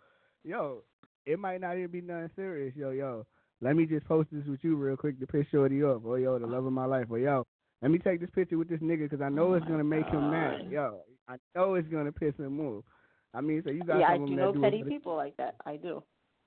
yo, 0.44 0.82
it 1.26 1.38
might 1.38 1.60
not 1.60 1.76
even 1.78 1.90
be 1.90 2.00
nothing 2.02 2.30
serious. 2.36 2.74
Yo, 2.76 2.90
yo, 2.90 3.24
let 3.62 3.76
me 3.76 3.86
just 3.86 4.06
post 4.06 4.28
this 4.32 4.44
with 4.46 4.60
you 4.62 4.76
real 4.76 4.96
quick 4.96 5.18
to 5.20 5.26
piss 5.26 5.46
Shorty 5.50 5.82
off. 5.82 6.02
Or 6.04 6.18
yo, 6.18 6.38
the 6.38 6.46
love 6.46 6.66
of 6.66 6.72
my 6.72 6.84
life. 6.84 7.06
Or 7.10 7.18
yo, 7.18 7.46
let 7.80 7.90
me 7.90 7.98
take 7.98 8.20
this 8.20 8.30
picture 8.34 8.58
with 8.58 8.68
this 8.68 8.80
nigga 8.80 9.08
because 9.08 9.22
I 9.22 9.30
know 9.30 9.52
Oh 9.52 9.54
it's 9.54 9.66
gonna 9.66 9.84
make 9.84 10.06
him 10.06 10.30
mad. 10.30 10.66
Yo, 10.70 11.00
I 11.28 11.36
know 11.54 11.74
it's 11.74 11.88
gonna 11.88 12.12
piss 12.12 12.34
him 12.36 12.60
off. 12.60 12.84
I 13.32 13.40
mean, 13.40 13.62
so 13.64 13.70
you 13.70 13.84
got 13.84 14.00
yeah, 14.00 14.08
I 14.08 14.18
do 14.18 14.26
know 14.28 14.52
petty 14.60 14.76
it 14.76 14.80
for 14.80 14.84
the- 14.84 14.90
people 14.90 15.16
like 15.16 15.36
that. 15.38 15.54
I 15.64 15.76
do. 15.76 16.02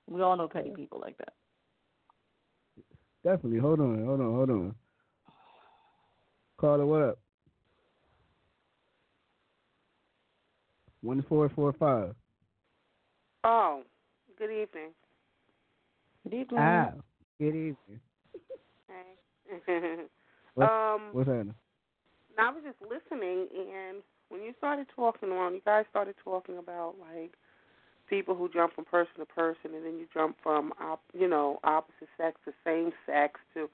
We 0.08 0.22
all 0.22 0.36
know 0.36 0.48
petty 0.48 0.70
people 0.70 1.00
like 1.00 1.16
that. 1.18 1.34
Definitely. 3.24 3.58
Hold 3.58 3.80
on, 3.80 4.04
hold 4.04 4.20
on, 4.20 4.34
hold 4.34 4.50
on. 4.50 4.74
Caller, 6.56 6.86
what 6.86 7.02
up? 7.02 7.18
One 11.02 11.24
four 11.28 11.48
four 11.50 11.72
five. 11.74 12.14
Oh, 13.44 13.82
good 14.38 14.50
evening. 14.50 14.90
Good 16.24 16.34
evening. 16.34 16.58
Ah, 16.58 16.92
good 17.38 17.48
evening. 17.48 18.00
Hey. 18.88 19.56
What- 20.54 20.68
um, 20.68 21.00
What's 21.12 21.28
happening? 21.28 21.54
I 22.38 22.50
was 22.50 22.62
just 22.64 22.80
listening, 22.82 23.48
and 23.52 23.98
when 24.28 24.42
you 24.42 24.52
started 24.58 24.86
talking 24.94 25.30
on, 25.30 25.54
you 25.54 25.60
guys 25.64 25.84
started 25.90 26.14
talking 26.24 26.58
about 26.58 26.94
like 27.00 27.34
people 28.08 28.34
who 28.34 28.48
jump 28.48 28.74
from 28.74 28.84
person 28.84 29.18
to 29.18 29.26
person, 29.26 29.74
and 29.74 29.84
then 29.84 29.98
you 29.98 30.06
jump 30.12 30.36
from 30.42 30.72
op, 30.80 31.00
you 31.12 31.28
know 31.28 31.58
opposite 31.64 32.08
sex 32.16 32.38
to 32.44 32.52
same 32.64 32.92
sex 33.06 33.40
to. 33.54 33.68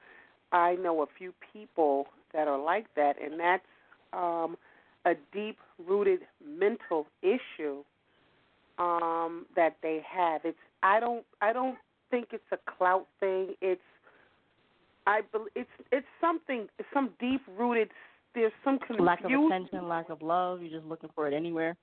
I 0.52 0.76
know 0.76 1.02
a 1.02 1.06
few 1.18 1.32
people 1.52 2.06
that 2.32 2.46
are 2.46 2.62
like 2.62 2.86
that, 2.94 3.14
and 3.20 3.40
that's 3.40 3.62
um, 4.12 4.56
a 5.04 5.14
deep-rooted 5.32 6.20
mental 6.46 7.06
issue 7.22 7.82
um, 8.78 9.46
that 9.56 9.76
they 9.82 10.00
have. 10.08 10.42
It's 10.44 10.58
I 10.82 11.00
don't 11.00 11.24
I 11.40 11.52
don't 11.52 11.76
think 12.10 12.28
it's 12.32 12.44
a 12.52 12.58
clout 12.70 13.06
thing. 13.20 13.54
It's 13.60 13.80
I 15.06 15.20
bel 15.32 15.46
it's 15.54 15.70
it's 15.92 16.06
something 16.20 16.68
some 16.92 17.10
deep 17.20 17.40
rooted. 17.58 17.88
There's 18.34 18.52
some 18.64 18.78
confusion. 18.78 19.04
Lack 19.04 19.24
of 19.24 19.30
attention, 19.30 19.88
lack 19.88 20.10
of 20.10 20.22
love. 20.22 20.60
You're 20.60 20.78
just 20.78 20.86
looking 20.86 21.10
for 21.14 21.28
it 21.28 21.34
anywhere. 21.34 21.76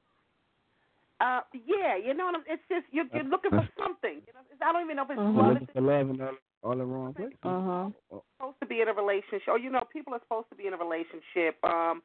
Uh, 1.22 1.42
yeah, 1.54 1.94
you 1.96 2.16
know 2.16 2.26
what 2.26 2.36
I'm. 2.36 2.44
It's 2.48 2.64
just 2.68 2.86
you're, 2.90 3.06
you're 3.14 3.30
looking 3.30 3.52
for 3.52 3.62
something. 3.78 4.26
You 4.26 4.34
know, 4.34 4.42
it's, 4.50 4.58
I 4.58 4.74
don't 4.74 4.84
even 4.86 4.96
know 4.98 5.04
if 5.06 5.12
it's. 5.12 5.22
You're 5.22 5.44
love. 5.46 5.54
looking 5.54 5.68
for 5.72 5.82
love 5.82 6.10
in 6.10 6.22
all, 6.22 6.38
all 6.64 6.76
the 6.76 6.84
wrong 6.84 7.14
places. 7.14 7.38
Uh 7.46 7.62
huh. 7.62 8.20
Supposed 8.42 8.58
to 8.62 8.66
be 8.66 8.82
in 8.82 8.88
a 8.90 8.94
relationship, 8.94 9.48
or 9.48 9.60
you 9.60 9.70
know, 9.70 9.84
people 9.94 10.14
are 10.18 10.24
supposed 10.26 10.50
to 10.50 10.56
be 10.58 10.66
in 10.66 10.74
a 10.74 10.82
relationship. 10.82 11.62
Um, 11.64 12.02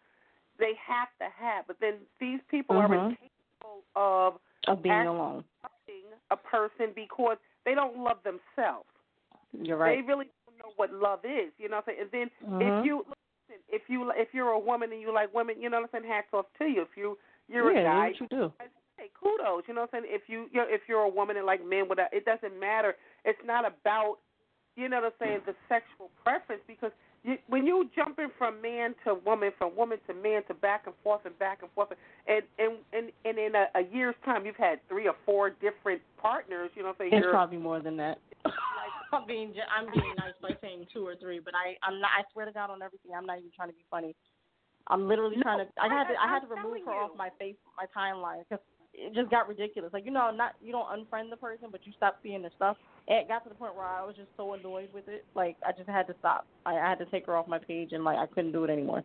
they 0.58 0.76
have 0.76 1.08
to 1.20 1.32
have, 1.32 1.64
but 1.66 1.76
then 1.80 2.04
these 2.20 2.40
people 2.50 2.76
are 2.76 2.88
Mhm. 2.88 3.16
incapable 3.16 3.84
of 3.96 4.40
Of 4.68 4.82
being 4.82 5.06
alone. 5.06 5.44
loving 5.64 6.12
a 6.30 6.36
person 6.36 6.92
because 6.92 7.38
they 7.64 7.74
don't 7.74 7.96
love 7.96 8.20
themselves. 8.22 8.88
You're 9.52 9.78
right. 9.78 9.96
They 9.96 10.02
really 10.02 10.28
don't 10.44 10.58
know 10.58 10.72
what 10.76 10.92
love 10.92 11.24
is. 11.24 11.52
You 11.56 11.68
know 11.70 11.76
what 11.76 11.88
I'm 11.88 11.94
saying? 11.96 12.00
And 12.02 12.10
then 12.12 12.30
Mhm. 12.60 12.80
if 12.80 12.84
you 12.84 12.98
listen, 13.08 13.62
if 13.68 13.88
you 13.88 14.10
if 14.12 14.34
you're 14.34 14.50
a 14.50 14.58
woman 14.58 14.92
and 14.92 15.00
you 15.00 15.10
like 15.12 15.32
women, 15.32 15.60
you 15.60 15.70
know 15.70 15.80
what 15.80 15.88
I'm 15.94 16.02
saying? 16.02 16.12
Hats 16.12 16.28
off 16.34 16.52
to 16.58 16.66
you. 16.66 16.82
If 16.82 16.96
you 16.96 17.16
you're 17.48 17.72
yeah, 17.72 17.80
a 17.80 17.84
guy, 17.84 18.06
what 18.08 18.20
you 18.20 18.26
do. 18.28 18.52
Hey, 19.06 19.10
kudos. 19.14 19.62
You 19.68 19.74
know 19.74 19.82
what 19.82 19.90
I'm 19.94 20.02
saying? 20.02 20.12
If 20.14 20.22
you 20.28 20.46
you're, 20.52 20.68
if 20.72 20.82
you're 20.88 21.00
a 21.02 21.08
woman 21.08 21.36
and 21.36 21.46
like 21.46 21.64
men, 21.64 21.88
without 21.88 22.12
it 22.12 22.24
doesn't 22.24 22.58
matter. 22.58 22.94
It's 23.24 23.38
not 23.44 23.64
about 23.66 24.16
you 24.76 24.88
know 24.88 25.00
what 25.00 25.06
I'm 25.06 25.18
saying 25.18 25.40
the 25.46 25.54
sexual 25.68 26.10
preference 26.22 26.62
because 26.66 26.90
you, 27.24 27.36
when 27.48 27.66
you 27.66 27.88
jumping 27.96 28.28
from 28.38 28.60
man 28.62 28.94
to 29.04 29.14
woman, 29.24 29.50
from 29.58 29.74
woman 29.74 29.98
to 30.06 30.14
man 30.14 30.42
to 30.48 30.54
back 30.54 30.82
and 30.86 30.94
forth 31.02 31.22
and 31.24 31.36
back 31.38 31.60
and 31.62 31.70
forth, 31.72 31.88
and 32.26 32.42
and 32.58 32.78
and, 32.92 33.10
and 33.24 33.38
in 33.38 33.54
a, 33.54 33.66
a 33.78 33.82
year's 33.94 34.14
time 34.24 34.44
you've 34.46 34.56
had 34.56 34.78
three 34.88 35.06
or 35.08 35.14
four 35.24 35.50
different 35.50 36.00
partners. 36.20 36.70
You 36.74 36.82
know 36.82 36.88
what 36.88 36.96
I'm 37.00 37.10
saying? 37.10 37.14
It's 37.14 37.24
You're- 37.24 37.32
probably 37.32 37.58
more 37.58 37.80
than 37.80 37.96
that. 37.98 38.18
like 38.44 38.54
I'm 39.12 39.26
being 39.26 39.54
I'm 39.66 39.90
being 39.90 40.14
nice 40.18 40.34
by 40.42 40.54
saying 40.60 40.86
two 40.92 41.06
or 41.06 41.16
three, 41.16 41.40
but 41.40 41.54
I 41.54 41.74
I'm 41.86 42.00
not. 42.00 42.10
I 42.16 42.22
swear 42.32 42.46
to 42.46 42.52
God 42.52 42.70
on 42.70 42.82
everything. 42.82 43.10
I'm 43.16 43.26
not 43.26 43.38
even 43.38 43.50
trying 43.54 43.70
to 43.70 43.74
be 43.74 43.84
funny. 43.90 44.14
I'm 44.88 45.08
literally 45.08 45.36
No, 45.36 45.42
trying 45.42 45.66
to. 45.66 45.72
I 45.82 45.88
had 45.90 46.06
to. 46.06 46.14
I 46.14 46.28
had 46.30 46.42
I'm 46.42 46.48
to 46.48 46.54
remove 46.54 46.86
her 46.86 46.92
you. 46.94 46.98
off 46.98 47.10
my 47.18 47.30
face, 47.40 47.56
my 47.74 47.86
timeline, 47.90 48.44
because 48.48 48.62
it 48.96 49.14
just 49.14 49.30
got 49.30 49.48
ridiculous. 49.48 49.92
Like 49.92 50.04
you 50.04 50.10
know, 50.10 50.30
not 50.30 50.54
you 50.62 50.72
don't 50.72 50.88
unfriend 50.88 51.30
the 51.30 51.36
person, 51.36 51.68
but 51.70 51.80
you 51.84 51.92
stop 51.96 52.18
seeing 52.22 52.42
their 52.42 52.50
stuff. 52.56 52.76
It 53.06 53.28
got 53.28 53.44
to 53.44 53.48
the 53.48 53.54
point 53.54 53.76
where 53.76 53.84
I 53.84 54.04
was 54.04 54.16
just 54.16 54.28
so 54.36 54.54
annoyed 54.54 54.88
with 54.92 55.06
it. 55.08 55.24
Like 55.34 55.56
I 55.66 55.72
just 55.72 55.88
had 55.88 56.06
to 56.08 56.14
stop. 56.18 56.46
I, 56.64 56.76
I 56.76 56.88
had 56.88 56.98
to 56.98 57.06
take 57.06 57.26
her 57.26 57.36
off 57.36 57.46
my 57.46 57.58
page, 57.58 57.92
and 57.92 58.04
like 58.04 58.18
I 58.18 58.26
couldn't 58.26 58.52
do 58.52 58.64
it 58.64 58.70
anymore. 58.70 59.04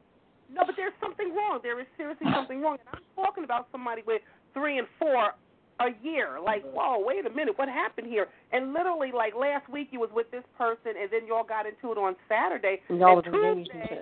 No, 0.53 0.63
but 0.65 0.75
there's 0.75 0.93
something 1.01 1.33
wrong. 1.33 1.59
There 1.63 1.79
is 1.79 1.87
seriously 1.97 2.27
something 2.35 2.61
wrong. 2.61 2.77
And 2.85 2.99
I'm 2.99 3.23
talking 3.23 3.43
about 3.43 3.67
somebody 3.71 4.01
with 4.05 4.21
three 4.53 4.77
and 4.79 4.87
four 4.99 5.31
a 5.79 5.89
year. 6.03 6.39
Like, 6.43 6.63
mm-hmm. 6.63 6.75
whoa, 6.75 7.03
wait 7.05 7.25
a 7.25 7.29
minute, 7.29 7.57
what 7.57 7.69
happened 7.69 8.07
here? 8.07 8.27
And 8.51 8.73
literally, 8.73 9.11
like 9.11 9.33
last 9.35 9.69
week, 9.69 9.89
you 9.91 9.99
was 9.99 10.09
with 10.13 10.29
this 10.31 10.43
person, 10.57 10.93
and 10.99 11.09
then 11.11 11.27
y'all 11.27 11.43
got 11.43 11.65
into 11.65 11.91
it 11.91 11.97
on 11.97 12.15
Saturday. 12.27 12.81
Y'all 12.89 13.15
was 13.15 13.23
and 13.25 13.35
engaged 13.35 13.71
Tuesday. 13.71 14.01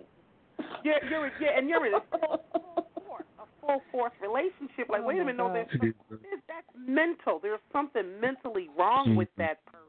You're, 0.84 1.04
you're, 1.10 1.32
yeah, 1.40 1.58
and 1.58 1.70
you're 1.70 1.86
in 1.86 1.94
a 1.94 2.02
full, 3.62 3.70
full 3.70 3.82
force, 3.92 4.14
a 4.18 4.26
full 4.26 4.32
force 4.32 4.44
relationship. 4.50 4.90
Like, 4.90 5.02
Oh 5.04 5.08
wait 5.08 5.20
a 5.20 5.26
my 5.26 5.32
minute, 5.32 5.38
no, 5.38 5.48
God. 5.48 5.56
there's 5.56 5.72
some, 5.80 5.94
there's- 6.24 6.44
that's 6.48 6.68
mental. 6.76 7.40
There's 7.40 7.60
something 7.72 8.20
mentally 8.20 8.70
wrong 8.78 9.16
with 9.16 9.30
that 9.38 9.64
person. 9.66 9.86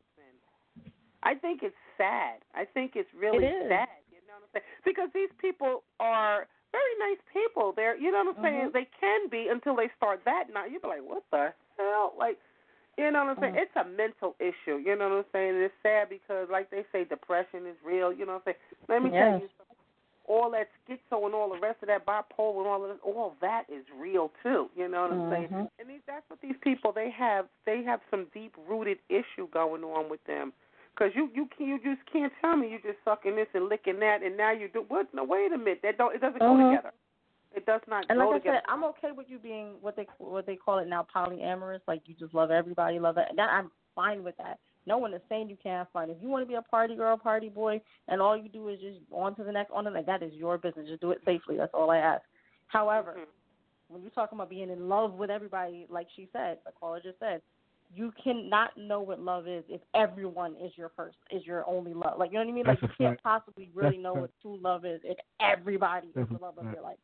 I 1.22 1.34
think 1.34 1.60
it's 1.62 1.76
sad. 1.98 2.40
I 2.54 2.64
think 2.64 2.92
it's 2.96 3.10
really 3.12 3.44
It 3.44 3.48
is. 3.52 3.68
sad. 3.68 3.88
You 4.10 4.24
know 4.26 4.40
what 4.40 4.48
I'm 4.48 4.60
saying? 4.60 4.68
Because 4.84 5.08
these 5.12 5.28
people 5.38 5.82
are 6.00 6.46
very 6.72 6.94
nice 6.98 7.20
people. 7.32 7.72
They're, 7.76 7.96
you 7.98 8.10
know 8.10 8.24
what 8.24 8.38
I'm 8.38 8.42
saying? 8.42 8.68
Mhm. 8.70 8.72
They 8.72 8.86
can 8.98 9.28
be 9.28 9.48
until 9.48 9.76
they 9.76 9.88
start 9.96 10.24
that. 10.24 10.44
Now 10.52 10.64
you'd 10.64 10.80
be 10.82 10.88
like, 10.88 11.02
what 11.04 11.24
the 11.30 11.52
hell? 11.76 12.14
Like, 12.16 12.38
you 12.96 13.10
know 13.10 13.24
what 13.24 13.36
I'm 13.36 13.40
saying? 13.40 13.54
Mhm. 13.54 13.62
It's 13.62 13.76
a 13.76 13.84
mental 13.84 14.34
issue. 14.40 14.76
You 14.78 14.96
know 14.96 15.08
what 15.10 15.18
I'm 15.18 15.30
saying? 15.32 15.54
And 15.56 15.62
it's 15.64 15.74
sad 15.82 16.08
because, 16.08 16.48
like 16.48 16.70
they 16.70 16.84
say, 16.92 17.04
depression 17.04 17.66
is 17.66 17.76
real. 17.84 18.12
You 18.12 18.24
know 18.24 18.40
what 18.40 18.46
I'm 18.48 18.54
saying? 18.54 18.62
Let 18.88 19.02
me 19.02 19.10
tell 19.10 19.40
you 19.40 19.48
something. 19.58 19.69
All 20.30 20.48
that 20.52 20.68
schizo 20.86 21.26
and 21.26 21.34
all 21.34 21.50
the 21.50 21.58
rest 21.58 21.82
of 21.82 21.88
that 21.88 22.06
bipolar 22.06 22.58
and 22.58 22.68
all 22.68 22.84
of 22.84 22.90
this, 22.90 22.98
all 23.02 23.34
that 23.40 23.64
is 23.68 23.84
real 23.98 24.30
too. 24.44 24.70
You 24.76 24.86
know 24.86 25.02
what 25.02 25.12
I'm 25.12 25.28
saying? 25.28 25.48
Mhm. 25.48 25.68
And 25.80 25.90
these, 25.90 26.02
that's 26.06 26.22
what 26.30 26.40
these 26.40 26.54
people 26.62 26.92
they 26.92 27.10
have. 27.10 27.48
They 27.66 27.82
have 27.82 28.00
some 28.12 28.26
deep 28.32 28.54
rooted 28.68 28.98
issue 29.08 29.48
going 29.50 29.82
on 29.82 30.08
with 30.08 30.22
them. 30.24 30.52
Cause 30.94 31.10
you 31.16 31.30
you 31.34 31.48
can 31.56 31.66
you 31.66 31.78
just 31.82 32.04
can't 32.12 32.32
tell 32.40 32.56
me 32.56 32.68
you 32.70 32.78
just 32.78 33.02
sucking 33.04 33.34
this 33.34 33.48
and 33.54 33.68
licking 33.68 33.98
that 34.00 34.22
and 34.22 34.36
now 34.36 34.52
you 34.52 34.68
do 34.68 34.84
what? 34.86 35.12
No, 35.12 35.24
wait 35.24 35.50
a 35.52 35.58
minute. 35.58 35.80
That 35.82 35.98
don't 35.98 36.14
it 36.14 36.20
doesn't 36.20 36.38
go 36.38 36.54
Mhm. 36.54 36.70
together. 36.70 36.92
It 37.52 37.66
does 37.66 37.80
not 37.88 38.04
And 38.08 38.18
go 38.18 38.26
like 38.26 38.34
I 38.34 38.38
together. 38.38 38.56
said, 38.58 38.64
I'm 38.72 38.84
okay 38.84 39.10
with 39.10 39.28
you 39.28 39.38
being 39.40 39.80
what 39.80 39.96
they 39.96 40.06
what 40.18 40.46
they 40.46 40.54
call 40.56 40.78
it 40.78 40.86
now 40.86 41.06
polyamorous. 41.12 41.80
Like 41.88 42.02
you 42.06 42.14
just 42.14 42.34
love 42.34 42.52
everybody, 42.52 43.00
love 43.00 43.18
it. 43.18 43.26
That 43.34 43.50
I'm 43.50 43.72
fine 43.96 44.22
with 44.22 44.36
that. 44.36 44.60
No 44.86 44.98
one 44.98 45.12
is 45.14 45.20
saying 45.28 45.48
you 45.48 45.58
can't 45.62 45.88
find. 45.92 46.10
If 46.10 46.16
you 46.20 46.28
want 46.28 46.42
to 46.44 46.48
be 46.48 46.54
a 46.54 46.62
party 46.62 46.96
girl, 46.96 47.16
party 47.16 47.48
boy, 47.48 47.80
and 48.08 48.20
all 48.20 48.36
you 48.36 48.48
do 48.48 48.68
is 48.68 48.80
just 48.80 48.98
on 49.12 49.34
to 49.36 49.44
the 49.44 49.52
next, 49.52 49.70
on 49.72 49.84
to 49.84 49.90
the 49.90 49.94
next, 49.94 50.06
that 50.06 50.22
is 50.22 50.32
your 50.32 50.58
business. 50.58 50.88
Just 50.88 51.00
do 51.00 51.10
it 51.10 51.20
safely. 51.24 51.56
That's 51.56 51.74
all 51.74 51.90
I 51.90 51.98
ask. 51.98 52.22
However, 52.68 53.16
Mhm. 53.18 53.26
when 53.88 54.02
you're 54.02 54.10
talking 54.12 54.38
about 54.38 54.48
being 54.48 54.70
in 54.70 54.88
love 54.88 55.18
with 55.18 55.30
everybody, 55.30 55.86
like 55.90 56.08
she 56.10 56.28
said, 56.32 56.58
like 56.64 56.74
caller 56.76 57.00
just 57.00 57.18
said, 57.18 57.42
you 57.92 58.12
cannot 58.22 58.76
know 58.76 59.00
what 59.00 59.18
love 59.18 59.48
is 59.48 59.64
if 59.68 59.80
everyone 59.94 60.54
is 60.56 60.76
your 60.78 60.90
first, 60.90 61.16
is 61.30 61.44
your 61.44 61.68
only 61.68 61.92
love. 61.92 62.18
Like 62.18 62.30
you 62.30 62.38
know 62.38 62.44
what 62.44 62.50
I 62.50 62.54
mean? 62.54 62.66
Like 62.66 62.80
That's 62.80 62.92
you 62.98 63.06
can't 63.06 63.20
fact. 63.20 63.22
possibly 63.22 63.70
really 63.74 63.96
That's 63.96 64.02
know 64.04 64.14
fact. 64.14 64.20
what 64.20 64.30
true 64.42 64.56
love 64.62 64.84
is 64.84 65.00
if 65.04 65.18
everybody 65.40 66.08
is 66.08 66.28
the 66.28 66.36
a 66.36 66.38
love 66.38 66.58
of 66.58 66.72
your 66.72 66.82
life. 66.82 66.98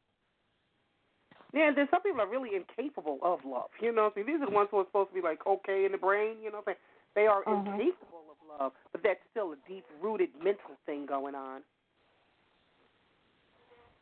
Yeah, 1.53 1.68
and 1.68 1.77
then 1.77 1.89
some 1.91 2.03
people 2.03 2.20
are 2.20 2.29
really 2.29 2.51
incapable 2.55 3.18
of 3.22 3.41
love. 3.45 3.70
You 3.81 3.93
know, 3.93 4.05
what 4.05 4.09
I'm 4.09 4.14
saying? 4.14 4.27
these 4.27 4.43
are 4.43 4.47
the 4.47 4.55
ones 4.55 4.68
who 4.70 4.79
are 4.79 4.85
supposed 4.87 5.11
to 5.11 5.14
be 5.14 5.22
like 5.22 5.45
okay 5.47 5.85
in 5.85 5.93
the 5.93 5.99
brain. 5.99 6.37
You 6.43 6.51
know, 6.51 6.59
what 6.59 6.68
I'm 6.68 6.74
saying? 6.74 6.83
They 7.17 7.27
are 7.27 7.43
Uh-huh. 7.47 7.73
incapable 7.73 8.31
of 8.31 8.61
love, 8.61 8.73
but 8.93 9.03
that's 9.03 9.19
still 9.33 9.53
a 9.53 9.57
deep 9.69 9.85
rooted 10.01 10.29
mental 10.37 10.77
thing 10.87 11.05
going 11.07 11.35
on. 11.35 11.62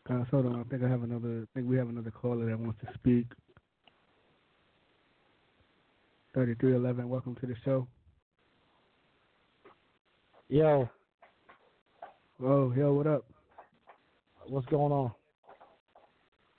Guys, 0.07 0.27
hold 0.31 0.45
on. 0.45 0.61
I 0.61 0.65
think 0.65 0.83
I 0.83 0.89
have 0.89 1.03
another. 1.03 1.43
I 1.43 1.47
think 1.55 1.67
we 1.67 1.79
have 1.79 1.89
another 1.89 2.11
caller 2.11 2.45
that 2.45 2.59
wants 2.59 2.79
to 2.81 2.93
speak. 2.95 3.27
Thirty-three 6.35 6.75
eleven. 6.75 7.09
Welcome 7.09 7.37
to 7.37 7.47
the 7.47 7.55
show. 7.65 7.89
Yo, 10.49 10.91
Oh, 12.43 12.71
yo, 12.77 12.93
what 12.93 13.07
up? 13.07 13.25
what's 14.49 14.67
going 14.67 14.93
on? 14.93 15.11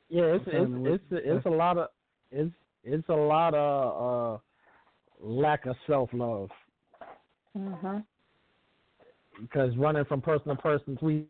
Yeah, 0.10 0.24
it's 0.24 0.46
What's 0.46 0.58
it's 0.58 0.72
happening 0.72 0.88
it's 0.88 1.04
it's 1.12 1.46
a 1.46 1.50
lot 1.50 1.78
of 1.78 1.90
it's 2.32 2.52
it's 2.84 3.10
a 3.10 3.14
lot 3.14 3.54
of 3.54 4.38
uh 4.38 4.38
lack 5.26 5.66
of 5.66 5.76
self 5.88 6.10
love 6.14 6.50
Mhm. 7.58 8.06
because 9.42 9.76
running 9.78 10.06
from 10.06 10.22
person 10.22 10.56
to 10.56 10.62
person, 10.62 10.98
tweet 10.98 11.28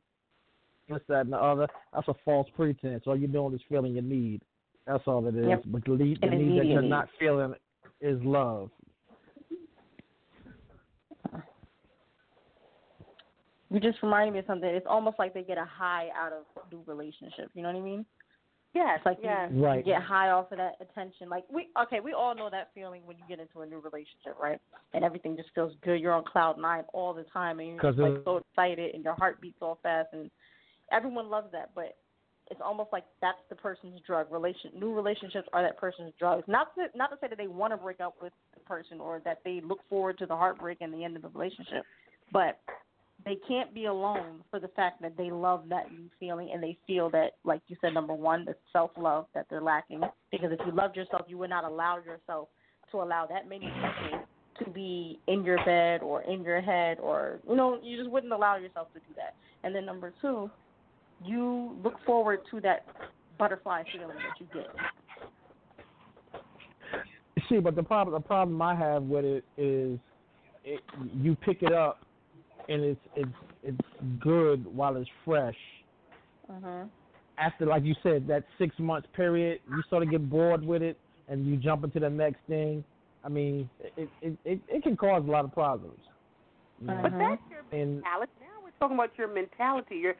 this, 0.87 1.01
that, 1.07 1.21
and 1.21 1.33
the 1.33 1.41
other, 1.41 1.67
that's 1.93 2.07
a 2.07 2.13
false 2.25 2.47
pretense. 2.55 3.07
All 3.07 3.15
you're 3.15 3.27
doing 3.27 3.53
is 3.53 3.61
feeling 3.69 3.93
your 3.93 4.03
need. 4.03 4.41
That's 4.85 5.07
all 5.07 5.25
it 5.27 5.35
is. 5.35 5.47
Yep. 5.47 5.63
But 5.67 5.85
the 5.85 5.91
need, 5.91 6.21
the 6.21 6.29
need 6.29 6.59
that 6.59 6.65
you're 6.65 6.81
not 6.81 7.09
feeling 7.17 7.55
is 8.01 8.21
love. 8.23 8.69
You 13.71 13.79
just 13.79 14.01
reminded 14.03 14.31
me 14.33 14.39
of 14.39 14.45
something. 14.45 14.69
It's 14.69 14.85
almost 14.87 15.17
like 15.19 15.33
they 15.33 15.43
get 15.43 15.57
a 15.57 15.65
high 15.65 16.09
out 16.15 16.31
of 16.31 16.45
new 16.71 16.83
relationships. 16.85 17.49
You 17.55 17.63
know 17.63 17.73
what 17.73 17.77
I 17.77 17.81
mean? 17.81 18.05
Yes, 18.76 18.97
It's 18.97 19.05
like 19.05 19.17
yes. 19.23 19.49
you, 19.53 19.63
Right. 19.63 19.78
you 19.78 19.84
get 19.84 20.01
high 20.03 20.32
off 20.32 20.51
of 20.51 20.57
that 20.57 20.76
attention. 20.82 21.30
Like 21.30 21.45
we 21.49 21.69
okay, 21.84 22.01
we 22.01 22.11
all 22.11 22.36
know 22.36 22.49
that 22.49 22.71
feeling 22.76 23.03
when 23.05 23.17
you 23.17 23.23
get 23.28 23.39
into 23.39 23.61
a 23.61 23.65
new 23.65 23.80
relationship, 23.80 24.38
right? 24.39 24.59
And 24.93 25.05
everything 25.05 25.38
just 25.38 25.49
feels 25.55 25.73
good. 25.82 26.01
You're 26.01 26.11
on 26.11 26.26
cloud 26.26 26.57
nine 26.59 26.84
all 26.93 27.13
the 27.13 27.23
time, 27.32 27.59
and 27.59 27.69
you're 27.69 27.82
just 27.82 27.97
like 27.97 28.21
so 28.26 28.38
excited, 28.38 28.93
and 28.93 29.01
your 29.01 29.15
heart 29.15 29.39
beats 29.39 29.57
all 29.61 29.80
fast, 29.82 30.09
and 30.11 30.30
everyone 30.91 31.30
loves 31.30 31.47
that. 31.53 31.69
But 31.73 31.95
it's 32.51 32.59
almost 32.63 32.91
like 32.91 33.05
that's 33.21 33.38
the 33.47 33.55
person's 33.55 34.01
drug. 34.05 34.30
Relation 34.30 34.71
new 34.78 34.93
relationships 34.93 35.47
are 35.53 35.61
that 35.63 35.78
person's 35.78 36.11
drugs. 36.19 36.43
Not 36.45 36.76
to 36.76 36.88
not 36.97 37.11
to 37.11 37.17
say 37.21 37.28
that 37.30 37.38
they 37.38 37.47
want 37.47 37.71
to 37.71 37.78
break 37.78 38.01
up 38.01 38.15
with 38.21 38.34
the 38.53 38.59
person 38.61 38.99
or 38.99 39.21
that 39.23 39.39
they 39.45 39.61
look 39.65 39.80
forward 39.89 40.17
to 40.17 40.26
the 40.26 40.36
heartbreak 40.36 40.80
and 40.82 40.93
the 40.93 41.05
end 41.05 41.15
of 41.15 41.21
the 41.21 41.30
relationship, 41.30 41.86
but 42.34 42.59
they 43.26 43.38
can't 43.47 43.73
be 43.73 43.86
alone 43.86 44.41
for 44.51 44.59
the 44.59 44.67
fact 44.69 45.01
that 45.01 45.17
they 45.17 45.32
love 45.32 45.63
that 45.69 45.88
feeling 46.19 46.51
and 46.53 46.61
they 46.61 46.78
feel 46.86 47.09
that, 47.09 47.32
like 47.43 47.61
you 47.67 47.76
said, 47.82 47.93
number 47.93 48.13
one, 48.13 48.45
the 48.45 48.55
self 48.71 48.91
love 48.97 49.26
that 49.34 49.47
they're 49.49 49.61
lacking. 49.61 50.01
Because 50.32 50.51
if 50.51 50.59
you 50.65 50.71
loved 50.71 50.95
yourself, 50.95 51.23
you 51.28 51.38
would 51.39 51.49
not 51.49 51.63
allow 51.63 51.97
yourself 51.97 52.49
to 52.91 52.97
allow 52.97 53.26
that 53.26 53.49
many 53.49 53.65
people 53.65 54.19
to 54.59 54.69
be 54.69 55.19
in 55.28 55.43
your 55.43 55.57
bed 55.65 56.01
or 56.01 56.21
in 56.21 56.43
your 56.43 56.61
head, 56.61 56.99
or 57.01 57.39
you 57.49 57.55
know, 57.55 57.80
you 57.84 57.97
just 57.97 58.09
wouldn't 58.09 58.32
allow 58.32 58.57
yourself 58.57 58.93
to 58.93 58.99
do 58.99 59.15
that. 59.15 59.36
And 59.63 59.76
then 59.76 59.86
number 59.86 60.13
two, 60.21 60.49
you 61.23 61.76
look 61.84 61.95
forward 62.05 62.41
to 62.51 62.61
that 62.61 62.86
butterfly 63.39 63.84
feeling 63.91 64.15
that 64.15 64.39
you 64.39 64.47
get. 64.53 64.67
See, 67.49 67.59
but 67.59 67.76
the 67.76 67.84
problem 67.84 68.13
the 68.13 68.26
problem 68.26 68.61
I 68.61 68.76
have 68.76 69.03
with 69.03 69.26
it 69.26 69.43
is 69.57 69.99
it, 70.63 70.82
you 71.19 71.36
pick 71.36 71.63
it 71.63 71.73
up 71.73 72.05
and 72.70 72.84
it's 72.84 73.01
it's 73.16 73.30
it's 73.63 73.88
good 74.20 74.66
while 74.66 74.95
it's 74.97 75.09
fresh. 75.24 75.57
Mhm. 76.51 76.89
After, 77.38 77.66
like 77.66 77.84
you 77.84 77.95
said, 78.01 78.28
that 78.28 78.45
six 78.57 78.78
month 78.80 79.05
period, 79.13 79.59
you 79.70 79.82
sort 79.89 80.03
of 80.03 80.09
get 80.09 80.30
bored 80.30 80.66
with 80.66 80.82
it 80.82 80.97
and 81.28 81.45
you 81.45 81.57
jump 81.57 81.84
into 81.84 81.99
the 81.99 82.09
next 82.09 82.39
thing. 82.47 82.84
I 83.24 83.30
mean, 83.30 83.70
it 83.80 84.09
it 84.22 84.38
it, 84.45 84.59
it 84.68 84.84
can 84.84 84.95
cause 84.95 85.24
a 85.28 85.32
lot 85.32 85.43
of 85.45 85.53
problems. 85.53 85.99
know? 86.80 86.97
But 87.01 87.11
that's 87.18 87.41
your 87.49 87.63
And. 87.72 88.01
Now 88.01 88.20
just 88.76 88.80
talking 88.80 88.95
about 88.95 89.18
your 89.18 89.34
mentality. 89.34 89.95
Your 89.95 90.16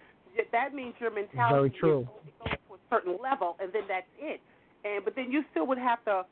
that 0.52 0.74
means 0.74 0.94
your 1.00 1.12
mentality 1.12 1.56
Very 1.56 1.70
is 1.70 1.76
true. 1.80 2.08
only 2.10 2.32
goes 2.40 2.58
to 2.68 2.74
a 2.74 2.78
certain 2.90 3.18
level, 3.22 3.56
and 3.60 3.72
then 3.74 3.84
that's 3.88 4.08
it. 4.20 4.42
And 4.84 5.04
but 5.04 5.16
then 5.16 5.32
you 5.32 5.44
still 5.52 5.68
would 5.68 5.78
have 5.78 6.04
to 6.06 6.24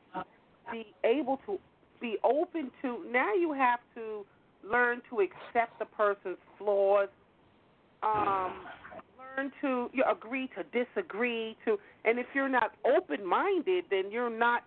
be 0.70 0.86
able 1.04 1.40
to 1.46 1.58
be 2.00 2.16
open 2.24 2.70
to. 2.82 3.04
Now 3.10 3.34
you 3.34 3.52
have 3.52 3.80
to 3.94 4.24
learn 4.70 5.02
to 5.10 5.20
accept 5.20 5.78
the 5.78 5.84
person's 5.84 6.38
flaws. 6.58 7.08
Um, 8.02 8.52
learn 9.36 9.50
to 9.62 9.88
you 9.92 10.04
agree 10.10 10.48
to 10.56 10.62
disagree 10.84 11.56
to, 11.64 11.78
and 12.04 12.18
if 12.18 12.26
you're 12.34 12.48
not 12.48 12.72
open 12.84 13.26
minded, 13.26 13.84
then 13.90 14.10
you're 14.10 14.30
not. 14.30 14.62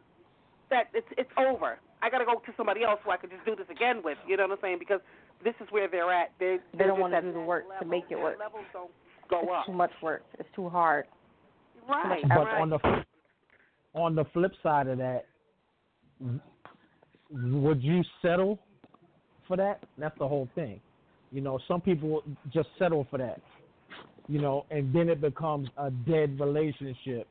That 0.70 0.86
it's 0.94 1.08
it's 1.18 1.30
over. 1.38 1.80
I 2.02 2.10
got 2.10 2.20
to 2.20 2.26
go 2.26 2.34
to 2.36 2.52
somebody 2.58 2.84
else 2.84 3.00
who 3.04 3.12
I 3.12 3.18
could 3.18 3.32
just 3.32 3.46
do 3.46 3.56
this 3.56 3.68
again 3.72 4.02
with. 4.04 4.18
You 4.28 4.38
know 4.38 4.44
what 4.44 4.52
I'm 4.54 4.58
saying? 4.62 4.78
Because 4.80 5.00
this 5.44 5.54
is 5.62 5.68
where 5.72 5.88
they're 5.88 6.12
at. 6.12 6.32
They're, 6.40 6.58
They 6.58 6.78
they're 6.80 6.88
don't 6.88 7.00
want 7.00 7.14
to 7.14 7.22
do 7.22 7.32
the 7.34 7.40
work 7.40 7.64
level. 7.70 7.84
to 7.86 7.90
make 7.90 8.04
it 8.06 8.16
Their 8.16 8.24
work. 8.24 8.40
Levels 8.40 8.66
don't 8.74 8.92
go 9.30 9.40
it's 9.42 9.52
up. 9.56 9.66
too 9.66 9.72
much 9.74 9.92
work. 10.02 10.24
It's 10.40 10.50
too 10.56 10.70
hard. 10.70 11.06
Right. 11.88 12.22
But 12.28 12.36
right. 12.46 12.62
on 12.62 12.70
the 12.70 12.80
on 13.96 14.16
the 14.16 14.26
flip 14.34 14.52
side 14.62 14.88
of 14.88 14.98
that, 14.98 15.26
would 17.32 17.82
you 17.82 18.04
settle 18.22 18.60
for 19.48 19.58
that? 19.58 19.84
That's 19.98 20.18
the 20.20 20.28
whole 20.28 20.50
thing. 20.56 20.80
You 21.32 21.42
know, 21.42 21.60
some 21.68 21.82
people 21.82 22.24
just 22.54 22.70
settle 22.80 23.08
for 23.10 23.18
that. 23.18 23.42
You 24.28 24.42
know, 24.42 24.66
and 24.72 24.94
then 24.94 25.10
it 25.10 25.22
becomes 25.22 25.70
a 25.78 25.90
dead 25.90 26.40
relationship. 26.40 27.28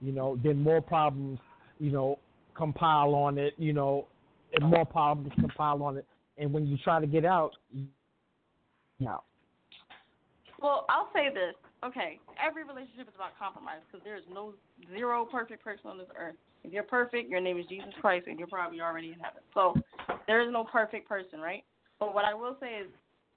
You 0.00 0.12
know, 0.12 0.38
then 0.42 0.62
more 0.62 0.80
problems, 0.80 1.40
you 1.80 1.90
know, 1.90 2.18
compile 2.56 3.14
on 3.14 3.38
it. 3.38 3.54
You 3.58 3.72
know, 3.72 4.06
and 4.54 4.70
more 4.70 4.84
problems 4.84 5.32
compile 5.40 5.82
on 5.82 5.96
it. 5.96 6.06
And 6.36 6.52
when 6.52 6.66
you 6.66 6.78
try 6.78 7.00
to 7.00 7.06
get 7.06 7.24
out, 7.24 7.52
out. 9.06 9.24
Well, 10.60 10.86
I'll 10.88 11.10
say 11.12 11.28
this. 11.32 11.54
Okay, 11.84 12.18
every 12.44 12.64
relationship 12.64 13.06
is 13.06 13.14
about 13.14 13.38
compromise 13.38 13.78
because 13.86 14.02
there 14.04 14.16
is 14.16 14.24
no 14.32 14.54
zero 14.92 15.24
perfect 15.24 15.62
person 15.62 15.86
on 15.86 15.98
this 15.98 16.08
earth. 16.18 16.34
If 16.64 16.72
you're 16.72 16.82
perfect, 16.82 17.30
your 17.30 17.40
name 17.40 17.56
is 17.56 17.66
Jesus 17.66 17.94
Christ, 18.00 18.26
and 18.26 18.36
you're 18.36 18.48
probably 18.48 18.80
already 18.80 19.08
in 19.08 19.20
heaven. 19.20 19.42
So 19.54 19.74
there 20.26 20.42
is 20.42 20.52
no 20.52 20.64
perfect 20.64 21.08
person, 21.08 21.40
right? 21.40 21.64
But 21.98 22.14
what 22.14 22.24
I 22.24 22.34
will 22.34 22.56
say 22.60 22.80
is, 22.82 22.88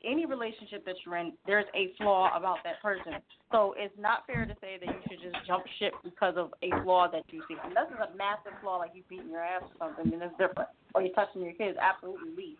any 0.03 0.26
relationship 0.26 0.84
that 0.86 0.95
you're 1.05 1.17
in, 1.17 1.34
there's 1.45 1.69
a 1.76 1.93
flaw 1.97 2.36
about 2.36 2.57
that 2.63 2.82
person. 2.82 3.22
So 3.51 3.76
it's 3.78 3.93
not 3.99 4.26
fair 4.26 4.45
to 4.45 4.55
say 4.59 4.82
that 4.82 4.88
you 4.89 5.01
should 5.07 5.22
just 5.22 5.45
jump 5.45 5.63
ship 5.78 5.93
because 6.03 6.34
of 6.38 6.49
a 6.63 6.69
flaw 6.82 7.07
that 7.11 7.22
you 7.30 7.43
see. 7.47 7.53
Unless 7.63 7.93
it's 7.93 8.01
a 8.01 8.17
massive 8.17 8.57
flaw, 8.61 8.78
like 8.78 8.91
you 8.95 9.03
beating 9.09 9.30
your 9.30 9.43
ass 9.43 9.61
or 9.61 9.78
something, 9.78 10.09
then 10.09 10.26
it's 10.26 10.34
different. 10.41 10.69
Or 10.95 11.01
you're 11.03 11.13
touching 11.13 11.43
your 11.43 11.53
kids, 11.53 11.78
absolutely 11.80 12.34
leave. 12.36 12.57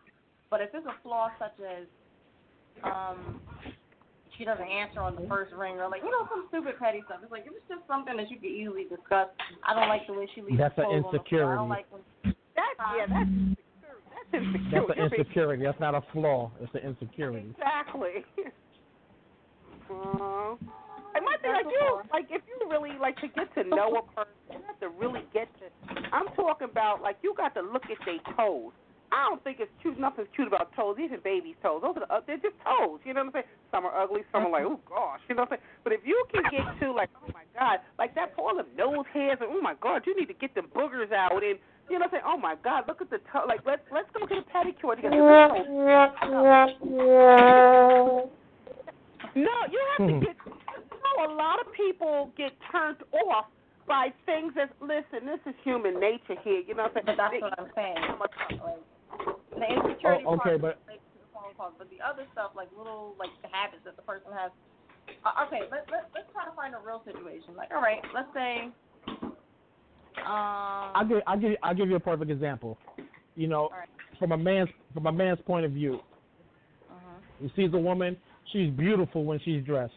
But 0.51 0.62
if 0.62 0.70
it's 0.74 0.86
a 0.86 0.93
flaw 1.01 1.30
such 1.39 1.57
as 1.66 1.89
um 2.84 3.41
she 4.38 4.45
doesn't 4.45 4.68
answer 4.68 5.01
on 5.01 5.16
the 5.16 5.26
first 5.28 5.53
ring 5.53 5.78
or 5.78 5.89
like 5.89 6.01
you 6.01 6.09
know 6.09 6.28
some 6.30 6.45
stupid 6.49 6.78
petty 6.80 7.01
stuff. 7.05 7.20
It's 7.22 7.32
like 7.32 7.45
if 7.45 7.53
it's 7.53 7.68
just 7.70 7.86
something 7.88 8.16
that 8.18 8.30
you 8.30 8.38
could 8.38 8.49
easily 8.49 8.86
discuss. 8.86 9.30
I 9.66 9.74
don't 9.74 9.89
like 9.89 10.05
the 10.07 10.14
way 10.14 10.30
she 10.34 10.41
leaves. 10.41 10.57
That's 10.57 10.76
the 10.76 10.86
an 10.86 11.01
clothes 11.01 11.05
on 11.05 11.14
the 11.14 11.24
floor. 11.30 11.53
I 11.53 11.55
don't 11.57 11.70
insecurity. 11.70 11.78
like 11.78 11.88
when 11.89 12.03
That's 12.53 12.78
yeah. 12.97 13.05
That's 13.09 13.30
that's 14.34 14.43
insecure. 14.45 14.84
That's 14.88 14.99
an 14.99 15.19
insecurity. 15.19 15.63
That's 15.63 15.79
not 15.79 15.95
a 15.95 16.01
flaw. 16.13 16.51
It's 16.61 16.73
an 16.73 16.82
insecurity. 16.82 17.49
Exactly. 17.51 18.25
Uh, 19.89 20.55
and 21.13 21.25
my 21.25 21.36
thing, 21.41 21.51
That's 21.51 21.65
like 21.65 21.73
you, 21.73 22.01
like 22.13 22.25
if 22.29 22.41
you 22.47 22.69
really 22.69 22.97
like 22.99 23.17
to 23.17 23.27
get 23.27 23.53
to 23.55 23.63
know 23.67 23.99
a 23.99 24.03
person, 24.15 24.32
you 24.49 24.59
have 24.65 24.79
to 24.79 24.89
really 24.89 25.23
get 25.34 25.49
to. 25.59 26.01
I'm 26.13 26.27
talking 26.36 26.69
about 26.69 27.01
like 27.01 27.17
you 27.21 27.34
got 27.36 27.53
to 27.55 27.61
look 27.61 27.84
at 27.84 27.97
their 28.05 28.36
toes. 28.36 28.71
I 29.12 29.28
don't 29.28 29.43
think 29.43 29.59
it's 29.59 29.72
cute. 29.82 29.99
Nothing's 29.99 30.30
cute 30.36 30.47
about 30.47 30.72
toes, 30.76 30.95
even 31.03 31.20
babies' 31.24 31.55
toes. 31.62 31.82
Those 31.84 31.97
are 31.97 32.07
the, 32.07 32.14
uh, 32.14 32.22
they're 32.26 32.38
just 32.39 32.55
toes. 32.64 32.99
You 33.03 33.14
know 33.14 33.28
what 33.28 33.36
I'm 33.36 33.43
saying? 33.43 33.51
Some 33.72 33.86
are 33.86 33.91
ugly, 34.01 34.22
some 34.32 34.45
are 34.47 34.51
like, 34.51 34.64
oh 34.64 34.80
gosh. 34.88 35.20
You 35.28 35.36
know 35.36 35.43
what 35.43 35.51
I'm 35.51 35.59
saying? 35.59 35.68
But 35.84 35.93
if 35.93 36.01
you 36.05 36.16
can 36.32 36.43
get 36.49 36.64
to 36.80 36.91
like, 36.93 37.09
oh 37.20 37.28
my 37.34 37.43
god, 37.57 37.80
like 37.99 38.16
that 38.16 38.34
all 38.38 38.55
the 38.55 38.66
nose 38.78 39.05
hairs, 39.14 39.38
and 39.41 39.49
oh 39.51 39.62
my 39.62 39.76
god, 39.82 40.03
you 40.07 40.16
need 40.18 40.28
to 40.28 40.34
get 40.34 40.55
the 40.55 40.62
boogers 40.62 41.12
out, 41.12 41.43
and 41.43 41.59
you 41.89 41.99
know 41.99 42.05
what 42.07 42.16
I'm 42.16 42.24
saying? 42.24 42.24
Oh 42.26 42.38
my 42.38 42.55
god, 42.64 42.86
look 42.88 43.01
at 43.01 43.09
the 43.09 43.20
toe. 43.32 43.43
Like 43.47 43.62
let's 43.66 43.84
let's 43.91 44.07
go 44.16 44.26
get 44.26 44.39
a 44.39 44.47
pedicure 44.47 44.95
together. 44.95 45.16
No, 49.36 49.55
you 49.72 49.82
have 49.97 50.07
to 50.07 50.14
get. 50.26 50.36
You 50.47 50.99
know, 51.03 51.34
a 51.34 51.36
lot 51.36 51.59
of 51.59 51.68
people 51.74 52.32
get 52.38 52.51
turned 52.72 52.97
off 53.30 53.45
by 53.88 54.14
things 54.26 54.53
that. 54.55 54.72
Listen, 54.80 55.26
this 55.28 55.39
is 55.45 55.55
human 55.64 55.99
nature 55.99 56.36
here. 56.43 56.62
You 56.66 56.76
know 56.76 56.84
what 56.84 56.95
I'm 56.95 57.05
But 57.05 57.18
saying? 57.18 57.41
that's 57.41 57.41
what 57.41 57.59
I'm 57.59 57.72
saying. 57.76 57.97
The 59.51 59.66
insecurity 59.68 60.24
Oh, 60.26 60.36
okay, 60.39 60.57
part 60.57 60.62
but- 60.62 60.78
relates 60.88 61.03
to 61.14 61.18
the 61.22 61.30
phone 61.34 61.53
calls, 61.57 61.74
but 61.78 61.89
the 61.89 61.99
other 62.01 62.26
stuff, 62.34 62.51
like 62.55 62.70
little 62.78 63.16
like 63.20 63.30
the 63.41 63.49
habits 63.51 63.84
that 63.86 63.95
the 63.95 64.01
person 64.03 64.32
has. 64.34 64.51
Uh, 65.26 65.43
okay, 65.45 65.62
let 65.72 65.89
let 65.91 66.09
let's 66.16 66.32
try 66.32 66.45
to 66.45 66.51
find 66.55 66.74
a 66.76 66.80
real 66.80 67.01
situation. 67.05 67.55
Like, 67.55 67.70
all 67.72 67.82
right, 67.82 68.01
let's 68.14 68.30
say. 68.34 68.70
Um, 70.18 70.91
I'll 70.95 71.05
give 71.07 71.20
I'll 71.28 71.39
give 71.39 71.53
I'll 71.64 71.76
give 71.76 71.89
you 71.89 71.95
a 71.95 71.99
perfect 71.99 72.30
example. 72.32 72.78
You 73.36 73.47
know, 73.47 73.64
Alright. 73.72 73.89
from 74.20 74.32
a 74.34 74.38
man's 74.38 74.70
from 74.93 75.05
a 75.07 75.12
man's 75.12 75.39
point 75.45 75.66
of 75.66 75.72
view, 75.72 75.95
uh-huh, 76.89 77.18
he 77.41 77.51
sees 77.55 77.74
a 77.74 77.78
woman, 77.78 78.18
she's 78.51 78.70
beautiful 78.72 79.24
when 79.24 79.39
she's 79.39 79.64
dressed. 79.64 79.93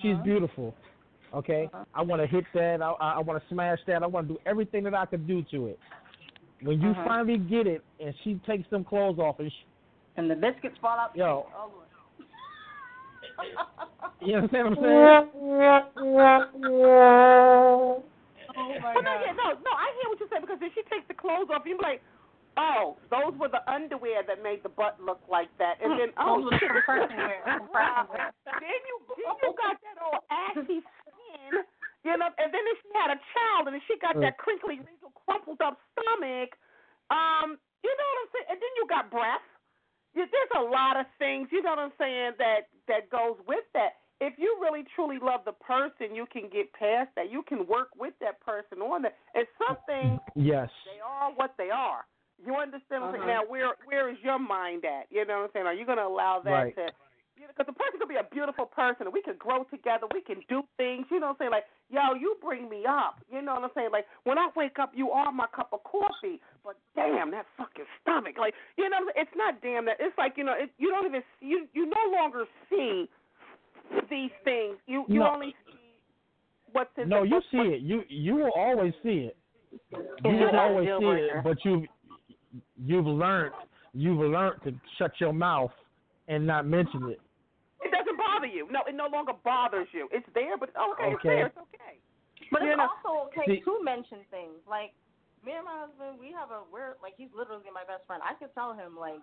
She's 0.00 0.14
uh-huh. 0.14 0.22
beautiful. 0.24 0.74
Okay, 1.34 1.68
Uh-huh. 1.72 1.84
I 1.94 2.02
want 2.02 2.20
to 2.22 2.26
hit 2.26 2.44
that. 2.54 2.82
I 2.82 2.90
I, 2.92 3.12
I 3.14 3.18
want 3.20 3.42
to 3.42 3.48
smash 3.54 3.78
that. 3.86 4.02
I 4.02 4.06
want 4.06 4.28
to 4.28 4.34
do 4.34 4.40
everything 4.46 4.82
that 4.84 4.94
I 4.94 5.06
can 5.06 5.26
do 5.26 5.42
to 5.50 5.66
it. 5.68 5.78
When 6.62 6.80
you 6.80 6.90
Uh-huh. 6.90 7.04
finally 7.04 7.38
get 7.38 7.66
it, 7.66 7.82
and 7.98 8.14
she 8.22 8.34
takes 8.46 8.68
them 8.70 8.84
clothes 8.84 9.18
off, 9.18 9.40
and 9.40 9.50
she, 9.50 9.64
and 10.16 10.30
the 10.30 10.36
biscuits 10.36 10.78
fall 10.78 10.98
out. 10.98 11.14
Yo. 11.16 11.46
Oh, 11.56 11.70
you 14.20 14.36
understand 14.36 14.68
what 14.68 14.78
I'm 14.78 14.84
saying? 14.84 15.30
Oh 18.54 18.78
my 18.80 18.94
Well, 18.94 19.02
no, 19.02 19.14
yeah, 19.24 19.32
no, 19.32 19.56
no. 19.58 19.72
I 19.72 19.90
hear 19.98 20.08
what 20.10 20.20
you're 20.20 20.28
saying 20.28 20.42
because 20.42 20.60
if 20.62 20.72
she 20.74 20.82
takes 20.90 21.08
the 21.08 21.14
clothes 21.14 21.48
off, 21.50 21.64
you 21.66 21.78
be 21.78 21.82
like, 21.82 22.02
oh, 22.56 22.96
those 23.10 23.34
were 23.40 23.48
the 23.48 23.64
underwear 23.70 24.22
that 24.22 24.42
made 24.42 24.62
the 24.62 24.68
butt 24.68 25.00
look 25.00 25.20
like 25.26 25.48
that, 25.58 25.80
and 25.82 25.98
then 25.98 26.12
oh, 26.20 26.36
Those 26.36 26.44
were 26.44 26.50
the 26.52 26.62
shit, 26.62 26.70
compression 26.70 27.16
wear. 27.26 27.42
Then 27.42 28.82
you 28.86 28.96
then 29.18 29.34
you 29.42 29.50
got 29.58 29.80
that 29.82 29.98
old 29.98 30.22
assy 30.30 30.78
skin, 30.84 31.01
you 32.04 32.14
know, 32.18 32.28
and 32.38 32.50
then 32.50 32.64
if 32.66 32.76
she 32.82 32.90
had 32.98 33.14
a 33.14 33.20
child 33.30 33.70
and 33.70 33.78
she 33.86 33.94
got 34.02 34.18
that 34.18 34.38
crinkly, 34.38 34.82
wrinkled, 34.82 35.14
crumpled 35.22 35.60
up 35.62 35.78
stomach, 35.94 36.58
um, 37.14 37.58
you 37.82 37.92
know 37.94 38.08
what 38.10 38.18
I'm 38.22 38.30
saying? 38.34 38.48
And 38.50 38.58
then 38.58 38.72
you 38.78 38.84
got 38.90 39.10
breath. 39.10 39.46
You, 40.14 40.26
there's 40.26 40.54
a 40.58 40.66
lot 40.66 40.98
of 40.98 41.06
things, 41.18 41.48
you 41.50 41.62
know 41.62 41.70
what 41.70 41.78
I'm 41.78 41.96
saying, 41.98 42.32
that 42.38 42.68
that 42.88 43.08
goes 43.08 43.38
with 43.46 43.64
that. 43.74 44.02
If 44.20 44.34
you 44.38 44.58
really 44.60 44.84
truly 44.94 45.18
love 45.18 45.42
the 45.44 45.52
person, 45.52 46.14
you 46.14 46.26
can 46.30 46.50
get 46.50 46.72
past 46.74 47.10
that. 47.16 47.30
You 47.30 47.42
can 47.42 47.66
work 47.66 47.88
with 47.98 48.14
that 48.20 48.38
person 48.40 48.82
on 48.82 49.02
that. 49.02 49.16
And 49.34 49.46
some 49.58 49.78
things 49.86 50.20
Yes. 50.34 50.70
they 50.86 51.00
are 51.00 51.32
what 51.34 51.54
they 51.58 51.70
are. 51.70 52.06
You 52.44 52.54
understand 52.56 53.02
what 53.02 53.14
I'm? 53.14 53.22
Uh-huh. 53.22 53.26
Now, 53.26 53.42
where 53.46 53.74
where 53.84 54.10
is 54.10 54.18
your 54.22 54.38
mind 54.38 54.84
at? 54.84 55.06
You 55.10 55.24
know 55.24 55.38
what 55.38 55.44
I'm 55.44 55.50
saying? 55.54 55.66
Are 55.66 55.74
you 55.74 55.86
going 55.86 55.98
to 55.98 56.06
allow 56.06 56.40
that 56.44 56.50
Right. 56.50 56.74
to? 56.74 56.86
Because 57.36 57.66
the 57.66 57.72
person 57.72 57.98
could 57.98 58.08
be 58.08 58.16
a 58.16 58.28
beautiful 58.30 58.66
person, 58.66 59.06
and 59.06 59.12
we 59.12 59.22
could 59.22 59.38
grow 59.38 59.64
together. 59.64 60.06
We 60.12 60.20
can 60.20 60.40
do 60.48 60.62
things. 60.76 61.06
You 61.10 61.20
know 61.20 61.28
what 61.28 61.42
I'm 61.42 61.50
saying? 61.50 61.50
Like, 61.50 61.64
yo, 61.90 62.14
you 62.14 62.36
bring 62.40 62.68
me 62.68 62.84
up. 62.88 63.20
You 63.32 63.42
know 63.42 63.54
what 63.54 63.64
I'm 63.64 63.70
saying? 63.74 63.90
Like, 63.92 64.06
when 64.24 64.38
I 64.38 64.48
wake 64.56 64.78
up, 64.78 64.92
you 64.94 65.10
are 65.10 65.32
my 65.32 65.46
cup 65.54 65.70
of 65.72 65.82
coffee. 65.84 66.40
But 66.64 66.76
damn, 66.94 67.30
that 67.32 67.46
fucking 67.56 67.84
stomach. 68.00 68.36
Like, 68.38 68.54
you 68.76 68.88
know, 68.88 68.96
what 69.00 69.14
I'm 69.14 69.14
saying? 69.14 69.26
it's 69.26 69.36
not 69.36 69.62
damn 69.62 69.84
that. 69.86 69.96
It's 70.00 70.16
like 70.16 70.34
you 70.36 70.44
know, 70.44 70.54
it, 70.56 70.70
you 70.78 70.90
don't 70.90 71.06
even 71.06 71.22
you 71.40 71.66
you 71.72 71.86
no 71.86 72.12
longer 72.12 72.44
see 72.70 73.08
these 74.10 74.30
things. 74.44 74.76
You 74.86 75.04
you 75.08 75.20
No. 75.20 75.32
only 75.32 75.54
see 75.66 75.78
what's 76.72 76.90
in 76.96 77.08
No, 77.08 77.22
the 77.22 77.28
you 77.28 77.40
see 77.50 77.74
it. 77.74 77.80
You 77.82 78.02
you 78.08 78.34
will 78.36 78.52
always 78.56 78.92
see 79.02 79.30
it. 79.30 79.36
You 80.24 80.36
will 80.36 80.58
always 80.58 80.88
see 80.98 81.06
it, 81.06 81.44
but 81.44 81.64
you've 81.64 81.84
you've 82.76 83.06
learned 83.06 83.54
you've 83.94 84.18
learned 84.18 84.62
to 84.64 84.74
shut 84.98 85.12
your 85.18 85.32
mouth 85.32 85.70
and 86.28 86.46
not 86.46 86.66
mention 86.66 87.08
it. 87.10 87.20
It 87.82 87.90
doesn't 87.90 88.16
bother 88.16 88.46
you. 88.46 88.68
No, 88.70 88.80
it 88.86 88.94
no 88.94 89.08
longer 89.08 89.32
bothers 89.44 89.88
you. 89.92 90.08
It's 90.12 90.26
there, 90.34 90.56
but 90.56 90.70
okay, 90.70 91.10
it's 91.12 91.20
Okay. 91.20 91.28
there. 91.28 91.46
It's 91.46 91.58
okay. 91.58 91.98
But 92.50 92.62
You 92.62 92.70
it's 92.70 92.78
know- 92.78 92.88
also 93.04 93.26
okay 93.28 93.46
See- 93.46 93.60
to 93.64 93.82
mention 93.82 94.24
things. 94.30 94.58
Like 94.68 94.92
me 95.44 95.52
and 95.52 95.64
my 95.64 95.86
husband, 95.86 96.18
we 96.20 96.30
have 96.32 96.50
a 96.50 96.62
we're 96.70 96.94
like 97.02 97.14
he's 97.16 97.32
literally 97.34 97.70
my 97.74 97.84
best 97.84 98.06
friend. 98.06 98.22
I 98.24 98.34
could 98.34 98.54
tell 98.54 98.72
him 98.74 98.96
like, 98.96 99.20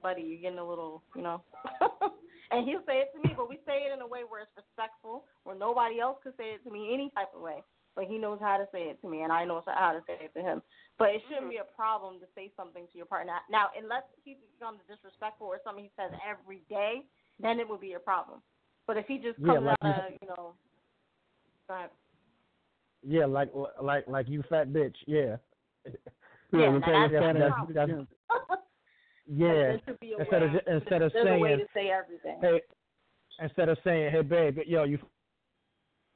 buddy, 0.00 0.22
you're 0.22 0.40
getting 0.40 0.58
a 0.58 0.64
little, 0.66 1.02
you 1.14 1.22
know. 1.22 1.42
and 2.50 2.66
he'll 2.66 2.84
say 2.86 3.04
it 3.04 3.12
to 3.14 3.20
me, 3.28 3.34
but 3.36 3.48
we 3.48 3.56
say 3.66 3.84
it 3.84 3.92
in 3.92 4.00
a 4.00 4.06
way 4.06 4.20
where 4.26 4.40
it's 4.42 4.56
respectful, 4.56 5.24
where 5.44 5.56
nobody 5.56 6.00
else 6.00 6.18
could 6.22 6.36
say 6.36 6.56
it 6.56 6.64
to 6.64 6.70
me 6.70 6.92
any 6.94 7.10
type 7.14 7.28
of 7.36 7.42
way. 7.42 7.62
But 7.94 8.04
he 8.04 8.16
knows 8.16 8.38
how 8.40 8.56
to 8.56 8.66
say 8.72 8.84
it 8.88 9.00
to 9.02 9.08
me, 9.08 9.20
and 9.22 9.30
I 9.32 9.44
know 9.44 9.62
how 9.66 9.92
to 9.92 10.00
say 10.06 10.16
it 10.24 10.32
to 10.34 10.42
him. 10.42 10.62
But 10.98 11.10
it 11.10 11.22
shouldn't 11.28 11.50
be 11.50 11.58
a 11.58 11.64
problem 11.76 12.18
to 12.20 12.26
say 12.34 12.50
something 12.56 12.86
to 12.90 12.96
your 12.96 13.04
partner. 13.06 13.34
Now, 13.50 13.66
unless 13.76 14.04
he 14.24 14.38
becomes 14.58 14.78
disrespectful 14.88 15.46
or 15.46 15.60
something 15.64 15.84
he 15.84 15.90
says 15.96 16.10
every 16.26 16.62
day, 16.70 17.02
then 17.40 17.60
it 17.60 17.68
would 17.68 17.80
be 17.80 17.92
a 17.94 17.98
problem. 17.98 18.40
But 18.86 18.96
if 18.96 19.06
he 19.06 19.18
just 19.18 19.38
Yeah, 19.38 19.54
comes 19.54 19.66
like 19.66 19.76
out 19.82 19.96
you- 19.96 20.04
of, 20.06 20.12
you 20.22 20.28
know, 20.28 20.54
go 21.68 21.74
ahead. 21.74 21.90
Yeah, 23.04 23.26
like 23.26 23.50
like 23.82 24.06
like 24.06 24.28
you 24.28 24.42
fat 24.48 24.68
bitch. 24.68 24.94
Yeah. 25.06 25.36
Yeah, 26.52 26.78
that's 26.78 27.12
that's- 27.12 27.74
that's- 27.74 28.06
Yeah. 29.26 29.76
Instead 30.18 30.42
of 30.42 30.50
instead 30.66 31.02
of 31.02 31.12
There's 31.12 31.26
a 31.26 31.38
way 31.38 31.48
saying 31.50 31.58
to 31.60 31.66
say 31.74 31.90
everything. 31.90 32.38
hey, 32.40 32.60
instead 33.40 33.68
of 33.68 33.78
saying 33.84 34.10
hey 34.12 34.22
babe, 34.22 34.58
yo 34.66 34.84
you, 34.84 34.98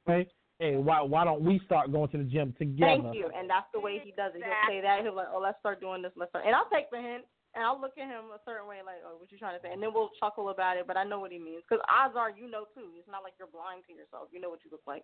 hey, 0.05 0.27
hey 0.59 0.75
why 0.75 1.01
why 1.01 1.23
don't 1.23 1.41
we 1.41 1.59
start 1.65 1.91
going 1.91 2.09
to 2.09 2.17
the 2.17 2.23
gym 2.23 2.53
together? 2.57 3.01
Thank 3.03 3.15
you. 3.15 3.29
And 3.35 3.49
that's 3.49 3.67
the 3.73 3.79
way 3.79 4.01
he 4.03 4.11
does 4.11 4.33
it. 4.35 4.41
He'll 4.43 4.69
say 4.69 4.81
that. 4.81 5.03
He'll 5.03 5.15
like, 5.15 5.31
oh, 5.33 5.39
let's 5.41 5.59
start 5.59 5.79
doing 5.79 6.01
this. 6.01 6.11
Let's 6.15 6.31
start. 6.31 6.45
And 6.45 6.55
I'll 6.55 6.69
take 6.71 6.89
the 6.91 6.97
hint. 6.97 7.25
And 7.55 7.65
I'll 7.65 7.79
look 7.79 7.97
at 7.97 8.05
him 8.05 8.29
a 8.29 8.41
certain 8.45 8.69
way, 8.69 8.85
like, 8.85 9.01
oh, 9.01 9.17
what 9.17 9.33
you 9.33 9.39
trying 9.41 9.57
to 9.57 9.63
say? 9.65 9.73
And 9.73 9.81
then 9.81 9.89
we'll 9.89 10.13
chuckle 10.21 10.53
about 10.53 10.77
it. 10.77 10.85
But 10.85 10.93
I 10.93 11.01
know 11.01 11.17
what 11.17 11.33
he 11.33 11.41
means. 11.41 11.65
Because 11.65 11.81
odds 11.89 12.13
are, 12.13 12.29
you 12.29 12.45
know 12.45 12.69
too. 12.77 12.93
It's 13.01 13.09
not 13.09 13.25
like 13.25 13.33
you're 13.41 13.49
blind 13.49 13.81
to 13.89 13.97
yourself. 13.97 14.29
You 14.29 14.37
know 14.37 14.53
what 14.53 14.61
you 14.61 14.69
look 14.69 14.85
like. 14.85 15.01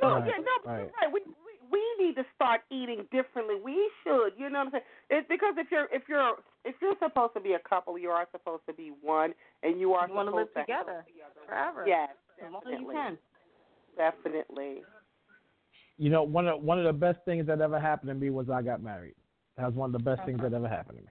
No, 0.00 0.16
Right, 0.16 0.24
yeah, 0.24 0.40
no, 0.40 0.54
but 0.64 0.70
right. 0.70 0.78
you're 0.88 0.96
right. 0.96 1.12
We, 1.12 1.20
we 1.44 1.52
we 1.68 1.82
need 2.00 2.14
to 2.16 2.24
start 2.34 2.62
eating 2.70 3.04
differently. 3.12 3.56
We 3.60 3.76
should, 4.00 4.32
you 4.40 4.48
know 4.48 4.64
what 4.64 4.80
I'm 4.80 4.80
saying? 4.80 4.88
It's 5.10 5.28
because 5.28 5.54
if 5.58 5.68
you're 5.68 5.88
if 5.92 6.08
you're 6.08 6.40
if 6.64 6.74
you're 6.80 6.96
supposed 6.96 7.34
to 7.34 7.40
be 7.40 7.52
a 7.52 7.62
couple, 7.68 7.98
you 7.98 8.08
are 8.08 8.26
supposed 8.32 8.64
to 8.68 8.72
be 8.72 8.92
one, 9.02 9.34
and 9.62 9.78
you 9.78 9.92
are 9.92 10.08
You 10.08 10.14
want 10.14 10.28
to 10.30 10.34
live 10.34 10.48
supposed 10.56 10.68
together 10.68 11.04
forever. 11.44 11.84
Yes, 11.86 12.16
As 12.40 12.52
long 12.52 12.62
as 12.64 12.80
you 12.80 12.88
can. 12.88 13.18
Definitely. 13.96 14.82
You 15.96 16.10
know, 16.10 16.22
one 16.22 16.48
of 16.48 16.62
one 16.62 16.78
of 16.78 16.84
the 16.84 16.92
best 16.92 17.18
things 17.24 17.46
that 17.46 17.60
ever 17.60 17.78
happened 17.78 18.08
to 18.08 18.14
me 18.14 18.30
was 18.30 18.50
I 18.50 18.62
got 18.62 18.82
married. 18.82 19.14
That 19.56 19.66
was 19.66 19.74
one 19.74 19.88
of 19.88 19.92
the 19.92 20.04
best 20.04 20.22
things 20.26 20.40
that 20.42 20.52
ever 20.52 20.68
happened 20.68 20.98
to 20.98 21.04
me. 21.04 21.10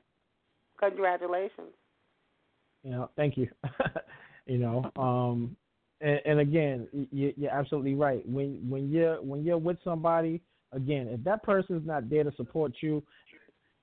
Congratulations. 0.80 1.72
You 2.84 2.92
know, 2.92 3.10
thank 3.16 3.38
you. 3.38 3.48
you 4.46 4.58
know, 4.58 4.92
um, 4.98 5.56
and, 6.02 6.20
and 6.26 6.40
again, 6.40 6.88
you, 7.12 7.34
you're 7.38 7.52
absolutely 7.52 7.96
right. 7.96 8.28
When 8.28 8.60
when 8.70 8.92
you're 8.92 9.22
when 9.22 9.46
you're 9.46 9.58
with 9.58 9.78
somebody, 9.84 10.42
again, 10.74 11.08
if 11.08 11.24
that 11.24 11.44
person's 11.44 11.88
not 11.88 12.10
there 12.10 12.26
to 12.26 12.32
support 12.36 12.74
you, 12.82 13.02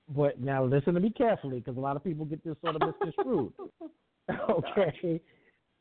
but 0.09 0.39
now 0.39 0.63
listen 0.63 0.93
to 0.93 0.99
me 0.99 1.09
carefully 1.09 1.59
because 1.59 1.77
a 1.77 1.79
lot 1.79 1.95
of 1.95 2.03
people 2.03 2.25
get 2.25 2.43
this 2.43 2.55
sort 2.63 2.75
of 2.75 2.81
misconstrued. 2.81 3.53
okay. 4.49 5.19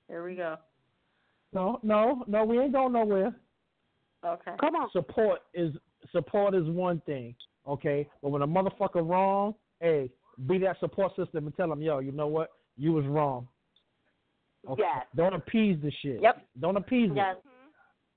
Here 0.09 0.25
we 0.25 0.35
go. 0.35 0.57
No, 1.53 1.81
no, 1.83 2.25
no, 2.27 2.45
we 2.45 2.59
ain't 2.59 2.73
going 2.73 2.93
nowhere. 2.93 3.35
Okay. 4.25 4.53
Come 4.61 4.77
on. 4.77 4.91
Support 4.93 5.41
is 5.55 5.75
support 6.13 6.55
is 6.55 6.69
one 6.69 7.01
thing, 7.07 7.35
okay. 7.67 8.09
But 8.23 8.31
when 8.31 8.43
a 8.43 8.47
motherfucker 8.47 9.07
wrong, 9.09 9.55
hey, 9.81 10.11
be 10.47 10.59
that 10.59 10.79
support 10.81 11.15
system 11.17 11.47
and 11.47 11.57
tell 11.57 11.69
them, 11.69 11.83
yo, 11.83 11.99
you 11.99 12.13
know 12.13 12.27
what, 12.27 12.51
you 12.77 12.93
was 12.93 13.05
wrong. 13.07 13.49
Okay. 14.69 14.83
Yes. 14.83 15.07
Don't 15.17 15.35
appease 15.35 15.79
the 15.83 15.91
shit. 16.03 16.21
Yep. 16.21 16.47
Don't 16.61 16.77
appease 16.77 17.11
Yes. 17.15 17.37
it. 17.39 17.45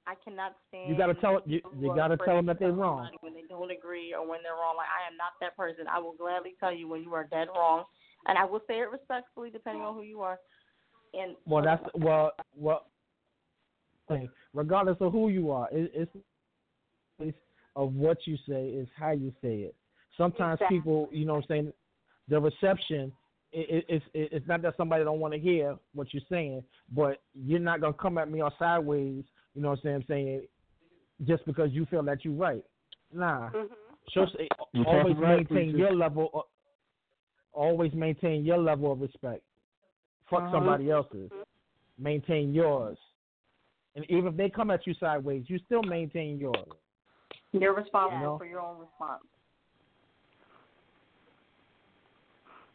I 0.05 0.15
cannot 0.15 0.55
stand. 0.67 0.89
You 0.89 0.97
gotta 0.97 1.13
tell 1.13 1.41
you, 1.45 1.61
you 1.79 1.95
gotta 1.95 2.17
tell 2.17 2.35
them 2.35 2.45
that 2.47 2.59
they're 2.59 2.73
wrong. 2.73 3.09
when 3.21 3.33
they 3.33 3.43
don't 3.47 3.71
agree 3.71 4.13
or 4.13 4.27
when 4.27 4.43
they're 4.43 4.51
wrong. 4.51 4.75
Like 4.75 4.87
I 4.89 5.07
am 5.09 5.15
not 5.15 5.31
that 5.39 5.55
person. 5.55 5.85
I 5.87 5.99
will 5.99 6.11
gladly 6.13 6.55
tell 6.59 6.73
you 6.73 6.89
when 6.89 7.03
you 7.03 7.13
are 7.13 7.23
dead 7.23 7.47
wrong, 7.55 7.85
and 8.27 8.37
I 8.37 8.43
will 8.43 8.61
say 8.67 8.79
it 8.79 8.91
respectfully, 8.91 9.49
depending 9.49 9.81
on 9.83 9.93
who 9.93 10.01
you 10.01 10.21
are. 10.21 10.39
And 11.13 11.37
Well, 11.45 11.63
that's 11.63 11.83
well, 11.95 12.31
well. 12.55 12.87
Hey, 14.09 14.29
Regardless 14.53 14.97
of 14.99 15.11
who 15.11 15.29
you 15.29 15.51
are, 15.51 15.67
it, 15.71 15.91
it's, 15.93 16.11
it's 17.19 17.37
of 17.75 17.93
what 17.93 18.17
you 18.25 18.37
say 18.47 18.67
is 18.67 18.87
how 18.95 19.11
you 19.11 19.31
say 19.41 19.55
it. 19.61 19.75
Sometimes 20.17 20.57
Exactly. 20.59 20.77
people, 20.77 21.09
you 21.11 21.25
know, 21.25 21.33
what 21.33 21.45
I'm 21.45 21.47
saying 21.47 21.73
the 22.29 22.39
reception. 22.39 23.11
It, 23.51 23.85
it, 23.87 24.01
it's 24.13 24.33
it's 24.33 24.47
not 24.47 24.63
that 24.63 24.75
somebody 24.77 25.03
don't 25.03 25.19
want 25.19 25.33
to 25.33 25.39
hear 25.39 25.75
what 25.93 26.11
you're 26.11 26.23
saying, 26.27 26.63
but 26.91 27.21
you're 27.35 27.59
not 27.59 27.81
gonna 27.81 27.93
come 27.93 28.17
at 28.17 28.31
me 28.31 28.41
on 28.41 28.51
sideways. 28.57 29.23
You 29.53 29.61
know 29.61 29.69
what 29.69 29.79
I'm 29.79 29.83
saying? 29.83 30.05
Saying 30.07 30.41
just 31.25 31.45
because 31.45 31.71
you 31.71 31.85
feel 31.85 32.01
that 32.03 32.25
you're 32.25 32.33
right. 32.33 32.63
Nah. 33.13 33.49
Mhm. 33.51 33.69
So 34.13 34.25
You're 34.73 34.87
always 34.87 35.15
talking 35.15 35.19
right, 35.19 35.51
maintain 35.51 35.77
your 35.77 35.93
level. 35.93 36.29
Of, 36.33 36.43
always 37.53 37.93
maintain 37.93 38.43
your 38.43 38.57
level 38.57 38.91
of 38.91 39.01
respect. 39.01 39.43
Fuck 40.29 40.43
Uh-huh. 40.43 40.51
somebody 40.51 40.89
else's. 40.89 41.31
Maintain 41.99 42.53
yours. 42.53 42.97
And 43.95 44.05
even 44.09 44.27
if 44.27 44.37
they 44.37 44.49
come 44.49 44.71
at 44.71 44.85
you 44.87 44.93
sideways, 44.99 45.43
you 45.47 45.59
still 45.65 45.83
maintain 45.83 46.39
yours. 46.39 46.55
you're 47.51 47.75
responsible 47.75 48.17
You 48.19 48.25
know? 48.25 48.37
for 48.37 48.45
your 48.45 48.59
own 48.61 48.79
response. 48.79 49.23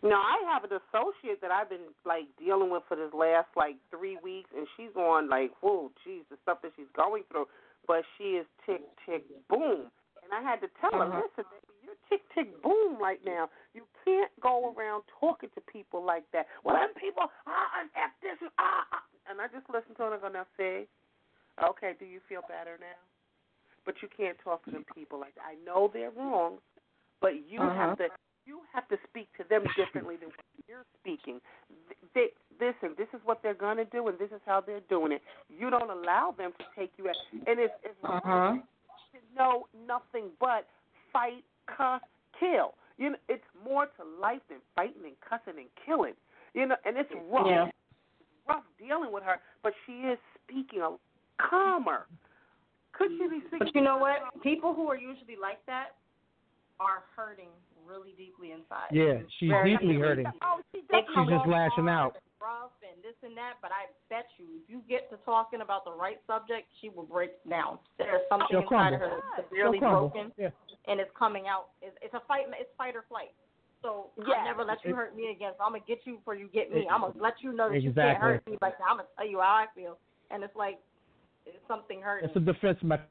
No, 0.00 0.14
I 0.14 0.38
have 0.46 0.62
an 0.62 0.70
associate 0.78 1.40
that 1.42 1.50
I've 1.50 1.68
been 1.68 1.90
like 2.06 2.30
dealing 2.38 2.70
with 2.70 2.84
for 2.86 2.94
this 2.94 3.10
last 3.12 3.48
like 3.56 3.74
three 3.90 4.16
weeks, 4.22 4.48
and 4.56 4.62
she's 4.76 4.94
on 4.94 5.28
like, 5.28 5.50
whoa, 5.60 5.90
geez, 6.04 6.22
the 6.30 6.38
stuff 6.42 6.62
that 6.62 6.70
she's 6.76 6.86
going 6.94 7.24
through. 7.32 7.46
But 7.86 8.04
she 8.16 8.38
is 8.38 8.46
tick 8.64 8.82
tick 9.02 9.26
boom, 9.50 9.90
and 10.22 10.30
I 10.30 10.38
had 10.38 10.60
to 10.62 10.68
tell 10.78 10.94
her, 10.94 11.02
Uh-huh. 11.10 11.26
listen, 11.26 11.50
baby, 11.50 11.74
you're 11.82 11.98
tick 12.08 12.22
tick 12.32 12.62
boom 12.62 12.94
right 13.02 13.18
now. 13.26 13.50
You 13.74 13.82
can't 14.04 14.30
go 14.38 14.70
around 14.72 15.02
talking 15.18 15.50
to 15.56 15.60
people 15.66 16.04
like 16.04 16.30
that. 16.32 16.46
Well, 16.62 16.76
them 16.76 16.94
people, 16.94 17.26
ah, 17.50 17.80
and 17.82 17.90
f 17.98 18.12
this, 18.22 18.38
and 18.40 18.50
ah, 18.58 18.86
ah. 18.92 19.02
and 19.28 19.40
I 19.40 19.48
just 19.50 19.66
listened 19.66 19.96
to 19.98 20.02
her 20.06 20.14
and 20.14 20.22
I 20.22 20.28
go, 20.28 20.30
now 20.30 20.46
see, 20.56 20.86
okay, 21.62 21.94
do 21.98 22.04
you 22.04 22.20
feel 22.28 22.42
better 22.42 22.76
now? 22.80 22.98
But 23.84 23.96
you 24.02 24.08
can't 24.14 24.36
talk 24.42 24.64
to 24.66 24.70
them 24.70 24.84
people 24.94 25.18
like 25.18 25.34
that. 25.36 25.44
I 25.48 25.54
know 25.64 25.90
they're 25.92 26.10
wrong, 26.10 26.58
but 27.20 27.48
you 27.48 27.60
Uh-huh. 27.62 27.74
have 27.74 27.98
to 27.98 28.08
you 28.46 28.60
have 28.72 28.88
to 28.88 28.96
speak 29.08 29.28
to 29.36 29.44
them 29.44 29.62
differently 29.76 30.16
than 30.16 30.28
what 30.30 30.40
you're 30.66 30.84
speaking. 31.00 31.38
They, 32.14 32.32
listen, 32.58 32.94
this 32.96 33.08
is 33.12 33.20
what 33.24 33.42
they're 33.42 33.52
gonna 33.52 33.84
do, 33.84 34.08
and 34.08 34.18
this 34.18 34.30
is 34.32 34.40
how 34.46 34.62
they're 34.62 34.80
doing 34.88 35.12
it. 35.12 35.22
You 35.50 35.68
don't 35.68 35.90
allow 35.90 36.32
them 36.32 36.52
to 36.58 36.64
take 36.74 36.92
you 36.96 37.08
out, 37.10 37.16
and 37.46 37.60
it's 37.60 37.74
it's 37.84 37.98
Uh-huh. 38.02 38.56
to 39.12 39.18
know 39.36 39.68
nothing 39.86 40.30
but 40.40 40.66
fight, 41.12 41.44
cuss, 41.66 42.02
kill. 42.38 42.74
You 42.96 43.10
know, 43.10 43.18
it's 43.28 43.44
more 43.64 43.86
to 43.86 44.04
life 44.04 44.42
than 44.48 44.58
fighting 44.74 45.04
and 45.04 45.20
cussing 45.20 45.58
and 45.58 45.68
killing. 45.84 46.14
You 46.54 46.66
know, 46.66 46.76
and 46.84 46.96
it's 46.96 47.12
rough. 47.30 47.46
Yeah. 47.46 47.66
It's 48.20 48.30
rough 48.48 48.64
dealing 48.78 49.12
with 49.12 49.24
her, 49.24 49.40
but 49.62 49.74
she 49.84 49.92
is 50.08 50.18
speaking 50.42 50.80
a 50.80 50.96
calmer. 51.38 52.06
Could 52.92 53.10
she 53.16 53.28
be 53.28 53.40
speaking? 53.46 53.58
But 53.60 53.74
you 53.74 53.82
know 53.82 53.98
what? 53.98 54.18
People 54.42 54.74
who 54.74 54.88
are 54.90 54.96
usually 54.98 55.36
like 55.40 55.64
that 55.66 55.94
are 56.80 57.02
hurting 57.14 57.48
really 57.86 58.14
deeply 58.18 58.52
inside. 58.52 58.90
Yeah, 58.92 59.22
she's 59.38 59.50
Very 59.50 59.72
deeply 59.72 59.94
deeply. 59.98 60.02
hurting. 60.02 60.26
Oh, 60.42 60.60
she 60.72 60.80
She's 60.82 61.04
come 61.14 61.28
just 61.30 61.46
lashing 61.46 61.88
out. 61.88 62.14
and 62.18 62.22
rough 62.42 62.70
and 62.86 63.02
this 63.02 63.14
and 63.22 63.34
that, 63.36 63.54
but 63.62 63.70
I 63.72 63.90
bet 64.10 64.26
you, 64.38 64.46
if 64.62 64.68
you 64.70 64.82
get 64.88 65.10
to 65.10 65.16
talking 65.24 65.60
about 65.62 65.84
the 65.84 65.90
right 65.92 66.18
subject, 66.26 66.66
she 66.80 66.88
will 66.88 67.06
break 67.06 67.32
down. 67.48 67.78
There's 67.98 68.22
something 68.28 68.46
She'll 68.50 68.60
inside 68.62 68.94
crumble. 68.94 68.98
her 68.98 69.10
that's 69.36 69.48
She'll 69.50 69.72
severely 69.72 69.78
broken, 69.80 70.32
Yeah. 70.38 70.50
and 70.86 71.00
it's 71.00 71.10
coming 71.18 71.46
out. 71.48 71.70
It's, 71.82 71.96
it's 72.02 72.14
a 72.14 72.20
fight. 72.28 72.46
It's 72.58 72.70
fight 72.78 72.94
or 72.94 73.02
flight. 73.08 73.32
So 73.82 74.10
Yeah. 74.18 74.42
I 74.42 74.44
never 74.44 74.64
let 74.64 74.82
you 74.84 74.90
It- 74.90 74.96
hurt 74.96 75.14
me 75.16 75.30
again. 75.30 75.52
So 75.58 75.64
I'm 75.64 75.72
gonna 75.72 75.86
get 75.86 76.04
you 76.06 76.16
before 76.18 76.34
you 76.34 76.46
get 76.48 76.70
me. 76.70 76.82
It- 76.82 76.90
I'm 76.90 77.00
gonna 77.02 77.14
let 77.18 77.42
you 77.42 77.52
know 77.52 77.70
that 77.70 77.80
you 77.80 77.92
can't 77.92 78.18
hurt 78.18 78.46
me 78.46 78.58
like 78.60 78.76
that. 78.78 78.84
I'm 78.90 78.96
gonna 78.98 79.08
tell 79.16 79.26
you 79.26 79.40
how 79.40 79.54
I 79.54 79.66
feel, 79.74 79.98
and 80.30 80.42
it's 80.44 80.54
like 80.54 80.74
it's 80.78 80.87
something 81.66 82.00
hurting. 82.00 82.28
It's 82.28 82.36
a 82.36 82.40
defense 82.40 82.78
mechanism. 82.82 83.08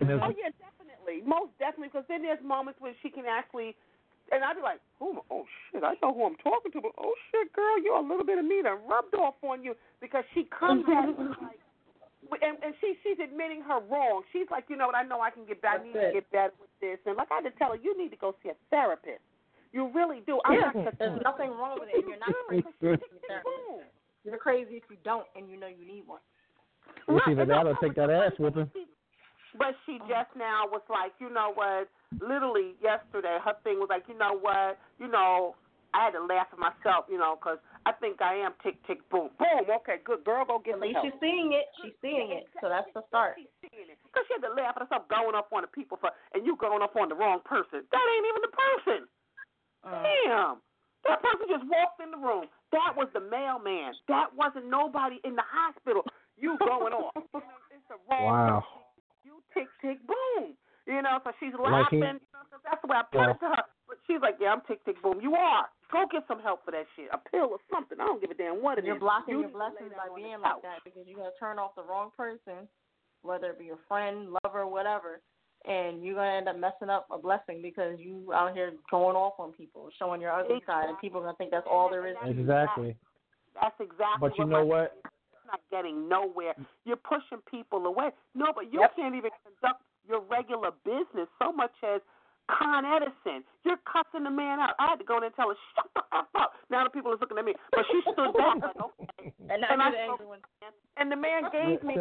Oh 0.00 0.32
yeah, 0.34 0.50
definitely, 0.58 1.22
most 1.26 1.52
definitely. 1.58 1.88
Because 1.92 2.06
then 2.08 2.22
there's 2.22 2.42
moments 2.42 2.80
when 2.80 2.94
she 3.02 3.10
can 3.10 3.24
actually, 3.28 3.76
and 4.30 4.42
I'd 4.42 4.56
be 4.56 4.62
like, 4.62 4.80
oh, 5.00 5.22
oh 5.30 5.44
shit, 5.70 5.84
I 5.84 5.94
know 6.02 6.14
who 6.14 6.26
I'm 6.26 6.38
talking 6.42 6.72
to, 6.72 6.80
but 6.80 6.92
oh 6.98 7.14
shit, 7.30 7.52
girl, 7.52 7.78
you're 7.82 7.98
a 7.98 8.06
little 8.06 8.24
bit 8.24 8.38
of 8.38 8.44
me 8.44 8.60
that 8.62 8.78
rubbed 8.88 9.14
off 9.14 9.38
on 9.42 9.62
you 9.62 9.74
because 10.00 10.24
she 10.34 10.48
comes 10.48 10.84
at 10.88 11.06
me 11.06 11.14
mm-hmm. 11.14 11.44
like, 11.44 11.60
and, 12.40 12.56
and 12.64 12.72
she 12.80 12.96
she's 13.04 13.20
admitting 13.22 13.62
her 13.62 13.78
wrong. 13.90 14.22
She's 14.32 14.48
like, 14.50 14.64
you 14.68 14.76
know 14.76 14.86
what, 14.86 14.96
I 14.96 15.02
know 15.02 15.20
I 15.20 15.30
can 15.30 15.44
get 15.44 15.60
better. 15.60 15.80
I 15.80 15.84
need 15.84 15.94
That's 15.94 16.14
to 16.14 16.18
get 16.18 16.26
better 16.32 16.54
with 16.58 16.72
this, 16.80 16.98
and 17.06 17.16
like 17.16 17.28
I 17.30 17.42
had 17.42 17.46
to 17.50 17.54
tell 17.58 17.76
her, 17.76 17.78
you 17.78 17.92
need 17.98 18.10
to 18.10 18.20
go 18.20 18.34
see 18.42 18.50
a 18.50 18.58
therapist. 18.70 19.22
You 19.72 19.88
really 19.94 20.20
do. 20.26 20.38
I'm 20.44 20.52
yeah, 20.54 20.70
not 20.74 20.98
there's 20.98 21.20
nothing 21.24 21.50
wrong 21.50 21.80
with 21.80 21.88
it. 21.92 22.04
You're 22.04 22.20
not 22.20 22.34
crazy. 22.46 22.64
if 22.68 22.76
you 22.80 22.90
take 22.90 23.08
a 23.08 23.26
therapist. 23.26 23.56
Boom. 23.68 23.80
You're 24.24 24.38
crazy 24.38 24.76
if 24.76 24.84
you 24.90 24.96
don't, 25.02 25.26
and 25.34 25.48
you 25.48 25.58
know 25.58 25.66
you 25.66 25.86
need 25.86 26.06
one. 26.06 26.20
It's 26.96 27.08
Right, 27.08 27.20
either 27.28 27.42
and 27.42 27.50
that 27.50 27.64
no, 27.64 27.70
or 27.72 27.76
take 27.80 27.94
that 27.96 28.10
ass 28.10 28.32
whooping. 28.38 28.70
But 29.58 29.76
she 29.84 29.98
just 30.08 30.32
now 30.34 30.64
was 30.64 30.80
like, 30.88 31.12
you 31.20 31.28
know 31.28 31.52
what? 31.52 31.88
Literally 32.20 32.72
yesterday, 32.80 33.36
her 33.44 33.52
thing 33.64 33.76
was 33.80 33.88
like, 33.92 34.04
you 34.08 34.16
know 34.16 34.32
what? 34.32 34.78
You 34.98 35.08
know, 35.08 35.56
I 35.92 36.08
had 36.08 36.16
to 36.16 36.24
laugh 36.24 36.48
at 36.52 36.58
myself, 36.58 37.04
you 37.12 37.18
know, 37.18 37.36
'cause 37.36 37.58
I 37.84 37.92
think 37.92 38.22
I 38.22 38.32
am 38.40 38.54
tick 38.62 38.80
tick 38.86 39.06
boom 39.10 39.28
boom. 39.36 39.68
Okay, 39.68 39.98
good 40.04 40.24
girl, 40.24 40.44
go 40.46 40.58
get 40.58 40.74
At 40.74 40.80
some 40.80 40.88
least 40.88 40.96
help. 40.96 41.04
she's 41.12 41.20
seeing 41.20 41.52
it. 41.52 41.66
She's 41.82 41.92
seeing 42.00 42.32
it. 42.32 42.48
So 42.62 42.70
that's 42.70 42.88
the 42.94 43.02
start. 43.08 43.36
She's 43.36 43.48
seeing 43.60 43.90
it. 43.90 43.98
'Cause 44.12 44.24
she 44.26 44.32
had 44.34 44.42
to 44.42 44.54
laugh 44.54 44.76
at 44.76 44.82
herself 44.88 45.06
going 45.08 45.34
up 45.34 45.52
on 45.52 45.60
the 45.62 45.68
people 45.68 45.98
for, 45.98 46.10
and 46.32 46.46
you 46.46 46.56
going 46.56 46.80
up 46.80 46.96
on 46.96 47.10
the 47.10 47.14
wrong 47.14 47.40
person. 47.40 47.86
That 47.90 48.08
ain't 48.08 48.26
even 48.26 48.42
the 48.42 48.48
person. 48.48 49.08
Uh, 49.84 50.02
Damn. 50.02 50.62
That 51.04 51.20
person 51.20 51.48
just 51.48 51.64
walked 51.64 52.00
in 52.00 52.10
the 52.12 52.16
room. 52.16 52.48
That 52.70 52.94
was 52.96 53.10
the 53.12 53.20
mailman. 53.20 53.92
That 54.06 54.32
wasn't 54.34 54.66
nobody 54.66 55.16
in 55.24 55.34
the 55.34 55.42
hospital. 55.42 56.06
You 56.42 56.58
going 56.58 56.92
off. 56.92 57.14
You 57.32 57.40
know, 57.40 57.46
it's 57.70 57.86
the 57.88 57.96
wrong 58.10 58.26
Wow. 58.26 58.60
person. 58.66 58.82
You 59.24 59.34
tick 59.54 59.68
tick 59.80 59.98
boom. 60.06 60.52
You 60.86 61.00
know, 61.00 61.20
so 61.24 61.30
she's 61.38 61.54
Like 61.54 61.88
he- 61.94 62.02
laughing. 62.02 62.20
you 62.20 62.32
know, 62.34 62.42
'cause 62.50 62.60
that's 62.66 62.82
the 62.82 62.88
way 62.90 62.98
I 62.98 63.02
put 63.06 63.30
it 63.30 63.38
to 63.40 63.48
her. 63.54 63.62
But 63.88 63.98
she's 64.06 64.20
like, 64.20 64.36
yeah, 64.42 64.52
I'm 64.52 64.60
tick 64.66 64.84
tick 64.84 65.00
boom. 65.00 65.20
You 65.22 65.34
are. 65.36 65.70
Go 65.92 66.06
get 66.10 66.26
some 66.26 66.40
help 66.42 66.64
for 66.64 66.72
that 66.72 66.86
shit. 66.96 67.08
A 67.12 67.18
pill 67.18 67.54
or 67.54 67.58
something. 67.70 68.00
I 68.00 68.06
don't 68.06 68.20
give 68.20 68.30
a 68.30 68.34
damn 68.34 68.60
what 68.62 68.78
it 68.78 68.84
You're 68.84 68.96
is. 68.96 69.00
blocking 69.00 69.34
You 69.38 69.40
your 69.40 69.48
need 69.48 69.52
to 69.54 69.58
lay 69.58 69.70
blessings 69.70 69.92
by 69.96 70.08
being 70.16 70.40
like 70.40 70.60
that 70.62 70.82
because 70.84 71.06
you're 71.06 71.18
gonna 71.18 71.30
turn 71.38 71.58
off 71.60 71.74
the 71.76 71.84
wrong 71.84 72.10
person, 72.16 72.66
whether 73.22 73.50
it 73.54 73.58
be 73.58 73.66
your 73.66 73.78
friend, 73.86 74.34
lover, 74.42 74.66
whatever, 74.66 75.20
and 75.66 76.02
you're 76.02 76.16
gonna 76.16 76.36
end 76.42 76.48
up 76.48 76.56
messing 76.58 76.90
up 76.90 77.06
a 77.12 77.18
blessing 77.18 77.62
because 77.62 78.00
you 78.00 78.32
out 78.34 78.52
here 78.54 78.72
going 78.90 79.14
off 79.16 79.38
on 79.38 79.52
people, 79.52 79.88
showing 79.98 80.20
your 80.20 80.32
ugly 80.32 80.62
side, 80.66 80.88
and 80.88 80.98
people 80.98 81.20
are 81.20 81.24
gonna 81.24 81.36
think 81.36 81.50
that's 81.52 81.66
all 81.70 81.88
there 81.88 82.06
is. 82.08 82.16
to 82.24 82.32
you. 82.32 82.40
Exactly. 82.40 82.96
That's 83.54 83.78
exactly. 83.78 84.18
But 84.20 84.36
you 84.38 84.44
what 84.44 84.50
know 84.50 84.64
my- 84.66 84.88
what? 84.90 84.96
It's 85.42 85.50
not 85.50 85.60
getting 85.74 86.06
nowhere. 86.08 86.54
You're 86.86 87.02
pushing 87.02 87.42
people 87.50 87.86
away. 87.86 88.10
No, 88.34 88.52
but 88.54 88.72
you 88.72 88.78
Yep. 88.80 88.94
can't 88.96 89.14
even 89.14 89.30
conduct 89.42 89.82
your 90.06 90.20
regular 90.20 90.70
business 90.84 91.26
so 91.42 91.50
much 91.52 91.74
as 91.82 92.00
Con 92.48 92.84
Edison. 92.84 93.42
You're 93.64 93.78
cussing 93.86 94.22
the 94.24 94.30
man 94.30 94.60
out. 94.60 94.74
I 94.78 94.86
had 94.94 94.98
to 94.98 95.04
go 95.04 95.16
in 95.18 95.24
and 95.24 95.34
tell 95.34 95.48
her, 95.48 95.56
shut 95.74 95.90
the 95.94 96.02
F 96.14 96.26
up. 96.34 96.54
Now 96.70 96.84
the 96.84 96.90
people 96.90 97.10
are 97.12 97.16
looking 97.18 97.38
at 97.38 97.44
me. 97.44 97.54
But 97.70 97.86
she 97.90 98.02
stood 98.02 98.34
back 98.34 98.56
like, 98.62 98.76
okay. 98.82 99.32
And 99.50 99.64
And 99.66 99.82
I 99.82 99.90
the 99.90 100.14
spoke- 100.14 100.46
And 100.96 101.10
the 101.10 101.16
man 101.16 101.50
gave 101.50 101.82
me 101.82 101.96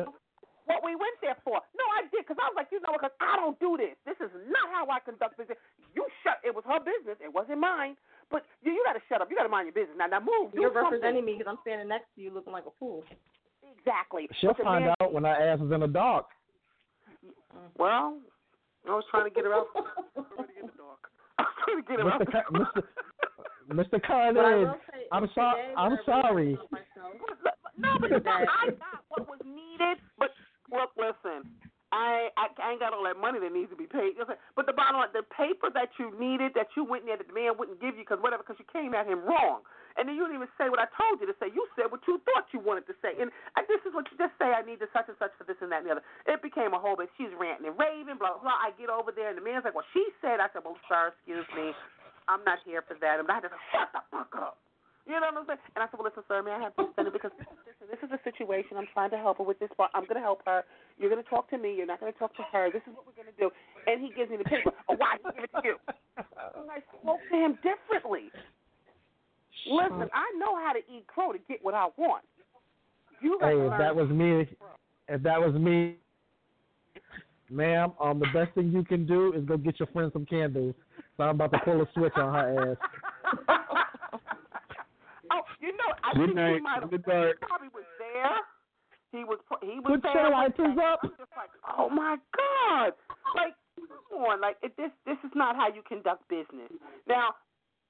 what 0.66 0.84
we 0.84 0.96
went 0.96 1.18
there 1.22 1.38
for. 1.44 1.62
No, 1.78 1.86
I 1.98 2.04
did 2.10 2.26
because 2.26 2.38
I 2.42 2.46
was 2.50 2.56
like, 2.56 2.70
you 2.72 2.80
know, 2.82 2.94
because 2.94 3.12
I 3.22 3.36
don't 3.38 3.58
do 3.60 3.78
this. 3.78 3.96
This 4.06 4.18
is 4.22 4.32
not 4.50 4.70
how 4.74 4.90
I 4.90 5.00
conduct 5.00 5.38
business. 5.38 5.58
You 5.94 6.06
shut. 6.24 6.38
It 6.44 6.54
was 6.54 6.64
her 6.66 6.80
business. 6.80 7.18
It 7.22 7.32
wasn't 7.34 7.60
mine. 7.60 7.96
But 8.32 8.46
you, 8.64 8.72
you 8.72 8.84
got 8.86 8.94
to 8.94 9.02
shut 9.10 9.22
up. 9.22 9.30
You 9.30 9.36
got 9.36 9.44
to 9.44 9.50
mind 9.50 9.68
your 9.68 9.74
business. 9.74 9.98
Now, 9.98 10.08
now 10.08 10.20
move. 10.20 10.54
You're 10.54 10.72
something. 10.74 10.84
representing 11.00 11.26
me 11.26 11.34
because 11.38 11.50
I'm 11.52 11.60
standing 11.62 11.88
next 11.88 12.06
to 12.16 12.22
you 12.22 12.32
looking 12.34 12.54
like 12.54 12.66
a 12.66 12.72
fool. 12.80 13.04
Exactly. 13.78 14.28
She'll 14.40 14.54
But 14.54 14.64
find 14.64 14.86
man- 14.86 14.96
out 15.02 15.14
when 15.14 15.24
her 15.24 15.30
ass 15.36 15.60
is 15.60 15.72
in 15.72 15.80
the 15.82 15.88
dark. 15.88 16.26
Well, 17.78 18.18
I 18.88 18.92
was 18.92 19.04
trying 19.12 19.26
to 19.26 19.30
get 19.30 19.46
her 19.46 19.54
out. 19.54 19.68
Already 19.76 20.54
in 20.62 20.68
the 20.68 20.74
dark. 20.78 21.12
I 21.38 21.44
was 21.44 21.54
trying 21.66 21.84
to 21.84 21.88
get 21.90 22.00
her 22.00 22.10
out. 22.12 22.22
Mr. 22.22 22.32
Con- 22.32 22.68
Mr. 23.70 23.94
Mr. 24.00 24.04
Con 24.04 24.34
But 24.36 24.46
I 24.46 24.54
Ed, 24.54 24.58
will 24.58 24.80
say, 24.92 25.00
I'm 25.12 25.30
sorry. 25.36 25.62
I'm 25.78 25.98
sorry. 26.06 26.58
No, 27.78 27.98
but 28.00 28.12
I 28.12 28.20
got 28.20 29.04
what 29.10 29.28
was 29.28 29.40
needed. 29.46 29.98
But 30.20 30.32
look, 30.72 30.92
listen, 30.98 31.50
I, 31.92 32.32
I 32.40 32.48
ain't 32.72 32.80
got 32.80 32.96
all 32.96 33.04
that 33.04 33.20
money 33.20 33.44
that 33.44 33.52
needs 33.52 33.68
to 33.72 33.76
be 33.76 33.84
paid. 33.84 34.16
But 34.16 34.64
the 34.64 34.72
bottom 34.72 35.04
line, 35.04 35.12
the 35.12 35.28
paper 35.28 35.68
that 35.76 35.92
you 36.00 36.16
needed, 36.16 36.56
that 36.56 36.72
you 36.80 36.88
went 36.88 37.04
in 37.04 37.12
there, 37.12 37.20
that 37.20 37.28
the 37.28 37.36
man 37.36 37.60
wouldn't 37.60 37.84
give 37.84 38.00
you 38.00 38.08
because 38.08 38.24
whatever, 38.24 38.48
because 38.48 38.56
you 38.64 38.68
came 38.72 38.96
at 38.96 39.04
him 39.04 39.20
wrong, 39.28 39.68
and 40.00 40.08
then 40.08 40.16
you 40.16 40.24
didn't 40.24 40.40
even 40.40 40.52
say 40.56 40.72
what 40.72 40.80
I 40.80 40.88
told 40.96 41.20
you 41.20 41.28
to 41.28 41.36
say. 41.36 41.52
You 41.52 41.68
said 41.76 41.92
what 41.92 42.00
you 42.08 42.24
thought 42.24 42.48
you 42.56 42.64
wanted 42.64 42.88
to 42.88 42.96
say, 43.04 43.20
and 43.20 43.28
I, 43.60 43.68
this 43.68 43.84
is 43.84 43.92
what 43.92 44.08
you 44.08 44.16
just 44.16 44.32
say. 44.40 44.56
I 44.56 44.64
need 44.64 44.80
to 44.80 44.88
such 44.96 45.12
and 45.12 45.20
such 45.20 45.36
for 45.36 45.44
this 45.44 45.60
and 45.60 45.68
that 45.76 45.84
and 45.84 45.92
the 45.92 46.00
other. 46.00 46.06
It 46.32 46.40
became 46.40 46.72
a 46.72 46.80
whole 46.80 46.96
bit. 46.96 47.12
She's 47.20 47.36
ranting 47.36 47.68
and 47.68 47.76
raving, 47.76 48.16
blah 48.16 48.40
blah. 48.40 48.56
I 48.56 48.72
get 48.80 48.88
over 48.88 49.12
there, 49.12 49.28
and 49.28 49.36
the 49.36 49.44
man's 49.44 49.68
like, 49.68 49.76
"Well, 49.76 49.88
she 49.92 50.08
said." 50.24 50.40
I 50.40 50.48
said, 50.56 50.64
"Well, 50.64 50.80
sir, 50.88 51.12
excuse 51.12 51.44
me, 51.52 51.76
I'm 52.32 52.40
not 52.48 52.64
here 52.64 52.88
for 52.88 52.96
that." 53.04 53.20
And 53.20 53.28
I 53.28 53.44
say, 53.44 53.52
"Shut 53.76 53.92
the 53.92 54.00
fuck 54.08 54.32
up." 54.40 54.56
You 55.08 55.18
know 55.18 55.34
what 55.34 55.44
I'm 55.44 55.48
saying? 55.48 55.60
And 55.76 55.82
I 55.82 55.88
said, 55.90 55.98
well, 55.98 56.06
listen, 56.06 56.24
sir, 56.28 56.42
may 56.46 56.52
I 56.52 56.62
have 56.62 56.74
this 56.78 56.86
extended? 56.88 57.14
Because 57.14 57.34
listen, 57.42 57.90
this 57.90 58.02
is 58.06 58.12
a 58.14 58.22
situation. 58.22 58.78
I'm 58.78 58.88
trying 58.94 59.10
to 59.12 59.18
help 59.18 59.40
her 59.40 59.44
with 59.44 59.58
this 59.58 59.74
part. 59.76 59.90
I'm 59.94 60.06
going 60.06 60.22
to 60.22 60.26
help 60.26 60.46
her. 60.46 60.64
You're 61.00 61.10
going 61.10 61.24
to 61.24 61.30
talk 61.30 61.50
to 61.50 61.58
me. 61.58 61.74
You're 61.74 61.90
not 61.90 62.00
going 62.00 62.14
to 62.14 62.20
talk 62.20 62.36
to 62.38 62.46
her. 62.54 62.70
This 62.70 62.86
is 62.86 62.94
what 62.94 63.10
we're 63.10 63.18
going 63.18 63.34
to 63.34 63.40
do. 63.42 63.50
And 63.90 63.98
he 64.00 64.14
gives 64.14 64.30
me 64.30 64.38
the 64.38 64.46
paper. 64.46 64.72
Oh, 64.90 64.96
why 64.96 65.18
he 65.18 65.26
give 65.34 65.50
it 65.50 65.54
to 65.58 65.62
you? 65.66 65.78
And 66.18 66.70
I 66.70 66.80
spoke 67.02 67.20
to 67.32 67.36
him 67.36 67.58
differently. 67.66 68.30
Listen, 69.70 70.10
I 70.14 70.26
know 70.38 70.56
how 70.56 70.74
to 70.74 70.80
eat 70.90 71.06
crow 71.08 71.32
to 71.34 71.40
get 71.50 71.64
what 71.64 71.74
I 71.74 71.90
want. 71.98 72.24
You 73.22 73.38
Hey, 73.42 73.58
if 73.58 73.78
that 73.78 73.96
was 73.96 74.10
me, 74.10 74.48
if 75.08 75.22
that 75.24 75.40
was 75.40 75.54
me, 75.54 75.98
ma'am, 77.50 77.94
um, 78.02 78.20
the 78.20 78.28
best 78.34 78.54
thing 78.56 78.72
you 78.72 78.84
can 78.84 79.06
do 79.06 79.34
is 79.34 79.46
go 79.46 79.58
get 79.58 79.80
your 79.80 79.88
friend 79.88 80.12
some 80.14 80.26
candles. 80.26 80.74
So 81.18 81.24
I'm 81.24 81.36
about 81.36 81.52
to 81.52 81.60
pull 81.60 81.82
a 81.82 81.86
switch 81.94 82.14
on 82.16 82.34
her 82.34 82.72
ass. 82.72 82.78
You 85.82 85.90
know, 85.90 85.96
I 86.06 86.10
Good 86.14 86.28
think 86.30 86.38
he 86.38 86.44
night. 86.46 86.62
might 86.62 86.82
have. 86.82 86.92
Good 86.92 87.08
night. 87.08 87.34
He 87.40 87.46
probably 87.46 87.72
was 87.74 87.88
there. 87.98 88.38
He 89.12 89.24
was. 89.26 89.40
He 89.62 89.80
was 89.82 89.98
Put 89.98 90.04
there. 90.04 90.14
your 90.14 90.32
one 90.32 90.46
lighters 90.54 90.78
up. 90.78 91.00
I'm 91.04 91.10
just 91.18 91.34
like, 91.36 91.50
oh 91.78 91.90
my 91.90 92.16
god! 92.38 92.94
Like, 93.36 93.56
come 94.08 94.24
on! 94.24 94.40
Like, 94.42 94.58
it, 94.64 94.78
this 94.78 94.92
this 95.06 95.18
is 95.26 95.32
not 95.36 95.56
how 95.56 95.68
you 95.74 95.82
conduct 95.88 96.28
business. 96.30 96.70
Now, 97.08 97.36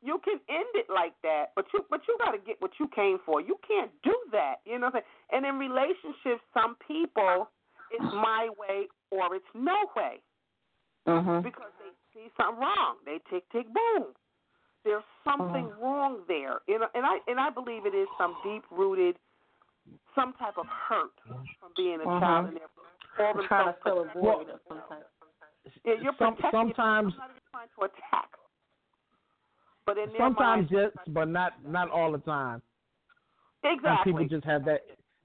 you 0.02 0.20
can 0.24 0.40
end 0.50 0.72
it 0.74 0.88
like 0.90 1.14
that, 1.22 1.52
but 1.56 1.66
you 1.74 1.86
but 1.90 2.02
you 2.08 2.18
got 2.18 2.32
to 2.32 2.40
get 2.40 2.58
what 2.62 2.72
you 2.80 2.88
came 2.96 3.20
for. 3.26 3.42
You 3.42 3.58
can't 3.68 3.92
do 4.04 4.16
that. 4.32 4.56
You 4.66 4.80
know 4.80 4.88
what 4.90 5.04
I'm 5.04 5.04
saying? 5.30 5.46
And 5.46 5.46
in 5.46 5.56
relationships, 5.60 6.42
some 6.54 6.76
people 6.88 7.50
it's 7.92 8.04
my 8.16 8.48
way 8.58 8.88
or 9.12 9.36
it's 9.36 9.52
no 9.54 9.76
way 9.96 10.22
Mm-hmm. 11.08 11.42
because 11.42 11.74
they 11.82 11.90
see 12.14 12.30
something 12.38 12.62
wrong. 12.62 12.96
They 13.06 13.18
tick 13.30 13.44
tick 13.52 13.66
boom. 13.74 14.14
There's 14.84 15.04
something 15.24 15.70
wrong 15.82 16.20
there, 16.28 16.60
know, 16.80 16.88
and 16.96 17.06
I 17.06 17.20
and 17.28 17.40
I 17.40 17.50
believe 17.52 17.86
it 17.86 17.94
is 17.94 18.08
some 18.18 18.36
deep 18.44 18.64
rooted, 18.72 19.16
some 20.16 20.34
type 20.34 20.58
of 20.58 20.66
hurt 20.66 21.12
from 21.60 21.72
being 21.78 22.00
a 22.02 22.04
child, 22.04 22.48
and 22.48 22.58
they're 22.58 23.28
all 23.28 23.48
trying 23.48 23.68
to 23.68 23.76
fill 23.84 24.02
a 24.02 24.20
void 24.20 24.50
of 24.50 24.60
some 24.68 24.82
type. 24.90 25.08
Yeah, 25.86 25.94
you're 26.02 26.14
Some- 26.18 26.36
protecting 26.36 26.60
sometimes- 26.74 27.14
not 27.18 27.30
trying 27.52 27.68
to 27.78 27.86
attack. 27.86 28.30
But 29.86 29.98
in 29.98 30.10
Sometimes 30.18 30.72
mind, 30.72 30.92
yes, 30.96 31.06
but 31.08 31.28
not 31.28 31.54
not 31.66 31.90
all 31.90 32.12
the 32.12 32.20
time. 32.20 32.62
And 33.64 33.78
exactly. 33.78 34.14
people 34.14 34.28
just 34.28 34.46
have 34.46 34.66
that 34.66 34.82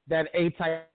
that 0.08 0.28
A 0.34 0.50
type. 0.50 0.88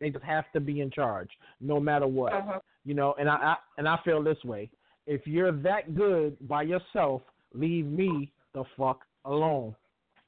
They 0.00 0.10
just 0.10 0.24
have 0.24 0.50
to 0.52 0.60
be 0.60 0.80
in 0.80 0.90
charge, 0.90 1.30
no 1.60 1.78
matter 1.78 2.06
what. 2.06 2.32
Uh-huh. 2.32 2.60
You 2.84 2.94
know, 2.94 3.14
and 3.18 3.28
I, 3.28 3.34
I 3.34 3.56
and 3.78 3.88
I 3.88 3.98
feel 4.04 4.22
this 4.22 4.42
way. 4.44 4.70
If 5.06 5.26
you're 5.26 5.52
that 5.52 5.94
good 5.94 6.36
by 6.48 6.62
yourself, 6.62 7.22
leave 7.54 7.86
me 7.86 8.32
the 8.54 8.64
fuck 8.76 9.00
alone. 9.24 9.74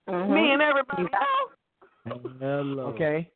Mm-hmm. 0.08 0.34
Me 0.34 0.50
and 0.52 0.62
everybody 0.62 1.02
else. 1.02 2.20
Hello. 2.40 2.82
Okay. 2.94 3.30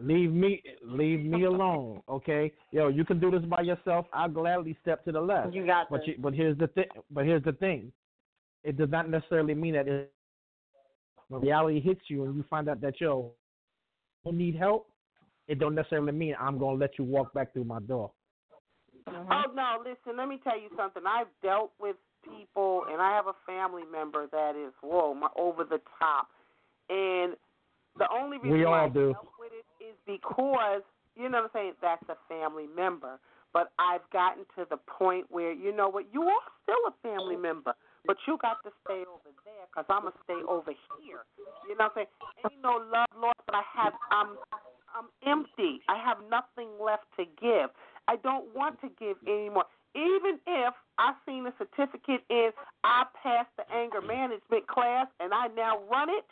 Leave 0.00 0.32
me 0.32 0.62
leave 0.82 1.24
me 1.24 1.44
alone. 1.44 2.02
Okay. 2.08 2.52
Yo, 2.72 2.88
you 2.88 3.04
can 3.04 3.20
do 3.20 3.30
this 3.30 3.42
by 3.42 3.60
yourself. 3.62 4.06
I'll 4.12 4.28
gladly 4.28 4.76
step 4.82 5.04
to 5.04 5.12
the 5.12 5.20
left. 5.20 5.54
You 5.54 5.64
got 5.64 5.88
But 5.88 6.00
this. 6.00 6.08
you, 6.08 6.14
but 6.18 6.34
here's 6.34 6.58
the 6.58 6.66
thing. 6.68 6.86
But 7.10 7.24
here's 7.24 7.44
the 7.44 7.52
thing. 7.52 7.92
It 8.64 8.76
does 8.76 8.90
not 8.90 9.08
necessarily 9.08 9.54
mean 9.54 9.74
that 9.74 9.86
it, 9.88 10.12
when 11.28 11.42
reality 11.42 11.80
hits 11.80 12.00
you 12.08 12.24
and 12.24 12.34
you 12.34 12.44
find 12.50 12.68
out 12.68 12.80
that 12.80 13.00
yo 13.00 13.32
you 14.24 14.32
need 14.32 14.56
help. 14.56 14.88
It 15.46 15.58
don't 15.58 15.74
necessarily 15.74 16.12
mean 16.12 16.34
I'm 16.40 16.58
gonna 16.58 16.76
let 16.76 16.98
you 16.98 17.04
walk 17.04 17.32
back 17.32 17.52
through 17.52 17.64
my 17.64 17.80
door. 17.80 18.10
Mhm. 19.08 19.26
Oh 19.30 19.52
no, 19.54 19.78
listen, 19.84 20.16
let 20.18 20.28
me 20.28 20.38
tell 20.42 20.58
you 20.58 20.68
something. 20.76 21.02
I've 21.06 21.28
dealt 21.42 21.72
with 21.80 21.96
people 22.24 22.84
and 22.90 23.00
I 23.00 23.14
have 23.14 23.26
a 23.26 23.36
family 23.46 23.84
member 23.90 24.26
that 24.32 24.54
is 24.56 24.72
whoa, 24.82 25.14
my 25.14 25.28
over 25.36 25.64
the 25.64 25.80
top. 25.98 26.28
And 26.88 27.34
the 27.98 28.06
only 28.12 28.38
reason 28.38 28.58
We 28.58 28.64
all 28.64 28.74
I 28.74 28.88
do. 28.88 29.12
dealt 29.12 29.28
with 29.38 29.52
it 29.52 29.84
is 29.84 29.94
because 30.06 30.82
you 31.16 31.28
know 31.28 31.42
what 31.42 31.50
I'm 31.54 31.54
saying, 31.54 31.72
that's 31.80 32.02
a 32.08 32.18
family 32.28 32.66
member. 32.66 33.18
But 33.52 33.70
I've 33.78 34.02
gotten 34.12 34.42
to 34.58 34.66
the 34.68 34.76
point 34.76 35.26
where, 35.30 35.52
you 35.52 35.70
know 35.70 35.88
what, 35.88 36.06
you 36.12 36.22
are 36.22 36.42
still 36.66 36.82
a 36.90 36.94
family 37.06 37.36
member, 37.36 37.72
but 38.04 38.16
you 38.26 38.36
got 38.42 38.58
to 38.66 38.70
stay 38.84 39.06
over 39.06 39.30
there 39.46 39.70
because 39.70 39.86
I'm 39.88 40.02
to 40.10 40.12
stay 40.26 40.42
over 40.48 40.74
here. 40.98 41.22
You 41.70 41.78
know 41.78 41.86
what 41.86 42.02
I'm 42.02 42.10
saying? 42.10 42.10
Ain't 42.50 42.62
no 42.62 42.82
love 42.82 43.06
lost, 43.14 43.38
but 43.46 43.54
I 43.54 43.62
have, 43.78 43.92
I'm, 44.10 44.34
I'm 44.90 45.06
empty. 45.22 45.80
I 45.88 46.02
have 46.02 46.18
nothing 46.26 46.66
left 46.82 47.06
to 47.14 47.30
give. 47.38 47.70
I 48.08 48.16
don't 48.16 48.50
want 48.54 48.80
to 48.82 48.90
give 48.98 49.16
anymore. 49.22 49.70
Even 49.94 50.38
if 50.46 50.74
I 50.98 51.14
seen 51.26 51.46
a 51.46 51.52
certificate 51.58 52.22
in 52.30 52.50
I 52.82 53.04
passed 53.22 53.50
the 53.56 53.64
anger 53.72 54.00
management 54.00 54.66
class 54.66 55.06
and 55.20 55.32
I 55.32 55.48
now 55.56 55.80
run 55.90 56.10
it, 56.10 56.24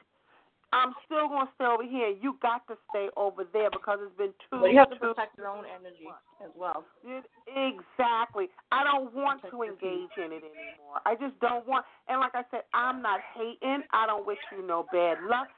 I'm 0.73 0.95
still 1.05 1.29
going 1.29 1.47
to 1.47 1.53
stay 1.55 1.67
over 1.67 1.85
here. 1.85 2.09
You 2.09 2.37
got 2.41 2.67
to 2.69 2.77
stay 2.89 3.09
over 3.17 3.45
there 3.53 3.71
because 3.71 3.99
it's 4.03 4.17
been 4.17 4.33
too. 4.49 4.61
But 4.61 4.73
you 4.73 4.79
have 4.79 4.89
to 4.91 4.97
too 4.97 5.13
protect 5.13 5.37
your 5.37 5.49
own 5.49 5.65
energy 5.69 6.09
as 6.43 6.51
well. 6.57 6.85
it, 7.05 7.25
exactly. 7.47 8.49
I 8.73 8.83
don't 8.83 9.15
want 9.15 9.43
to 9.51 9.63
engage 9.63 10.17
in 10.17 10.33
it 10.33 10.43
anymore. 10.43 11.05
I 11.05 11.15
just 11.15 11.39
don't 11.41 11.69
want. 11.69 11.85
And 12.09 12.21
like 12.21 12.35
I 12.35 12.43
said, 12.51 12.63
I'm 12.73 13.03
not 13.03 13.21
hating. 13.37 13.85
I 13.93 14.07
don't 14.07 14.27
wish 14.27 14.39
you 14.51 14.67
no 14.67 14.87
bad 14.91 15.19
luck. 15.29 15.49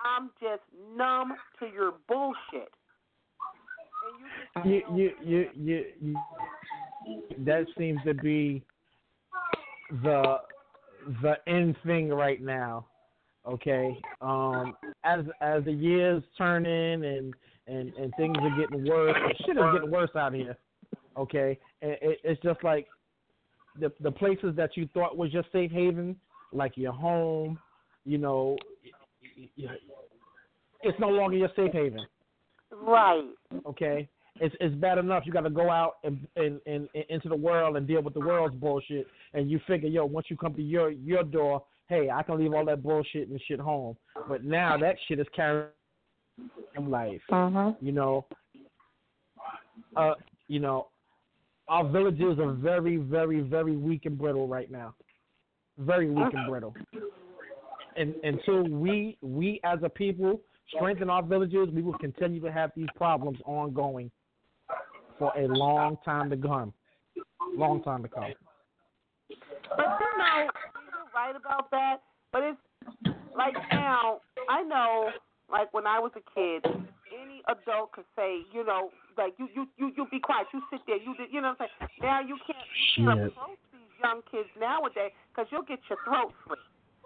I'm 0.00 0.30
just 0.42 0.62
numb 0.96 1.34
to 1.60 1.66
your 1.66 1.94
bullshit. 2.08 2.74
And 4.04 4.70
you 4.70 4.80
just 4.82 4.90
You 4.90 4.96
you 4.96 5.10
you 5.22 5.48
you, 5.54 5.84
you 6.02 6.16
that 7.38 7.66
seems 7.76 8.00
to 8.04 8.14
be 8.14 8.62
the 10.02 10.36
the 11.22 11.34
end 11.46 11.76
thing 11.84 12.08
right 12.08 12.42
now. 12.42 12.86
Okay. 13.46 13.98
Um 14.20 14.74
as 15.04 15.20
as 15.40 15.64
the 15.64 15.72
years 15.72 16.22
turn 16.36 16.66
in 16.66 17.04
and 17.04 17.34
and 17.66 17.92
and 17.94 18.12
things 18.16 18.36
are 18.40 18.58
getting 18.58 18.88
worse, 18.88 19.16
shit 19.44 19.56
is 19.56 19.62
getting 19.72 19.90
worse 19.90 20.10
out 20.16 20.34
here. 20.34 20.56
Okay. 21.16 21.58
And 21.82 21.92
it, 21.92 22.18
it's 22.24 22.42
just 22.42 22.62
like 22.64 22.86
the 23.78 23.92
the 24.00 24.10
places 24.10 24.54
that 24.56 24.76
you 24.76 24.88
thought 24.94 25.16
was 25.16 25.32
your 25.32 25.44
safe 25.52 25.70
haven, 25.70 26.16
like 26.52 26.76
your 26.76 26.92
home, 26.92 27.58
you 28.04 28.18
know, 28.18 28.56
it's 30.82 31.00
no 31.00 31.08
longer 31.08 31.36
your 31.36 31.50
safe 31.56 31.72
haven 31.72 32.06
right. 32.82 33.24
okay 33.66 34.08
it's 34.40 34.54
it's 34.60 34.74
bad 34.76 34.98
enough 34.98 35.24
you 35.26 35.32
got 35.32 35.42
to 35.42 35.50
go 35.50 35.70
out 35.70 35.94
and, 36.04 36.26
and 36.36 36.60
and 36.66 36.88
and 36.94 37.04
into 37.08 37.28
the 37.28 37.36
world 37.36 37.76
and 37.76 37.86
deal 37.86 38.02
with 38.02 38.14
the 38.14 38.20
world's 38.20 38.54
bullshit 38.56 39.06
and 39.32 39.50
you 39.50 39.60
figure 39.66 39.88
yo 39.88 40.04
once 40.04 40.26
you 40.28 40.36
come 40.36 40.54
to 40.54 40.62
your 40.62 40.90
your 40.90 41.22
door 41.22 41.62
hey 41.88 42.10
i 42.10 42.22
can 42.22 42.38
leave 42.38 42.52
all 42.52 42.64
that 42.64 42.82
bullshit 42.82 43.28
and 43.28 43.40
shit 43.46 43.60
home 43.60 43.96
but 44.28 44.44
now 44.44 44.76
that 44.76 44.96
shit 45.06 45.20
is 45.20 45.26
carrying 45.34 45.68
in 46.76 46.90
life 46.90 47.20
Mm-hmm. 47.30 47.84
you 47.84 47.92
know 47.92 48.26
uh 49.96 50.14
you 50.48 50.58
know 50.58 50.88
our 51.68 51.88
villages 51.88 52.38
are 52.38 52.52
very, 52.52 52.96
very, 52.96 53.40
very 53.40 53.76
weak 53.76 54.04
and 54.04 54.18
brittle 54.18 54.46
right 54.46 54.70
now. 54.70 54.94
Very 55.78 56.10
weak 56.10 56.32
and 56.32 56.48
brittle. 56.48 56.74
And 57.96 58.14
until 58.22 58.64
we 58.64 59.16
we 59.22 59.60
as 59.64 59.78
a 59.82 59.88
people 59.88 60.40
strengthen 60.74 61.08
our 61.08 61.22
villages, 61.22 61.68
we 61.72 61.82
will 61.82 61.98
continue 61.98 62.40
to 62.40 62.52
have 62.52 62.70
these 62.76 62.88
problems 62.96 63.38
ongoing 63.46 64.10
for 65.18 65.32
a 65.36 65.46
long 65.46 65.96
time 66.04 66.30
to 66.30 66.36
come. 66.36 66.72
Long 67.56 67.82
time 67.82 68.02
to 68.02 68.08
come. 68.08 68.32
But 69.76 69.86
you 70.00 70.18
know, 70.18 70.42
you're 70.42 71.10
right 71.14 71.34
about 71.36 71.70
that. 71.70 72.02
But 72.32 72.42
it's 72.42 73.16
like 73.36 73.54
now, 73.72 74.20
I 74.48 74.62
know, 74.62 75.10
like 75.50 75.72
when 75.72 75.86
I 75.86 75.98
was 75.98 76.12
a 76.16 76.24
kid, 76.34 76.64
any 77.14 77.42
adult 77.48 77.92
could 77.92 78.08
say, 78.16 78.42
you 78.52 78.64
know, 78.64 78.90
like 79.16 79.34
you 79.38 79.48
you 79.54 79.68
you 79.78 79.92
you 79.96 80.06
be 80.10 80.18
quiet, 80.18 80.46
you 80.52 80.60
sit 80.70 80.80
there, 80.86 80.96
you 80.96 81.14
you 81.30 81.40
know 81.40 81.54
what 81.58 81.70
I'm 81.70 81.78
saying. 81.78 81.90
Now 82.02 82.20
you 82.20 82.36
can't 82.46 82.66
you 82.96 83.06
can't 83.06 83.20
Shit. 83.20 83.32
approach 83.32 83.58
these 83.72 83.94
young 84.02 84.20
kids 84.30 84.48
nowadays 84.58 85.12
because 85.30 85.46
you'll 85.50 85.62
get 85.62 85.78
your 85.88 85.98
throat 86.04 86.34
slit, 86.46 86.58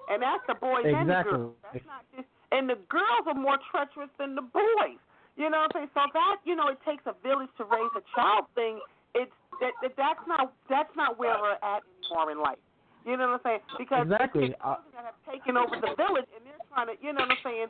and 0.08 0.22
that's 0.22 0.44
the 0.48 0.54
boys 0.54 0.84
and 0.88 1.08
the 1.08 1.22
girls. 1.28 1.54
That's 1.62 1.84
not 1.84 2.04
just, 2.16 2.28
and 2.52 2.68
the 2.68 2.80
girls 2.88 3.28
are 3.28 3.36
more 3.36 3.58
treacherous 3.70 4.10
than 4.18 4.34
the 4.34 4.42
boys. 4.42 5.00
You 5.38 5.48
know 5.48 5.62
what 5.62 5.70
I'm 5.78 5.86
saying? 5.86 5.90
So 5.94 6.02
that 6.12 6.36
you 6.42 6.58
know, 6.58 6.66
it 6.68 6.82
takes 6.82 7.06
a 7.06 7.14
village 7.22 7.48
to 7.56 7.64
raise 7.64 7.94
a 7.94 8.02
child. 8.10 8.50
Thing, 8.58 8.82
it's 9.14 9.30
that, 9.62 9.72
that 9.86 9.94
that's 9.94 10.24
not 10.26 10.50
that's 10.68 10.90
not 10.98 11.14
where 11.14 11.38
we're 11.38 11.54
at 11.62 11.86
anymore 11.86 12.34
in 12.34 12.42
life. 12.42 12.58
You 13.06 13.16
know 13.16 13.38
what 13.38 13.46
I'm 13.46 13.62
saying? 13.62 13.62
Because 13.78 14.04
Exactly. 14.10 14.50
it's 14.50 14.58
Uh, 14.60 14.82
children 14.82 14.92
that 14.98 15.06
have 15.14 15.20
taken 15.30 15.54
over 15.56 15.78
the 15.78 15.94
village, 15.94 16.26
and 16.34 16.42
they're 16.42 16.58
trying 16.74 16.90
to, 16.90 16.98
you 16.98 17.14
know 17.14 17.22
what 17.22 17.38
I'm 17.38 17.44
saying? 17.46 17.68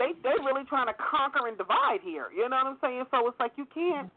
They 0.00 0.10
they're 0.24 0.40
really 0.40 0.64
trying 0.64 0.88
to 0.88 0.96
conquer 0.96 1.46
and 1.46 1.60
divide 1.60 2.00
here. 2.00 2.32
You 2.32 2.48
know 2.48 2.56
what 2.56 2.74
I'm 2.74 2.80
saying? 2.80 3.04
So 3.12 3.28
it's 3.28 3.38
like 3.38 3.52
you 3.60 3.68
can't. 3.68 4.08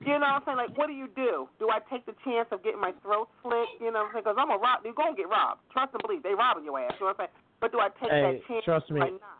You 0.00 0.16
know 0.16 0.28
what 0.28 0.40
I'm 0.40 0.44
saying? 0.44 0.60
Like, 0.60 0.72
what 0.76 0.88
do 0.88 0.96
you 0.96 1.08
do? 1.12 1.48
Do 1.60 1.68
I 1.68 1.80
take 1.92 2.04
the 2.04 2.16
chance 2.24 2.48
of 2.52 2.64
getting 2.64 2.80
my 2.80 2.92
throat 3.04 3.28
slit? 3.40 3.68
You 3.80 3.92
know 3.92 4.08
what 4.08 4.16
I'm 4.16 4.24
saying? 4.24 4.24
Because 4.24 4.38
I'm 4.40 4.52
a 4.52 4.56
rob. 4.60 4.80
You're 4.84 4.96
gonna 4.96 5.16
get 5.16 5.28
robbed. 5.28 5.60
Trust 5.72 5.92
and 5.92 6.00
believe. 6.00 6.24
They 6.24 6.32
robbing 6.32 6.64
your 6.64 6.80
ass. 6.80 6.96
You 6.96 7.06
know 7.08 7.12
what 7.12 7.20
I'm 7.20 7.28
saying? 7.28 7.36
But 7.60 7.72
do 7.72 7.80
I 7.80 7.88
take 8.00 8.12
Hey, 8.12 8.24
that 8.24 8.36
chance? 8.48 8.64
trust 8.64 8.88
me. 8.92 9.00
Or 9.00 9.12
not? 9.20 9.35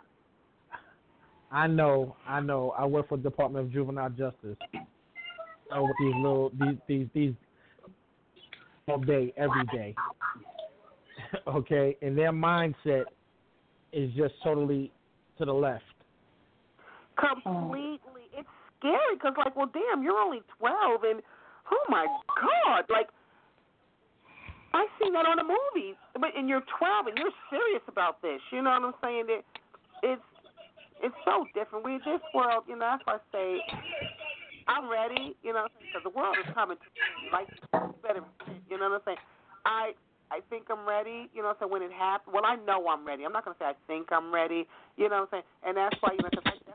I 1.51 1.66
know, 1.66 2.16
I 2.27 2.40
know. 2.40 2.74
I 2.77 2.85
work 2.85 3.09
for 3.09 3.16
the 3.16 3.23
Department 3.24 3.66
of 3.66 3.73
Juvenile 3.73 4.10
Justice. 4.10 4.56
I 5.73 5.81
with 5.81 5.97
these 6.01 6.14
little 6.16 6.51
these 6.59 6.78
these 6.86 7.06
these 7.14 7.35
all 8.89 8.98
day, 8.98 9.32
every 9.36 9.64
day. 9.73 9.94
okay, 11.48 11.97
and 12.02 12.16
their 12.16 12.32
mindset 12.32 13.05
is 13.93 14.12
just 14.14 14.35
totally 14.44 14.93
to 15.39 15.44
the 15.44 15.52
left. 15.52 15.85
completely. 17.18 18.31
It's 18.36 18.48
scary 18.78 19.14
because, 19.14 19.35
like, 19.39 19.56
well, 19.56 19.70
damn, 19.73 20.02
you're 20.02 20.18
only 20.18 20.40
12, 20.59 21.01
and 21.05 21.23
oh 21.73 21.85
my 21.89 22.06
god, 22.27 22.85
like, 22.90 23.09
I 24.74 24.86
seen 25.01 25.12
that 25.14 25.24
on 25.24 25.39
a 25.39 25.44
movie, 25.44 25.97
but 26.14 26.36
and 26.36 26.48
you're 26.48 26.62
12 26.78 27.06
and 27.09 27.16
you're 27.18 27.32
serious 27.51 27.82
about 27.89 28.20
this. 28.20 28.40
You 28.52 28.62
know 28.62 28.70
what 28.70 28.82
I'm 28.82 28.94
saying? 29.02 29.24
It, 29.28 29.44
it's 30.02 30.23
it's 31.02 31.14
so 31.24 31.47
different. 31.55 31.85
We 31.85 31.98
this 32.05 32.23
world, 32.35 32.64
you 32.68 32.77
know. 32.77 32.97
That's 32.97 33.05
why 33.06 33.14
I 33.14 33.23
say 33.32 33.48
I'm 34.68 34.89
ready. 34.90 35.36
You 35.43 35.52
know, 35.52 35.66
because 35.81 36.02
the 36.05 36.14
world 36.14 36.36
is 36.40 36.48
coming 36.55 36.77
to 36.77 36.89
me. 36.90 37.31
Like, 37.32 37.48
better, 38.02 38.23
you 38.70 38.78
know 38.78 38.90
what 38.90 39.02
I'm 39.02 39.06
saying? 39.06 39.23
I 39.64 39.93
I 40.31 40.40
think 40.51 40.66
I'm 40.70 40.86
ready. 40.89 41.28
You 41.35 41.43
know, 41.43 41.55
so 41.60 41.66
when 41.68 41.82
it 41.82 41.93
happens, 41.93 42.35
well, 42.35 42.44
I 42.47 42.56
know 42.66 42.86
I'm 42.89 43.06
ready. 43.06 43.24
I'm 43.24 43.32
not 43.32 43.44
gonna 43.44 43.56
say 43.59 43.66
I 43.66 43.78
think 43.86 44.09
I'm 44.12 44.32
ready. 44.35 44.66
You 44.97 45.09
know 45.09 45.27
what 45.27 45.39
I'm 45.39 45.43
saying? 45.43 45.48
And 45.66 45.77
that's 45.77 45.97
why 46.01 46.12
you 46.12 46.23
know, 46.23 46.31
'cause 46.35 46.44
I 46.47 46.66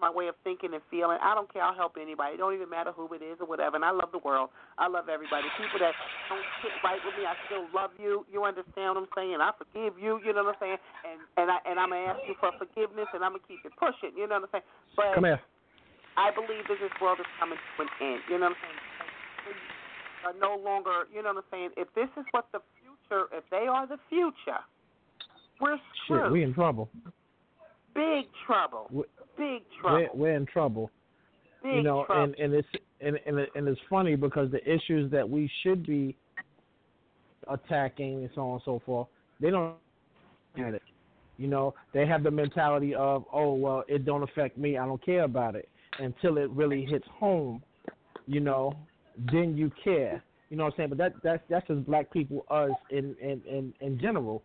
my 0.00 0.10
way 0.10 0.28
of 0.28 0.36
thinking 0.44 0.72
and 0.72 0.82
feeling. 0.90 1.18
I 1.20 1.34
don't 1.34 1.50
care. 1.52 1.62
I'll 1.62 1.74
help 1.74 1.96
anybody. 2.00 2.34
It 2.34 2.40
don't 2.40 2.54
even 2.54 2.68
matter 2.68 2.92
who 2.92 3.08
it 3.12 3.22
is 3.22 3.40
or 3.40 3.46
whatever. 3.46 3.76
And 3.76 3.84
I 3.84 3.90
love 3.90 4.12
the 4.12 4.22
world. 4.22 4.50
I 4.78 4.88
love 4.88 5.08
everybody. 5.08 5.48
People 5.56 5.80
that 5.80 5.94
don't 6.28 6.46
sit 6.62 6.74
right 6.84 7.00
with 7.02 7.14
me, 7.16 7.24
I 7.24 7.36
still 7.48 7.66
love 7.74 7.92
you. 8.00 8.24
You 8.32 8.44
understand 8.44 8.96
what 8.96 9.04
I'm 9.04 9.12
saying? 9.16 9.38
I 9.40 9.52
forgive 9.56 10.00
you. 10.00 10.20
You 10.24 10.32
know 10.32 10.44
what 10.44 10.60
I'm 10.60 10.78
saying? 10.78 10.80
And 11.04 11.18
and 11.36 11.46
I 11.50 11.58
and 11.68 11.76
I'm 11.78 11.90
gonna 11.90 12.14
ask 12.14 12.22
you 12.28 12.36
for 12.40 12.52
forgiveness, 12.56 13.08
and 13.12 13.20
I'm 13.20 13.36
gonna 13.36 13.48
keep 13.48 13.62
it 13.64 13.74
pushing. 13.76 14.16
You 14.16 14.28
know 14.28 14.40
what 14.40 14.50
I'm 14.52 14.62
saying? 14.62 14.68
But 14.96 15.14
Come 15.14 15.28
here. 15.28 15.42
I 16.16 16.30
believe 16.30 16.62
that 16.70 16.78
this 16.78 16.94
world 17.02 17.18
is 17.18 17.26
coming 17.38 17.58
to 17.58 17.82
an 17.82 17.90
end. 17.98 18.22
You 18.30 18.38
know 18.38 18.54
what 18.54 18.58
I'm 18.58 18.70
saying? 18.70 18.80
Are 20.24 20.36
no 20.40 20.56
longer, 20.56 21.04
you 21.12 21.22
know 21.22 21.34
what 21.34 21.44
I'm 21.44 21.50
saying? 21.50 21.70
If 21.76 21.92
this 21.94 22.08
is 22.16 22.24
what 22.30 22.46
the 22.52 22.60
future, 22.80 23.28
if 23.34 23.44
they 23.50 23.66
are 23.68 23.86
the 23.86 23.98
future, 24.08 24.62
we're 25.60 25.76
Shit, 26.08 26.30
we 26.30 26.42
in 26.42 26.54
trouble. 26.54 26.88
Big 27.94 28.26
trouble. 28.46 28.88
We- 28.90 29.04
Big 29.36 29.62
We're 29.82 30.06
trouble. 30.06 30.08
we're 30.14 30.36
in 30.36 30.46
trouble. 30.46 30.90
Big 31.62 31.76
you 31.76 31.82
know, 31.82 32.04
trouble. 32.04 32.22
and 32.22 32.34
and 32.36 32.54
it's 32.54 32.68
and 33.00 33.18
and, 33.26 33.38
it, 33.40 33.50
and 33.56 33.66
it's 33.66 33.80
funny 33.90 34.14
because 34.14 34.50
the 34.50 34.62
issues 34.72 35.10
that 35.10 35.28
we 35.28 35.50
should 35.62 35.84
be 35.86 36.16
attacking 37.48 38.20
and 38.20 38.30
so 38.34 38.42
on 38.42 38.52
and 38.54 38.62
so 38.64 38.80
forth, 38.86 39.08
they 39.40 39.50
don't 39.50 39.74
get 40.56 40.74
it. 40.74 40.82
You 41.36 41.48
know, 41.48 41.74
they 41.92 42.06
have 42.06 42.22
the 42.22 42.30
mentality 42.30 42.94
of, 42.94 43.24
oh 43.32 43.54
well, 43.54 43.82
it 43.88 44.04
don't 44.04 44.22
affect 44.22 44.56
me. 44.56 44.78
I 44.78 44.86
don't 44.86 45.04
care 45.04 45.24
about 45.24 45.56
it 45.56 45.68
until 45.98 46.38
it 46.38 46.48
really 46.50 46.84
hits 46.84 47.06
home. 47.18 47.62
You 48.26 48.40
know, 48.40 48.74
then 49.32 49.56
you 49.56 49.70
care. 49.82 50.22
You 50.50 50.56
know 50.56 50.64
what 50.64 50.74
I'm 50.74 50.76
saying? 50.76 50.88
But 50.90 50.98
that 50.98 51.14
that's 51.22 51.42
that's 51.50 51.66
just 51.66 51.84
black 51.86 52.12
people, 52.12 52.44
us 52.50 52.70
in 52.90 53.16
in 53.20 53.40
in, 53.48 53.74
in 53.80 53.98
general. 53.98 54.42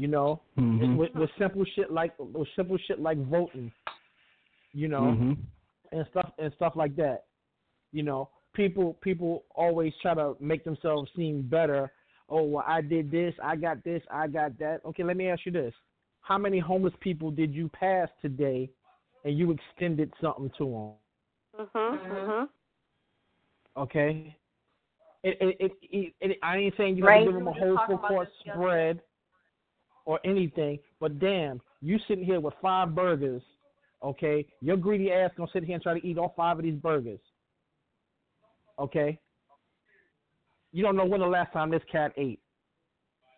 You 0.00 0.08
know, 0.08 0.40
Mhm. 0.56 0.96
with, 0.96 1.14
with 1.14 1.30
simple 1.36 1.62
shit 1.74 1.92
like 1.92 2.18
with 2.18 2.48
simple 2.56 2.78
shit 2.78 3.00
like 3.00 3.18
voting. 3.18 3.70
You 4.72 4.88
know, 4.88 5.12
Mhm. 5.12 5.36
and 5.92 6.06
stuff 6.10 6.32
and 6.38 6.50
stuff 6.54 6.74
like 6.74 6.96
that. 6.96 7.26
You 7.92 8.02
know, 8.02 8.30
people 8.54 8.94
people 9.02 9.44
always 9.54 9.92
try 10.00 10.14
to 10.14 10.36
make 10.40 10.64
themselves 10.64 11.10
seem 11.14 11.42
better. 11.42 11.92
Oh, 12.30 12.44
well, 12.44 12.64
I 12.66 12.80
did 12.80 13.10
this, 13.10 13.34
I 13.42 13.56
got 13.56 13.84
this, 13.84 14.02
I 14.10 14.26
got 14.26 14.56
that. 14.58 14.82
Okay, 14.86 15.02
let 15.02 15.18
me 15.18 15.28
ask 15.28 15.44
you 15.44 15.52
this: 15.52 15.74
How 16.22 16.38
many 16.38 16.58
homeless 16.58 16.94
people 17.00 17.30
did 17.30 17.52
you 17.54 17.68
pass 17.68 18.08
today, 18.22 18.70
and 19.24 19.36
you 19.36 19.50
extended 19.50 20.10
something 20.18 20.50
to 20.56 20.64
them? 20.64 21.66
Mhm. 21.74 22.00
Mhm. 22.10 22.48
Okay. 23.76 24.34
It, 25.22 25.36
it, 25.42 25.56
it, 25.60 25.72
it, 25.82 26.14
it, 26.20 26.38
I 26.42 26.56
ain't 26.56 26.74
saying 26.78 26.96
you 26.96 27.02
got 27.02 27.18
to 27.18 27.24
give 27.24 27.34
them 27.34 27.48
a 27.48 27.52
whole 27.52 27.76
talking 27.76 27.96
full 27.96 27.98
about 27.98 28.08
course 28.08 28.28
this 28.44 28.54
spread 28.54 29.02
or 30.04 30.18
anything, 30.24 30.78
but 31.00 31.18
damn, 31.18 31.60
you 31.80 31.98
sitting 32.08 32.24
here 32.24 32.40
with 32.40 32.54
five 32.60 32.94
burgers, 32.94 33.42
okay? 34.02 34.46
Your 34.60 34.76
greedy 34.76 35.12
ass 35.12 35.30
gonna 35.36 35.50
sit 35.52 35.64
here 35.64 35.74
and 35.74 35.82
try 35.82 35.98
to 35.98 36.06
eat 36.06 36.18
all 36.18 36.32
five 36.36 36.58
of 36.58 36.64
these 36.64 36.76
burgers, 36.76 37.20
okay? 38.78 39.18
You 40.72 40.82
don't 40.82 40.96
know 40.96 41.04
when 41.04 41.20
the 41.20 41.26
last 41.26 41.52
time 41.52 41.70
this 41.70 41.82
cat 41.90 42.12
ate. 42.16 42.40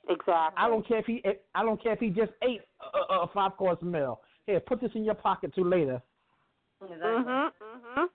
Exactly. 0.08 0.56
I 0.56 0.68
don't 0.68 0.86
care 0.86 0.98
if 0.98 1.06
he, 1.06 1.22
I 1.54 1.62
don't 1.62 1.82
care 1.82 1.92
if 1.92 2.00
he 2.00 2.10
just 2.10 2.32
ate 2.42 2.60
a, 2.94 3.14
a, 3.14 3.18
a 3.22 3.30
five 3.32 3.56
course 3.56 3.80
meal. 3.82 4.20
Here, 4.46 4.60
put 4.60 4.80
this 4.80 4.90
in 4.94 5.04
your 5.04 5.14
pocket 5.14 5.54
too 5.54 5.64
later. 5.64 6.02
Mhm. 6.82 7.52
Mhm. 7.62 8.08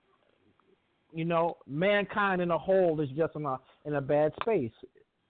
You 1.13 1.23
know, 1.23 1.57
mankind 1.65 2.41
in 2.41 2.51
a 2.51 2.57
whole 2.57 2.99
is 2.99 3.09
just 3.11 3.35
in 3.35 3.45
a 3.45 3.57
in 3.85 3.95
a 3.95 4.01
bad 4.01 4.33
space, 4.41 4.73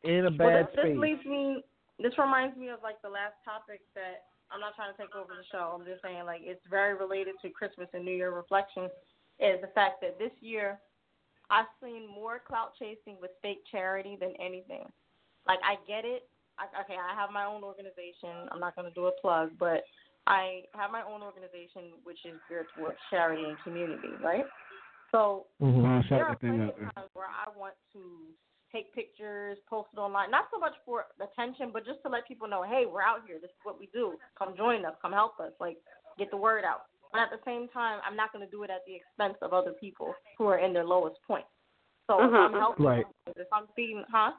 in 0.04 0.26
a 0.26 0.30
Well, 0.32 0.38
bad 0.38 0.68
this, 0.68 0.76
this 0.76 0.84
space. 0.86 0.98
leads 0.98 1.26
me. 1.26 1.64
This 2.00 2.14
reminds 2.18 2.58
me 2.58 2.70
of 2.70 2.80
like 2.84 3.02
the 3.02 3.10
last 3.10 3.38
topic 3.44 3.82
that 3.96 4.30
I'm 4.54 4.62
not 4.62 4.76
trying 4.78 4.94
to 4.94 4.98
take 4.98 5.16
over 5.18 5.34
the 5.34 5.46
show. 5.52 5.74
I'm 5.74 5.86
just 5.86 6.02
saying 6.02 6.26
like 6.26 6.42
it's 6.44 6.62
very 6.70 6.94
related 6.94 7.36
to 7.42 7.50
Christmas 7.50 7.90
and 7.94 8.06
New 8.06 8.16
Year 8.16 8.32
reflection. 8.32 8.90
Is 9.38 9.62
the 9.62 9.70
fact 9.74 10.02
that 10.02 10.18
this 10.18 10.34
year 10.42 10.80
I've 11.50 11.70
seen 11.82 12.10
more 12.10 12.42
clout 12.42 12.74
chasing 12.78 13.18
with 13.22 13.32
fake 13.42 13.62
charity 13.70 14.18
than 14.20 14.34
anything. 14.42 14.86
Like 15.46 15.60
I 15.62 15.78
get 15.88 16.06
it. 16.06 16.28
I, 16.58 16.66
okay, 16.82 16.98
I 16.98 17.14
have 17.14 17.30
my 17.30 17.46
own 17.46 17.64
organization. 17.64 18.50
I'm 18.52 18.60
not 18.60 18.76
going 18.76 18.90
to 18.90 18.94
do 18.94 19.06
a 19.06 19.14
plug, 19.22 19.52
but 19.60 19.86
I 20.26 20.66
have 20.74 20.92
my 20.92 21.04
own 21.06 21.22
organization 21.22 21.94
which 22.04 22.18
is 22.26 22.34
geared 22.50 22.66
towards 22.76 22.98
charity 23.10 23.44
and 23.46 23.58
community, 23.64 24.10
right? 24.24 24.46
So 25.12 25.46
Mm-hmm. 25.62 26.14
There 26.14 26.26
are 26.26 26.36
plenty 26.36 26.64
of 26.64 26.76
times 26.94 27.10
where 27.14 27.28
I 27.28 27.50
want 27.58 27.74
to 27.94 28.00
take 28.78 28.94
pictures, 28.94 29.58
post 29.70 29.90
it 29.94 30.00
online, 30.00 30.30
not 30.30 30.46
so 30.54 30.60
much 30.60 30.74
for 30.86 31.06
attention, 31.18 31.70
but 31.74 31.86
just 31.86 32.02
to 32.04 32.10
let 32.10 32.28
people 32.28 32.48
know, 32.48 32.62
hey, 32.62 32.86
we're 32.86 33.02
out 33.02 33.26
here. 33.26 33.38
This 33.42 33.50
is 33.50 33.64
what 33.64 33.80
we 33.80 33.90
do. 33.94 34.14
Come 34.38 34.54
join 34.56 34.86
us. 34.86 34.94
Come 35.02 35.12
help 35.12 35.40
us. 35.40 35.52
Like, 35.60 35.78
get 36.18 36.30
the 36.30 36.38
word 36.38 36.64
out. 36.64 36.86
But 37.12 37.22
at 37.22 37.30
the 37.32 37.42
same 37.46 37.68
time, 37.70 38.00
I'm 38.06 38.16
not 38.16 38.32
going 38.34 38.46
to 38.46 38.52
do 38.52 38.64
it 38.64 38.70
at 38.70 38.86
the 38.86 38.94
expense 38.94 39.38
of 39.42 39.54
other 39.54 39.72
people 39.80 40.14
who 40.38 40.46
are 40.46 40.60
in 40.60 40.74
their 40.74 40.86
lowest 40.86 41.18
point. 41.26 41.46
So 42.06 42.20
if 42.22 42.34
I'm 42.34 42.54
Mhm. 42.54 42.60
helping, 42.60 42.86
Right. 42.86 43.06
if 43.36 43.48
I'm 43.52 43.68
feeding, 43.76 44.04
huh? 44.12 44.34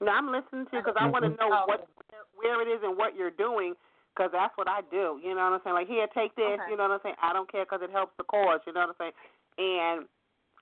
No, 0.00 0.12
I'm 0.12 0.30
listening 0.30 0.66
to 0.66 0.76
you 0.76 0.82
because 0.82 0.96
I 0.96 1.06
want 1.06 1.24
to 1.24 1.30
know 1.30 1.52
Oh. 1.52 1.66
what 1.66 1.88
where 2.34 2.60
it 2.62 2.68
is 2.68 2.80
and 2.84 2.96
what 2.96 3.16
you're 3.16 3.32
doing 3.32 3.74
because 4.14 4.30
that's 4.30 4.56
what 4.56 4.68
I 4.68 4.82
do. 4.82 5.18
You 5.22 5.34
know 5.34 5.42
what 5.50 5.54
I'm 5.54 5.62
saying? 5.62 5.74
Like 5.74 5.88
here, 5.88 6.06
take 6.08 6.34
this. 6.36 6.60
Okay. 6.60 6.70
You 6.70 6.76
know 6.76 6.84
what 6.84 6.92
I'm 6.92 7.00
saying? 7.02 7.16
I 7.20 7.32
don't 7.32 7.50
care 7.50 7.64
because 7.64 7.82
it 7.82 7.90
helps 7.90 8.16
the 8.16 8.24
cause. 8.24 8.60
You 8.64 8.72
know 8.72 8.86
what 8.86 8.90
I'm 8.90 8.94
saying? 8.96 9.12
And 9.58 10.08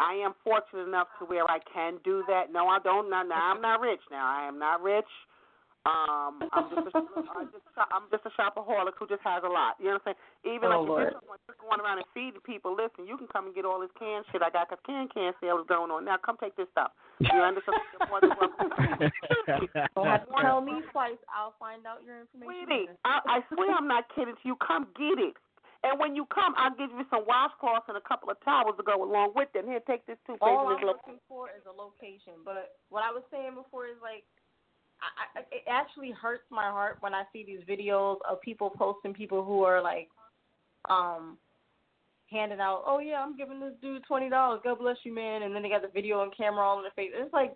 I 0.00 0.14
am 0.14 0.34
fortunate 0.44 0.86
enough 0.86 1.08
to 1.18 1.24
where 1.24 1.44
I 1.50 1.58
can 1.72 1.98
do 2.04 2.24
that. 2.28 2.52
No, 2.52 2.68
I 2.68 2.78
don't. 2.78 3.08
Now, 3.10 3.22
now 3.22 3.52
I'm 3.52 3.60
not 3.60 3.80
rich. 3.80 4.00
Now 4.10 4.26
I 4.26 4.46
am 4.46 4.58
not 4.58 4.82
rich. 4.82 5.08
Um, 5.86 6.42
I'm 6.50 6.66
just 6.74 6.82
a, 6.82 6.90
I'm 7.38 7.46
just 7.54 7.62
a, 7.78 7.84
I'm 7.94 8.06
just 8.10 8.26
a 8.26 8.32
shopaholic 8.34 8.98
who 8.98 9.06
just 9.06 9.22
has 9.22 9.46
a 9.46 9.48
lot. 9.48 9.78
You 9.78 9.94
know 9.94 10.02
what 10.02 10.10
I'm 10.10 10.18
saying? 10.18 10.56
Even 10.58 10.74
Oh, 10.74 10.82
like 10.82 10.88
Lord. 10.90 11.14
if 11.14 11.22
you're 11.22 11.38
just 11.46 11.62
going 11.62 11.78
around 11.78 12.02
and 12.02 12.08
feeding 12.10 12.42
people, 12.42 12.74
listen, 12.74 13.06
you 13.06 13.14
can 13.14 13.30
come 13.30 13.46
and 13.46 13.54
get 13.54 13.62
all 13.62 13.78
this 13.78 13.94
canned 13.94 14.26
shit 14.34 14.42
I 14.42 14.50
got 14.50 14.66
'cause 14.68 14.82
can 14.82 15.06
can 15.14 15.30
sale 15.38 15.62
is 15.62 15.66
going 15.70 15.94
on. 15.94 16.04
Now 16.04 16.18
come 16.18 16.36
take 16.42 16.58
this 16.58 16.66
stuff. 16.74 16.90
You 17.22 17.38
understand? 17.38 17.78
You're 17.94 18.02
more 18.10 18.20
than 18.20 18.34
welcome. 18.34 18.66
Don't 19.94 20.10
have 20.10 20.26
to 20.26 20.34
tell 20.42 20.60
me 20.60 20.82
twice. 20.90 21.22
I'll 21.30 21.54
find 21.58 21.86
out 21.86 22.02
your 22.02 22.18
information. 22.18 22.66
Sweetie, 22.66 22.90
I, 23.06 23.22
I 23.26 23.54
swear 23.54 23.70
I'm 23.70 23.86
not 23.86 24.10
kidding 24.10 24.34
to 24.34 24.44
you. 24.44 24.56
Come 24.58 24.90
get 24.98 25.22
it. 25.22 25.38
And 25.84 26.00
when 26.00 26.16
you 26.16 26.26
come, 26.32 26.54
I'll 26.56 26.74
give 26.74 26.90
you 26.90 27.04
some 27.10 27.24
washcloths 27.24 27.88
and 27.88 27.96
a 27.96 28.00
couple 28.00 28.30
of 28.30 28.36
towels 28.44 28.76
to 28.76 28.82
go 28.82 29.02
along 29.02 29.32
with 29.36 29.52
them. 29.52 29.66
Here, 29.66 29.80
take 29.86 30.06
this 30.06 30.18
toothpaste 30.26 30.42
All 30.42 30.68
I'm 30.68 30.76
this 30.76 30.84
looking 30.84 31.20
for 31.28 31.48
is 31.48 31.62
a 31.68 31.74
location. 31.74 32.40
But 32.44 32.76
what 32.88 33.04
I 33.04 33.10
was 33.12 33.22
saying 33.30 33.54
before 33.54 33.86
is 33.86 34.00
like, 34.02 34.24
I, 34.98 35.40
I, 35.40 35.42
it 35.52 35.64
actually 35.68 36.10
hurts 36.10 36.44
my 36.50 36.70
heart 36.70 36.96
when 37.00 37.14
I 37.14 37.24
see 37.32 37.44
these 37.44 37.60
videos 37.68 38.16
of 38.28 38.40
people 38.40 38.70
posting 38.70 39.12
people 39.12 39.44
who 39.44 39.62
are 39.62 39.82
like, 39.82 40.08
um, 40.88 41.36
handing 42.30 42.58
out, 42.60 42.82
oh 42.86 42.98
yeah, 42.98 43.22
I'm 43.22 43.36
giving 43.36 43.60
this 43.60 43.74
dude 43.80 44.02
twenty 44.04 44.28
dollars. 44.28 44.60
God 44.64 44.78
bless 44.78 44.96
you, 45.04 45.14
man. 45.14 45.42
And 45.42 45.54
then 45.54 45.62
they 45.62 45.68
got 45.68 45.82
the 45.82 45.88
video 45.88 46.22
and 46.22 46.36
camera 46.36 46.64
all 46.64 46.78
in 46.78 46.82
their 46.82 46.90
face. 46.96 47.12
It's 47.14 47.32
like, 47.32 47.54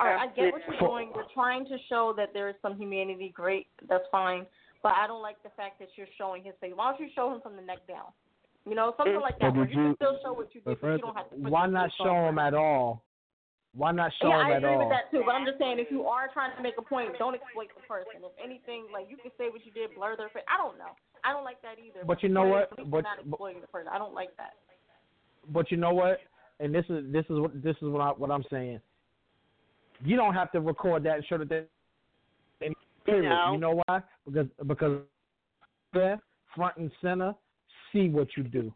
all 0.00 0.06
right, 0.06 0.28
I 0.28 0.34
get 0.34 0.52
what 0.52 0.62
you're 0.66 0.80
doing. 0.80 1.12
You're 1.14 1.26
trying 1.32 1.64
to 1.66 1.76
show 1.88 2.14
that 2.16 2.30
there 2.32 2.48
is 2.48 2.56
some 2.62 2.76
humanity. 2.76 3.32
Great, 3.34 3.66
that's 3.88 4.04
fine. 4.10 4.46
But 4.82 4.92
I 4.96 5.06
don't 5.06 5.22
like 5.22 5.42
the 5.42 5.50
fact 5.56 5.78
that 5.78 5.88
you're 5.96 6.08
showing 6.16 6.42
his 6.42 6.54
face. 6.60 6.72
Why 6.74 6.90
don't 6.90 7.00
you 7.00 7.08
show 7.14 7.32
him 7.32 7.40
from 7.42 7.56
the 7.56 7.62
neck 7.62 7.86
down? 7.86 8.12
You 8.66 8.74
know, 8.74 8.94
something 8.96 9.20
like 9.20 9.38
that. 9.40 9.54
Where 9.54 9.66
did 9.66 9.74
you 9.74 9.82
can 9.82 9.96
still 9.96 10.18
show 10.22 10.32
what 10.32 10.54
you 10.54 10.60
did, 10.60 10.80
but 10.80 10.88
you 10.88 10.98
don't 10.98 11.16
have 11.16 11.30
to. 11.30 11.36
Why 11.36 11.66
not 11.66 11.90
show 11.96 12.12
on. 12.12 12.34
him 12.34 12.38
at 12.38 12.54
all? 12.54 13.02
Why 13.72 13.92
not 13.92 14.10
show 14.20 14.28
yeah, 14.28 14.40
him 14.40 14.46
I 14.46 14.50
at 14.50 14.64
agree 14.64 14.76
with 14.76 14.88
that 14.88 15.10
too. 15.10 15.22
But 15.24 15.32
I'm 15.32 15.46
just 15.46 15.58
saying, 15.58 15.78
if 15.78 15.90
you 15.90 16.04
are 16.04 16.28
trying 16.32 16.56
to 16.56 16.62
make 16.62 16.74
a 16.76 16.82
point, 16.82 17.16
don't 17.18 17.34
exploit 17.34 17.68
the 17.74 17.86
person. 17.86 18.20
If 18.24 18.32
anything, 18.42 18.86
like 18.92 19.06
you 19.08 19.16
can 19.16 19.30
say 19.38 19.48
what 19.48 19.64
you 19.64 19.72
did, 19.72 19.94
blur 19.94 20.16
their 20.16 20.28
face. 20.28 20.42
I 20.48 20.56
don't 20.58 20.76
know. 20.76 20.92
I 21.24 21.32
don't 21.32 21.44
like 21.44 21.62
that 21.62 21.76
either. 21.78 22.04
But 22.04 22.22
you 22.22 22.28
know 22.28 22.44
what? 22.44 22.70
But- 22.90 23.04
not 23.04 23.20
exploiting 23.20 23.60
the 23.60 23.68
person. 23.68 23.88
I 23.92 23.98
don't 23.98 24.14
like 24.14 24.36
that. 24.36 24.54
But 25.52 25.70
you 25.70 25.76
know 25.76 25.94
what? 25.94 26.18
And 26.58 26.74
this 26.74 26.84
is 26.90 27.10
this 27.12 27.24
is 27.30 27.38
what 27.38 27.62
this 27.62 27.76
is 27.80 27.88
what 27.88 28.00
I 28.00 28.10
what 28.10 28.30
I'm 28.30 28.44
saying. 28.50 28.80
You 30.04 30.16
don't 30.16 30.34
have 30.34 30.52
to 30.52 30.60
record 30.60 31.04
that 31.04 31.16
and 31.16 31.26
show 31.26 31.38
that. 31.38 31.68
They- 33.06 33.12
and 33.12 33.22
Period. 33.22 33.28
No. 33.30 33.52
You 33.52 33.58
know 33.58 33.82
why? 33.86 34.02
Because 34.26 34.46
because 34.66 34.98
there, 35.92 36.20
front 36.54 36.76
and 36.76 36.90
center, 37.02 37.34
see 37.92 38.08
what 38.08 38.28
you 38.36 38.44
do. 38.44 38.72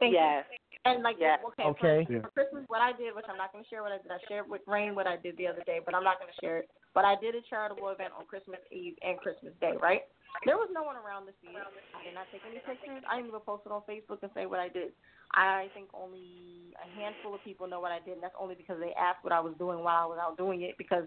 Thank 0.00 0.14
Yes. 0.14 0.44
you. 0.50 0.58
And 0.84 1.02
like, 1.02 1.16
Yes. 1.18 1.40
okay, 1.44 1.64
Okay. 1.64 2.04
For, 2.04 2.12
Yeah. 2.12 2.20
for 2.20 2.30
Christmas, 2.30 2.64
what 2.68 2.82
I 2.82 2.92
did, 2.92 3.14
which 3.14 3.24
I'm 3.28 3.38
not 3.38 3.52
going 3.52 3.64
to 3.64 3.70
share 3.70 3.82
what 3.82 3.92
I 3.92 3.98
did. 3.98 4.12
I 4.12 4.18
shared 4.28 4.48
with 4.48 4.60
Rain 4.66 4.94
what 4.94 5.06
I 5.06 5.16
did 5.16 5.36
the 5.38 5.46
other 5.46 5.62
day, 5.64 5.80
but 5.80 5.94
I'm 5.94 6.04
not 6.04 6.20
going 6.20 6.30
to 6.30 6.40
share 6.44 6.58
it. 6.58 6.70
But 6.92 7.04
I 7.06 7.16
did 7.16 7.34
a 7.34 7.40
charitable 7.42 7.88
event 7.88 8.12
on 8.18 8.26
Christmas 8.26 8.60
Eve 8.70 8.98
and 9.02 9.18
Christmas 9.18 9.54
Day, 9.60 9.72
right? 9.80 10.02
There 10.44 10.58
was 10.58 10.68
no 10.72 10.82
one 10.82 10.96
around 10.96 11.26
to 11.26 11.32
see 11.40 11.48
it. 11.48 11.66
I 11.94 12.04
did 12.04 12.12
not 12.14 12.26
take 12.30 12.42
any 12.44 12.58
pictures. 12.58 13.02
I 13.08 13.16
didn't 13.16 13.28
even 13.28 13.40
post 13.40 13.64
it 13.66 13.72
on 13.72 13.82
Facebook 13.88 14.20
and 14.22 14.30
say 14.34 14.46
what 14.46 14.60
I 14.60 14.68
did. 14.68 14.92
I 15.32 15.70
think 15.74 15.88
only 15.94 16.74
a 16.76 16.88
handful 17.00 17.34
of 17.34 17.42
people 17.44 17.66
know 17.66 17.80
what 17.80 17.92
I 17.92 18.00
did, 18.00 18.14
and 18.14 18.22
that's 18.22 18.34
only 18.38 18.54
because 18.54 18.78
they 18.78 18.92
asked 18.94 19.22
what 19.24 19.32
I 19.32 19.40
was 19.40 19.54
doing 19.58 19.78
while 19.82 20.02
I 20.02 20.06
was 20.06 20.18
out 20.20 20.36
doing 20.36 20.62
it. 20.62 20.76
Because 20.76 21.04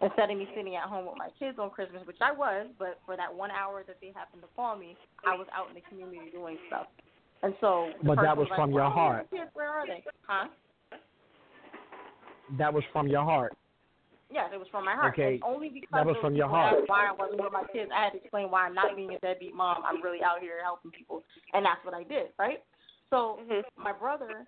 instead 0.00 0.30
of 0.30 0.38
me 0.38 0.48
sitting 0.54 0.76
at 0.76 0.84
home 0.84 1.06
with 1.06 1.16
my 1.16 1.28
kids 1.38 1.58
on 1.58 1.70
Christmas, 1.70 2.06
which 2.06 2.18
I 2.20 2.32
was, 2.32 2.66
but 2.78 3.00
for 3.06 3.16
that 3.16 3.32
one 3.32 3.50
hour 3.50 3.82
that 3.86 3.96
they 4.00 4.12
happened 4.14 4.42
to 4.42 4.48
call 4.54 4.76
me, 4.76 4.96
I 5.26 5.36
was 5.36 5.46
out 5.54 5.68
in 5.68 5.74
the 5.74 5.82
community 5.88 6.30
doing 6.32 6.58
stuff. 6.68 6.86
And 7.42 7.54
so, 7.60 7.90
But 8.02 8.16
that 8.16 8.34
person 8.34 8.38
was 8.38 8.46
like, 8.50 8.58
from 8.58 8.72
your 8.72 8.82
"Oh, 8.82 8.90
heart. 8.90 9.30
Kids, 9.30 9.50
where 9.54 9.68
are 9.70 9.86
they? 9.86 10.02
Huh? 10.26 10.48
That 12.58 12.72
was 12.72 12.82
from 12.92 13.08
your 13.08 13.22
heart. 13.24 13.54
Yes, 14.30 14.50
it 14.52 14.58
was 14.58 14.68
from 14.70 14.84
my 14.84 14.94
heart. 14.94 15.14
Okay, 15.14 15.34
And 15.34 15.42
only 15.44 15.68
because 15.70 15.88
that 15.92 16.04
was 16.04 16.16
from 16.20 16.34
your 16.34 16.48
heart. 16.48 16.76
asked 16.76 16.88
Why 16.88 17.08
I 17.08 17.12
wasn't 17.12 17.40
with 17.42 17.52
my 17.52 17.64
kids, 17.72 17.90
I 17.94 18.04
had 18.04 18.10
to 18.10 18.18
explain 18.20 18.50
why 18.50 18.66
I'm 18.66 18.74
not 18.74 18.94
being 18.94 19.14
a 19.14 19.18
deadbeat 19.20 19.54
mom. 19.54 19.82
I'm 19.84 20.02
really 20.02 20.22
out 20.22 20.40
here 20.40 20.60
helping 20.62 20.90
people, 20.90 21.22
and 21.54 21.64
that's 21.64 21.80
what 21.84 21.94
I 21.94 22.02
did, 22.02 22.28
right? 22.38 22.58
So 23.10 23.38
mm-hmm. 23.40 23.82
my 23.82 23.92
brother, 23.92 24.44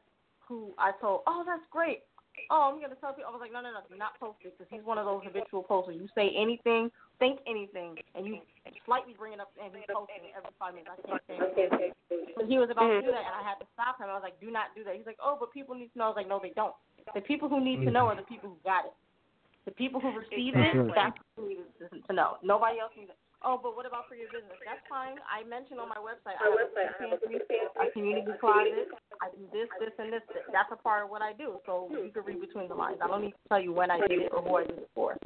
who 0.47 0.73
I 0.79 0.93
told, 1.01 1.23
oh, 1.27 1.45
that's 1.47 1.63
great. 1.71 2.03
Oh, 2.51 2.71
I'm 2.71 2.83
gonna 2.83 2.99
tell 2.99 3.15
people. 3.15 3.31
I 3.31 3.35
was 3.35 3.43
like, 3.43 3.55
no, 3.55 3.63
no, 3.63 3.71
no, 3.71 3.83
do 3.87 3.95
not 3.95 4.19
post 4.19 4.43
it 4.43 4.55
because 4.59 4.67
he's 4.71 4.83
one 4.83 4.99
of 4.99 5.07
those 5.07 5.23
habitual 5.23 5.63
posters. 5.63 5.99
You 5.99 6.11
say 6.19 6.35
anything, 6.35 6.91
think 7.23 7.39
anything, 7.47 7.95
and 8.15 8.27
you 8.27 8.43
slightly 8.87 9.15
bring 9.15 9.35
it 9.35 9.41
up, 9.41 9.55
and 9.59 9.71
he's 9.71 9.87
posting 9.87 10.27
it 10.27 10.35
every 10.35 10.51
five 10.59 10.75
minutes. 10.75 10.99
I 10.99 11.19
can't 11.27 11.55
say 11.55 11.71
anything. 11.71 11.93
So 12.35 12.43
he 12.47 12.59
was 12.59 12.71
about 12.71 12.91
to 12.91 13.03
do 13.03 13.15
that, 13.15 13.23
and 13.23 13.37
I 13.39 13.43
had 13.47 13.63
to 13.63 13.67
stop 13.75 14.03
him. 14.03 14.11
I 14.11 14.19
was 14.19 14.27
like, 14.27 14.39
do 14.43 14.51
not 14.51 14.75
do 14.75 14.83
that. 14.83 14.99
He's 14.99 15.07
like, 15.07 15.21
oh, 15.23 15.39
but 15.39 15.55
people 15.55 15.79
need 15.79 15.95
to 15.95 15.99
know. 15.99 16.11
I 16.11 16.13
was 16.15 16.19
like, 16.19 16.31
no, 16.31 16.43
they 16.43 16.55
don't. 16.59 16.75
The 17.15 17.23
people 17.23 17.49
who 17.49 17.63
need 17.63 17.85
to 17.87 17.91
know 17.91 18.11
are 18.11 18.19
the 18.19 18.27
people 18.27 18.51
who 18.51 18.59
got 18.67 18.87
it. 18.87 18.95
The 19.65 19.77
people 19.77 20.01
who 20.01 20.11
received 20.17 20.57
it, 20.57 20.75
That's 20.75 21.15
that's 21.15 21.19
who 21.37 21.49
need 21.49 21.67
to 21.79 21.87
to 21.93 22.13
know. 22.13 22.41
Nobody 22.43 22.81
else 22.81 22.93
needs 22.97 23.11
it. 23.11 23.19
Oh, 23.43 23.57
but 23.57 23.75
what 23.75 23.87
about 23.87 24.07
for 24.07 24.15
your 24.15 24.29
business? 24.29 24.53
That's 24.69 24.85
fine. 24.89 25.17
I 25.25 25.49
mentioned 25.49 25.81
on 25.81 25.89
my 25.89 25.97
website, 25.97 26.37
I 26.37 26.45
have 26.45 26.61
a 26.61 26.69
pantry, 26.77 27.09
a 27.81 27.91
community 27.93 28.33
closet. 28.39 28.93
I 29.23 29.33
do 29.33 29.49
this, 29.53 29.69
this, 29.81 29.97
and 29.99 30.13
this. 30.13 30.21
That's 30.53 30.69
a 30.73 30.77
part 30.77 31.05
of 31.05 31.11
what 31.11 31.23
I 31.23 31.33
do. 31.33 31.57
So 31.65 31.89
you 31.91 32.11
can 32.13 32.25
read 32.25 32.41
between 32.41 32.69
the 32.69 32.75
lines. 32.75 32.99
I 33.03 33.09
don't 33.09 33.23
need 33.23 33.33
to 33.33 33.49
tell 33.49 33.61
you 33.61 33.73
when 33.73 33.91
I 33.91 33.99
did 34.07 34.29
it 34.29 34.33
or 34.33 34.43
who 34.43 34.57
I 34.57 34.65
did 34.65 34.79
it 34.79 34.91
for. 34.95 35.17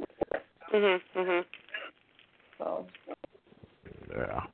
Mhm. 0.71 1.03
Mhm. 1.15 1.45
So, 2.59 2.87
Yeah. 4.15 4.47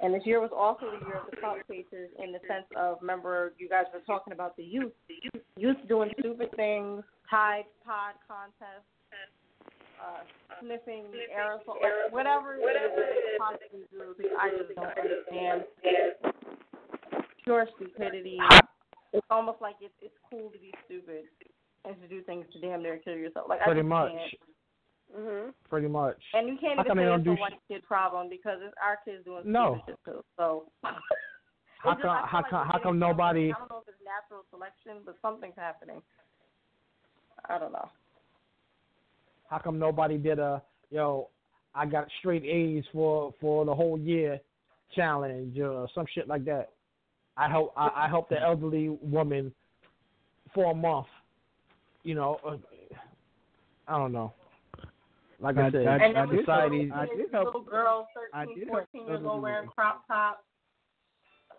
and 0.00 0.12
this 0.12 0.26
year 0.26 0.40
was 0.40 0.52
also 0.52 0.90
the 0.90 1.06
year 1.06 1.16
of 1.16 1.30
the 1.30 1.36
clout 1.36 1.66
chasers 1.66 2.12
in 2.18 2.32
the 2.32 2.40
sense 2.40 2.70
of, 2.76 3.00
remember, 3.00 3.54
you 3.56 3.68
guys 3.68 3.86
were 3.94 4.00
talking 4.00 4.34
about 4.34 4.56
the 4.56 4.64
youth, 4.64 4.92
youth 5.56 5.78
doing 5.88 6.12
stupid 6.18 6.52
things, 6.52 7.02
Tide 7.30 7.66
Pod 7.84 8.14
contests, 8.28 8.84
uh, 10.04 10.20
sniffing 10.60 11.04
aerosol, 11.32 11.80
like 11.80 12.12
whatever 12.12 12.54
it 12.56 12.60
is 12.60 13.40
possibly 13.40 13.88
do. 13.90 14.14
because 14.16 14.32
I 14.38 14.50
just 14.50 14.74
don't 14.76 14.92
understand. 14.98 15.64
Pure 17.44 17.68
stupidity. 17.76 18.38
It's 19.12 19.26
almost 19.30 19.60
like 19.60 19.76
it's 19.80 19.94
it's 20.02 20.14
cool 20.30 20.50
to 20.50 20.58
be 20.58 20.72
stupid 20.86 21.24
and 21.84 21.94
to 22.00 22.08
do 22.08 22.22
things 22.22 22.44
to 22.52 22.60
damn 22.60 22.82
near 22.82 22.98
kill 22.98 23.14
yourself. 23.16 23.46
Like 23.48 23.60
Pretty 23.62 23.80
I 23.80 23.82
much. 23.84 24.12
Can't. 24.12 24.40
Mhm. 25.14 25.54
Pretty 25.68 25.86
much. 25.88 26.18
And 26.32 26.48
you 26.48 26.56
can't 26.58 26.78
How 26.78 26.84
even 26.84 26.96
say 26.96 27.04
it's 27.14 27.24
do 27.24 27.32
a 27.32 27.36
sh- 27.36 27.60
kid 27.68 27.82
problem 27.86 28.28
because 28.28 28.58
it's 28.62 28.74
our 28.82 28.98
kids 29.04 29.24
doing 29.24 29.42
No. 29.44 29.78
stupid 29.84 29.98
shit 30.06 30.14
too. 30.14 30.24
So 30.36 30.66
How 30.82 31.92
just- 31.92 32.02
come? 32.02 32.26
How 32.26 32.38
like 32.40 32.50
come? 32.50 32.66
How 32.66 32.78
come 32.82 32.98
nobody? 32.98 33.52
I 33.52 33.58
don't 33.58 33.70
know 33.70 33.82
if 33.86 33.88
it's 33.88 34.02
natural 34.02 34.44
selection, 34.50 35.02
but 35.04 35.16
something's 35.22 35.54
happening. 35.56 36.02
I 37.48 37.58
don't 37.58 37.72
know. 37.72 37.88
How 39.48 39.58
come 39.58 39.78
nobody 39.78 40.18
did 40.18 40.38
a 40.38 40.62
yo? 40.90 41.28
I 41.74 41.86
got 41.86 42.06
straight 42.20 42.44
A's 42.44 42.84
for 42.92 43.34
for 43.40 43.64
the 43.64 43.74
whole 43.74 43.98
year 43.98 44.40
challenge 44.94 45.58
or 45.58 45.88
some 45.94 46.06
shit 46.14 46.28
like 46.28 46.44
that. 46.44 46.70
I 47.36 47.48
help 47.48 47.72
I, 47.76 47.90
I 48.04 48.08
helped 48.08 48.30
the 48.30 48.40
elderly 48.40 48.88
woman 49.02 49.52
for 50.54 50.70
a 50.70 50.74
month. 50.74 51.06
You 52.04 52.14
know, 52.14 52.38
uh, 52.46 52.56
I 53.88 53.98
don't 53.98 54.12
know. 54.12 54.32
Like 55.40 55.56
I, 55.56 55.66
I- 55.66 55.70
said, 55.72 55.86
I- 55.86 55.96
And 56.04 56.16
then 56.16 56.28
we 56.28 56.38
society. 56.38 56.90
I 56.94 57.04
see 57.06 57.10
did 57.16 57.26
these 57.26 57.32
help- 57.32 57.46
little 57.46 57.62
girls, 57.62 58.06
I 58.32 58.44
13, 58.44 58.68
14 58.68 59.06
years 59.06 59.16
old, 59.16 59.24
elderly 59.24 59.40
wearing 59.42 59.68
crop 59.68 60.06
tops. 60.06 60.44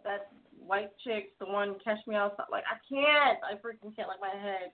That 0.04 0.32
white 0.66 0.92
chick, 1.04 1.34
the 1.40 1.46
one 1.46 1.76
catch 1.84 1.98
me 2.08 2.16
outside. 2.16 2.46
Like 2.52 2.64
I 2.72 2.78
can't. 2.88 3.40
I 3.44 3.56
freaking 3.56 3.94
can't. 3.96 4.08
Like 4.08 4.22
my 4.22 4.30
head, 4.40 4.72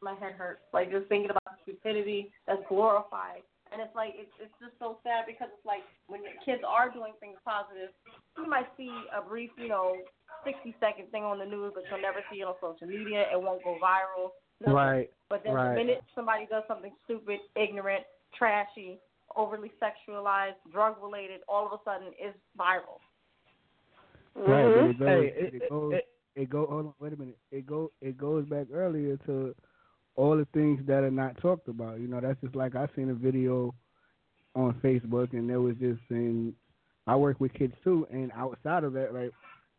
my 0.00 0.14
head 0.14 0.34
hurts. 0.34 0.60
Like 0.72 0.90
just 0.92 1.08
thinking 1.08 1.30
about 1.30 1.42
the 1.44 1.45
stupidity 1.66 2.30
that's 2.46 2.62
glorified. 2.68 3.42
And 3.74 3.82
it's 3.82 3.94
like 3.98 4.14
it's 4.14 4.30
it's 4.38 4.54
just 4.62 4.78
so 4.78 5.02
sad 5.02 5.26
because 5.26 5.50
it's 5.50 5.66
like 5.66 5.82
when 6.06 6.22
your 6.22 6.38
kids 6.46 6.62
are 6.62 6.86
doing 6.86 7.18
things 7.18 7.34
positive, 7.42 7.90
you 8.38 8.46
might 8.46 8.70
see 8.78 8.94
a 9.10 9.18
brief, 9.18 9.50
you 9.58 9.66
know, 9.66 9.98
sixty 10.46 10.70
second 10.78 11.10
thing 11.10 11.26
on 11.26 11.42
the 11.42 11.44
news, 11.44 11.74
but 11.74 11.82
you'll 11.90 12.00
never 12.00 12.22
see 12.30 12.40
it 12.40 12.46
on 12.46 12.54
social 12.62 12.86
media. 12.86 13.26
It 13.26 13.34
won't 13.34 13.66
go 13.66 13.74
viral. 13.82 14.38
nothing. 14.62 14.74
Right. 14.74 15.10
But 15.28 15.42
then 15.42 15.54
right. 15.54 15.74
the 15.74 15.82
minute 15.82 16.00
somebody 16.14 16.46
does 16.46 16.62
something 16.68 16.94
stupid, 17.04 17.42
ignorant, 17.58 18.06
trashy, 18.38 19.02
overly 19.34 19.72
sexualized, 19.82 20.62
drug 20.70 21.02
related, 21.02 21.40
all 21.48 21.66
of 21.66 21.72
a 21.74 21.82
sudden 21.82 22.14
it's 22.18 22.38
viral. 22.58 23.02
Right, 24.36 24.46
but 24.46 24.54
it 24.54 24.98
mm-hmm. 24.98 25.02
goes, 25.02 25.08
Hey, 25.08 25.34
it, 25.34 25.54
it- 25.54 25.70
goes, 25.70 25.92
it- 25.94 26.08
it 26.36 26.50
go. 26.50 26.66
Hold 26.66 26.86
on, 26.86 26.94
wait 27.00 27.14
a 27.14 27.16
minute. 27.16 27.38
It 27.50 27.66
go, 27.66 27.90
it 28.02 28.18
goes 28.18 28.44
back 28.44 28.66
earlier 28.72 29.16
to 29.24 29.54
all 30.16 30.36
the 30.36 30.46
things 30.54 30.80
that 30.86 31.04
are 31.04 31.10
not 31.10 31.36
talked 31.40 31.68
about. 31.68 32.00
You 32.00 32.08
know, 32.08 32.20
that's 32.20 32.40
just 32.40 32.56
like 32.56 32.74
I 32.74 32.88
seen 32.96 33.10
a 33.10 33.14
video 33.14 33.74
on 34.54 34.74
Facebook, 34.82 35.32
and 35.32 35.48
there 35.48 35.60
was 35.60 35.76
just 35.76 36.00
saying, 36.10 36.54
I 37.06 37.14
work 37.16 37.38
with 37.40 37.52
kids 37.54 37.74
too, 37.84 38.06
and 38.10 38.32
outside 38.34 38.84
of 38.84 38.92
that, 38.94 39.14
like 39.14 39.30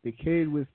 the 0.04 0.12
kid 0.12 0.48
was 0.50 0.66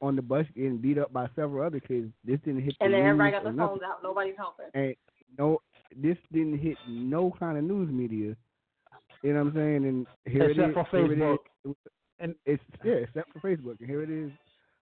on 0.00 0.16
the 0.16 0.22
bus 0.22 0.46
getting 0.56 0.78
beat 0.78 0.98
up 0.98 1.12
by 1.12 1.28
several 1.36 1.64
other 1.64 1.78
kids. 1.78 2.10
This 2.24 2.40
didn't 2.44 2.62
hit 2.62 2.74
And 2.80 2.92
the 2.92 2.98
then 2.98 3.06
everybody 3.06 3.30
got 3.30 3.44
their 3.44 3.52
or 3.52 3.56
phones 3.56 3.80
nothing. 3.82 3.88
out. 3.88 4.02
Nobody's 4.02 4.34
helping. 4.36 4.66
and 4.74 4.94
no, 5.38 5.60
this 5.96 6.16
didn't 6.32 6.58
hit 6.58 6.76
no 6.88 7.32
kind 7.38 7.56
of 7.58 7.64
news 7.64 7.88
media. 7.90 8.34
You 9.22 9.34
know 9.34 9.44
what 9.44 9.50
I'm 9.50 9.54
saying? 9.54 9.84
And 9.86 10.06
here 10.24 10.50
Except 10.50 10.68
it 10.68 10.70
is. 10.70 10.86
for 10.90 10.98
here 10.98 11.12
it 11.12 11.18
Facebook. 11.18 11.38
is. 11.64 11.74
And 12.18 12.34
it's 12.46 12.62
yeah, 12.84 12.92
except 12.94 13.32
for 13.32 13.38
Facebook. 13.40 13.76
And 13.80 13.88
here 13.88 14.02
it 14.02 14.10
is, 14.10 14.30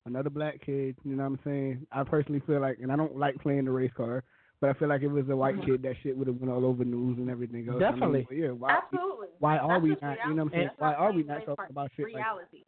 another 0.06 0.31
black 0.31 0.60
kid. 0.64 0.97
You 1.05 1.16
know 1.16 1.24
what 1.24 1.31
I'm 1.31 1.39
saying? 1.44 1.86
I 1.93 2.02
personally 2.05 2.43
feel 2.47 2.60
like, 2.60 2.78
and 2.81 2.90
I 2.93 2.97
don't 2.97 3.16
like 3.16 3.36
playing 3.40 3.64
the 3.66 3.70
race 3.70 3.90
card, 3.97 4.22
But 4.60 4.70
I 4.70 4.72
feel 4.74 4.89
like 4.89 5.01
if 5.02 5.06
it 5.10 5.12
was 5.12 5.28
a 5.31 5.36
white 5.36 5.62
kid, 5.64 5.82
that 5.82 5.94
shit 6.02 6.16
would 6.16 6.27
have 6.27 6.36
went 6.36 6.52
all 6.52 6.64
over 6.66 6.85
news 6.85 7.18
and 7.18 7.31
everything 7.31 7.68
else. 7.68 7.77
I 7.82 7.90
mean, 7.90 7.93
Definitely. 7.93 8.27
but 8.28 8.36
yeah. 8.36 8.48
Why, 8.51 8.70
Absolutely. 8.82 9.28
Why 9.39 9.59
are 9.59 9.68
That's 9.74 9.82
we 9.82 9.90
just 9.90 10.02
not? 10.02 10.18
You 10.27 10.35
know 10.35 10.44
what 10.44 10.52
I'm 10.55 10.59
saying? 10.59 10.60
reality. 10.62 10.77
Why 10.81 10.94
are 10.94 11.12
we 11.12 11.22
not 11.22 11.28
not 11.35 11.39
talking 11.40 11.56
part. 11.56 11.70
about 11.70 11.90
shit 11.97 12.05
like 12.06 12.14
reality? 12.16 12.64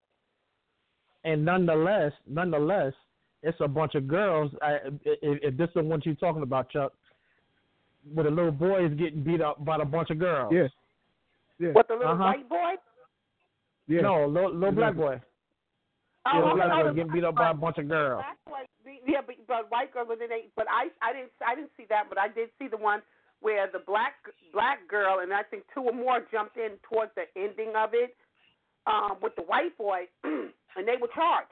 and 1.25 1.45
nonetheless, 1.45 2.13
nonetheless, 2.27 2.93
it's 3.43 3.59
a 3.61 3.69
bunch 3.69 3.95
of 3.95 4.09
girls. 4.09 4.51
I, 4.63 4.75
if, 5.05 5.39
if 5.43 5.57
this 5.57 5.69
is 5.77 5.83
what 5.85 6.05
you're 6.07 6.15
talking 6.17 6.43
about, 6.43 6.71
Chuck, 6.71 6.93
where 8.13 8.25
the 8.25 8.31
little 8.31 8.51
boy 8.53 8.87
is 8.87 8.95
getting 8.95 9.23
beat 9.23 9.41
up 9.41 9.65
by 9.65 9.77
a 9.77 9.85
bunch 9.85 10.11
of 10.11 10.19
girls. 10.19 10.53
Yeah. 10.55 10.69
Yeah. 11.59 11.71
What 11.73 11.87
the 11.89 11.95
little 11.95 12.13
Uh-huh. 12.13 12.25
white 12.25 12.49
boy? 12.49 12.73
Yeah. 13.87 14.01
No, 14.01 14.27
little, 14.27 14.53
little 14.55 14.73
black 14.73 14.97
boy. 14.97 15.21
Oh, 16.27 16.55
yeah, 16.57 16.66
black 16.66 16.85
boy 16.85 16.93
getting 16.94 17.12
beat 17.12 17.24
up 17.24 17.35
by 17.35 17.51
a 17.51 17.55
bunch 17.55 17.78
of 17.78 17.89
girls. 17.89 18.23
Black 18.47 18.69
yeah, 19.07 19.20
but, 19.27 19.35
but 19.47 19.70
white 19.70 19.93
girl, 19.93 20.05
but 20.07 20.19
then 20.19 20.28
they, 20.28 20.47
but 20.55 20.66
I, 20.70 20.89
I 21.03 21.12
didn't, 21.12 21.32
I 21.43 21.55
didn't 21.55 21.74
see 21.77 21.86
that, 21.89 22.07
but 22.09 22.19
I 22.19 22.28
did 22.28 22.51
see 22.59 22.69
the 22.69 22.77
one 22.77 23.03
where 23.40 23.66
the 23.66 23.82
black, 23.82 24.15
black 24.53 24.86
girl, 24.86 25.19
and 25.20 25.35
I 25.35 25.43
think 25.43 25.65
two 25.74 25.82
or 25.82 25.93
more 25.93 26.23
jumped 26.31 26.57
in 26.57 26.78
towards 26.86 27.11
the 27.19 27.27
ending 27.35 27.74
of 27.74 27.90
it, 27.93 28.15
um, 28.86 29.19
with 29.23 29.35
the 29.35 29.43
white 29.43 29.77
boy, 29.78 30.07
and 30.24 30.86
they 30.86 30.99
were 31.01 31.11
charged. 31.15 31.51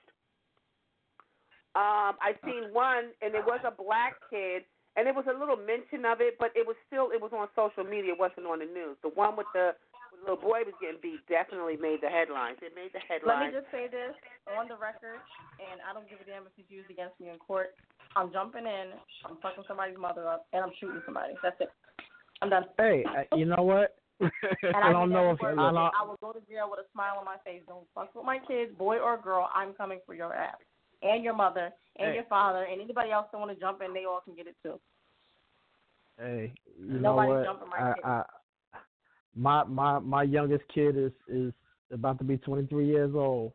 Um, 1.75 2.19
I 2.19 2.35
seen 2.45 2.71
one, 2.73 3.15
and 3.23 3.35
it 3.35 3.43
was 3.47 3.61
a 3.67 3.71
black 3.71 4.15
kid, 4.31 4.63
and 4.97 5.07
it 5.07 5.15
was 5.15 5.27
a 5.31 5.35
little 5.35 5.59
mention 5.59 6.07
of 6.07 6.21
it, 6.21 6.35
but 6.39 6.51
it 6.55 6.67
was 6.67 6.75
still, 6.87 7.11
it 7.15 7.23
was 7.23 7.31
on 7.35 7.47
social 7.55 7.87
media, 7.87 8.15
it 8.15 8.19
wasn't 8.19 8.47
on 8.47 8.59
the 8.59 8.71
news. 8.71 8.99
The 9.03 9.11
one 9.15 9.37
with 9.37 9.47
the, 9.55 9.75
the 10.21 10.29
little 10.29 10.43
boy 10.45 10.69
was 10.69 10.77
getting 10.81 11.01
beat 11.01 11.25
definitely 11.33 11.81
made 11.81 12.05
the 12.05 12.13
headlines. 12.13 12.61
It 12.61 12.77
made 12.77 12.93
the 12.93 13.01
headlines. 13.01 13.41
Let 13.41 13.53
me 13.53 13.57
just 13.57 13.73
say 13.73 13.89
this 13.89 14.13
on 14.53 14.69
the 14.69 14.77
record, 14.77 15.25
and 15.57 15.81
I 15.81 15.97
don't 15.97 16.05
give 16.05 16.21
a 16.21 16.27
damn 16.29 16.45
if 16.45 16.53
it's 16.61 16.69
used 16.69 16.93
against 16.93 17.17
me 17.17 17.33
in 17.33 17.41
court. 17.41 17.73
I'm 18.17 18.29
jumping 18.33 18.69
in, 18.69 18.93
I'm 19.25 19.41
fucking 19.41 19.65
somebody's 19.65 19.97
mother 19.97 20.29
up, 20.29 20.45
and 20.53 20.61
I'm 20.61 20.75
shooting 20.77 21.01
somebody. 21.09 21.33
That's 21.43 21.57
it. 21.61 21.73
I'm 22.43 22.51
done. 22.51 22.69
Hey, 22.77 23.05
you 23.37 23.47
know 23.47 23.65
what? 23.65 23.97
And 24.63 24.85
I 24.85 24.93
don't 24.93 25.09
know 25.09 25.33
if 25.33 25.41
every 25.41 25.57
I 25.57 25.73
word 25.73 25.73
don't. 25.73 25.95
I 25.97 26.05
will 26.05 26.19
go 26.21 26.33
to 26.33 26.41
jail 26.45 26.69
with 26.69 26.85
a 26.85 26.89
smile 26.93 27.17
on 27.19 27.25
my 27.25 27.37
face. 27.43 27.63
Don't 27.67 27.89
fuck 27.95 28.15
with 28.15 28.27
my 28.27 28.39
kids, 28.47 28.71
boy 28.77 28.99
or 28.99 29.17
girl. 29.17 29.49
I'm 29.55 29.73
coming 29.73 29.99
for 30.05 30.15
your 30.15 30.35
ass 30.35 30.61
and 31.03 31.25
your 31.25 31.35
mother 31.35 31.73
and 31.99 32.09
Hey. 32.09 32.15
your 32.17 32.25
father 32.25 32.65
and 32.65 32.81
anybody 32.83 33.11
else 33.11 33.29
that 33.33 33.39
want 33.39 33.51
to 33.51 33.59
jump 33.59 33.81
in. 33.81 33.95
They 33.95 34.05
all 34.05 34.21
can 34.21 34.35
get 34.35 34.47
it 34.47 34.57
too. 34.63 34.79
Hey, 36.19 36.53
you 36.79 37.01
Nobody's 37.01 37.03
know 37.03 37.37
what? 37.37 37.45
jumping 37.45 37.69
my 37.71 37.79
I, 37.79 37.95
kid. 37.95 38.05
I, 38.05 38.23
my 39.37 39.65
my 39.65 39.99
my 39.99 40.23
youngest 40.23 40.65
kid 40.73 40.97
is 40.97 41.13
is 41.29 41.53
about 41.93 42.19
to 42.19 42.25
be 42.25 42.37
23 42.37 42.87
years 42.87 43.15
old. 43.15 43.53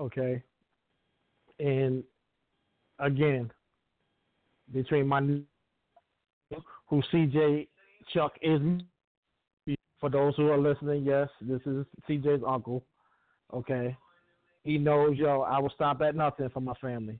Okay, 0.00 0.42
and 1.58 2.02
again, 2.98 3.50
between 4.72 5.06
my 5.06 5.20
new- 5.20 5.44
who 6.88 7.02
CJ 7.12 7.68
Chuck 8.12 8.32
is, 8.42 8.60
for 10.00 10.10
those 10.10 10.34
who 10.36 10.50
are 10.50 10.58
listening, 10.58 11.04
yes, 11.04 11.28
this 11.40 11.60
is 11.66 11.86
CJ's 12.08 12.42
uncle. 12.46 12.84
Okay, 13.52 13.96
he 14.64 14.78
knows 14.78 15.16
yo. 15.16 15.42
I 15.42 15.58
will 15.58 15.70
stop 15.70 16.00
at 16.02 16.14
nothing 16.14 16.48
for 16.50 16.60
my 16.60 16.74
family. 16.74 17.18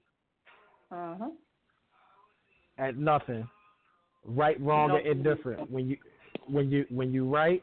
Uh 0.90 1.14
huh. 1.18 1.30
at 2.78 2.96
nothing. 2.96 3.48
Right, 4.24 4.60
wrong, 4.60 4.88
don't 4.88 5.06
indifferent. 5.06 5.70
When 5.70 5.88
you 5.88 5.96
when 6.46 6.70
you 6.70 6.84
when 6.90 7.12
you 7.12 7.28
right, 7.28 7.62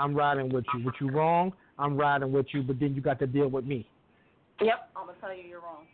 I'm 0.00 0.14
riding 0.14 0.48
with 0.48 0.64
you. 0.74 0.84
When 0.84 0.94
you 1.00 1.10
wrong, 1.10 1.52
I'm 1.78 1.96
riding 1.96 2.32
with 2.32 2.46
you. 2.52 2.62
But 2.62 2.80
then 2.80 2.94
you 2.94 3.00
got 3.00 3.18
to 3.20 3.26
deal 3.26 3.48
with 3.48 3.64
me. 3.64 3.86
Yep, 4.60 4.90
I'm 4.96 5.06
gonna 5.06 5.18
tell 5.20 5.34
you 5.34 5.42
you're 5.48 5.60
wrong. 5.60 5.86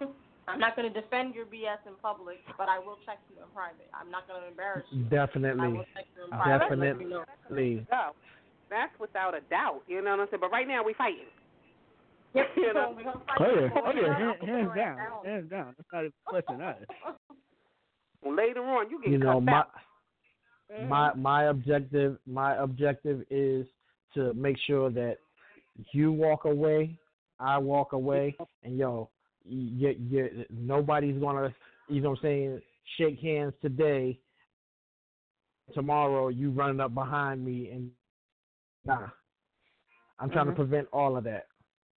I'm 0.48 0.58
not 0.58 0.74
gonna 0.76 0.90
defend 0.90 1.34
your 1.34 1.44
BS 1.46 1.84
in 1.86 1.94
public, 2.00 2.38
but 2.58 2.68
I 2.68 2.78
will 2.78 2.96
check 3.06 3.18
you 3.30 3.36
in 3.42 3.48
private. 3.54 3.88
I'm 3.94 4.10
not 4.10 4.26
gonna 4.28 4.46
embarrass 4.48 4.84
you. 4.90 5.04
I 5.06 5.08
Definitely, 5.10 5.68
will 5.68 5.84
check 5.94 6.06
you 6.16 6.24
in 6.24 6.30
private. 6.30 6.72
and 6.72 6.80
let 6.80 7.00
you 7.00 7.08
know. 7.10 7.24
definitely. 7.42 7.86
go. 7.90 8.10
That's 8.70 8.92
without 8.98 9.34
a 9.34 9.40
doubt. 9.50 9.82
You 9.86 10.02
know 10.02 10.12
what 10.12 10.20
I'm 10.20 10.26
saying? 10.30 10.40
But 10.40 10.50
right 10.50 10.66
now 10.66 10.82
we 10.82 10.94
fighting. 10.94 11.28
Yep. 12.34 12.46
You 12.56 12.72
know? 12.74 12.92
So 12.92 12.96
we're 12.96 13.04
gonna 13.04 13.20
Oh 13.38 13.44
yeah, 13.44 13.68
oh 13.76 13.92
yeah, 13.94 14.18
hands, 14.18 14.36
hands 14.40 14.70
down, 14.74 14.96
down. 14.96 15.24
hands 15.24 15.50
down. 15.50 15.74
That's 15.76 15.88
not 15.92 16.00
even 16.00 16.12
a 16.26 16.30
question. 16.30 16.60
Us. 16.62 16.76
Well, 18.24 18.36
later 18.36 18.62
on, 18.62 18.88
you 18.88 19.00
get 19.02 19.10
You 19.10 19.18
know 19.18 19.34
cut 19.34 19.42
my 19.42 19.52
out. 19.52 19.70
Mm-hmm. 20.74 20.88
my 20.88 21.14
my 21.14 21.44
objective 21.44 22.18
my 22.26 22.56
objective 22.56 23.24
is 23.30 23.66
to 24.14 24.32
make 24.34 24.56
sure 24.66 24.90
that 24.90 25.18
you 25.92 26.12
walk 26.12 26.44
away, 26.44 26.96
I 27.40 27.58
walk 27.58 27.92
away, 27.92 28.36
and 28.62 28.76
yo, 28.78 29.08
you, 29.44 29.96
you, 30.08 30.44
nobody's 30.50 31.18
gonna, 31.20 31.54
you 31.88 32.00
know 32.00 32.10
what 32.10 32.18
I'm 32.18 32.22
saying, 32.22 32.60
shake 32.98 33.18
hands 33.20 33.54
today. 33.62 34.18
Tomorrow 35.74 36.28
you 36.28 36.50
running 36.50 36.80
up 36.80 36.94
behind 36.94 37.44
me 37.44 37.70
and 37.70 37.90
nah. 38.84 39.08
I'm 40.18 40.30
trying 40.30 40.46
to 40.46 40.52
Mhm. 40.52 40.56
prevent 40.56 40.88
all 40.92 41.16
of 41.16 41.24
that. 41.24 41.46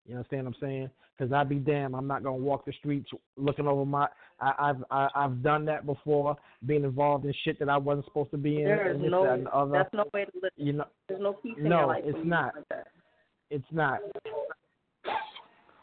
You 0.05 0.15
understand 0.15 0.45
what 0.45 0.55
I'm 0.55 0.61
saying? 0.61 0.89
Because 1.17 1.31
I'd 1.31 1.49
be 1.49 1.55
damn, 1.55 1.93
I'm 1.93 2.07
not 2.07 2.23
gonna 2.23 2.37
walk 2.37 2.65
the 2.65 2.73
streets 2.73 3.09
looking 3.37 3.67
over 3.67 3.85
my. 3.85 4.07
I, 4.39 4.53
I've 4.59 4.83
I, 4.89 5.07
I've 5.15 5.43
done 5.43 5.63
that 5.65 5.85
before, 5.85 6.35
being 6.65 6.83
involved 6.83 7.25
in 7.25 7.33
shit 7.43 7.59
that 7.59 7.69
I 7.69 7.77
wasn't 7.77 8.05
supposed 8.05 8.31
to 8.31 8.37
be 8.37 8.57
in. 8.57 8.63
There 8.65 8.89
is 8.89 8.95
and 8.95 9.03
this, 9.03 9.11
no, 9.11 9.23
that, 9.23 9.33
and 9.33 9.47
other. 9.49 9.71
that's 9.71 9.93
no 9.93 10.05
way 10.13 10.25
to 10.25 10.31
live. 10.41 10.51
You 10.57 10.73
know, 10.73 10.85
There's 11.07 11.21
no 11.21 11.33
peace 11.33 11.53
in 11.57 11.65
No, 11.69 11.79
your 11.79 11.87
life. 11.87 12.03
it's 12.05 12.17
when 12.17 12.29
not. 12.29 12.55
Like 12.55 12.85
it's 13.51 13.65
not. 13.71 13.99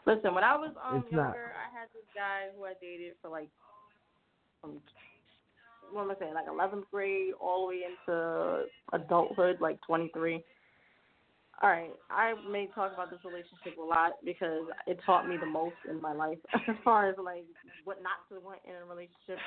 Listen, 0.05 0.33
when 0.33 0.43
I 0.43 0.55
was 0.57 0.71
um 0.83 1.03
It's 1.05 1.11
not. 1.13 1.27
younger, 1.27 1.53
I 1.55 1.79
had 1.79 1.87
this 1.93 2.03
guy 2.13 2.47
who 2.57 2.65
I 2.65 2.73
dated 2.81 3.13
for 3.21 3.29
like, 3.29 3.47
um, 4.63 4.79
what 5.91 6.01
am 6.03 6.11
I 6.11 6.15
saying, 6.19 6.33
like 6.33 6.47
11th 6.47 6.83
grade 6.91 7.33
all 7.39 7.61
the 7.61 7.69
way 7.69 7.81
into 7.87 8.63
adulthood, 8.93 9.61
like 9.61 9.79
23. 9.87 10.43
All 11.61 11.69
right, 11.69 11.93
I 12.09 12.33
may 12.49 12.67
talk 12.73 12.91
about 12.91 13.11
this 13.11 13.19
relationship 13.23 13.77
a 13.77 13.85
lot 13.85 14.13
because 14.25 14.65
it 14.87 14.99
taught 15.05 15.29
me 15.29 15.37
the 15.37 15.45
most 15.45 15.77
in 15.87 16.01
my 16.01 16.11
life 16.11 16.39
as 16.67 16.75
far 16.83 17.07
as 17.07 17.15
like 17.23 17.45
what 17.85 18.01
not 18.01 18.25
to 18.29 18.43
want 18.43 18.59
in 18.65 18.73
a 18.73 18.85
relationship. 18.85 19.37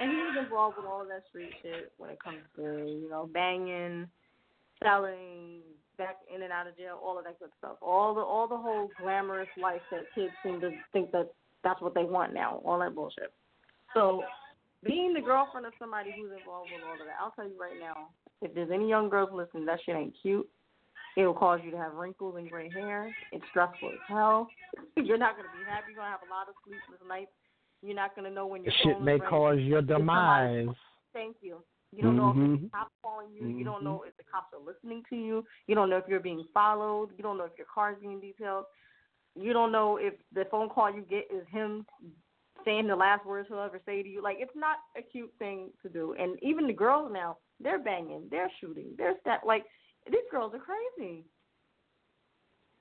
And 0.00 0.10
he 0.10 0.16
was 0.16 0.36
involved 0.42 0.76
with 0.76 0.86
all 0.86 1.02
of 1.02 1.08
that 1.08 1.22
street 1.28 1.54
shit 1.62 1.92
when 1.98 2.10
it 2.10 2.18
comes 2.18 2.42
to 2.56 2.62
you 2.62 3.08
know 3.08 3.30
banging, 3.32 4.08
selling, 4.82 5.62
back 5.96 6.16
in 6.34 6.42
and 6.42 6.52
out 6.52 6.66
of 6.66 6.76
jail, 6.76 6.98
all 7.00 7.16
of 7.16 7.24
that 7.24 7.38
good 7.38 7.50
stuff. 7.58 7.76
All 7.80 8.12
the 8.12 8.20
all 8.20 8.48
the 8.48 8.56
whole 8.56 8.90
glamorous 9.00 9.48
life 9.60 9.82
that 9.92 10.02
kids 10.16 10.32
seem 10.42 10.60
to 10.60 10.70
think 10.92 11.12
that 11.12 11.30
that's 11.62 11.80
what 11.80 11.94
they 11.94 12.04
want 12.04 12.34
now. 12.34 12.60
All 12.64 12.80
that 12.80 12.94
bullshit. 12.94 13.32
So 13.94 14.22
being 14.84 15.14
the 15.14 15.20
girlfriend 15.20 15.66
of 15.66 15.74
somebody 15.78 16.10
who's 16.10 16.32
involved 16.36 16.70
with 16.74 16.82
all 16.84 16.94
of 16.94 17.06
that, 17.06 17.22
I'll 17.22 17.30
tell 17.30 17.46
you 17.46 17.60
right 17.60 17.78
now, 17.78 18.08
if 18.40 18.52
there's 18.52 18.70
any 18.72 18.88
young 18.88 19.08
girls 19.08 19.30
listening, 19.32 19.66
that 19.66 19.78
shit 19.86 19.94
ain't 19.94 20.14
cute. 20.20 20.48
It'll 21.16 21.34
cause 21.34 21.60
you 21.64 21.70
to 21.70 21.76
have 21.76 21.94
wrinkles 21.94 22.36
and 22.38 22.48
gray 22.50 22.70
hair. 22.70 23.14
It's 23.32 23.44
stressful 23.50 23.90
as 23.90 23.98
hell. 24.08 24.48
You're 24.96 25.18
not 25.18 25.36
gonna 25.36 25.48
be 25.58 25.70
happy. 25.70 25.92
You're 25.92 25.96
gonna 25.96 26.10
have 26.10 26.20
a 26.26 26.30
lot 26.30 26.48
of 26.48 26.54
sleepless 26.64 27.00
nights. 27.06 27.30
You're 27.82 27.96
not 27.96 28.16
gonna 28.16 28.30
know 28.30 28.46
when 28.46 28.64
your 28.64 28.72
Shit 28.82 29.00
may 29.02 29.18
cause 29.18 29.58
your 29.58 29.82
demise. 29.82 30.68
Thank 31.12 31.36
you. 31.40 31.62
You 31.94 32.02
don't 32.02 32.16
know 32.16 32.30
if 32.30 32.36
Mhm. 32.36 32.62
the 32.62 32.70
cops 32.70 32.94
calling 33.02 33.28
you. 33.34 33.48
You 33.48 33.64
don't 33.64 33.82
Mhm. 33.82 33.84
know 33.84 34.02
if 34.06 34.16
the 34.16 34.24
cops 34.24 34.54
are 34.54 34.58
listening 34.60 35.04
to 35.10 35.16
you. 35.16 35.46
You 35.66 35.74
don't 35.74 35.90
know 35.90 35.98
if 35.98 36.08
you're 36.08 36.20
being 36.20 36.44
followed. 36.54 37.10
You 37.18 37.22
don't 37.22 37.36
know 37.36 37.44
if 37.44 37.56
your 37.58 37.66
car's 37.66 37.98
being 38.00 38.18
detailed. 38.18 38.64
You 39.34 39.52
don't 39.52 39.72
know 39.72 39.98
if 39.98 40.14
the 40.32 40.46
phone 40.46 40.70
call 40.70 40.90
you 40.90 41.02
get 41.02 41.30
is 41.30 41.46
him 41.48 41.86
saying 42.64 42.86
the 42.86 42.96
last 42.96 43.26
words 43.26 43.48
he'll 43.48 43.60
ever 43.60 43.80
say 43.84 44.02
to 44.02 44.08
you. 44.08 44.22
Like 44.22 44.38
it's 44.40 44.56
not 44.56 44.78
a 44.96 45.02
cute 45.02 45.32
thing 45.38 45.70
to 45.82 45.88
do. 45.88 46.14
And 46.14 46.42
even 46.42 46.66
the 46.66 46.72
girls 46.72 47.12
now, 47.12 47.38
they're 47.60 47.78
banging, 47.78 48.28
they're 48.30 48.50
shooting, 48.60 48.94
they're 48.96 49.18
step 49.20 49.42
like 49.44 49.64
these 50.10 50.26
girls 50.30 50.52
are 50.54 50.58
crazy. 50.60 51.24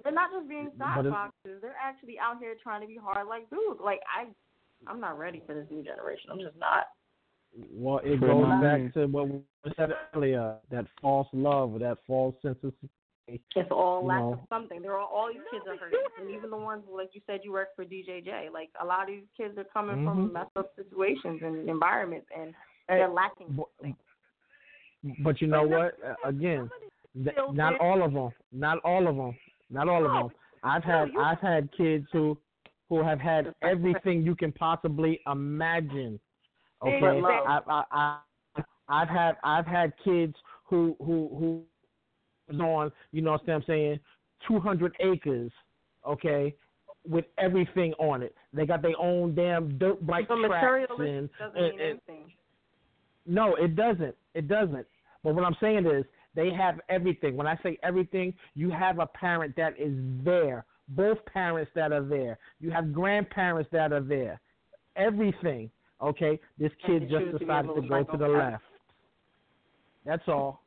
They're 0.04 0.14
not 0.14 0.32
just 0.32 0.50
being 0.50 0.72
But 0.78 0.86
side 0.86 1.06
it- 1.46 1.62
They're 1.62 1.76
actually 1.82 2.18
out 2.20 2.40
here 2.40 2.56
trying 2.62 2.82
to 2.82 2.88
be 2.88 2.98
hard 2.98 3.28
like 3.28 3.50
dudes. 3.50 3.80
Like 3.84 4.00
I, 4.10 4.26
I'm 4.90 5.00
not 5.00 5.18
ready 5.20 5.42
for 5.46 5.54
this 5.54 5.68
new 5.70 5.84
generation. 5.84 6.30
I'm 6.32 6.40
just 6.40 6.58
not. 6.58 6.88
Well, 7.72 8.00
it 8.04 8.18
For 8.20 8.28
goes 8.28 8.44
mine. 8.48 8.62
back 8.62 8.94
to 8.96 9.06
what 9.08 9.28
we 9.30 9.42
said 9.78 9.90
earlier, 10.16 10.56
that 10.72 10.86
false 11.02 11.28
love, 11.34 11.74
or 11.74 11.80
that 11.80 11.98
false 12.08 12.34
sense 12.42 12.58
of. 12.64 12.74
It's 13.28 13.70
all 13.72 14.02
You 14.02 14.08
lack 14.08 14.20
know. 14.20 14.34
of 14.34 14.40
something. 14.50 14.82
There 14.82 14.94
are 14.94 15.00
all, 15.00 15.08
all 15.14 15.28
these 15.32 15.42
kids 15.52 15.64
are 15.68 15.78
hurting, 15.78 16.00
and 16.20 16.30
even 16.32 16.50
the 16.50 16.58
ones 16.58 16.84
like 16.92 17.12
you 17.14 17.22
said 17.28 17.42
you 17.44 17.52
work 17.52 17.70
for 17.76 17.86
DJJ. 17.86 18.52
Like 18.52 18.70
a 18.82 18.86
lot 18.86 19.04
of 19.04 19.08
these 19.08 19.24
kids 19.38 19.58
are 19.58 19.64
coming 19.66 20.04
from 20.04 20.30
Mhm. 20.30 20.34
messed 20.34 20.58
up 20.58 20.74
situations 20.76 21.42
and 21.44 21.70
environments, 21.70 22.28
and 22.36 22.54
they're 22.90 23.08
lacking. 23.08 23.48
but- 23.56 23.94
But 25.24 25.42
you 25.42 25.48
know 25.48 25.64
what? 25.68 25.98
Again, 26.24 26.70
th- 27.16 27.36
not 27.52 27.80
all 27.80 28.04
of 28.04 28.14
them. 28.14 28.32
Not 28.52 28.80
all 28.84 29.08
of 29.08 29.16
them. 29.16 29.36
Not 29.70 29.88
oh, 29.88 29.92
all 29.92 30.06
of 30.06 30.12
them. 30.12 30.30
I've 30.64 30.84
had 30.84 31.10
I've 31.20 31.40
had 31.40 31.70
kids 31.76 32.08
who 32.12 32.38
who 32.90 33.02
have 33.04 33.20
had 33.20 33.54
everything 33.62 34.24
you 34.24 34.36
can 34.36 34.52
possibly 34.52 35.20
imagine. 35.32 36.20
Okay. 36.86 37.22
I, 37.48 37.60
I, 37.68 37.84
I 37.92 38.64
I've 38.90 39.10
had 39.10 39.38
I've 39.44 39.66
had 39.66 39.94
kids 40.04 40.36
who 40.66 40.96
who 41.00 41.30
who 41.38 41.64
was 42.50 42.60
on 42.60 42.92
you 43.12 43.22
know 43.22 43.32
what 43.32 43.50
I'm 43.50 43.64
saying, 43.66 44.00
200 44.48 44.96
acres. 45.00 45.52
Okay. 46.08 46.56
With 47.08 47.26
everything 47.40 47.94
on 47.94 48.22
it, 48.22 48.36
they 48.54 48.68
got 48.68 48.84
their 48.84 48.94
own 49.00 49.34
damn 49.34 49.76
dirt 49.80 50.06
bike 50.06 50.28
So 50.28 50.36
tracks 50.48 50.92
and, 51.00 51.30
doesn't 51.40 51.58
and, 51.58 51.72
mean 51.72 51.72
and 51.72 51.82
anything. 51.82 52.32
No, 53.26 53.56
it 53.56 53.76
doesn't. 53.76 54.16
It 54.36 54.48
doesn't. 54.48 54.86
But 55.24 55.36
what 55.36 55.44
I'm 55.44 55.56
saying 55.60 55.88
is 55.88 56.06
they 56.36 56.52
have 56.52 56.80
everything. 56.90 57.36
When 57.36 57.48
I 57.48 57.58
say 57.64 57.78
everything, 57.84 58.34
you 58.56 58.70
have 58.70 59.00
a 59.00 59.06
parent 59.06 59.56
that 59.58 59.74
is 59.80 59.94
there. 60.24 60.66
Both 60.90 61.24
parents 61.26 61.72
that 61.76 61.92
are 61.92 62.04
there. 62.04 62.38
You 62.60 62.72
have 62.72 62.94
grandparents 62.94 63.70
that 63.72 63.92
are 63.94 64.02
there. 64.02 64.40
Everything. 64.96 65.70
Okay. 66.02 66.40
This 66.58 66.72
kid 66.86 67.10
just 67.10 67.24
choose 67.24 67.34
to 67.34 67.40
be 67.40 67.46
decided 67.46 67.76
to 67.76 67.82
go 67.82 68.04
to 68.04 68.18
the 68.18 68.28
left. 68.28 68.64
That's 70.06 70.24
all. 70.28 70.62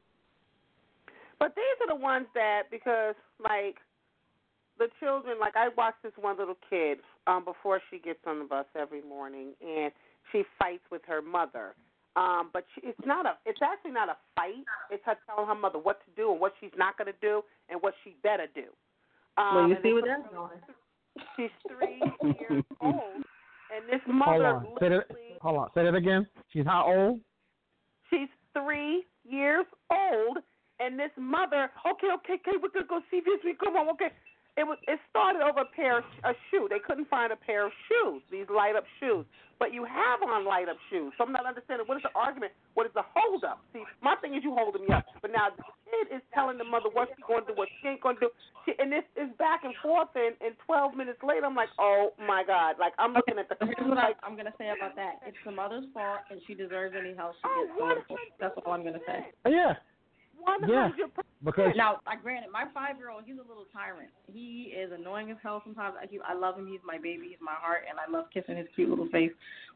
But 1.39 1.55
these 1.57 1.65
are 1.83 1.97
the 1.97 2.01
ones 2.01 2.27
that 2.35 2.65
because 2.71 3.15
like 3.43 3.77
the 4.79 4.87
children, 5.01 5.39
like 5.41 5.57
I 5.57 5.69
watch 5.77 5.95
this 6.03 6.13
one 6.17 6.39
little 6.39 6.57
kid 6.71 6.99
um 7.27 7.45
before 7.45 7.81
she 7.91 7.99
gets 7.99 8.21
on 8.27 8.39
the 8.39 8.45
bus 8.45 8.67
every 8.79 9.03
morning, 9.03 9.53
and 9.61 9.93
she 10.31 10.45
fights 10.59 10.85
with 10.91 11.03
her 11.07 11.21
mother. 11.21 11.75
Um, 12.17 12.51
but 12.53 12.65
she, 12.75 12.83
it's 12.87 13.07
not 13.07 13.27
a. 13.27 13.35
It's 13.45 13.59
actually 13.63 13.91
not 13.91 14.09
a 14.09 14.17
fight. 14.37 14.65
It's 14.91 15.03
her 15.05 15.17
telling 15.27 15.49
her 15.49 15.55
mother 15.55 15.79
what 15.79 15.99
to 16.07 16.11
do 16.15 16.31
and 16.31 16.41
what 16.41 16.53
she's 16.61 16.71
not 16.77 16.97
going 16.97 17.13
to 17.13 17.19
do 17.21 17.43
and 17.69 17.83
what 17.83 17.95
she 18.05 18.15
better 18.23 18.47
do. 18.55 18.71
Um, 19.37 19.55
well, 19.55 19.69
you 19.69 19.77
see 19.83 19.89
it's- 19.89 19.95
what 19.95 20.05
that's 20.07 20.35
going. 20.35 20.61
She's 21.37 21.51
three 21.69 22.03
years 22.41 22.65
old, 22.81 23.23
and 23.71 23.83
this 23.89 24.01
mother. 24.07 24.59
Hold 24.59 24.67
on. 24.67 24.79
Say 24.81 24.89
that. 24.91 25.07
Hold 25.43 25.59
on. 25.59 25.69
Say 25.75 25.85
that 25.85 25.95
again. 25.95 26.27
She's 26.53 26.65
how 26.67 26.87
old? 26.87 27.21
She's 28.11 28.29
three 28.53 29.05
years 29.25 29.67
old, 29.91 30.39
and 30.81 30.99
this 30.99 31.11
mother, 31.17 31.71
okay, 31.87 32.09
okay, 32.15 32.35
okay, 32.35 32.59
we're 32.63 32.69
gonna 32.71 32.87
go 32.87 33.01
see 33.11 33.21
this. 33.25 33.39
We 33.45 33.55
come 33.55 33.75
on, 33.77 33.89
okay. 33.91 34.13
It 34.57 34.63
was. 34.63 34.79
It 34.87 35.03
started 35.11 35.43
over 35.43 35.67
a 35.67 35.71
pair 35.75 35.99
of 35.99 36.05
a 36.23 36.31
shoe. 36.51 36.71
They 36.71 36.79
couldn't 36.79 37.11
find 37.11 37.33
a 37.33 37.37
pair 37.37 37.67
of 37.67 37.73
shoes, 37.91 38.23
these 38.31 38.47
light 38.47 38.77
up 38.79 38.87
shoes. 39.03 39.27
But 39.59 39.75
you 39.75 39.83
have 39.83 40.23
on 40.23 40.47
light 40.47 40.69
up 40.69 40.79
shoes, 40.91 41.15
so 41.19 41.25
I'm 41.27 41.33
not 41.35 41.47
understanding 41.47 41.87
what 41.87 41.99
is 41.99 42.03
the 42.03 42.15
argument. 42.15 42.53
What 42.75 42.87
is 42.87 42.95
the 42.95 43.03
hold 43.15 43.43
up? 43.43 43.63
See, 43.73 43.83
my 44.03 44.15
thing 44.19 44.35
is 44.35 44.43
you 44.43 44.55
holding 44.55 44.87
me 44.87 44.95
up, 44.95 45.07
but 45.23 45.31
now 45.31 45.51
the 45.55 45.63
kid 45.91 46.15
is 46.15 46.23
telling 46.35 46.59
the 46.59 46.67
mother 46.67 46.91
what 46.91 47.11
she's 47.15 47.27
going 47.27 47.47
to 47.47 47.55
do, 47.55 47.59
what 47.59 47.71
she 47.83 47.95
ain't 47.95 48.03
going 48.03 48.19
to 48.19 48.27
do, 48.27 48.31
she, 48.67 48.75
and 48.79 48.91
this 48.91 49.07
is 49.15 49.31
back 49.39 49.63
and 49.63 49.75
forth. 49.83 50.11
And, 50.15 50.35
and 50.43 50.55
12 50.67 50.95
minutes 50.95 51.23
later, 51.23 51.47
I'm 51.47 51.55
like, 51.55 51.71
oh 51.79 52.15
my 52.19 52.43
god, 52.47 52.79
like 52.79 52.95
I'm 52.99 53.15
looking 53.15 53.39
at 53.39 53.51
the. 53.51 53.59
Here's 53.59 53.87
what 53.87 53.99
I, 53.99 54.15
I'm 54.23 54.39
gonna 54.39 54.55
say 54.59 54.71
about 54.71 54.95
that. 54.95 55.23
It's 55.27 55.39
the 55.43 55.55
mother's 55.55 55.87
fault, 55.95 56.27
and 56.31 56.39
she 56.47 56.55
deserves 56.55 56.95
any 56.99 57.15
help 57.15 57.35
she 57.39 57.47
oh, 57.47 57.55
gets 57.59 57.75
going 57.79 58.03
for. 58.07 58.19
That's 58.39 58.55
all 58.59 58.75
I'm 58.75 58.83
gonna 58.83 59.03
say. 59.07 59.35
Yeah. 59.47 59.79
Yeah. 60.69 60.91
Because 61.45 61.73
now, 61.77 62.01
I 62.07 62.17
granted, 62.17 62.51
my 62.51 62.65
five 62.73 62.97
year 62.97 63.11
old, 63.11 63.25
he's 63.27 63.37
a 63.37 63.49
little 63.49 63.67
tyrant. 63.73 64.11
He 64.33 64.73
is 64.77 64.91
annoying 64.93 65.31
as 65.31 65.37
hell 65.43 65.61
sometimes. 65.65 65.95
I, 66.01 66.07
he, 66.09 66.19
I 66.27 66.35
love 66.35 66.59
him. 66.59 66.67
He's 66.67 66.81
my 66.85 66.97
baby. 66.97 67.29
He's 67.29 67.43
my 67.43 67.55
heart, 67.55 67.83
and 67.89 67.99
I 68.01 68.11
love 68.11 68.27
kissing 68.33 68.57
his 68.57 68.67
cute 68.75 68.89
little 68.89 69.09
face. 69.09 69.33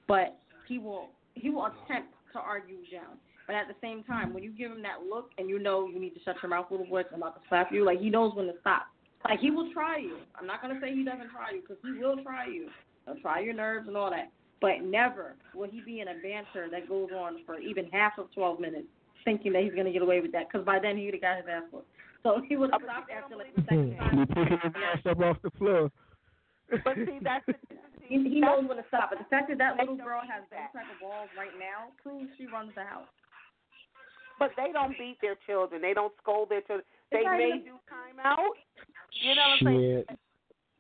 But 0.07 0.39
he 0.67 0.79
will 0.79 1.09
he 1.35 1.51
will 1.51 1.67
attempt 1.67 2.13
to 2.33 2.39
argue 2.39 2.77
you 2.77 2.99
down. 2.99 3.17
But 3.47 3.57
at 3.57 3.69
the 3.69 3.75
same 3.81 4.03
time, 4.05 4.35
when 4.35 4.43
you 4.43 4.51
give 4.51 4.71
him 4.71 4.83
that 4.83 5.09
look 5.09 5.31
and 5.39 5.49
you 5.49 5.59
know 5.59 5.89
you 5.89 5.99
need 5.99 6.15
to 6.15 6.21
shut 6.25 6.37
your 6.43 6.51
mouth, 6.51 6.67
little 6.71 6.87
boy, 6.87 7.03
I'm 7.13 7.23
about 7.23 7.35
to 7.37 7.49
slap 7.49 7.73
you, 7.73 7.85
like 7.85 8.01
he 8.01 8.11
knows 8.11 8.35
when 8.35 8.47
to 8.47 8.53
stop. 8.61 8.87
Like 9.25 9.41
he 9.41 9.51
will 9.51 9.73
try 9.73 9.99
you. 9.99 10.19
I'm 10.37 10.47
not 10.47 10.63
gonna 10.63 10.79
say 10.81 10.95
he 10.95 11.05
doesn't 11.05 11.31
try 11.31 11.53
you, 11.53 11.63
because 11.63 11.77
he 11.83 11.99
will 11.99 12.23
try 12.23 12.47
you. 12.47 12.69
He'll 13.07 13.21
try 13.21 13.41
your 13.41 13.55
nerves 13.55 13.89
and 13.89 13.97
all 13.97 14.11
that. 14.11 14.31
But 14.61 14.83
never 14.83 15.37
will 15.55 15.69
he 15.71 15.81
be 15.81 16.01
in 16.01 16.09
a 16.09 16.15
banter 16.23 16.69
that 16.71 16.89
goes 16.89 17.11
on 17.17 17.39
for 17.47 17.59
even 17.59 17.87
half 17.91 18.19
of 18.19 18.33
12 18.35 18.61
minutes, 18.61 18.89
thinking 19.25 19.53
that 19.53 19.63
he's 19.63 19.75
gonna 19.75 19.93
get 19.93 20.03
away 20.03 20.21
with 20.21 20.33
that. 20.33 20.49
Because 20.51 20.65
by 20.65 20.79
then 20.79 20.97
he 20.97 21.07
would 21.07 21.15
have 21.15 21.23
got 21.23 21.37
his 21.39 21.47
ass 21.51 21.63
whooped. 21.71 21.89
So 22.23 22.43
he 22.47 22.57
would 22.57 22.71
have 22.73 22.83
stopped 22.83 23.11
after 23.11 23.37
like 23.37 23.55
the 23.57 23.63
second 23.63 23.97
time. 23.97 24.19
You 24.19 24.27
picking 24.27 24.59
his 24.63 24.73
ass 24.77 25.01
up 25.09 25.21
off 25.21 25.37
the 25.43 25.51
floor. 25.51 25.91
But 26.85 26.95
see, 26.97 27.19
that's 27.23 27.45
He, 28.09 28.17
he 28.25 28.41
knows 28.41 28.65
when 28.67 28.79
to 28.79 28.85
stop. 28.89 29.11
But 29.11 29.19
the 29.19 29.29
fact 29.29 29.49
that 29.51 29.59
that 29.59 29.77
little 29.77 29.97
girl 29.97 30.23
has 30.25 30.43
those 30.49 30.73
type 30.73 30.89
of 30.89 30.99
balls 30.99 31.29
right 31.37 31.53
now 31.61 31.93
proves 32.03 32.33
she 32.39 32.47
runs 32.47 32.73
the 32.75 32.83
house. 32.83 33.09
But 34.39 34.51
they 34.57 34.73
don't 34.73 34.97
beat 34.97 35.19
their 35.21 35.37
children. 35.47 35.83
They 35.83 35.93
don't 35.93 36.13
scold 36.23 36.49
their 36.49 36.63
children. 36.63 36.87
They 37.13 37.25
may 37.25 37.49
even- 37.49 37.65
do 37.65 37.77
time 37.85 38.17
out. 38.25 38.57
You 39.13 39.35
know 39.35 39.43
what 39.43 39.61
I'm 39.61 39.67
saying? 39.67 40.05
Shit. 40.09 40.19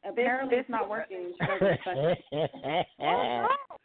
Apparently, 0.09 0.57
this 0.57 0.61
it's 0.63 0.71
not 0.71 0.89
working. 0.89 1.35
She 1.39 1.47
doesn't 1.47 1.67
expect 1.69 1.99
it. 2.33 2.87
Oh, 3.01 3.45
no. 3.45 3.77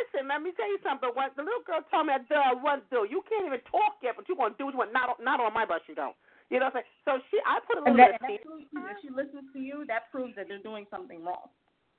Listen, 0.00 0.32
let 0.32 0.40
me 0.40 0.56
tell 0.56 0.68
you 0.68 0.80
something. 0.80 1.12
When 1.12 1.28
the 1.36 1.44
little 1.44 1.60
girl 1.68 1.84
told 1.92 2.08
me, 2.08 2.16
"Duh, 2.28 2.56
what 2.64 2.88
do? 2.88 3.04
You 3.04 3.20
can't 3.28 3.44
even 3.44 3.60
talk 3.68 4.00
yet, 4.00 4.16
but 4.16 4.24
you 4.28 4.34
gonna 4.34 4.56
do 4.56 4.64
what 4.64 4.72
you 4.72 4.80
want. 4.80 4.96
Not, 4.96 5.20
not 5.20 5.40
on 5.40 5.52
my 5.52 5.68
bus, 5.68 5.84
you 5.86 5.94
don't. 5.94 6.16
You 6.48 6.58
know 6.58 6.72
what 6.72 6.82
I'm 6.82 6.82
saying? 6.82 6.90
So 7.04 7.12
she, 7.30 7.36
I 7.44 7.60
put 7.62 7.78
a 7.78 7.84
little 7.84 8.00
and 8.00 8.16
bit. 8.16 8.16
that 8.16 8.48
to 8.48 8.88
if 8.88 8.96
she 9.04 9.10
listens 9.12 9.46
to 9.52 9.60
you, 9.60 9.84
that 9.86 10.10
proves 10.10 10.34
that 10.34 10.48
they're 10.48 10.64
doing 10.64 10.88
something 10.90 11.22
wrong. 11.22 11.46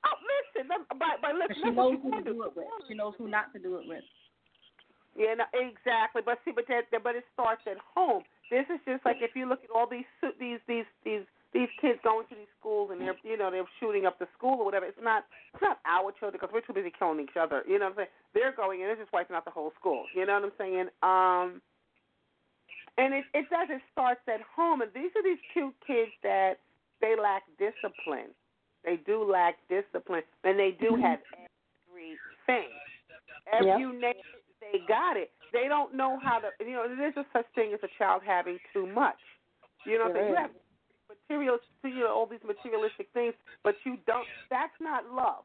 Oh, 0.04 0.16
listen, 0.18 0.66
but 0.68 1.22
but 1.22 1.38
listen, 1.38 1.62
She 1.62 1.70
knows 1.70 1.96
who 2.02 2.10
to 2.10 2.22
do. 2.26 2.34
do 2.34 2.42
it 2.44 2.52
with. 2.58 2.66
She 2.90 2.94
knows 2.94 3.14
who 3.16 3.30
not 3.30 3.54
to 3.54 3.58
do 3.62 3.78
it 3.78 3.86
with. 3.86 4.04
Yeah, 5.14 5.34
no, 5.38 5.44
exactly. 5.54 6.22
But 6.24 6.40
see, 6.44 6.52
but 6.52 6.66
that, 6.68 6.90
but 6.90 7.14
it 7.14 7.24
starts 7.32 7.62
at 7.70 7.78
home. 7.80 8.24
This 8.50 8.66
is 8.68 8.80
just 8.84 9.04
like 9.04 9.18
if 9.20 9.36
you 9.36 9.48
look 9.48 9.62
at 9.64 9.70
all 9.70 9.86
these 9.86 10.08
these 10.40 10.58
these 10.66 10.88
these 11.04 11.24
these 11.52 11.68
kids 11.80 11.98
going 12.02 12.26
to 12.28 12.34
these 12.34 12.50
schools 12.58 12.90
and 12.90 13.00
they're 13.00 13.16
you 13.22 13.36
know 13.36 13.50
they're 13.50 13.68
shooting 13.78 14.06
up 14.06 14.18
the 14.18 14.28
school 14.36 14.60
or 14.60 14.64
whatever. 14.64 14.86
It's 14.86 14.98
not 15.00 15.24
it's 15.52 15.62
not 15.62 15.78
our 15.84 16.12
children 16.12 16.40
because 16.40 16.50
we're 16.52 16.64
too 16.64 16.72
busy 16.72 16.92
killing 16.92 17.20
each 17.20 17.36
other. 17.38 17.62
You 17.68 17.78
know 17.78 17.92
what 17.92 18.08
I'm 18.08 18.08
saying? 18.08 18.14
They're 18.34 18.56
going 18.56 18.82
and 18.82 18.90
it's 18.90 19.00
just 19.00 19.12
wiping 19.12 19.36
out 19.36 19.44
the 19.44 19.52
whole 19.52 19.72
school. 19.78 20.06
You 20.16 20.24
know 20.24 20.34
what 20.34 20.48
I'm 20.48 20.56
saying? 20.56 20.88
Um, 21.02 21.60
and 22.96 23.14
it 23.14 23.24
it 23.34 23.48
does. 23.50 23.68
It 23.68 23.82
starts 23.92 24.20
at 24.28 24.40
home. 24.54 24.80
And 24.80 24.90
these 24.94 25.12
are 25.16 25.22
these 25.22 25.40
cute 25.52 25.74
kids 25.86 26.12
that 26.22 26.60
they 27.00 27.14
lack 27.20 27.42
discipline. 27.58 28.32
They 28.84 28.96
do 29.06 29.22
lack 29.22 29.56
discipline, 29.68 30.22
and 30.42 30.58
they 30.58 30.72
do 30.80 30.96
have 30.96 31.20
everything. 31.86 32.72
If 33.52 33.66
Yep. 33.66 33.78
you 33.78 33.92
name 33.92 34.16
it, 34.16 34.44
they 34.60 34.78
got 34.88 35.16
it. 35.16 35.30
They 35.52 35.68
don't 35.68 35.94
know 35.94 36.18
how 36.18 36.40
to. 36.40 36.48
You 36.60 36.72
know, 36.72 36.88
there's 36.96 37.16
a 37.16 37.26
such 37.32 37.46
thing 37.54 37.72
as 37.74 37.80
a 37.82 37.88
child 37.98 38.22
having 38.24 38.58
too 38.72 38.86
much. 38.86 39.20
You 39.84 39.98
know, 39.98 40.08
what 40.08 40.16
I'm 40.16 40.22
saying? 40.22 40.28
you 40.28 40.34
There 40.34 40.61
have 41.30 41.38
materials, 41.38 41.60
you 41.84 42.00
know, 42.00 42.14
all 42.14 42.26
these 42.26 42.44
materialistic 42.46 43.08
things, 43.14 43.34
but 43.64 43.74
you 43.84 43.98
don't. 44.06 44.26
That's 44.50 44.72
not 44.80 45.04
love. 45.12 45.44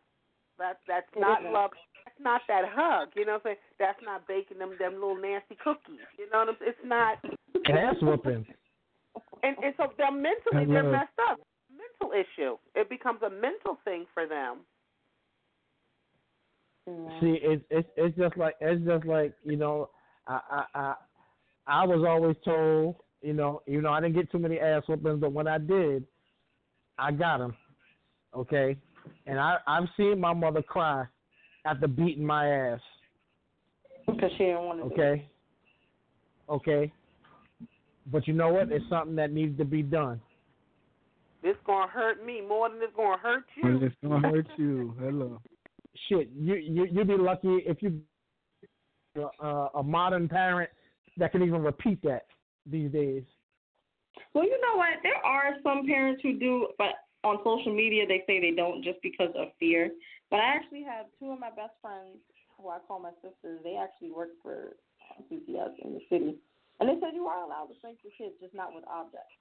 That's 0.57 0.79
that's 0.87 1.07
not 1.17 1.43
love. 1.43 1.71
That's 2.05 2.19
not 2.19 2.41
that 2.47 2.65
hug. 2.67 3.09
You 3.15 3.25
know 3.25 3.33
what 3.33 3.51
I'm 3.51 3.57
saying? 3.57 3.63
That's 3.79 3.99
not 4.03 4.27
baking 4.27 4.59
them 4.59 4.73
them 4.79 4.93
little 4.93 5.15
nasty 5.15 5.55
cookies. 5.63 6.01
You 6.17 6.29
know 6.31 6.39
what 6.39 6.49
I'm 6.49 6.55
saying? 6.59 6.73
It's 6.73 6.85
not. 6.85 7.17
Ass 7.69 7.95
whooping. 8.01 8.45
And 9.43 9.55
and 9.63 9.73
so 9.77 9.93
they're 9.97 10.11
mentally 10.11 10.65
they're 10.65 10.89
messed 10.89 11.19
up. 11.29 11.39
Mental 11.69 12.15
issue. 12.15 12.57
It 12.75 12.89
becomes 12.89 13.21
a 13.21 13.29
mental 13.29 13.77
thing 13.85 14.05
for 14.13 14.25
them. 14.25 14.65
See, 17.19 17.39
it's 17.41 17.63
it's 17.69 17.87
it's 17.97 18.17
just 18.17 18.37
like 18.37 18.55
it's 18.61 18.83
just 18.85 19.05
like 19.05 19.33
you 19.43 19.57
know, 19.57 19.89
I 20.27 20.39
I 20.49 20.63
I, 20.73 20.93
I 21.67 21.85
was 21.85 22.05
always 22.07 22.35
told, 22.45 22.95
you 23.22 23.34
know, 23.34 23.61
you 23.65 23.81
know, 23.81 23.89
I 23.89 24.02
didn't 24.02 24.15
get 24.15 24.31
too 24.31 24.39
many 24.39 24.60
ass 24.60 24.84
whoopings, 24.88 25.19
but 25.19 25.31
when 25.31 25.48
I 25.48 25.57
did, 25.57 26.06
I 26.98 27.11
got 27.11 27.39
them. 27.39 27.56
Okay, 28.35 28.77
and 29.26 29.39
I 29.39 29.57
I've 29.65 29.88
seen 29.95 30.19
my 30.19 30.34
mother 30.34 30.61
cry 30.61 31.06
after 31.65 31.88
beating 31.88 32.26
my 32.26 32.48
ass. 32.48 32.80
Because 34.06 34.31
she 34.38 34.45
didn't 34.45 34.64
want 34.64 34.80
to. 34.80 34.85
Okay. 34.85 35.27
Okay. 36.49 36.91
But 38.10 38.27
you 38.27 38.34
know 38.34 38.53
what? 38.53 38.72
It's 38.72 38.85
something 38.89 39.15
that 39.15 39.31
needs 39.31 39.57
to 39.57 39.65
be 39.65 39.81
done. 39.81 40.22
This 41.44 41.56
gonna 41.65 41.91
hurt 41.91 42.26
me 42.26 42.41
more 42.41 42.69
than 42.69 42.80
it's 42.81 42.95
gonna 42.95 43.18
hurt 43.18 43.44
you. 43.56 43.69
And 43.69 43.84
it's 43.84 43.95
gonna 44.03 44.27
hurt 44.30 44.48
you. 44.57 44.94
Hello. 44.99 45.41
Shit, 46.10 46.30
you 46.38 46.56
you 46.56 46.88
you'd 46.91 47.07
be 47.07 47.18
lucky 47.18 47.64
if 47.65 47.81
you 47.81 48.02
uh, 49.44 49.68
a 49.76 49.84
modern 49.84 50.30
parent 50.30 50.69
that 51.18 51.31
can 51.31 51.41
even 51.41 51.64
repeat 51.64 52.02
that 52.03 52.26
these 52.69 52.91
days. 52.91 53.23
Well, 54.34 54.45
you 54.45 54.60
know 54.61 54.77
what? 54.77 54.99
There 55.03 55.18
are 55.26 55.56
some 55.64 55.85
parents 55.85 56.22
who 56.23 56.38
do, 56.38 56.68
but 56.77 56.94
on 57.23 57.38
social 57.44 57.73
media 57.73 58.06
they 58.07 58.23
say 58.27 58.39
they 58.39 58.56
don't 58.56 58.84
just 58.84 59.02
because 59.02 59.30
of 59.38 59.49
fear. 59.60 59.89
But 60.30 60.38
I 60.38 60.56
actually 60.56 60.84
have 60.84 61.06
two 61.19 61.31
of 61.31 61.39
my 61.39 61.49
best 61.49 61.73
friends 61.81 62.18
who 62.57 62.69
I 62.69 62.80
call 62.88 62.99
my 62.99 63.11
sisters. 63.22 63.60
They 63.64 63.77
actually 63.77 64.11
work 64.11 64.30
for 64.41 64.76
CPS 65.31 65.73
in 65.84 65.94
the 65.94 66.02
city, 66.10 66.35
and 66.80 66.89
they 66.89 66.99
said 66.99 67.14
you 67.14 67.27
are 67.27 67.44
allowed 67.44 67.68
to 67.68 67.76
spank 67.80 67.99
your 68.03 68.14
kids, 68.18 68.35
just 68.41 68.53
not 68.53 68.73
with 68.76 68.84
objects. 68.88 69.34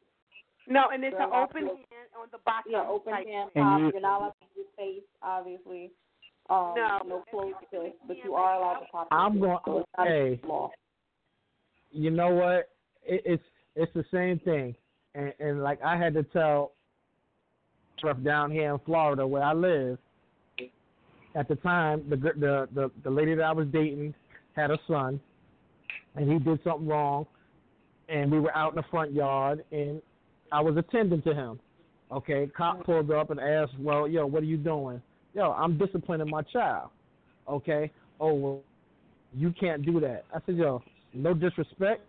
No, 0.69 0.89
and 0.93 1.05
it's 1.05 1.17
an 1.19 1.31
open 1.33 1.63
to- 1.63 1.77
hand 1.77 2.11
on 2.19 2.29
the 2.33 2.39
box. 2.39 2.67
Yeah, 2.69 2.87
open 2.89 3.13
type 3.13 3.27
hand 3.27 3.51
pop. 3.55 3.81
you- 3.81 3.91
You're 3.93 4.01
not 4.01 4.21
allowed 4.21 4.35
to 4.41 4.47
use 4.59 4.67
face, 4.77 5.05
obviously. 5.23 5.93
Um, 6.49 6.75
No. 6.77 6.99
no 7.05 7.21
clothes 7.31 7.55
kiss, 7.71 7.93
but 8.07 8.17
you 8.25 8.35
are 8.35 8.55
allowed 8.55 8.81
to 8.81 8.87
pop. 8.87 9.09
I'm 9.11 9.39
going. 9.41 9.59
kids. 9.59 9.65
So 9.67 9.79
it's 9.79 9.89
not 9.99 10.07
Hey, 10.07 10.23
against 10.23 10.43
the 10.43 10.71
you 11.93 12.11
know 12.11 12.35
what? 12.35 12.76
It, 13.07 13.23
it's 13.25 13.43
it's 13.75 13.93
the 13.95 14.05
same 14.13 14.39
thing, 14.41 14.75
and, 15.15 15.33
and 15.39 15.63
like 15.63 15.83
I 15.83 15.97
had 15.97 16.15
to 16.15 16.23
tell 16.25 16.73
down 18.23 18.51
here 18.51 18.73
in 18.73 18.79
Florida 18.85 19.27
where 19.27 19.43
I 19.43 19.53
live. 19.53 19.99
At 21.35 21.49
the 21.49 21.57
time, 21.57 22.03
the 22.09 22.17
the 22.17 22.69
the 22.75 22.91
the 23.05 23.11
lady 23.11 23.35
that 23.35 23.43
I 23.43 23.53
was 23.53 23.67
dating 23.73 24.15
had 24.55 24.71
a 24.71 24.79
son, 24.89 25.21
and 26.15 26.31
he 26.31 26.39
did 26.39 26.59
something 26.65 26.89
wrong, 26.89 27.27
and 28.09 28.31
we 28.31 28.41
were 28.41 28.57
out 28.57 28.73
in 28.73 28.77
the 28.77 28.85
front 28.91 29.13
yard, 29.13 29.63
and 29.71 30.01
I 30.51 30.61
was 30.61 30.77
attending 30.79 31.21
to 31.23 31.35
him. 31.35 31.61
Okay, 32.11 32.49
cop 32.57 32.77
mm-hmm. 32.77 32.85
pulled 32.85 33.11
up 33.11 33.31
and 33.31 33.39
asked, 33.39 33.79
"Well, 33.79 34.09
yo, 34.09 34.25
what 34.27 34.43
are 34.43 34.47
you 34.47 34.57
doing?" 34.57 35.03
Yo, 35.35 35.53
I'm 35.53 35.77
disciplining 35.77 36.31
my 36.31 36.41
child. 36.41 36.89
Okay. 37.47 37.91
Oh 38.19 38.33
well, 38.33 38.63
you 39.35 39.53
can't 39.53 39.85
do 39.85 40.01
that. 40.01 40.25
I 40.35 40.39
said, 40.47 40.57
yo, 40.57 40.83
no 41.13 41.35
disrespect. 41.35 42.01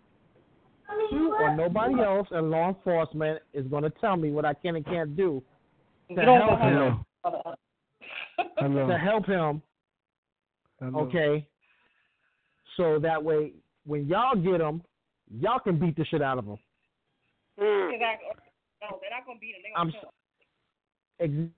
You 1.12 1.34
or 1.34 1.56
nobody 1.56 2.02
else 2.02 2.28
in 2.32 2.50
law 2.50 2.70
enforcement 2.70 3.42
is 3.54 3.66
going 3.68 3.84
to 3.84 3.90
tell 4.02 4.16
me 4.16 4.32
what 4.32 4.46
I 4.46 4.54
can 4.54 4.76
and 4.76 4.86
can't 4.86 5.16
do 5.16 5.44
to 6.10 6.14
You 6.16 6.22
help 6.22 6.60
him. 6.60 7.06
Hello. 8.58 8.88
To 8.88 8.98
help 8.98 9.26
him, 9.26 9.62
Hello. 10.80 11.00
okay? 11.02 11.46
So 12.78 13.00
that 13.00 13.22
way, 13.24 13.54
when 13.86 14.08
y'all 14.08 14.36
get 14.36 14.62
him, 14.62 14.82
y'all 15.40 15.60
can 15.60 15.80
beat 15.80 15.96
the 15.98 16.06
shit 16.06 16.22
out 16.22 16.38
of 16.38 16.46
him. 16.46 16.58
Exactly. 17.58 18.30
No, 18.82 19.00
they're 19.02 19.10
not 19.10 19.26
gonna 19.26 19.40
beat 19.40 19.56
him. 19.56 19.62
They're 19.64 19.72
I'm 19.76 19.90
gonna 19.90 20.00
kill 20.00 20.10
s- 21.20 21.30
him. 21.30 21.54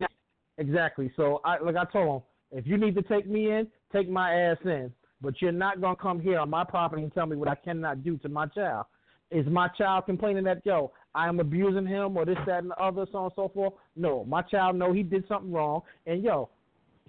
ex- 0.00 0.12
exactly. 0.58 1.10
So 1.16 1.40
I 1.44 1.58
like 1.58 1.76
I 1.76 1.84
told 1.86 2.22
him, 2.22 2.58
if 2.58 2.66
you 2.66 2.76
need 2.76 2.94
to 2.96 3.02
take 3.02 3.26
me 3.26 3.50
in, 3.50 3.66
take 3.92 4.08
my 4.10 4.34
ass 4.34 4.58
in. 4.64 4.92
But 5.20 5.40
you're 5.42 5.52
not 5.52 5.80
gonna 5.80 5.96
come 5.96 6.20
here 6.20 6.38
on 6.38 6.50
my 6.50 6.64
property 6.64 7.02
and 7.02 7.12
tell 7.12 7.26
me 7.26 7.36
what 7.36 7.48
I 7.48 7.54
cannot 7.54 8.04
do 8.04 8.16
to 8.18 8.28
my 8.28 8.46
child. 8.46 8.86
Is 9.30 9.46
my 9.46 9.68
child 9.68 10.06
complaining 10.06 10.44
that 10.44 10.62
yo, 10.64 10.92
I 11.14 11.28
am 11.28 11.40
abusing 11.40 11.86
him 11.86 12.16
or 12.16 12.24
this, 12.24 12.38
that, 12.46 12.62
and 12.62 12.70
the 12.70 12.82
other, 12.82 13.06
so 13.10 13.18
on 13.18 13.24
and 13.24 13.32
so 13.36 13.50
forth? 13.52 13.74
No, 13.96 14.24
my 14.24 14.42
child 14.42 14.76
know 14.76 14.92
he 14.92 15.02
did 15.02 15.26
something 15.28 15.52
wrong, 15.52 15.82
and 16.06 16.22
yo, 16.22 16.48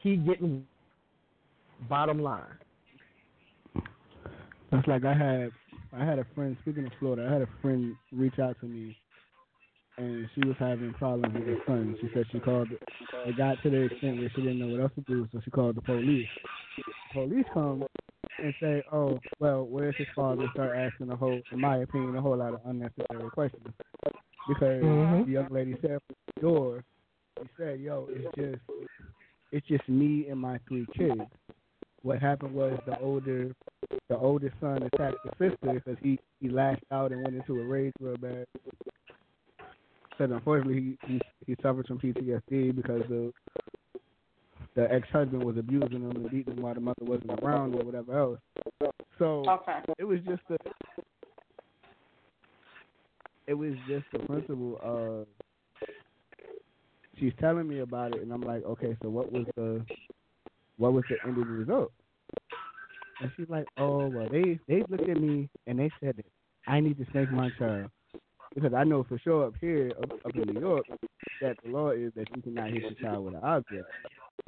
he 0.01 0.17
getting 0.17 0.65
bottom 1.87 2.21
line. 2.21 2.43
That's 4.71 4.87
like 4.87 5.05
I 5.05 5.13
had 5.13 5.51
I 5.93 6.05
had 6.05 6.19
a 6.19 6.25
friend 6.35 6.57
speaking 6.61 6.85
of 6.85 6.91
Florida, 6.99 7.27
I 7.27 7.33
had 7.33 7.41
a 7.41 7.49
friend 7.61 7.95
reach 8.11 8.37
out 8.39 8.59
to 8.61 8.67
me 8.67 8.95
and 9.99 10.29
she 10.33 10.47
was 10.47 10.55
having 10.59 10.93
problems 10.93 11.33
with 11.35 11.45
her 11.47 11.63
son. 11.67 11.95
She 12.01 12.09
said 12.13 12.25
she 12.31 12.39
called 12.39 12.71
it 12.71 13.37
got 13.37 13.61
to 13.63 13.69
the 13.69 13.77
extent 13.77 14.17
where 14.17 14.29
she 14.35 14.41
didn't 14.41 14.59
know 14.59 14.67
what 14.67 14.81
else 14.81 14.91
to 14.95 15.01
do, 15.01 15.27
so 15.31 15.39
she 15.43 15.51
called 15.51 15.75
the 15.75 15.81
police. 15.81 16.27
The 16.77 16.83
police 17.11 17.45
come 17.53 17.85
and 18.41 18.53
say, 18.61 18.81
Oh, 18.91 19.19
well, 19.39 19.65
where's 19.65 19.95
his 19.97 20.07
father? 20.15 20.49
Start 20.53 20.75
asking 20.75 21.09
a 21.11 21.15
whole 21.15 21.43
in 21.51 21.59
my 21.59 21.77
opinion, 21.77 22.15
a 22.15 22.21
whole 22.21 22.37
lot 22.37 22.53
of 22.53 22.61
unnecessary 22.65 23.29
questions. 23.31 23.67
Because 24.47 24.81
Mhm. 24.83 25.25
the 25.25 25.31
young 25.31 25.47
lady 25.49 25.75
said 25.81 25.99
from 26.07 26.15
the 26.35 26.41
door, 26.41 26.83
she 27.41 27.49
said, 27.57 27.79
Yo, 27.79 28.07
it's 28.09 28.35
just 28.35 28.61
it's 29.51 29.67
just 29.67 29.87
me 29.89 30.27
and 30.29 30.39
my 30.39 30.59
three 30.67 30.85
kids. 30.95 31.21
What 32.01 32.19
happened 32.19 32.53
was 32.53 32.79
the 32.85 32.97
older 32.99 33.51
the 34.07 34.17
oldest 34.17 34.55
son 34.59 34.83
attacked 34.83 35.17
the 35.23 35.31
sister 35.37 35.73
because 35.73 35.97
he 36.01 36.17
he 36.39 36.49
lashed 36.49 36.83
out 36.91 37.11
and 37.11 37.21
went 37.21 37.35
into 37.35 37.59
a 37.59 37.63
rage 37.65 37.93
real 37.99 38.17
bad. 38.17 38.45
Said 40.19 40.31
unfortunately 40.31 40.97
he 41.07 41.13
he, 41.13 41.21
he 41.47 41.55
suffered 41.63 41.87
from 41.87 41.97
PTSD 41.97 42.75
because 42.75 43.01
the 43.07 43.31
the 44.75 44.91
ex 44.91 45.07
husband 45.11 45.43
was 45.43 45.57
abusing 45.57 46.01
him 46.01 46.11
and 46.11 46.29
beating 46.29 46.55
him 46.55 46.61
while 46.61 46.73
the 46.73 46.81
mother 46.81 47.03
wasn't 47.03 47.31
around 47.41 47.73
or 47.73 47.83
whatever 47.85 48.19
else. 48.19 48.39
So 49.17 49.45
Okay. 49.49 49.79
it 49.97 50.03
was 50.03 50.19
just 50.27 50.41
a 50.49 50.57
it 53.47 53.53
was 53.53 53.73
just 53.87 54.05
the 54.11 54.19
principle 54.19 54.77
of 54.83 55.25
she's 57.17 57.33
telling 57.39 57.67
me 57.67 57.79
about 57.79 58.13
it 58.13 58.21
and 58.21 58.31
I'm 58.33 58.41
like, 58.41 58.65
okay, 58.65 58.97
so 59.01 59.09
what 59.09 59.31
was 59.31 59.45
the 59.55 59.81
what 60.77 60.91
was 60.91 61.05
the 61.09 61.17
end 61.25 61.37
of 61.37 61.47
the 61.47 61.53
result? 61.53 61.93
And 63.21 63.31
she's 63.37 63.49
like, 63.49 63.67
oh 63.77 64.07
well, 64.07 64.27
they 64.29 64.59
they 64.67 64.83
looked 64.89 65.09
at 65.09 65.19
me 65.21 65.49
and 65.65 65.79
they 65.79 65.89
said 66.03 66.17
that 66.17 66.25
I 66.67 66.81
need 66.81 66.97
to 66.97 67.05
spank 67.05 67.31
my 67.31 67.49
child 67.51 67.89
because 68.55 68.73
I 68.73 68.83
know 68.83 69.03
for 69.03 69.17
sure 69.19 69.47
up 69.47 69.53
here 69.59 69.91
up, 70.01 70.11
up 70.25 70.35
in 70.35 70.53
New 70.53 70.59
York 70.59 70.85
that 71.41 71.55
the 71.63 71.71
law 71.71 71.91
is 71.91 72.11
that 72.15 72.27
you 72.35 72.41
cannot 72.41 72.69
hit 72.71 72.81
your 72.83 72.93
child 73.01 73.25
with 73.25 73.35
an 73.35 73.43
object. 73.43 73.85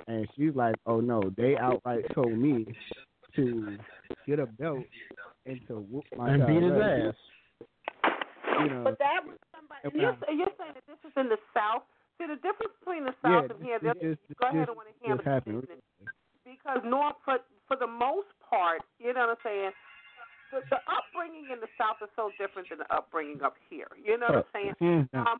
And 0.08 0.28
she's 0.36 0.56
like, 0.56 0.76
oh 0.86 1.00
no, 1.00 1.32
they 1.38 1.56
outright 1.58 2.06
told 2.14 2.38
me 2.38 2.66
to 3.36 3.78
get 4.28 4.40
a 4.40 4.46
belt 4.46 4.84
and 5.46 5.60
to 5.68 5.76
whoop 5.80 6.06
my 6.18 6.34
And 6.34 6.42
child 6.42 6.50
beat 6.50 6.64
his 6.64 6.82
ass. 6.82 7.14
ass. 7.14 7.16
You 8.62 8.70
know, 8.70 8.84
But 8.84 9.00
that 9.00 9.22
was 9.26 9.38
somebody. 9.56 9.82
And 9.84 9.94
And 9.94 10.02
you're, 10.02 10.18
and 10.28 10.38
you're 10.40 10.56
saying 10.60 10.74
that 10.76 10.86
this 10.88 11.00
is 11.06 11.14
in 11.18 11.30
the 11.30 11.38
South. 11.54 11.84
See, 12.20 12.28
the 12.28 12.36
difference 12.36 12.76
between 12.80 13.06
the 13.06 13.16
yeah, 13.24 13.42
South 13.42 13.52
and 13.52 13.64
here. 13.64 13.80
this, 13.82 13.94
this- 14.02 14.18
this, 14.28 14.38
go 14.38 14.48
ahead 14.50 14.68
and 14.70 14.76
want 14.78 14.90
to 14.90 14.96
handle 15.02 15.18
this 15.18 15.26
happened. 15.26 15.68
because 16.46 16.82
North, 16.86 17.16
for 17.26 17.38
for 17.68 17.78
the 17.78 17.88
most 17.88 18.28
part, 18.44 18.82
you 19.00 19.14
know 19.14 19.32
what 19.32 19.40
I'm 19.40 19.44
saying. 19.46 19.72
The, 20.52 20.60
the 20.68 20.84
upbringing 20.84 21.48
in 21.48 21.64
the 21.64 21.72
South 21.80 22.04
is 22.04 22.12
so 22.20 22.28
different 22.36 22.68
than 22.68 22.84
the 22.84 22.90
upbringing 22.92 23.40
up 23.40 23.56
here. 23.72 23.88
You 23.96 24.20
know 24.20 24.44
what 24.44 24.52
I'm 24.52 24.76
saying? 24.76 25.08
Down. 25.16 25.28
Um, 25.28 25.40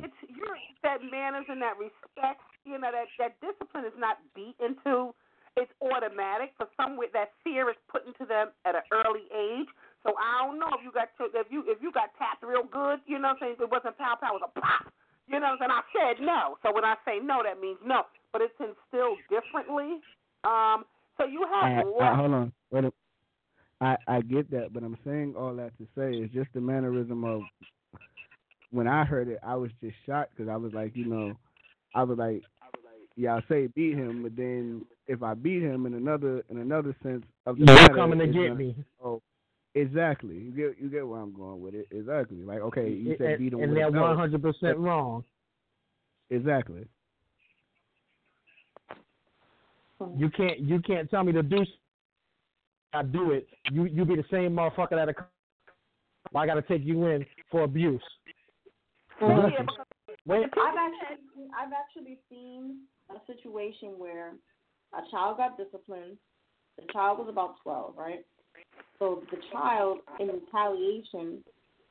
it's 0.00 0.16
you're 0.24 0.56
that 0.82 1.04
manners 1.04 1.44
and 1.52 1.60
that 1.60 1.76
respect. 1.76 2.40
You 2.64 2.80
know 2.80 2.88
that 2.88 3.12
that 3.20 3.36
discipline 3.44 3.84
is 3.84 3.96
not 4.00 4.16
beat 4.32 4.56
into. 4.56 5.12
It's 5.60 5.70
automatic. 5.84 6.56
For 6.56 6.70
some, 6.78 6.96
with 6.96 7.12
that 7.12 7.36
fear 7.44 7.68
is 7.68 7.76
put 7.90 8.06
into 8.06 8.24
them 8.24 8.54
at 8.64 8.78
an 8.78 8.86
early 8.94 9.28
age. 9.28 9.68
So 10.06 10.16
I 10.16 10.46
don't 10.46 10.56
know 10.56 10.72
if 10.72 10.80
you 10.80 10.94
got 10.94 11.12
to, 11.20 11.28
if 11.36 11.52
you 11.52 11.66
if 11.68 11.82
you 11.84 11.92
got 11.92 12.14
tapped 12.16 12.40
real 12.40 12.64
good. 12.64 13.04
You 13.04 13.20
know 13.20 13.36
what 13.36 13.44
I'm 13.44 13.58
saying? 13.58 13.60
It 13.60 13.68
wasn't 13.68 13.98
pow 13.98 14.16
pow. 14.16 14.32
It 14.32 14.40
was 14.40 14.48
a 14.48 14.54
pop. 14.56 14.88
You 15.28 15.36
know 15.36 15.52
what 15.52 15.60
I'm 15.60 15.68
saying? 15.68 15.76
I 15.76 15.84
said 15.92 16.14
no. 16.24 16.56
So 16.64 16.72
when 16.72 16.88
I 16.88 16.96
say 17.04 17.20
no, 17.20 17.44
that 17.44 17.60
means 17.60 17.78
no. 17.84 18.08
But 18.32 18.40
it's 18.40 18.56
instilled 18.56 19.20
differently. 19.28 20.00
Um. 20.48 20.88
So 21.18 21.28
you 21.28 21.44
have 21.44 21.84
I, 21.84 21.84
less. 21.84 22.16
hold 22.16 22.32
on. 22.32 22.52
Wait 22.70 22.84
a, 22.88 22.92
I 23.80 23.96
I 24.06 24.20
get 24.20 24.50
that, 24.50 24.72
but 24.72 24.82
I'm 24.82 24.98
saying 25.04 25.34
all 25.38 25.54
that 25.56 25.72
to 25.78 25.86
say 25.96 26.16
is 26.18 26.30
just 26.32 26.50
the 26.54 26.60
mannerism 26.60 27.24
of 27.24 27.42
when 28.70 28.86
I 28.86 29.04
heard 29.04 29.28
it, 29.28 29.38
I 29.44 29.56
was 29.56 29.70
just 29.82 29.96
shocked 30.06 30.32
because 30.36 30.50
I 30.50 30.56
was 30.56 30.72
like, 30.72 30.94
you 30.94 31.06
know, 31.06 31.32
I 31.94 32.02
was 32.04 32.18
like, 32.18 32.42
yeah, 33.16 33.34
I 33.36 33.40
say 33.48 33.66
beat 33.68 33.94
him, 33.96 34.22
but 34.22 34.36
then 34.36 34.84
if 35.06 35.22
I 35.22 35.34
beat 35.34 35.62
him 35.62 35.86
in 35.86 35.94
another 35.94 36.44
in 36.50 36.58
another 36.58 36.94
sense 37.02 37.24
of 37.46 37.58
the 37.58 37.64
You're 37.64 37.74
matter, 37.74 37.94
coming 37.94 38.18
to 38.20 38.26
get 38.26 38.34
gonna- 38.48 38.54
me. 38.54 38.76
Oh, 39.02 39.22
exactly. 39.74 40.36
You 40.36 40.50
get 40.50 40.78
you 40.80 40.88
get 40.88 41.06
where 41.06 41.20
I'm 41.20 41.32
going 41.34 41.60
with 41.60 41.74
it. 41.74 41.88
Exactly. 41.90 42.42
Like 42.44 42.60
okay, 42.60 42.88
you 42.90 43.16
said 43.18 43.38
beat 43.38 43.52
him 43.52 43.60
and 43.60 43.72
with 43.72 43.78
they're 43.78 43.90
one 43.90 44.16
hundred 44.16 44.42
percent 44.42 44.78
wrong. 44.78 45.24
Exactly. 46.30 46.86
Hmm. 50.00 50.18
You 50.20 50.30
can't 50.30 50.60
you 50.60 50.80
can't 50.80 51.10
tell 51.10 51.24
me 51.24 51.32
to 51.32 51.42
do. 51.42 51.64
I 52.92 53.02
do 53.02 53.32
it. 53.32 53.46
You 53.70 53.84
you 53.84 54.04
be 54.04 54.16
the 54.16 54.24
same 54.30 54.52
motherfucker 54.52 54.90
that. 54.90 55.14
I 56.34 56.46
got 56.46 56.54
to 56.54 56.62
take 56.62 56.84
you 56.84 57.06
in 57.06 57.24
for 57.50 57.62
abuse. 57.62 58.02
Oh, 59.20 59.48
yeah, 59.48 59.64
Wait, 60.26 60.44
I've 60.44 60.74
actually 60.76 61.46
I've 61.58 61.72
actually 61.72 62.18
seen 62.28 62.80
a 63.10 63.18
situation 63.26 63.98
where 63.98 64.32
a 64.92 65.10
child 65.10 65.38
got 65.38 65.56
disciplined. 65.56 66.16
The 66.78 66.92
child 66.92 67.18
was 67.18 67.28
about 67.28 67.56
twelve, 67.62 67.94
right? 67.96 68.24
So 68.98 69.22
the 69.30 69.38
child, 69.52 69.98
in 70.18 70.28
retaliation, 70.28 71.42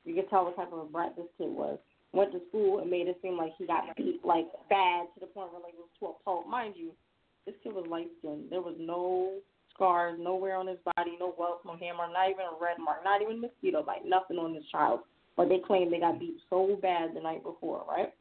you 0.06 0.16
could 0.16 0.30
tell 0.30 0.46
what 0.46 0.56
type 0.56 0.72
of 0.72 0.80
a 0.80 0.86
brat 0.86 1.16
this 1.16 1.26
kid 1.38 1.50
was. 1.50 1.80
Went 2.14 2.32
to 2.32 2.40
school 2.50 2.80
and 2.80 2.90
made 2.90 3.08
it 3.08 3.18
seem 3.22 3.38
like 3.38 3.52
he 3.58 3.68
got 3.68 3.96
beat 3.96 4.22
like 4.24 4.48
bad 4.70 5.08
to 5.14 5.20
the 5.20 5.28
point 5.28 5.52
where 5.52 5.62
like 5.62 5.74
it 5.74 5.80
was 5.80 5.90
to 6.00 6.06
a 6.08 6.24
pulp. 6.24 6.48
Mind 6.48 6.76
you, 6.78 6.92
this 7.46 7.56
kid 7.64 7.74
was 7.74 7.86
light 7.90 8.10
skinned. 8.20 8.46
There 8.50 8.62
was 8.62 8.76
no 8.80 9.34
scars, 9.80 10.20
nowhere 10.20 10.58
on 10.58 10.68
his 10.68 10.78
body, 10.84 11.16
no 11.20 11.34
welt, 11.40 11.64
no 11.64 11.80
hammer, 11.80 12.12
not 12.12 12.28
even 12.28 12.52
a 12.52 12.60
red 12.60 12.76
mark, 12.84 13.00
not 13.08 13.22
even 13.22 13.40
mosquito 13.40 13.82
bite, 13.82 14.04
nothing 14.04 14.36
on 14.36 14.54
this 14.54 14.68
child. 14.72 15.08
But 15.38 15.48
they 15.48 15.64
claim 15.66 15.90
they 15.90 16.04
got 16.04 16.20
beat 16.20 16.36
so 16.50 16.78
bad 16.82 17.16
the 17.16 17.22
night 17.24 17.44
before, 17.44 17.88
right? 17.88 18.12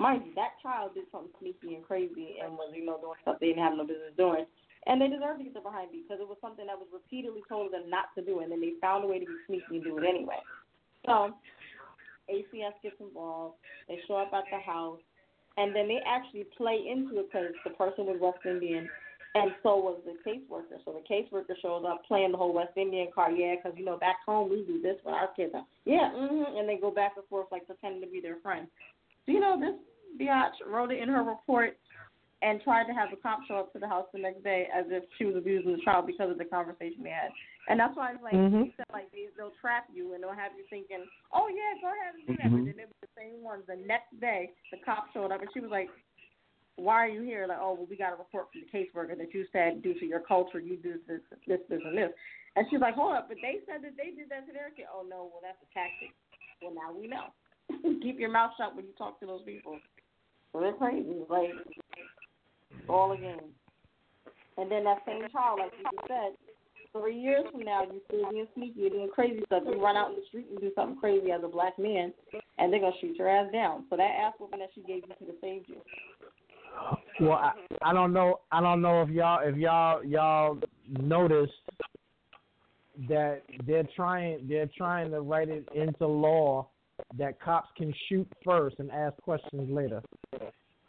Mind 0.00 0.22
you, 0.24 0.32
that 0.34 0.56
child 0.62 0.96
did 0.96 1.04
something 1.12 1.30
sneaky 1.38 1.76
and 1.76 1.84
crazy 1.84 2.40
and 2.42 2.56
was, 2.56 2.72
you 2.74 2.84
know, 2.88 2.96
doing 2.96 3.20
stuff 3.20 3.36
they 3.38 3.52
didn't 3.52 3.62
have 3.62 3.76
no 3.76 3.84
business 3.84 4.16
doing. 4.16 4.48
And 4.86 5.00
they 5.00 5.08
deserve 5.08 5.38
to 5.38 5.44
get 5.44 5.52
their 5.52 5.62
behind 5.62 5.92
beat 5.92 6.08
because 6.08 6.20
it 6.20 6.28
was 6.28 6.40
something 6.40 6.66
that 6.66 6.80
was 6.80 6.88
repeatedly 6.88 7.44
told 7.48 7.72
them 7.72 7.88
not 7.92 8.16
to 8.16 8.24
do, 8.24 8.40
and 8.40 8.50
then 8.50 8.60
they 8.60 8.72
found 8.80 9.04
a 9.04 9.06
way 9.06 9.20
to 9.20 9.26
be 9.26 9.36
sneaky 9.46 9.76
and 9.76 9.84
do 9.84 9.98
it 9.98 10.08
anyway. 10.08 10.40
So 11.04 11.36
ACS 12.32 12.80
gets 12.82 12.96
involved. 13.00 13.56
They 13.88 14.00
show 14.08 14.16
up 14.16 14.32
at 14.32 14.44
the 14.50 14.58
house, 14.58 15.00
and 15.56 15.76
then 15.76 15.88
they 15.88 16.00
actually 16.06 16.48
play 16.56 16.80
into 16.88 17.20
it 17.20 17.28
because 17.28 17.52
the 17.64 17.76
person 17.76 18.06
was 18.06 18.16
West 18.20 18.44
Indian, 18.44 18.88
and 19.34 19.50
so 19.62 19.76
was 19.76 20.00
the 20.04 20.14
caseworker. 20.28 20.78
So 20.84 20.92
the 20.92 21.02
caseworker 21.12 21.54
shows 21.60 21.84
up 21.86 22.02
playing 22.06 22.32
the 22.32 22.38
whole 22.38 22.54
West 22.54 22.76
Indian 22.76 23.08
card, 23.14 23.34
yeah, 23.36 23.54
because 23.56 23.76
you 23.76 23.84
know 23.84 23.96
back 23.96 24.16
home 24.24 24.50
we 24.50 24.64
do 24.64 24.80
this 24.80 24.96
with 25.04 25.14
our 25.14 25.28
kids. 25.34 25.52
Yeah, 25.84 26.10
mhm, 26.14 26.58
and 26.58 26.68
they 26.68 26.76
go 26.76 26.90
back 26.90 27.12
and 27.16 27.26
forth 27.26 27.48
like 27.50 27.66
pretending 27.66 28.00
to 28.02 28.06
be 28.06 28.20
their 28.20 28.36
friend. 28.40 28.68
So, 29.26 29.32
you 29.32 29.40
know, 29.40 29.58
this 29.58 29.74
biatch 30.20 30.62
wrote 30.66 30.92
it 30.92 31.02
in 31.02 31.08
her 31.08 31.22
report 31.24 31.76
and 32.42 32.60
tried 32.62 32.84
to 32.84 32.92
have 32.92 33.10
the 33.10 33.16
cop 33.16 33.40
show 33.48 33.56
up 33.56 33.72
to 33.72 33.78
the 33.78 33.88
house 33.88 34.06
the 34.12 34.20
next 34.20 34.44
day 34.44 34.68
as 34.68 34.84
if 34.88 35.02
she 35.16 35.24
was 35.24 35.34
abusing 35.34 35.72
the 35.72 35.82
child 35.82 36.06
because 36.06 36.30
of 36.30 36.38
the 36.38 36.44
conversation 36.44 37.02
they 37.02 37.10
had. 37.10 37.32
And 37.68 37.80
that's 37.80 37.96
why 37.96 38.12
it's 38.12 38.22
like 38.22 38.34
Mhm. 38.34 38.68
he 38.68 38.74
said 38.76 38.86
like 38.92 39.10
they 39.12 39.28
they'll 39.36 39.56
trap 39.60 39.88
you 39.92 40.12
and 40.12 40.22
they'll 40.22 40.36
have 40.36 40.52
you 40.56 40.64
thinking, 40.68 41.08
Oh 41.32 41.48
yeah, 41.48 41.80
go 41.80 41.88
ahead 41.88 42.14
and 42.14 42.26
do 42.26 42.36
that 42.36 42.52
Mhm. 42.52 42.52
but 42.52 42.64
then 42.66 42.76
they 42.76 42.84
were 42.84 43.00
the 43.00 43.08
same 43.16 43.42
ones. 43.42 43.64
The 43.66 43.76
next 43.76 44.20
day 44.20 44.52
the 44.70 44.76
cop 44.78 45.10
showed 45.14 45.32
up 45.32 45.40
and 45.40 45.50
she 45.54 45.60
was 45.60 45.70
like, 45.70 45.88
Why 46.76 46.94
are 46.94 47.08
you 47.08 47.22
here? 47.22 47.46
Like, 47.46 47.58
oh 47.60 47.74
well 47.74 47.86
we 47.88 47.96
got 47.96 48.12
a 48.12 48.16
report 48.16 48.48
from 48.50 48.62
the 48.62 48.70
caseworker 48.72 49.16
that 49.16 49.32
you 49.32 49.46
said 49.52 49.82
due 49.82 49.98
to 49.98 50.06
your 50.06 50.20
culture 50.20 50.58
you 50.58 50.76
do 50.76 50.94
this 51.06 51.20
this, 51.46 51.60
this 51.70 51.80
and 51.84 51.96
this 51.96 52.10
and 52.56 52.66
she's 52.70 52.80
like, 52.80 52.94
Hold 52.94 53.14
up, 53.14 53.28
but 53.28 53.38
they 53.42 53.58
said 53.66 53.82
that 53.82 53.96
they 53.96 54.14
did 54.14 54.30
that 54.30 54.46
to 54.46 54.52
their 54.52 54.70
kid. 54.70 54.86
Oh 54.92 55.04
no, 55.08 55.30
well 55.30 55.42
that's 55.42 55.58
a 55.62 55.68
tactic. 55.74 56.14
Well 56.62 56.74
now 56.74 56.94
we 56.94 57.06
know. 57.06 57.34
Keep 58.02 58.20
your 58.20 58.30
mouth 58.30 58.52
shut 58.58 58.76
when 58.76 58.86
you 58.86 58.92
talk 58.96 59.18
to 59.20 59.26
those 59.26 59.42
people. 59.42 59.78
So 60.52 60.60
they're 60.60 60.74
crazy. 60.74 61.26
Like 61.28 61.50
all 62.88 63.12
a 63.12 63.16
game. 63.16 63.50
And 64.56 64.70
then 64.70 64.84
that 64.84 65.02
same 65.06 65.26
child, 65.32 65.58
like 65.58 65.72
you 65.74 65.98
said, 66.06 66.38
three 66.94 67.18
years 67.18 67.44
from 67.50 67.62
now, 67.62 67.82
you 67.82 68.00
still 68.06 68.30
being 68.30 68.46
sneaky, 68.54 68.80
you're 68.80 68.90
doing 68.90 69.10
crazy 69.12 69.42
stuff. 69.46 69.64
You 69.66 69.82
run 69.82 69.96
out 69.96 70.10
in 70.10 70.16
the 70.16 70.26
street 70.28 70.46
and 70.50 70.60
do 70.60 70.70
something 70.76 70.98
crazy 70.98 71.32
as 71.32 71.42
a 71.42 71.48
black 71.48 71.76
man, 71.76 72.14
and 72.58 72.72
they're 72.72 72.80
gonna 72.80 72.94
shoot 73.00 73.16
your 73.16 73.28
ass 73.28 73.50
down. 73.52 73.84
So 73.90 73.96
that 73.96 74.14
ass 74.14 74.34
whooping 74.38 74.60
that 74.60 74.70
she 74.74 74.82
gave 74.82 75.02
you 75.02 75.14
could 75.18 75.26
have 75.26 75.42
saved 75.42 75.66
you. 75.68 75.82
Well, 77.20 77.32
I, 77.32 77.52
I 77.82 77.92
don't 77.92 78.12
know. 78.12 78.40
I 78.50 78.60
don't 78.60 78.82
know 78.82 79.02
if 79.02 79.08
y'all 79.08 79.40
if 79.46 79.56
y'all 79.56 80.04
y'all 80.04 80.58
noticed 80.88 81.52
that 83.08 83.42
they're 83.66 83.88
trying 83.94 84.46
they're 84.48 84.70
trying 84.76 85.10
to 85.10 85.20
write 85.20 85.48
it 85.48 85.68
into 85.74 86.06
law 86.06 86.68
that 87.18 87.40
cops 87.40 87.68
can 87.76 87.92
shoot 88.08 88.26
first 88.44 88.76
and 88.78 88.90
ask 88.90 89.16
questions 89.22 89.68
later. 89.70 90.02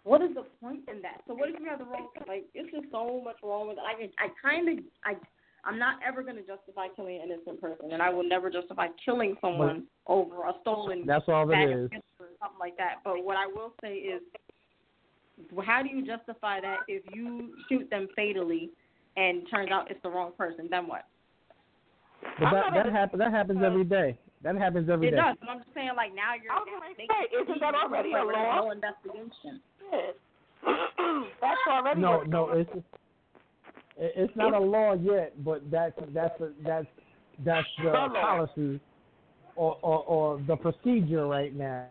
What 0.03 0.22
is 0.22 0.36
the 0.36 0.44
point 0.62 0.82
in 0.88 1.02
that? 1.02 1.22
So 1.28 1.34
what 1.34 1.49
if 1.49 1.60
you 1.60 1.66
have 1.68 1.80
the 1.80 1.86
wrong? 1.86 2.10
Like, 2.28 2.45
it's 2.53 2.72
just 2.72 2.91
so 2.91 3.22
much 3.24 3.38
wrong 3.44 3.70
with 3.70 3.78
it. 3.78 3.84
I 3.84 4.24
I 4.24 4.30
kind 4.41 4.80
of 4.80 4.86
I. 5.03 5.16
I'm 5.68 5.80
not 5.80 5.95
ever 6.07 6.22
going 6.22 6.36
to 6.36 6.44
justify 6.44 6.86
killing 6.95 7.16
an 7.16 7.32
innocent 7.32 7.60
person, 7.60 7.91
and 7.91 7.99
I 7.99 8.12
will 8.12 8.24
never 8.24 8.52
justify 8.52 8.86
killing 9.03 9.36
someone 9.41 9.86
over 10.06 10.44
a 10.44 10.53
stolen 10.62 11.07
That's 11.07 11.26
all 11.28 11.49
it 11.49 11.57
is. 11.57 11.90
something 12.20 12.60
like 12.60 12.78
that. 12.78 12.98
But 13.03 13.26
what 13.26 13.36
I 13.36 13.48
will 13.48 13.74
say 13.82 13.95
is, 13.95 14.22
how 15.66 15.82
do 15.84 15.90
you 15.90 16.06
justify 16.06 16.62
that 16.62 16.80
if 16.88 17.03
you 17.14 17.53
shoot 17.70 17.90
them 17.90 18.07
fatally 18.16 18.70
and 19.18 19.44
turns 19.49 19.72
out 19.72 19.90
it's 19.91 20.02
the 20.03 20.10
wrong 20.10 20.32
person? 20.38 20.68
Then 20.70 20.88
what? 20.88 21.06
But 22.40 22.52
that 22.52 22.74
that 22.74 22.91
happens 22.91 23.20
that 23.20 23.32
happens 23.32 23.62
every 23.64 23.82
uh, 23.82 23.86
day. 23.86 24.18
That 24.44 24.56
happens 24.57 24.90
every 24.90 25.07
it 25.07 25.12
day. 25.12 25.18
does. 25.18 25.36
But 25.40 25.49
I'm 25.49 25.60
just 25.60 25.74
saying, 25.74 25.91
like 25.95 26.14
now 26.16 26.34
you're. 26.41 26.52
How 26.52 26.64
can 26.66 26.82
I 26.82 26.94
say? 26.98 27.07
Isn't 27.41 27.60
that 27.60 27.76
already 27.76 28.10
a 28.10 28.14
There's 28.14 28.34
law? 28.34 28.62
No 28.66 28.72
investigation. 28.72 29.62
Yes. 29.91 30.14
That's 31.41 31.60
already 31.70 32.02
No, 32.02 32.18
what's 32.18 32.30
no, 32.30 32.45
going 32.48 32.60
it's 32.62 32.72
it- 32.76 32.86
it's 33.98 34.36
not 34.36 34.53
a 34.53 34.60
law 34.60 34.94
yet, 34.94 35.41
but 35.44 35.70
that's 35.72 35.94
that's 36.14 36.40
a, 36.41 36.52
that's 36.66 36.86
that's 37.45 37.68
the 37.78 37.84
The 37.91 38.10
policy 38.20 38.80
or, 39.56 39.78
or 39.82 39.99
or 40.03 40.41
the 40.48 40.56
procedure 40.57 41.28
right 41.28 41.56
now. 41.56 41.86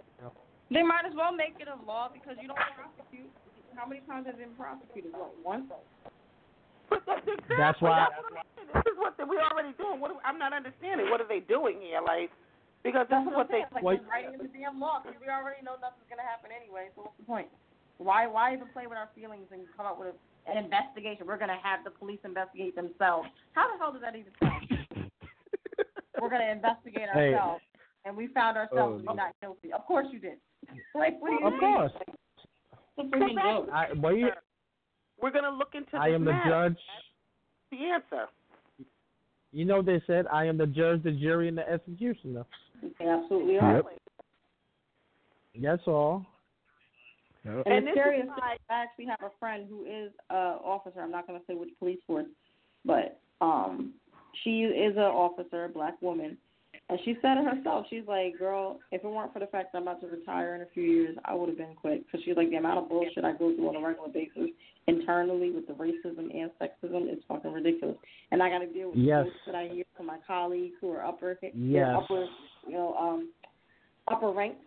They 0.74 0.82
might 0.82 1.06
as 1.06 1.14
well 1.14 1.30
make 1.30 1.54
it 1.62 1.70
a 1.70 1.78
law 1.86 2.10
because 2.10 2.34
you 2.42 2.50
don't 2.50 2.58
prosecute. 2.74 3.30
How 3.78 3.86
many 3.86 4.02
times 4.10 4.26
has 4.26 4.34
it 4.34 4.42
been 4.42 4.54
prosecuted? 4.58 5.14
What 5.14 5.30
once? 5.46 5.70
That's 7.58 7.78
why. 7.80 8.06
This 8.74 8.86
is 8.90 8.98
what 8.98 9.14
they, 9.16 9.24
we're 9.24 9.42
already 9.42 9.70
doing. 9.78 10.02
What 10.02 10.10
do- 10.10 10.22
I'm 10.26 10.38
not 10.38 10.52
understanding. 10.52 11.10
What 11.10 11.20
are 11.22 11.30
they 11.30 11.40
doing 11.40 11.78
here? 11.80 12.02
Like, 12.02 12.30
because 12.82 13.06
this 13.10 13.22
is 13.22 13.30
what 13.34 13.46
they. 13.50 13.62
Like 13.70 13.82
Well- 13.86 13.96
they're 13.98 14.10
writing 14.10 14.34
in 14.34 14.42
the 14.42 14.50
damn 14.50 14.78
law 14.82 14.98
because 15.02 15.18
we 15.22 15.30
already 15.30 15.62
know 15.62 15.78
nothing's 15.78 16.06
gonna 16.10 16.26
happen 16.26 16.50
anyway. 16.50 16.90
So 16.98 17.06
what's 17.06 17.18
the 17.18 17.26
point? 17.26 17.48
Why 17.98 18.26
why 18.26 18.54
even 18.54 18.66
play 18.74 18.86
with 18.90 18.98
our 18.98 19.08
feelings 19.14 19.46
and 19.54 19.62
come 19.78 19.86
up 19.86 19.98
with 19.98 20.14
a, 20.14 20.50
an 20.50 20.58
investigation? 20.58 21.26
We're 21.26 21.38
gonna 21.38 21.58
have 21.62 21.82
the 21.86 21.90
police 21.94 22.18
investigate 22.26 22.74
themselves. 22.74 23.30
How 23.54 23.70
the 23.70 23.78
hell 23.78 23.94
does 23.94 24.02
that 24.02 24.14
even 24.18 24.34
sound? 24.42 24.66
We're 26.20 26.30
gonna 26.30 26.50
investigate 26.50 27.08
Hey. 27.14 27.34
ourselves, 27.34 27.62
and 28.04 28.16
we 28.16 28.26
found 28.34 28.56
ourselves 28.58 29.02
to 29.02 29.10
Oh. 29.10 29.12
be 29.14 29.16
not 29.18 29.34
guilty. 29.40 29.72
Of 29.72 29.86
course 29.86 30.06
you 30.10 30.18
did. 30.18 30.38
Like 30.94 31.20
what 31.20 31.30
do 31.30 31.34
you 31.40 31.46
Of 31.46 31.52
mean? 31.52 31.60
course. 31.60 31.92
It's 32.06 32.16
a 32.98 33.02
freaking 33.16 33.42
joke. 33.42 33.68
I, 33.72 33.86
well, 33.96 34.14
you, 34.16 34.28
We're 35.20 35.30
gonna 35.32 35.50
look 35.56 35.74
into. 35.74 35.96
I 35.96 36.08
this 36.10 36.14
am 36.16 36.24
the 36.24 36.32
matter. 36.32 36.50
judge. 36.70 36.78
The 37.70 37.76
answer. 37.86 38.26
You 39.52 39.64
know 39.64 39.82
they 39.82 40.02
said 40.06 40.26
I 40.32 40.44
am 40.46 40.58
the 40.58 40.66
judge, 40.66 41.02
the 41.02 41.12
jury, 41.12 41.48
and 41.48 41.56
the 41.58 41.68
executioner. 41.68 42.44
They 42.98 43.06
absolutely 43.06 43.58
are. 43.58 43.76
Yep. 43.76 43.84
That's 45.62 45.82
all. 45.86 46.26
Yep. 47.44 47.62
And, 47.66 47.74
And 47.74 47.86
the 47.86 47.90
this 47.90 47.92
is 47.96 48.00
scariest 48.00 48.28
why- 48.28 48.56
I 48.70 48.82
actually 48.82 49.06
have 49.06 49.22
a 49.22 49.30
friend 49.38 49.66
who 49.68 49.84
is 49.84 50.10
a 50.30 50.34
officer. 50.64 51.00
I'm 51.00 51.10
not 51.10 51.26
going 51.26 51.38
to 51.38 51.46
say 51.46 51.54
which 51.54 51.70
police 51.78 51.98
force, 52.06 52.26
but 52.84 53.20
um, 53.40 53.94
she 54.42 54.62
is 54.62 54.96
an 54.96 55.02
officer, 55.02 55.66
a 55.66 55.68
black 55.68 56.00
woman, 56.02 56.36
and 56.90 56.98
she 57.04 57.16
said 57.22 57.38
it 57.38 57.44
herself. 57.44 57.86
She's 57.88 58.06
like, 58.06 58.38
"Girl, 58.38 58.78
if 58.92 59.02
it 59.02 59.08
weren't 59.08 59.32
for 59.32 59.38
the 59.38 59.46
fact 59.46 59.72
that 59.72 59.78
I'm 59.78 59.84
about 59.84 60.00
to 60.02 60.06
retire 60.06 60.54
in 60.54 60.60
a 60.62 60.66
few 60.66 60.82
years, 60.82 61.16
I 61.24 61.34
would 61.34 61.48
have 61.48 61.58
been 61.58 61.74
quit." 61.74 62.04
Because 62.04 62.24
she's 62.24 62.36
like, 62.36 62.50
the 62.50 62.56
amount 62.56 62.78
of 62.78 62.88
bullshit 62.88 63.24
I 63.24 63.32
go 63.32 63.54
through 63.54 63.68
on 63.68 63.76
a 63.76 63.80
regular 63.86 64.08
basis 64.08 64.50
internally 64.86 65.50
with 65.50 65.66
the 65.66 65.72
racism 65.72 66.30
and 66.34 66.50
sexism 66.60 67.10
is 67.10 67.18
fucking 67.26 67.52
ridiculous. 67.52 67.96
And 68.32 68.42
I 68.42 68.50
got 68.50 68.58
to 68.58 68.66
deal 68.66 68.90
with 68.90 68.98
Yes. 68.98 69.26
the 69.46 69.52
that 69.52 69.58
I 69.58 69.68
hear 69.68 69.84
from 69.96 70.06
my 70.06 70.18
colleagues 70.26 70.74
who 70.80 70.90
are 70.92 71.04
upper, 71.04 71.38
Yes. 71.54 71.96
upper, 71.96 72.26
you 72.66 72.74
know, 72.74 72.94
um, 72.94 73.32
upper 74.08 74.30
ranks 74.30 74.60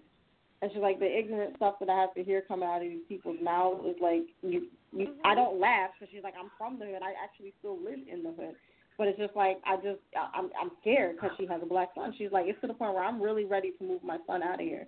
and 0.61 0.71
she's 0.73 0.81
like, 0.81 0.99
the 0.99 1.05
ignorant 1.05 1.55
stuff 1.57 1.75
that 1.79 1.89
I 1.89 2.01
have 2.01 2.13
to 2.15 2.23
hear 2.23 2.41
come 2.41 2.63
out 2.63 2.81
of 2.81 2.89
these 2.89 3.05
people's 3.07 3.37
mouths 3.43 3.85
is 3.85 3.95
like, 4.01 4.23
you, 4.41 4.67
you. 4.91 5.13
I 5.23 5.35
don't 5.35 5.59
laugh 5.59 5.91
because 5.93 6.11
she's 6.11 6.23
like, 6.23 6.33
I'm 6.39 6.49
from 6.57 6.79
the 6.79 6.85
hood. 6.85 7.03
I 7.03 7.13
actually 7.23 7.53
still 7.59 7.77
live 7.77 7.99
in 8.11 8.23
the 8.23 8.31
hood, 8.31 8.55
but 8.97 9.07
it's 9.07 9.19
just 9.19 9.35
like 9.35 9.57
I 9.65 9.75
just, 9.77 10.01
I'm, 10.33 10.49
I'm 10.59 10.71
scared 10.81 11.15
because 11.15 11.31
she 11.37 11.45
has 11.47 11.61
a 11.61 11.65
black 11.65 11.89
son. 11.95 12.13
She's 12.17 12.31
like, 12.31 12.45
it's 12.47 12.59
to 12.61 12.67
the 12.67 12.73
point 12.73 12.93
where 12.93 13.03
I'm 13.03 13.21
really 13.21 13.45
ready 13.45 13.71
to 13.77 13.83
move 13.83 14.03
my 14.03 14.17
son 14.25 14.43
out 14.43 14.55
of 14.55 14.65
here. 14.65 14.87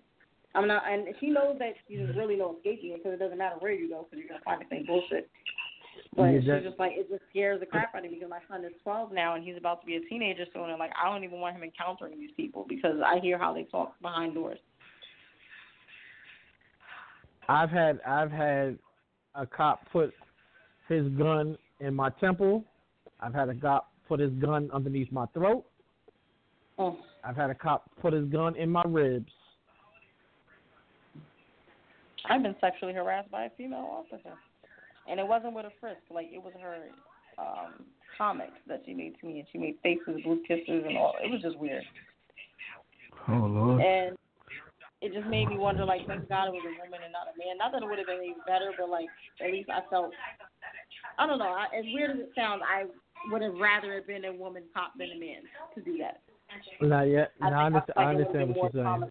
I'm 0.56 0.68
not, 0.68 0.82
and 0.90 1.08
she 1.20 1.30
knows 1.30 1.58
that 1.60 1.74
there's 1.88 2.16
really 2.16 2.36
no 2.36 2.56
escaping 2.58 2.92
it 2.92 3.04
because 3.04 3.14
it 3.14 3.20
doesn't 3.20 3.38
matter 3.38 3.56
where 3.60 3.72
you 3.72 3.88
go 3.88 4.08
because 4.10 4.20
you're 4.20 4.28
gonna 4.28 4.44
find 4.44 4.62
the 4.62 4.76
same 4.76 4.86
bullshit. 4.86 5.30
But 6.16 6.24
Yeah, 6.24 6.40
she's 6.40 6.68
just 6.68 6.80
like, 6.80 6.94
it 6.96 7.08
just 7.08 7.22
scares 7.30 7.60
the 7.60 7.68
crap 7.68 7.94
out 7.94 8.04
of 8.04 8.12
me 8.12 8.18
because 8.18 8.32
my 8.32 8.40
son 8.50 8.66
is 8.66 8.72
12 8.82 9.12
now 9.12 9.36
and 9.36 9.44
he's 9.44 9.58
about 9.58 9.82
to 9.82 9.86
be 9.86 9.98
a 9.98 10.02
teenager 10.02 10.46
soon, 10.54 10.72
and 10.72 10.80
like 10.80 10.92
I 11.02 11.08
don't 11.08 11.24
even 11.24 11.40
want 11.40 11.56
him 11.56 11.64
encountering 11.64 12.20
these 12.20 12.32
people 12.36 12.66
because 12.68 12.98
I 13.06 13.20
hear 13.20 13.38
how 13.38 13.54
they 13.54 13.64
talk 13.64 13.94
behind 14.02 14.34
doors. 14.34 14.58
I've 17.48 17.70
had 17.70 18.00
I've 18.06 18.32
had 18.32 18.78
a 19.36 19.46
cop 19.46 19.82
put 19.92 20.14
his 20.88 21.08
gun 21.10 21.58
in 21.80 21.94
my 21.94 22.10
temple. 22.20 22.64
I've 23.20 23.34
had 23.34 23.50
a 23.50 23.56
cop 23.56 23.89
put 24.10 24.20
his 24.20 24.32
gun 24.34 24.70
underneath 24.74 25.12
my 25.12 25.28
throat. 25.28 25.64
Oh. 26.78 26.98
I've 27.24 27.36
had 27.36 27.50
a 27.50 27.56
cop 27.56 27.90
put 28.02 28.12
his 28.12 28.26
gun 28.26 28.56
in 28.56 28.70
my 28.70 28.84
ribs. 28.86 29.32
I've 32.30 32.44
been 32.44 32.56
sexually 32.60 32.94
harassed 32.94 33.32
by 33.32 33.46
a 33.46 33.50
female 33.58 33.88
officer, 34.04 34.36
and 35.10 35.20
it 35.20 35.28
wasn't 35.28 35.54
with 35.54 35.66
a 35.66 35.72
frisk. 35.80 36.02
Like 36.12 36.28
it 36.34 36.42
was 36.44 36.54
her 36.62 36.78
um 37.38 37.86
comics 38.18 38.60
that 38.68 38.82
she 38.86 38.94
made 38.94 39.14
to 39.22 39.26
me, 39.28 39.40
and 39.40 39.48
she 39.52 39.58
made 39.58 39.76
faces, 39.82 40.22
blue 40.24 40.42
kisses, 40.48 40.84
and 40.88 40.98
all. 40.98 41.16
It 41.24 41.32
was 41.32 41.42
just 41.42 41.58
weird, 41.58 41.84
Oh 43.30 43.34
Lord. 43.48 43.82
and 43.82 44.18
it 45.02 45.14
just 45.14 45.28
made 45.28 45.48
me 45.48 45.58
wonder. 45.58 45.86
Like, 45.86 46.06
thank 46.08 46.28
God 46.28 46.48
it 46.48 46.52
was 46.52 46.64
a 46.66 46.76
woman 46.84 47.00
and 47.04 47.14
not 47.14 47.32
a 47.32 47.38
man. 47.40 47.58
Not 47.58 47.72
that 47.72 47.82
it 47.84 47.88
would 47.88 47.98
have 47.98 48.08
been 48.08 48.18
any 48.20 48.36
better, 48.46 48.72
but 48.78 48.90
like 48.90 49.08
at 49.44 49.52
least 49.52 49.70
I 49.70 49.82
felt. 49.90 50.12
I 51.18 51.28
don't 51.28 51.40
know. 51.40 51.46
I, 51.46 51.66
as 51.78 51.86
weird 51.94 52.12
as 52.12 52.18
it 52.20 52.32
sounds, 52.36 52.62
I 52.66 52.86
would 53.32 53.42
have 53.42 53.56
rather 53.56 53.94
it 53.94 54.08
been 54.08 54.26
a 54.26 54.34
woman 54.34 54.64
cop 54.74 54.94
than 54.98 55.10
a 55.16 55.20
man 55.20 55.42
to 55.76 55.82
do 55.82 55.98
that. 55.98 56.22
Not 56.82 57.04
yet. 57.04 57.32
I 57.42 57.50
No, 57.50 57.58
I, 57.58 57.66
understand, 57.66 57.94
I 57.98 58.02
I 58.02 58.14
feel 58.16 58.20
like 58.20 58.28
it 58.28 58.28
understand 58.28 58.56
what 58.56 58.74
you're 58.74 58.84
saying. 58.84 59.10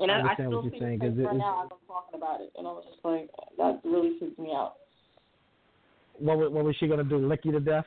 And 0.00 0.10
I, 0.10 0.14
I 0.14 0.16
I 0.16 0.20
understand 0.22 0.48
still 0.48 0.62
what 0.62 0.72
you're 0.72 0.80
saying, 0.80 0.98
the 0.98 1.04
'cause 1.06 1.14
face 1.16 1.24
it 1.24 1.26
right 1.26 1.36
now 1.36 1.64
as 1.64 1.70
I'm 1.70 1.86
talking 1.86 2.14
about 2.16 2.40
it, 2.40 2.52
and 2.58 2.66
I 2.66 2.70
was 2.70 2.84
just 2.90 3.04
like, 3.04 3.30
that 3.58 3.80
really 3.84 4.18
freaked 4.18 4.38
me 4.38 4.50
out. 4.50 4.74
What 6.18 6.38
wa- 6.38 6.48
what 6.48 6.64
was 6.64 6.74
she 6.76 6.88
gonna 6.88 7.04
do? 7.04 7.18
Lick 7.18 7.44
you 7.44 7.52
to 7.52 7.60
death? 7.60 7.86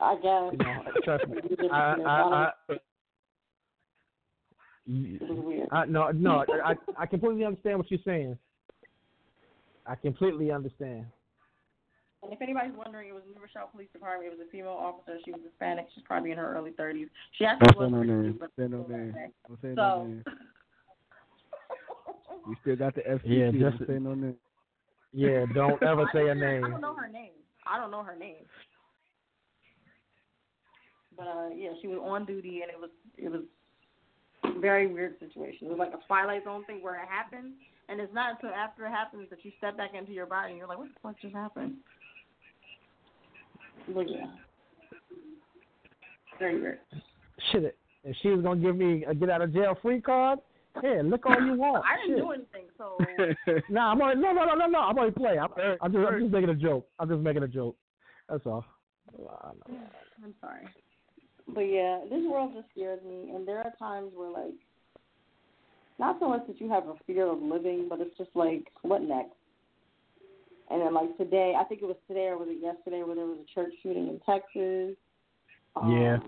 I 0.00 0.14
guess. 0.16 0.52
You 0.52 0.58
know, 0.58 0.82
trust 1.04 1.28
me. 1.28 1.36
I 1.70 1.76
I 1.76 2.22
I. 2.22 2.52
It. 2.68 2.82
I 5.70 5.84
no 5.86 6.10
no 6.10 6.44
I 6.64 6.74
I 6.96 7.06
completely 7.06 7.44
understand 7.44 7.78
what 7.78 7.90
you're 7.90 8.00
saying. 8.04 8.36
I 9.90 9.96
completely 9.96 10.52
understand. 10.52 11.04
And 12.22 12.32
if 12.32 12.40
anybody's 12.40 12.74
wondering, 12.76 13.08
it 13.08 13.12
was 13.12 13.22
New 13.26 13.40
Rochelle 13.40 13.68
Police 13.72 13.88
Department. 13.92 14.30
It 14.32 14.38
was 14.38 14.46
a 14.46 14.50
female 14.52 14.76
officer. 14.78 15.18
She 15.24 15.32
was 15.32 15.40
Hispanic. 15.42 15.86
She's 15.94 16.04
probably 16.04 16.30
in 16.30 16.38
her 16.38 16.54
early 16.54 16.70
30s. 16.72 17.08
She 17.36 17.44
actually 17.44 17.66
Don't 17.74 17.76
say 17.76 17.80
was 17.80 17.90
no 17.92 18.02
name. 18.02 18.22
cute, 18.24 18.38
but 18.40 18.50
Say 18.56 18.68
no 18.68 18.86
name. 18.86 19.14
Don't 19.48 19.60
say 19.62 19.68
no 19.74 20.04
name. 20.04 20.24
We 22.46 22.56
still 22.62 22.76
got 22.76 22.94
the 22.94 23.02
FCC. 23.02 23.20
Yeah, 23.24 23.50
Don't 23.50 23.76
just- 23.78 23.86
say 23.90 23.98
no 23.98 24.14
name. 24.14 24.36
Yeah, 25.12 25.44
don't 25.54 25.82
ever 25.82 26.08
say 26.14 26.28
a 26.28 26.30
I 26.30 26.34
name. 26.34 26.64
I 26.64 26.70
don't 26.70 26.80
know 26.80 26.94
her 26.94 27.08
name. 27.08 27.32
I 27.66 27.78
don't 27.78 27.90
know 27.90 28.02
her 28.02 28.16
name. 28.16 28.44
But 31.16 31.26
uh, 31.26 31.48
yeah, 31.54 31.70
she 31.82 31.88
was 31.88 31.98
on 32.02 32.24
duty, 32.24 32.62
and 32.62 32.70
it 32.70 32.78
was 32.80 32.90
it 33.18 33.28
was 33.30 33.42
a 34.44 34.58
very 34.60 34.86
weird 34.86 35.18
situation. 35.18 35.66
It 35.66 35.70
was 35.70 35.78
like 35.78 35.92
a 35.92 36.06
Twilight 36.06 36.44
Zone 36.44 36.64
thing 36.64 36.82
where 36.82 36.94
it 36.94 37.08
happened, 37.08 37.54
and 37.90 38.00
it's 38.00 38.14
not 38.14 38.32
until 38.32 38.50
after 38.50 38.86
it 38.86 38.90
happens 38.90 39.28
that 39.30 39.44
you 39.44 39.52
step 39.58 39.76
back 39.76 39.90
into 39.94 40.12
your 40.12 40.26
body 40.26 40.50
and 40.50 40.58
you're 40.58 40.68
like, 40.68 40.78
what 40.78 40.88
the 40.88 41.00
fuck 41.02 41.20
just 41.20 41.34
happened? 41.34 41.74
But 43.94 44.08
yeah, 44.08 44.26
very 46.38 46.60
weird. 46.60 46.78
Shit, 47.50 47.76
if 48.04 48.16
she 48.22 48.28
was 48.28 48.42
gonna 48.42 48.60
give 48.60 48.76
me 48.76 49.04
a 49.04 49.14
get 49.14 49.30
out 49.30 49.42
of 49.42 49.52
jail 49.52 49.76
free 49.82 50.00
card, 50.00 50.38
yeah, 50.82 51.02
look 51.04 51.26
all 51.26 51.40
you 51.40 51.54
want. 51.54 51.84
I 51.90 51.96
didn't 52.00 52.18
Shit. 52.18 52.24
do 52.24 52.30
anything, 52.30 52.66
so 52.78 53.62
Nah, 53.70 53.92
I'm 53.92 54.00
only, 54.00 54.16
no, 54.16 54.32
no, 54.32 54.44
no, 54.44 54.54
no, 54.54 54.66
no. 54.66 54.78
I'm 54.80 54.98
only 54.98 55.10
playing. 55.10 55.40
I'm, 55.40 55.50
I'm 55.82 55.92
just, 55.92 56.06
I'm 56.06 56.20
just 56.20 56.32
making 56.32 56.50
a 56.50 56.54
joke. 56.54 56.86
I'm 56.98 57.08
just 57.08 57.20
making 57.20 57.42
a 57.42 57.48
joke. 57.48 57.76
That's 58.28 58.46
all. 58.46 58.64
I'm 59.18 60.34
sorry. 60.40 60.68
But 61.52 61.62
yeah, 61.62 62.00
this 62.08 62.22
world 62.30 62.52
just 62.54 62.68
scares 62.70 63.00
me, 63.02 63.32
and 63.34 63.46
there 63.46 63.58
are 63.58 63.72
times 63.78 64.12
where 64.14 64.30
like, 64.30 64.54
not 66.00 66.16
so 66.18 66.28
much 66.28 66.46
that 66.48 66.60
you 66.60 66.68
have 66.70 66.88
a 66.88 66.94
fear 67.06 67.26
of 67.26 67.40
living, 67.42 67.86
but 67.88 68.00
it's 68.00 68.16
just 68.16 68.30
like, 68.34 68.64
what 68.82 69.02
next? 69.02 69.36
And 70.70 70.80
then 70.80 70.94
like 70.94 71.16
today, 71.18 71.54
I 71.58 71.64
think 71.64 71.82
it 71.82 71.86
was 71.86 71.96
today 72.08 72.28
or 72.28 72.38
was 72.38 72.48
it 72.50 72.62
yesterday, 72.62 73.02
where 73.02 73.14
there 73.14 73.26
was 73.26 73.38
a 73.38 73.54
church 73.54 73.72
shooting 73.82 74.08
in 74.08 74.20
Texas. 74.24 74.96
Um, 75.76 75.92
Yeah. 75.92 76.18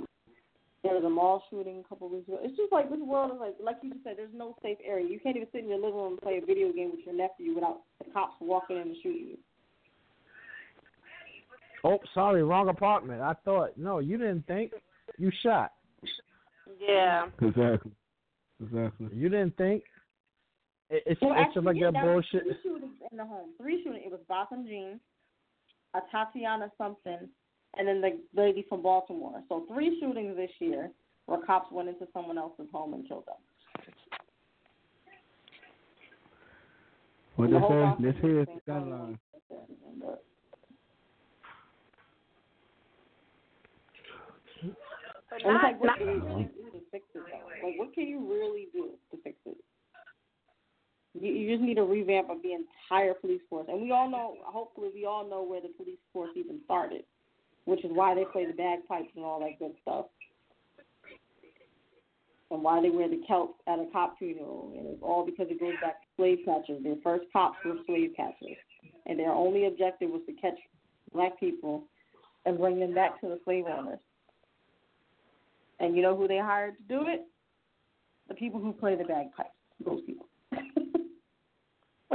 There 0.83 0.95
was 0.95 1.05
a 1.05 1.11
mall 1.11 1.45
shooting 1.49 1.79
a 1.79 1.89
couple 1.89 2.09
of 2.09 2.13
weeks 2.13 2.27
ago. 2.27 2.39
It's 2.43 2.57
just 2.57 2.73
like 2.73 2.91
this 2.91 2.99
world 2.99 3.31
is 3.33 3.39
like, 3.39 3.55
like 3.63 3.77
you 3.83 3.93
just 3.93 4.03
said, 4.03 4.15
there's 4.17 4.35
no 4.35 4.57
safe 4.63 4.79
area. 4.85 5.07
You 5.09 5.21
can't 5.21 5.37
even 5.37 5.49
sit 5.53 5.63
in 5.63 5.69
your 5.69 5.79
living 5.79 5.95
room 5.95 6.13
and 6.15 6.21
play 6.21 6.41
a 6.43 6.45
video 6.45 6.73
game 6.73 6.91
with 6.91 7.07
your 7.07 7.15
nephew 7.15 7.55
without 7.55 7.83
the 8.05 8.11
cops 8.13 8.35
walking 8.41 8.77
in 8.77 8.83
and 8.83 8.97
shooting 9.01 9.27
you. 9.29 9.39
Oh, 11.85 11.99
sorry, 12.15 12.43
wrong 12.43 12.69
apartment. 12.69 13.23
I 13.23 13.35
thought 13.45 13.79
no, 13.79 14.01
you 14.01 14.19
didn't 14.19 14.47
think. 14.47 14.73
You 15.19 15.31
shot. 15.43 15.73
Yeah. 16.81 17.27
Exactly. 17.41 17.93
Exactly. 18.61 19.09
You 19.15 19.29
didn't 19.29 19.57
think. 19.57 19.85
It, 20.91 21.03
it's 21.07 21.21
Well, 21.21 21.33
it's 21.33 21.41
actually, 21.41 21.65
like 21.65 21.77
yeah, 21.77 21.91
that 21.93 22.05
bullshit. 22.05 22.43
Three 22.43 22.57
shootings 22.63 22.97
in 23.11 23.17
the 23.17 23.25
home. 23.25 23.51
Three 23.59 23.83
shootings. 23.83 24.03
It 24.07 24.11
was 24.11 24.21
Botham 24.29 24.67
Jean, 24.67 25.01
a 25.95 26.01
Tatiana 26.11 26.71
something, 26.77 27.29
and 27.77 27.89
then 27.89 28.01
the 28.01 28.19
lady 28.35 28.65
from 28.69 28.83
Baltimore. 28.83 29.43
So 29.49 29.65
three 29.73 29.99
shootings 30.01 30.37
this 30.37 30.51
year 30.59 30.91
where 31.27 31.41
cops 31.41 31.73
went 31.73 31.89
into 31.89 32.07
someone 32.13 32.39
else's 32.39 32.67
home 32.73 32.95
and 32.95 33.07
killed 33.07 33.25
them. 33.27 33.37
What 37.37 37.47
And 37.47 37.55
they 37.55 37.61
say? 37.61 37.69
Botham 37.69 38.05
This 38.05 38.15
Jean 38.15 38.23
here 38.23 38.41
is 38.41 38.47
thing 38.47 38.61
the 38.67 38.73
gun 38.73 38.81
going 38.83 38.93
on. 38.93 39.01
line. 39.01 39.19
But 45.31 45.37
it's 45.37 45.47
not, 45.47 45.63
like, 45.63 45.83
not, 45.83 45.99
really 45.99 46.21
do 46.21 46.27
to 46.45 46.62
fix 46.93 47.05
it? 47.15 47.23
Though? 47.27 47.67
Like, 47.67 47.79
what 47.79 47.95
can 47.95 48.07
you 48.07 48.21
really 48.21 48.69
do 48.73 48.91
to 49.11 49.17
fix 49.25 49.37
it? 49.47 49.57
You, 51.15 51.33
you 51.33 51.57
just 51.57 51.67
need 51.67 51.79
a 51.79 51.83
revamp 51.83 52.31
of 52.31 52.39
the 52.43 52.53
entire 52.53 53.15
police 53.15 53.41
force, 53.51 53.67
and 53.69 53.83
we 53.83 53.91
all 53.91 54.09
know. 54.09 54.37
Hopefully, 54.45 54.91
we 54.95 55.05
all 55.05 55.29
know 55.29 55.43
where 55.43 55.61
the 55.61 55.69
police 55.77 55.99
force 56.13 56.31
even 56.37 56.61
started, 56.65 57.03
which 57.65 57.85
is 57.85 57.91
why 57.93 58.15
they 58.15 58.25
play 58.33 58.47
the 58.47 58.53
bagpipes 58.53 59.11
and 59.17 59.25
all 59.25 59.41
that 59.41 59.59
good 59.59 59.73
stuff, 59.83 60.07
and 62.51 62.63
why 62.63 62.81
they 62.81 62.91
wear 62.91 63.09
the 63.09 63.21
kilts 63.27 63.55
at 63.67 63.79
a 63.79 63.87
cop 63.93 64.19
funeral, 64.19 64.73
and 64.77 64.87
it's 64.87 65.03
all 65.03 65.25
because 65.25 65.49
it 65.51 65.61
goes 65.61 65.75
back 65.83 66.01
to 66.01 66.07
slave 66.17 66.39
catchers. 66.45 66.83
Their 66.83 66.97
first 67.03 67.25
cops 67.33 67.59
were 67.65 67.77
slave 67.87 68.13
catchers, 68.17 68.57
and 69.07 69.19
their 69.19 69.33
only 69.33 69.67
objective 69.67 70.11
was 70.11 70.23
to 70.27 70.33
catch 70.35 70.59
black 71.13 71.39
people 71.39 71.85
and 72.47 72.59
bring 72.59 72.81
them 72.81 72.95
back 72.95 73.21
to 73.21 73.29
the 73.29 73.39
slave 73.45 73.65
owners. 73.67 73.99
And 75.83 75.97
you 75.97 76.03
know 76.03 76.17
who 76.17 76.29
they 76.29 76.39
hired 76.39 76.77
to 76.79 76.83
do 76.85 77.09
it? 77.09 77.27
The 78.29 78.35
people 78.35 78.61
who 78.61 78.73
play 78.73 78.95
the 78.95 79.05
bagpipes. 79.05 79.51
Those 79.85 80.01
people. 80.07 80.27
but 80.53 80.63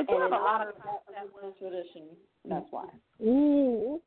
you 0.09 0.15
and 0.15 0.23
have 0.23 0.31
a 0.31 0.43
lot 0.43 0.61
of 0.61 0.69
of 0.69 0.75
that 0.85 1.03
that 1.13 1.27
was 1.33 1.53
tradition. 1.59 2.07
That's 2.47 2.65
why. 2.71 2.85
Ooh, 3.21 4.01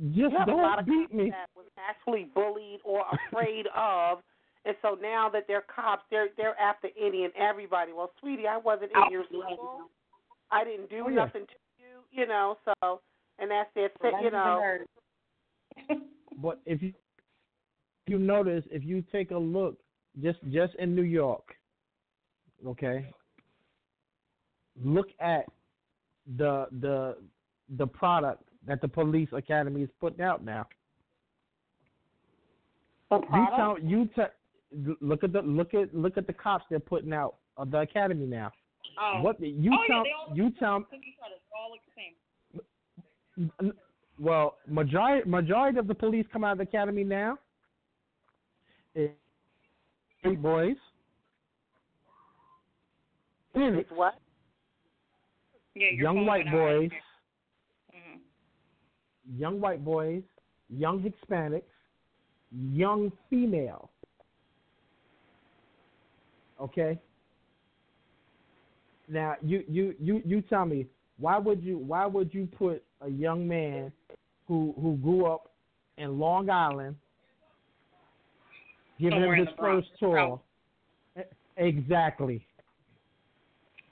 just 0.00 0.16
you 0.16 0.30
have 0.36 0.48
a 0.48 0.52
lot 0.52 0.76
don't 0.76 0.78
of 0.80 0.86
beat 0.86 1.14
me. 1.14 1.30
that 1.30 1.48
was 1.54 1.66
actually 1.78 2.26
bullied 2.34 2.80
or 2.84 3.04
afraid 3.30 3.66
of, 3.76 4.18
and 4.64 4.74
so 4.82 4.98
now 5.00 5.28
that 5.32 5.44
they're 5.46 5.64
cops, 5.74 6.02
they're 6.10 6.28
they're 6.36 6.58
after 6.60 6.88
any 7.00 7.24
and 7.24 7.32
everybody. 7.36 7.92
Well, 7.92 8.10
sweetie, 8.18 8.48
I 8.48 8.58
wasn't 8.58 8.90
in 8.92 9.12
your 9.12 9.24
school. 9.26 9.82
I 10.50 10.64
didn't 10.64 10.90
do 10.90 11.04
Oh, 11.06 11.08
yeah. 11.08 11.14
nothing 11.14 11.42
to 11.46 11.54
you, 11.78 12.02
you 12.22 12.26
know. 12.26 12.56
So, 12.64 13.00
and 13.38 13.48
that's 13.50 13.70
it. 13.76 13.92
Well, 14.02 14.22
you 14.22 14.30
know. 14.32 14.78
But 16.40 16.60
if 16.66 16.82
you 16.82 16.88
if 16.88 16.94
you 18.08 18.18
notice, 18.18 18.64
if 18.70 18.84
you 18.84 19.02
take 19.12 19.30
a 19.30 19.38
look, 19.38 19.78
just 20.22 20.38
just 20.50 20.74
in 20.76 20.94
New 20.94 21.02
York, 21.02 21.54
okay, 22.66 23.10
look 24.82 25.08
at 25.20 25.44
the 26.36 26.66
the 26.80 27.16
the 27.76 27.86
product 27.86 28.42
that 28.66 28.80
the 28.80 28.88
police 28.88 29.28
academy 29.32 29.82
is 29.82 29.90
putting 30.00 30.20
out 30.20 30.44
now. 30.44 30.66
The 33.10 33.16
You 33.16 33.26
product? 33.28 33.56
tell 33.56 33.78
you 33.80 34.08
te- 34.14 34.96
look 35.00 35.24
at 35.24 35.32
the 35.32 35.42
look 35.42 35.74
at 35.74 35.94
look 35.94 36.18
at 36.18 36.26
the 36.26 36.32
cops 36.32 36.64
they're 36.68 36.80
putting 36.80 37.12
out 37.12 37.36
of 37.56 37.70
the 37.70 37.78
academy 37.78 38.26
now. 38.26 38.52
Oh. 39.00 39.22
What 39.22 39.40
you 39.40 39.72
oh, 39.72 39.84
tell 39.86 40.04
yeah, 40.06 40.34
you 40.34 40.50
tell 40.58 40.80
cookie 40.80 41.16
all 41.56 41.70
look 41.70 41.80
the 41.86 43.50
same. 43.62 43.72
Well, 44.18 44.56
majority 44.66 45.28
majority 45.28 45.78
of 45.78 45.86
the 45.86 45.94
police 45.94 46.26
come 46.32 46.44
out 46.44 46.52
of 46.52 46.58
the 46.58 46.64
academy 46.64 47.04
now. 47.04 47.38
Is 48.98 49.10
white 50.22 50.42
boys. 50.42 50.76
Phoenix, 53.54 53.86
It's 53.88 53.96
what? 53.96 54.14
Yeah, 55.74 55.90
your 55.92 56.02
young 56.02 56.26
white 56.26 56.44
went 56.46 56.56
out. 56.56 56.80
boys, 56.80 56.90
Mhm. 57.94 58.20
young 59.38 59.60
white 59.60 59.84
boys, 59.84 60.24
young 60.68 61.00
Hispanics, 61.00 61.62
young 62.50 63.12
female. 63.30 63.88
Okay. 66.60 66.98
Now 69.06 69.36
you 69.42 69.64
you 69.68 69.94
you 70.00 70.22
you 70.24 70.42
tell 70.42 70.66
me 70.66 70.86
why 71.18 71.38
would 71.38 71.62
you 71.62 71.78
why 71.78 72.04
would 72.06 72.34
you 72.34 72.46
put 72.46 72.84
a 73.00 73.08
young 73.08 73.46
man 73.46 73.92
who 74.46 74.74
who 74.80 74.96
grew 74.96 75.26
up 75.26 75.52
in 75.98 76.18
Long 76.18 76.50
Island 76.50 76.96
giving 78.98 79.18
Somewhere 79.18 79.34
him 79.36 79.40
in 79.42 79.46
his 79.46 79.56
first 79.58 79.88
tour? 79.98 80.40
E- 81.18 81.22
Exactly. 81.56 82.44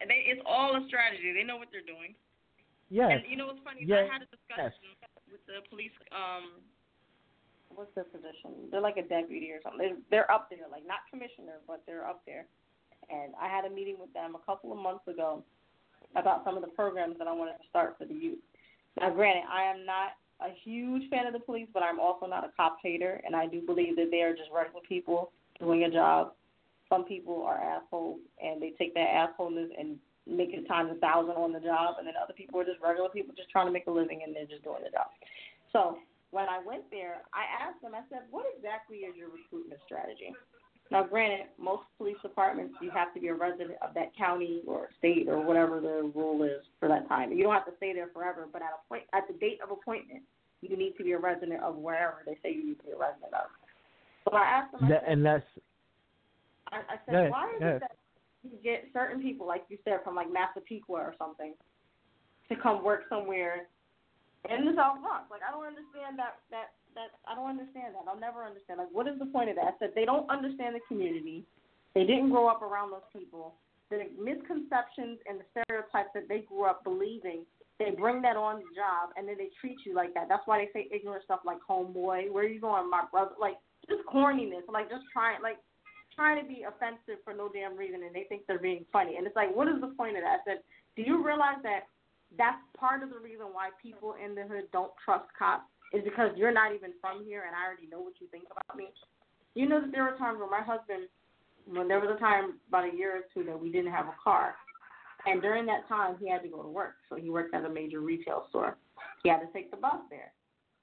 And 0.00 0.10
they, 0.10 0.28
it's 0.28 0.42
all 0.46 0.76
a 0.76 0.86
strategy. 0.86 1.32
They 1.32 1.42
know 1.42 1.56
what 1.56 1.68
they're 1.72 1.86
doing. 1.86 2.14
Yes. 2.90 3.10
And 3.10 3.22
you 3.28 3.36
know 3.36 3.46
what's 3.46 3.58
funny? 3.64 3.82
Yes. 3.82 4.06
I 4.08 4.12
had 4.12 4.22
a 4.22 4.30
discussion 4.30 4.94
with 5.30 5.42
the 5.46 5.66
police. 5.68 5.94
Um, 6.12 6.62
What's 7.74 7.92
their 7.94 8.04
position? 8.04 8.70
They're 8.70 8.80
like 8.80 8.96
a 8.96 9.02
deputy 9.02 9.50
or 9.50 9.58
something. 9.62 9.78
They're, 9.80 9.98
they're 10.08 10.30
up 10.30 10.48
there, 10.48 10.64
like 10.70 10.86
not 10.86 11.00
commissioner, 11.10 11.60
but 11.66 11.82
they're 11.84 12.06
up 12.06 12.22
there. 12.24 12.46
And 13.10 13.34
I 13.42 13.48
had 13.48 13.64
a 13.66 13.70
meeting 13.70 13.96
with 13.98 14.12
them 14.14 14.34
a 14.34 14.38
couple 14.46 14.72
of 14.72 14.78
months 14.78 15.06
ago 15.08 15.42
about 16.14 16.44
some 16.44 16.56
of 16.56 16.62
the 16.62 16.68
programs 16.72 17.18
that 17.18 17.26
I 17.26 17.32
wanted 17.32 17.58
to 17.58 17.68
start 17.68 17.96
for 17.98 18.06
the 18.06 18.14
youth. 18.14 18.38
Now, 18.98 19.10
granted, 19.10 19.42
I 19.50 19.64
am 19.64 19.84
not 19.84 20.16
a 20.40 20.52
huge 20.64 21.08
fan 21.10 21.26
of 21.26 21.32
the 21.32 21.40
police, 21.40 21.68
but 21.72 21.82
I'm 21.82 21.98
also 21.98 22.26
not 22.26 22.44
a 22.44 22.50
cop 22.56 22.78
hater, 22.82 23.20
and 23.24 23.34
I 23.34 23.46
do 23.46 23.60
believe 23.60 23.96
that 23.96 24.10
they 24.10 24.22
are 24.22 24.34
just 24.34 24.50
regular 24.54 24.80
people 24.86 25.32
doing 25.58 25.84
a 25.84 25.90
job. 25.90 26.32
Some 26.88 27.04
people 27.04 27.42
are 27.42 27.58
assholes, 27.58 28.20
and 28.42 28.60
they 28.60 28.72
take 28.78 28.94
that 28.94 29.08
assholeness 29.08 29.70
and 29.78 29.96
make 30.26 30.50
it 30.52 30.66
times 30.68 30.90
a 30.94 30.98
thousand 30.98 31.36
on 31.36 31.52
the 31.52 31.60
job, 31.60 31.96
and 31.98 32.06
then 32.06 32.14
other 32.20 32.34
people 32.34 32.60
are 32.60 32.64
just 32.64 32.80
regular 32.82 33.08
people 33.08 33.34
just 33.36 33.50
trying 33.50 33.66
to 33.66 33.72
make 33.72 33.86
a 33.86 33.90
living, 33.90 34.22
and 34.24 34.34
they're 34.34 34.46
just 34.46 34.62
doing 34.62 34.82
the 34.84 34.90
job. 34.90 35.06
So 35.72 35.98
when 36.30 36.48
I 36.48 36.60
went 36.64 36.90
there, 36.90 37.22
I 37.32 37.46
asked 37.62 37.80
them, 37.80 37.94
I 37.94 38.02
said, 38.10 38.28
what 38.30 38.44
exactly 38.56 39.08
is 39.08 39.16
your 39.16 39.30
recruitment 39.30 39.80
strategy? 39.86 40.34
Now, 40.90 41.02
granted, 41.02 41.46
most 41.58 41.82
police 41.98 42.16
departments, 42.22 42.74
you 42.80 42.90
have 42.90 43.12
to 43.14 43.20
be 43.20 43.28
a 43.28 43.34
resident 43.34 43.72
of 43.82 43.92
that 43.94 44.16
county 44.16 44.62
or 44.66 44.88
state 44.98 45.26
or 45.28 45.44
whatever 45.44 45.80
the 45.80 46.12
rule 46.14 46.44
is 46.44 46.62
for 46.78 46.88
that 46.88 47.08
time. 47.08 47.32
You 47.32 47.42
don't 47.42 47.54
have 47.54 47.66
to 47.66 47.76
stay 47.76 47.92
there 47.92 48.08
forever, 48.12 48.46
but 48.52 48.62
at 48.62 48.68
a 48.68 48.88
point, 48.88 49.02
at 49.12 49.26
the 49.26 49.34
date 49.34 49.58
of 49.64 49.70
appointment, 49.72 50.22
you 50.62 50.76
need 50.76 50.96
to 50.96 51.04
be 51.04 51.12
a 51.12 51.18
resident 51.18 51.62
of 51.62 51.76
wherever 51.76 52.22
they 52.24 52.38
say 52.42 52.54
you 52.54 52.64
need 52.64 52.78
to 52.78 52.84
be 52.84 52.92
a 52.92 52.98
resident 52.98 53.34
of. 53.34 53.50
So 54.24 54.36
I 54.36 54.42
asked 54.42 54.72
them, 54.72 54.84
I 54.84 54.88
That, 54.88 55.02
said, 55.02 55.12
and 55.12 55.26
that's 55.26 55.44
I, 56.72 56.76
I 56.76 56.96
said, 57.06 57.14
Yes, 57.14 57.30
why 57.30 57.46
is 57.50 57.60
yes. 57.60 57.76
it 57.76 57.80
that 57.80 57.96
you 58.42 58.58
get 58.62 58.88
certain 58.92 59.22
people, 59.22 59.46
like 59.46 59.64
you 59.68 59.78
said, 59.84 59.98
from 60.04 60.14
like 60.14 60.30
Massapequa 60.32 60.98
or 60.98 61.14
something, 61.18 61.54
to 62.48 62.54
come 62.56 62.84
work 62.84 63.02
somewhere 63.08 63.66
in 64.50 64.64
the 64.66 64.74
South 64.74 65.02
Bronx? 65.02 65.30
Like, 65.30 65.42
I 65.46 65.50
don't 65.50 65.66
understand 65.66 66.18
that. 66.18 66.38
That 66.50 66.74
that 66.96 67.14
I 67.28 67.36
don't 67.36 67.48
understand 67.48 67.94
that. 67.94 68.08
I'll 68.08 68.18
never 68.18 68.42
understand. 68.42 68.80
Like, 68.80 68.92
what 68.92 69.06
is 69.06 69.20
the 69.20 69.30
point 69.30 69.52
of 69.52 69.56
that? 69.56 69.76
Said 69.78 69.92
they 69.94 70.04
don't 70.04 70.28
understand 70.28 70.74
the 70.74 70.84
community. 70.88 71.44
They 71.94 72.04
didn't 72.04 72.30
grow 72.30 72.48
up 72.48 72.60
around 72.60 72.90
those 72.90 73.06
people. 73.12 73.54
The 73.88 74.10
misconceptions 74.18 75.22
and 75.28 75.38
the 75.38 75.46
stereotypes 75.54 76.10
that 76.12 76.26
they 76.28 76.42
grew 76.48 76.66
up 76.66 76.82
believing, 76.82 77.46
they 77.78 77.94
bring 77.94 78.20
that 78.26 78.34
on 78.34 78.58
the 78.58 78.68
job, 78.74 79.14
and 79.16 79.28
then 79.28 79.38
they 79.38 79.54
treat 79.60 79.78
you 79.86 79.94
like 79.94 80.12
that. 80.14 80.26
That's 80.28 80.42
why 80.46 80.58
they 80.58 80.68
say 80.74 80.88
ignorant 80.90 81.22
stuff 81.24 81.46
like 81.46 81.62
homeboy. 81.62 82.32
Where 82.32 82.48
you 82.48 82.60
going, 82.60 82.90
my 82.90 83.04
brother? 83.12 83.38
Like 83.38 83.56
just 83.88 84.02
corniness. 84.10 84.66
Like 84.66 84.90
just 84.90 85.04
trying 85.12 85.40
like 85.40 85.62
trying 86.16 86.40
to 86.40 86.48
be 86.48 86.64
offensive 86.64 87.22
for 87.22 87.36
no 87.36 87.48
damn 87.52 87.76
reason, 87.76 88.02
and 88.02 88.16
they 88.16 88.24
think 88.28 88.42
they're 88.48 88.58
being 88.58 88.84
funny. 88.90 89.16
And 89.16 89.26
it's 89.26 89.36
like, 89.36 89.54
what 89.54 89.68
is 89.68 89.80
the 89.80 89.92
point 89.94 90.16
of 90.16 90.24
that? 90.24 90.40
I 90.40 90.44
said, 90.48 90.58
do 90.96 91.02
you 91.04 91.22
realize 91.24 91.60
that 91.62 91.86
that's 92.36 92.58
part 92.76 93.04
of 93.04 93.10
the 93.10 93.20
reason 93.20 93.52
why 93.52 93.68
people 93.80 94.16
in 94.16 94.34
the 94.34 94.42
hood 94.42 94.66
don't 94.72 94.90
trust 95.04 95.28
cops 95.38 95.68
is 95.92 96.02
because 96.04 96.30
you're 96.36 96.52
not 96.52 96.74
even 96.74 96.92
from 97.00 97.24
here, 97.24 97.44
and 97.46 97.54
I 97.54 97.66
already 97.66 97.86
know 97.86 98.00
what 98.00 98.14
you 98.20 98.26
think 98.28 98.44
about 98.50 98.76
me. 98.76 98.88
You 99.54 99.68
know 99.68 99.80
that 99.80 99.92
there 99.92 100.04
were 100.04 100.18
times 100.18 100.38
where 100.38 100.50
my 100.50 100.62
husband, 100.62 101.08
when 101.66 101.88
there 101.88 102.00
was 102.00 102.10
a 102.14 102.20
time 102.20 102.58
about 102.68 102.92
a 102.92 102.96
year 102.96 103.16
or 103.16 103.22
two 103.32 103.44
that 103.48 103.58
we 103.58 103.70
didn't 103.70 103.92
have 103.92 104.06
a 104.06 104.16
car, 104.22 104.54
and 105.26 105.42
during 105.42 105.66
that 105.66 105.88
time 105.88 106.16
he 106.20 106.28
had 106.28 106.42
to 106.42 106.48
go 106.48 106.62
to 106.62 106.68
work. 106.68 106.96
So 107.08 107.16
he 107.16 107.30
worked 107.30 107.54
at 107.54 107.64
a 107.64 107.70
major 107.70 108.00
retail 108.00 108.46
store. 108.50 108.76
He 109.22 109.28
had 109.28 109.40
to 109.40 109.50
take 109.52 109.70
the 109.70 109.76
bus 109.76 110.02
there. 110.10 110.32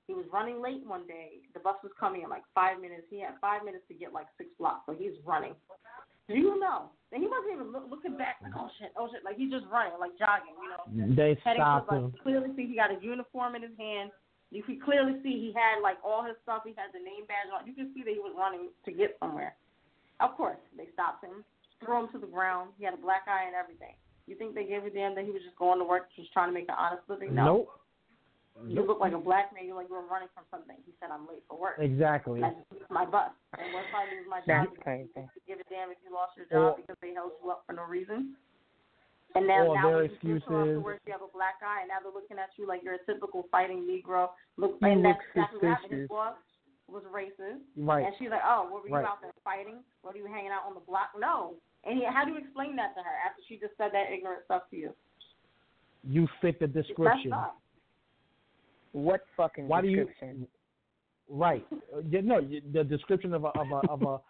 He 0.07 0.13
was 0.13 0.25
running 0.34 0.61
late 0.61 0.84
one 0.85 1.07
day. 1.07 1.39
The 1.53 1.61
bus 1.61 1.75
was 1.81 1.91
coming 1.97 2.23
in 2.23 2.30
like 2.30 2.43
five 2.53 2.81
minutes. 2.81 3.03
He 3.09 3.21
had 3.21 3.39
five 3.39 3.63
minutes 3.63 3.85
to 3.88 3.93
get 3.93 4.11
like 4.11 4.27
six 4.38 4.49
blocks, 4.59 4.84
so 4.85 4.95
he's 4.97 5.15
running. 5.23 5.55
Do 6.27 6.35
you 6.35 6.59
know? 6.59 6.91
And 7.11 7.21
he 7.21 7.27
wasn't 7.27 7.53
even 7.53 7.71
look, 7.71 7.85
looking 7.89 8.17
back 8.17 8.38
like, 8.41 8.53
oh 8.57 8.69
shit, 8.80 8.91
oh 8.97 9.07
shit, 9.11 9.23
like 9.23 9.38
he's 9.38 9.51
just 9.51 9.65
running, 9.71 9.93
like 9.99 10.17
jogging, 10.17 10.55
you 10.59 10.67
know. 10.71 11.15
They 11.15 11.38
stopped 11.39 11.88
to 11.89 11.95
the 11.95 12.01
bus. 12.01 12.11
him. 12.11 12.23
Clearly 12.23 12.49
see 12.55 12.67
he 12.67 12.75
got 12.75 12.91
a 12.91 12.97
uniform 13.03 13.55
in 13.55 13.61
his 13.61 13.77
hand. 13.77 14.11
You 14.53 14.61
could 14.61 14.77
clearly 14.85 15.17
see 15.25 15.49
he 15.49 15.51
had 15.57 15.81
like 15.81 15.97
all 16.05 16.21
his 16.21 16.38
stuff. 16.45 16.61
He 16.61 16.77
had 16.77 16.93
the 16.93 17.01
name 17.01 17.25
badge 17.25 17.49
on. 17.49 17.65
You 17.65 17.73
could 17.73 17.89
see 17.97 18.05
that 18.05 18.13
he 18.13 18.21
was 18.21 18.38
running 18.38 18.69
to 18.85 18.91
get 18.93 19.17
somewhere. 19.17 19.57
Of 20.21 20.38
course, 20.38 20.61
they 20.77 20.88
stopped 20.93 21.25
him, 21.25 21.41
threw 21.81 22.05
him 22.05 22.07
to 22.13 22.19
the 22.21 22.30
ground. 22.30 22.69
He 22.77 22.85
had 22.85 22.93
a 22.93 23.01
black 23.01 23.25
eye 23.25 23.49
and 23.49 23.57
everything. 23.57 23.97
You 24.30 24.38
think 24.38 24.53
they 24.53 24.63
gave 24.69 24.85
a 24.85 24.93
damn 24.93 25.17
that 25.17 25.25
he 25.25 25.34
was 25.34 25.41
just 25.41 25.57
going 25.57 25.81
to 25.81 25.85
work, 25.85 26.07
just 26.15 26.31
trying 26.31 26.47
to 26.47 26.55
make 26.55 26.69
an 26.69 26.77
honest 26.77 27.01
living? 27.09 27.34
No. 27.34 27.65
Nope. 27.65 28.69
You 28.69 28.85
look 28.85 29.01
like 29.01 29.17
a 29.17 29.19
black 29.19 29.49
man. 29.49 29.65
You 29.65 29.73
like 29.73 29.89
you 29.89 29.97
were 29.97 30.05
running 30.05 30.30
from 30.38 30.45
something. 30.53 30.77
He 30.85 30.93
said, 31.01 31.09
"I'm 31.09 31.25
late 31.25 31.41
for 31.49 31.57
work." 31.57 31.81
Exactly. 31.81 32.45
And 32.45 32.45
I 32.45 32.49
just 32.53 32.69
missed 32.69 32.93
my 32.93 33.03
bus. 33.03 33.34
And 33.57 33.73
what 33.73 33.89
if 33.89 33.93
I 33.97 34.05
lose 34.13 34.30
my 34.30 34.45
That's 34.45 34.69
job? 34.69 34.77
crazy. 34.85 35.09
You 35.17 35.41
give 35.49 35.57
a 35.57 35.65
damn 35.73 35.89
if 35.89 35.97
you 36.05 36.13
lost 36.13 36.38
your 36.38 36.45
job 36.45 36.77
Or- 36.77 36.77
because 36.77 36.95
they 37.01 37.17
held 37.17 37.34
you 37.41 37.49
up 37.49 37.65
for 37.65 37.73
no 37.73 37.84
reason. 37.89 38.38
And 39.35 39.47
now, 39.47 39.65
Or 39.65 39.76
now 39.76 39.88
their 39.89 39.97
when 39.97 40.11
you 40.11 40.18
do 40.22 40.39
show 40.45 40.45
up 40.45 40.49
to 40.49 40.60
excuses. 40.61 40.84
work, 40.84 41.01
you 41.07 41.11
have 41.14 41.22
a 41.26 41.31
black 41.34 41.55
eye, 41.65 41.81
and 41.81 41.89
now 41.89 41.97
they're 42.03 42.14
looking 42.14 42.38
at 42.38 42.49
you 42.57 42.68
like 42.68 42.84
you're 42.84 42.93
a 43.01 43.05
typical 43.05 43.47
fighting 43.49 43.81
Negro. 43.89 44.30
Look, 44.57 44.77
You 44.81 44.88
and 44.88 45.03
that's 45.05 45.19
exactly 45.34 45.57
what 45.69 45.77
happened. 45.81 45.99
His 46.01 46.07
boss 46.07 46.35
was 46.88 47.03
racist, 47.10 47.61
Right. 47.76 48.05
and 48.05 48.14
she's 48.19 48.30
like, 48.30 48.43
"Oh, 48.45 48.68
what 48.69 48.84
were 48.84 48.89
you 48.89 48.95
Right. 48.95 49.05
out 49.05 49.22
there 49.22 49.34
fighting? 49.43 49.84
What 50.03 50.14
are 50.14 50.19
you 50.19 50.26
hanging 50.27 50.51
out 50.51 50.65
on 50.65 50.76
the 50.76 50.81
block?" 50.81 51.10
No. 51.18 51.55
And 51.84 51.97
he, 51.97 52.05
how 52.05 52.23
do 52.26 52.31
you 52.31 52.38
explain 52.38 52.76
that 52.76 52.93
to 52.95 53.01
her 53.01 53.15
after 53.26 53.41
she 53.47 53.57
just 53.57 53.76
said 53.77 53.91
that 53.93 54.11
ignorant 54.11 54.45
stuff 54.45 54.69
to 54.69 54.77
you? 54.77 54.95
You 56.03 56.27
fit 56.41 56.60
the 56.60 56.68
description. 56.68 57.34
What 58.91 59.26
fucking 59.35 59.68
Why 59.68 59.81
do 59.81 59.88
you? 59.88 60.05
description? 60.05 60.47
Right. 61.27 61.65
Uh, 61.72 62.01
yeah, 62.10 62.22
No, 62.22 62.41
the 62.41 62.84
description 62.84 63.34
of 63.34 63.45
a 63.45 63.47
of 63.47 63.72
a 63.72 63.76
of 63.89 64.01
a 64.03 64.22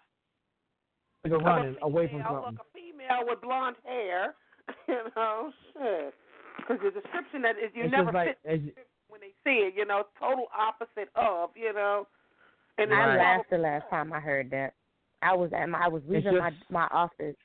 nigga 1.27 1.43
running 1.43 1.75
away 1.81 2.07
from 2.07 2.19
female, 2.19 2.33
something. 2.43 2.53
Look, 2.53 2.61
a 2.61 2.71
female 2.73 3.25
with 3.27 3.41
blonde 3.41 3.75
hair. 3.83 4.35
You 4.87 4.99
know, 5.15 5.51
shit. 5.73 6.13
Because 6.57 6.77
the 6.83 6.91
description 7.01 7.41
that 7.43 7.55
is 7.57 7.71
you 7.73 7.85
It's 7.85 7.91
never 7.91 8.11
like 8.11 8.27
fit 8.27 8.37
it's, 8.45 8.77
when 9.09 9.21
they 9.21 9.33
see 9.43 9.57
it. 9.67 9.73
You 9.75 9.85
know, 9.85 10.03
total 10.19 10.45
opposite 10.57 11.09
of. 11.15 11.49
You 11.55 11.73
know. 11.73 12.07
And 12.77 12.93
I 12.93 12.97
Right. 13.07 13.17
laughed 13.17 13.49
the 13.51 13.57
last 13.57 13.89
time 13.89 14.11
I 14.13 14.19
heard 14.19 14.49
that. 14.51 14.73
I 15.21 15.33
was 15.35 15.51
at 15.53 15.67
my 15.69 15.85
I 15.85 15.87
was 15.87 16.01
leaving 16.07 16.37
my 16.37 16.49
just- 16.49 16.69
my 16.71 16.87
office, 16.91 17.35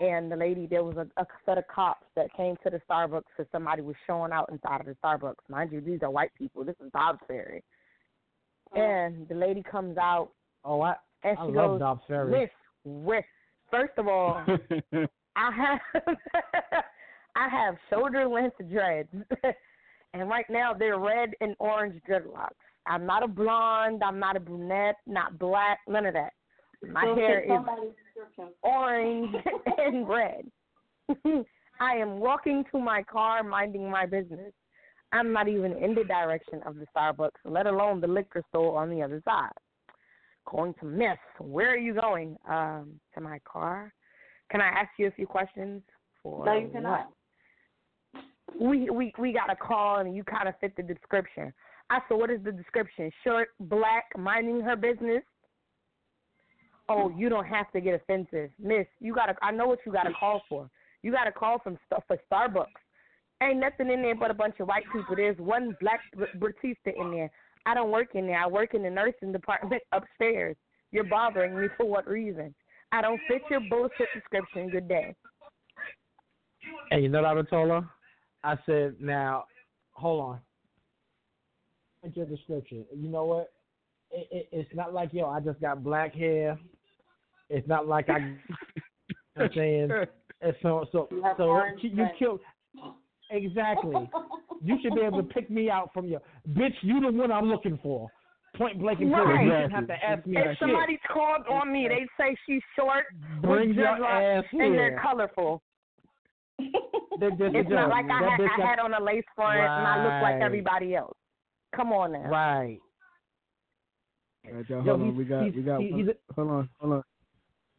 and 0.00 0.30
the 0.30 0.36
lady 0.36 0.66
there 0.66 0.82
was 0.84 0.96
a, 0.96 1.06
a 1.20 1.26
set 1.44 1.58
of 1.58 1.64
cops 1.68 2.06
that 2.16 2.32
came 2.36 2.56
to 2.62 2.70
the 2.70 2.80
Starbucks 2.88 3.22
because 3.36 3.50
somebody 3.52 3.82
was 3.82 3.94
showing 4.06 4.32
out 4.32 4.48
inside 4.50 4.80
of 4.80 4.86
the 4.86 4.96
Starbucks. 5.04 5.34
Mind 5.48 5.72
you, 5.72 5.80
these 5.80 6.00
are 6.02 6.10
white 6.10 6.30
people. 6.36 6.64
This 6.64 6.76
is 6.84 6.90
Dobbs 6.92 7.20
Ferry, 7.28 7.62
oh. 8.74 8.80
and 8.80 9.28
the 9.28 9.34
lady 9.34 9.62
comes 9.62 9.98
out 9.98 10.30
oh, 10.64 10.80
I 10.80 10.94
and 11.22 11.38
I 11.38 11.46
she 11.46 11.52
love 11.52 11.70
goes, 11.72 11.80
Dobbs 11.80 12.02
Ferry. 12.08 12.30
"Miss, 12.30 12.50
Miss, 12.86 13.24
first 13.74 13.92
of 13.98 14.08
all, 14.08 14.44
I 15.36 15.50
have 15.52 15.80
I 17.36 17.48
have 17.48 17.74
shoulder 17.90 18.26
length 18.26 18.56
dreads, 18.70 19.08
and 20.14 20.28
right 20.28 20.46
now 20.48 20.72
they're 20.72 20.98
red 20.98 21.30
and 21.40 21.56
orange 21.58 22.00
dreadlocks. 22.08 22.50
I'm 22.86 23.06
not 23.06 23.22
a 23.22 23.28
blonde. 23.28 24.02
I'm 24.04 24.18
not 24.18 24.36
a 24.36 24.40
brunette. 24.40 24.96
Not 25.06 25.38
black. 25.38 25.78
None 25.88 26.06
of 26.06 26.14
that. 26.14 26.32
My 26.88 27.04
So 27.04 27.14
hair 27.14 27.40
is 27.40 28.46
orange 28.62 29.34
and 29.78 30.06
red. 30.08 30.50
I 31.80 31.94
am 31.94 32.20
walking 32.20 32.62
to 32.70 32.78
my 32.78 33.02
car, 33.02 33.42
minding 33.42 33.90
my 33.90 34.06
business. 34.06 34.52
I'm 35.12 35.32
not 35.32 35.48
even 35.48 35.72
in 35.72 35.94
the 35.94 36.04
direction 36.04 36.60
of 36.66 36.76
the 36.76 36.86
Starbucks, 36.94 37.30
let 37.44 37.66
alone 37.66 38.00
the 38.00 38.06
liquor 38.06 38.42
store 38.50 38.80
on 38.80 38.90
the 38.90 39.02
other 39.02 39.22
side. 39.24 39.50
Going 40.46 40.74
to 40.80 40.86
Miss, 40.86 41.18
where 41.38 41.70
are 41.70 41.78
you 41.78 41.94
going? 41.94 42.36
Um, 42.48 43.00
to 43.14 43.20
my 43.20 43.38
car. 43.44 43.92
Can 44.50 44.60
I 44.60 44.68
ask 44.68 44.90
you 44.98 45.06
a 45.06 45.10
few 45.10 45.26
questions? 45.26 45.82
For 46.22 46.44
No, 46.44 46.52
you 46.54 46.62
what? 46.64 46.72
cannot. 46.72 47.12
We 48.60 48.88
we 48.90 49.12
we 49.18 49.32
got 49.32 49.50
a 49.50 49.56
call 49.56 49.98
and 49.98 50.14
you 50.14 50.22
kind 50.22 50.48
of 50.48 50.54
fit 50.60 50.76
the 50.76 50.82
description. 50.82 51.52
I 51.90 51.98
said, 52.08 52.16
what 52.16 52.30
is 52.30 52.40
the 52.44 52.52
description? 52.52 53.10
Short, 53.24 53.48
black, 53.60 54.04
minding 54.16 54.60
her 54.60 54.76
business. 54.76 55.22
Oh, 56.88 57.10
you 57.16 57.28
don't 57.28 57.46
have 57.46 57.70
to 57.72 57.80
get 57.80 57.94
offensive, 57.94 58.50
Miss. 58.58 58.86
You 59.00 59.14
got 59.14 59.26
to. 59.26 59.34
I 59.42 59.50
know 59.50 59.66
what 59.66 59.78
you 59.86 59.92
got 59.92 60.04
to 60.04 60.12
call 60.12 60.42
for. 60.48 60.70
You 61.02 61.10
got 61.10 61.24
to 61.24 61.32
call 61.32 61.58
from 61.58 61.78
stuff 61.86 62.04
for 62.06 62.18
Starbucks. 62.30 62.66
Ain't 63.42 63.58
nothing 63.58 63.90
in 63.90 64.02
there 64.02 64.14
but 64.14 64.30
a 64.30 64.34
bunch 64.34 64.56
of 64.60 64.68
white 64.68 64.84
people. 64.92 65.16
There's 65.16 65.38
one 65.38 65.76
black 65.80 66.00
Br- 66.14 66.38
Batista 66.38 66.90
in 66.96 67.10
there. 67.10 67.30
I 67.66 67.74
don't 67.74 67.90
work 67.90 68.14
in 68.14 68.26
there. 68.26 68.38
I 68.38 68.46
work 68.46 68.74
in 68.74 68.82
the 68.82 68.90
nursing 68.90 69.32
department 69.32 69.82
upstairs. 69.92 70.56
You're 70.92 71.04
bothering 71.04 71.58
me 71.58 71.68
for 71.76 71.86
what 71.86 72.06
reason? 72.06 72.54
I 72.92 73.02
don't 73.02 73.20
fit 73.28 73.42
your 73.50 73.60
bullshit 73.68 74.08
description. 74.14 74.70
Good 74.70 74.88
day. 74.88 75.14
And 76.90 77.02
you 77.02 77.08
know 77.08 77.22
what 77.22 77.30
I 77.30 77.34
would 77.34 77.50
told 77.50 77.70
her? 77.70 77.88
I 78.44 78.56
said, 78.66 78.96
now, 79.00 79.44
hold 79.92 80.20
on. 80.22 80.38
Look 82.02 82.16
your 82.16 82.26
description. 82.26 82.84
You 82.94 83.08
know 83.08 83.24
what? 83.24 83.52
It, 84.10 84.28
it, 84.30 84.48
it's 84.52 84.74
not 84.74 84.92
like, 84.92 85.12
yo, 85.12 85.28
I 85.28 85.40
just 85.40 85.60
got 85.60 85.82
black 85.82 86.14
hair. 86.14 86.58
It's 87.48 87.66
not 87.66 87.88
like 87.88 88.08
I, 88.08 88.18
you 88.18 88.24
know 88.24 88.36
what 89.34 89.44
I'm 89.44 89.50
saying? 89.54 89.90
And 90.40 90.54
so, 90.60 90.84
so, 90.92 91.08
You 91.10 91.22
so 91.38 91.62
you, 91.80 91.90
you 91.90 92.06
killed. 92.18 92.40
Exactly. 93.30 93.94
You 94.64 94.78
should 94.82 94.94
be 94.94 95.02
able 95.02 95.22
to 95.22 95.28
pick 95.28 95.50
me 95.50 95.68
out 95.70 95.90
from 95.92 96.06
your 96.06 96.20
bitch. 96.50 96.74
You 96.82 97.00
the 97.00 97.12
one 97.12 97.30
I'm 97.30 97.46
looking 97.50 97.78
for. 97.82 98.08
Point 98.56 98.78
blank 98.80 99.00
and 99.00 99.10
period. 99.12 99.26
Right. 99.28 99.44
You 99.44 99.50
shouldn't 99.50 99.72
have 99.72 99.86
to 99.88 100.04
ask 100.04 100.26
me 100.26 100.36
If 100.38 100.58
somebody's 100.58 100.98
called 101.12 101.44
on 101.50 101.72
me, 101.72 101.88
they 101.88 102.06
say 102.16 102.36
she's 102.46 102.62
short, 102.78 103.04
Bring 103.42 103.68
with 103.70 103.76
your 103.76 103.86
dreadlocks, 103.86 104.38
ass 104.38 104.44
and 104.52 104.62
here. 104.62 104.72
they're 104.76 105.00
colorful. 105.02 105.60
They're 107.20 107.30
just- 107.30 107.54
It's 107.54 107.68
not 107.68 107.88
just- 107.88 107.90
like 107.90 108.06
I 108.10 108.30
had, 108.30 108.40
I 108.40 108.66
had 108.66 108.78
on 108.78 108.94
a 108.94 109.02
lace 109.02 109.24
front 109.34 109.58
and 109.58 109.86
I 109.86 110.02
look 110.04 110.22
like 110.22 110.40
everybody 110.42 110.94
else. 110.94 111.16
Come 111.74 111.92
on 111.92 112.12
now. 112.12 112.28
Right. 112.30 112.78
Right, 114.52 114.68
y'all, 114.70 114.84
Yo, 114.84 114.96
hold 114.96 115.00
on. 115.00 115.16
We 115.16 115.24
got 115.24 115.42
we 115.44 115.62
got 115.62 115.80
he- 115.80 115.90
one, 115.90 116.00
he's 116.06 116.08
hold 116.36 116.50
on, 116.50 116.68
hold 116.80 116.92
on. 116.94 117.02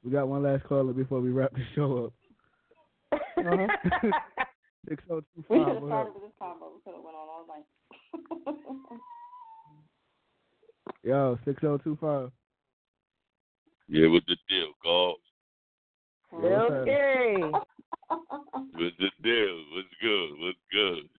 We 0.04 0.12
got 0.12 0.28
one 0.28 0.44
last 0.44 0.64
caller 0.66 0.94
before 0.94 1.22
we 1.22 1.30
wrap 1.32 1.52
the 1.54 1.64
show 1.74 2.06
up. 2.06 2.14
Uh-huh. 3.38 3.68
Six 4.88 5.04
oh 5.10 5.22
two 5.22 5.44
We 5.50 5.58
five. 5.58 5.68
should 5.68 5.76
have 5.76 5.84
started 5.88 6.14
with 6.14 6.24
this 6.24 6.32
combo. 6.38 6.66
We 6.76 6.82
could 6.84 6.96
have 6.96 7.04
went 7.04 7.18
on 7.18 7.28
all 7.30 7.46
night. 7.48 7.66
Yo, 11.04 11.40
six 11.46 11.64
oh 11.64 11.78
two 11.78 11.98
five. 12.00 12.32
Yeah, 13.88 14.08
what's 14.08 14.26
the 14.26 14.38
deal, 14.50 14.72
God? 14.84 15.16
Okay. 16.34 17.40
What's 18.76 18.98
the 19.00 19.10
deal? 19.24 19.64
What's 19.72 19.88
good? 20.02 20.30
What's 20.38 20.58
good? 20.72 21.10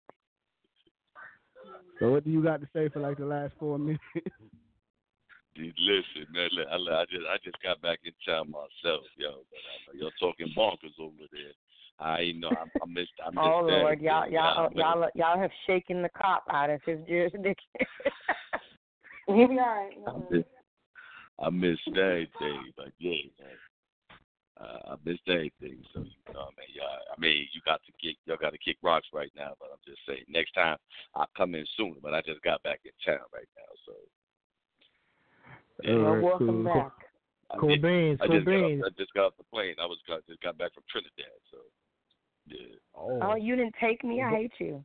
So 1.99 2.11
what 2.11 2.25
do 2.25 2.31
you 2.31 2.43
got 2.43 2.61
to 2.61 2.69
say 2.73 2.89
for 2.89 3.01
like 3.01 3.17
the 3.19 3.25
last 3.25 3.55
four 3.59 3.79
minutes? 3.81 4.03
Dude, 5.55 5.73
Listen, 5.79 6.27
man, 6.33 6.49
look, 6.53 6.69
I, 6.69 6.77
I 6.77 7.05
just 7.09 7.25
I 7.25 7.37
just 7.43 7.57
got 7.63 7.81
back 7.81 8.01
in 8.05 8.13
town 8.27 8.51
myself, 8.51 9.05
yo. 9.17 9.41
But 9.49 9.63
I 9.65 9.75
know 9.87 9.95
y'all 9.99 10.13
talking 10.21 10.53
bonkers 10.57 11.01
over 11.01 11.25
there. 11.33 11.55
I 11.99 12.33
know. 12.37 12.49
I, 12.49 12.65
I 12.83 12.87
missed. 12.87 13.13
I 13.25 13.31
missed 13.31 13.39
Oh 13.39 13.67
that. 13.67 13.73
Lord, 13.73 14.01
y'all, 14.01 14.29
y'all, 14.29 14.71
y'all, 14.75 15.09
y'all 15.15 15.39
have 15.39 15.51
shaken 15.67 16.03
the 16.03 16.11
cop 16.11 16.45
out 16.51 16.69
of 16.71 16.81
his 16.85 16.99
jurisdiction. 17.09 17.55
He'll 19.29 19.49
be 19.49 19.59
all 19.59 19.67
right. 19.67 19.93
I 20.07 20.35
missed, 20.35 20.49
I 21.43 21.51
missed 21.51 21.89
everything, 21.99 22.73
but 22.77 22.89
yeah, 22.99 23.23
man. 23.41 23.49
Uh, 24.59 24.93
I 24.93 24.95
missed 25.05 25.29
everything. 25.29 25.83
So 25.93 26.01
you 26.01 26.35
know, 26.35 26.49
I 26.49 26.53
mean, 26.57 26.73
y'all, 26.75 27.01
I 27.17 27.21
mean, 27.21 27.49
you 27.53 27.61
got 27.65 27.81
to 27.87 27.93
kick, 28.01 28.17
y'all 28.27 28.37
got 28.41 28.53
to 28.53 28.59
kick 28.59 28.77
rocks 28.83 29.09
right 29.13 29.33
now. 29.37 29.53
But 29.59 29.69
I'm 29.73 29.81
just 29.87 30.01
saying, 30.07 30.25
next 30.29 30.53
time 30.53 30.77
I'll 31.15 31.29
come 31.37 31.55
in 31.55 31.65
sooner. 31.77 31.97
But 32.03 32.15
I 32.15 32.21
just 32.23 32.43
got 32.43 32.63
back 32.63 32.81
in 32.85 32.93
town 33.05 33.25
right 33.33 33.49
now, 33.57 33.73
so. 33.85 33.93
All 35.85 36.03
well, 36.03 36.13
right, 36.15 36.23
welcome 36.25 36.47
cool. 36.47 36.65
back. 36.65 36.93
I 37.53 37.57
Cool 37.59 37.69
did- 37.69 37.83
beans, 37.83 38.19
I 38.23 38.27
cool 38.27 38.37
just 38.37 38.47
got 38.47 38.65
off. 38.65 38.81
I 38.85 38.91
just 38.97 39.15
got 39.15 39.27
off 39.27 39.37
the 39.39 39.45
plane. 39.53 39.75
I 39.81 39.87
was 39.87 39.99
got, 40.09 40.27
just 40.27 40.41
got 40.43 40.57
back 40.59 40.73
from 40.75 40.85
Trinidad, 40.91 41.37
so 41.53 41.59
yeah. 42.47 42.59
Oh, 42.95 43.19
Oh, 43.23 43.35
you 43.37 43.57
didn't 43.57 43.75
take 43.81 44.03
me. 44.05 44.23
I 44.23 44.31
hate 44.31 44.53
you. 44.59 44.85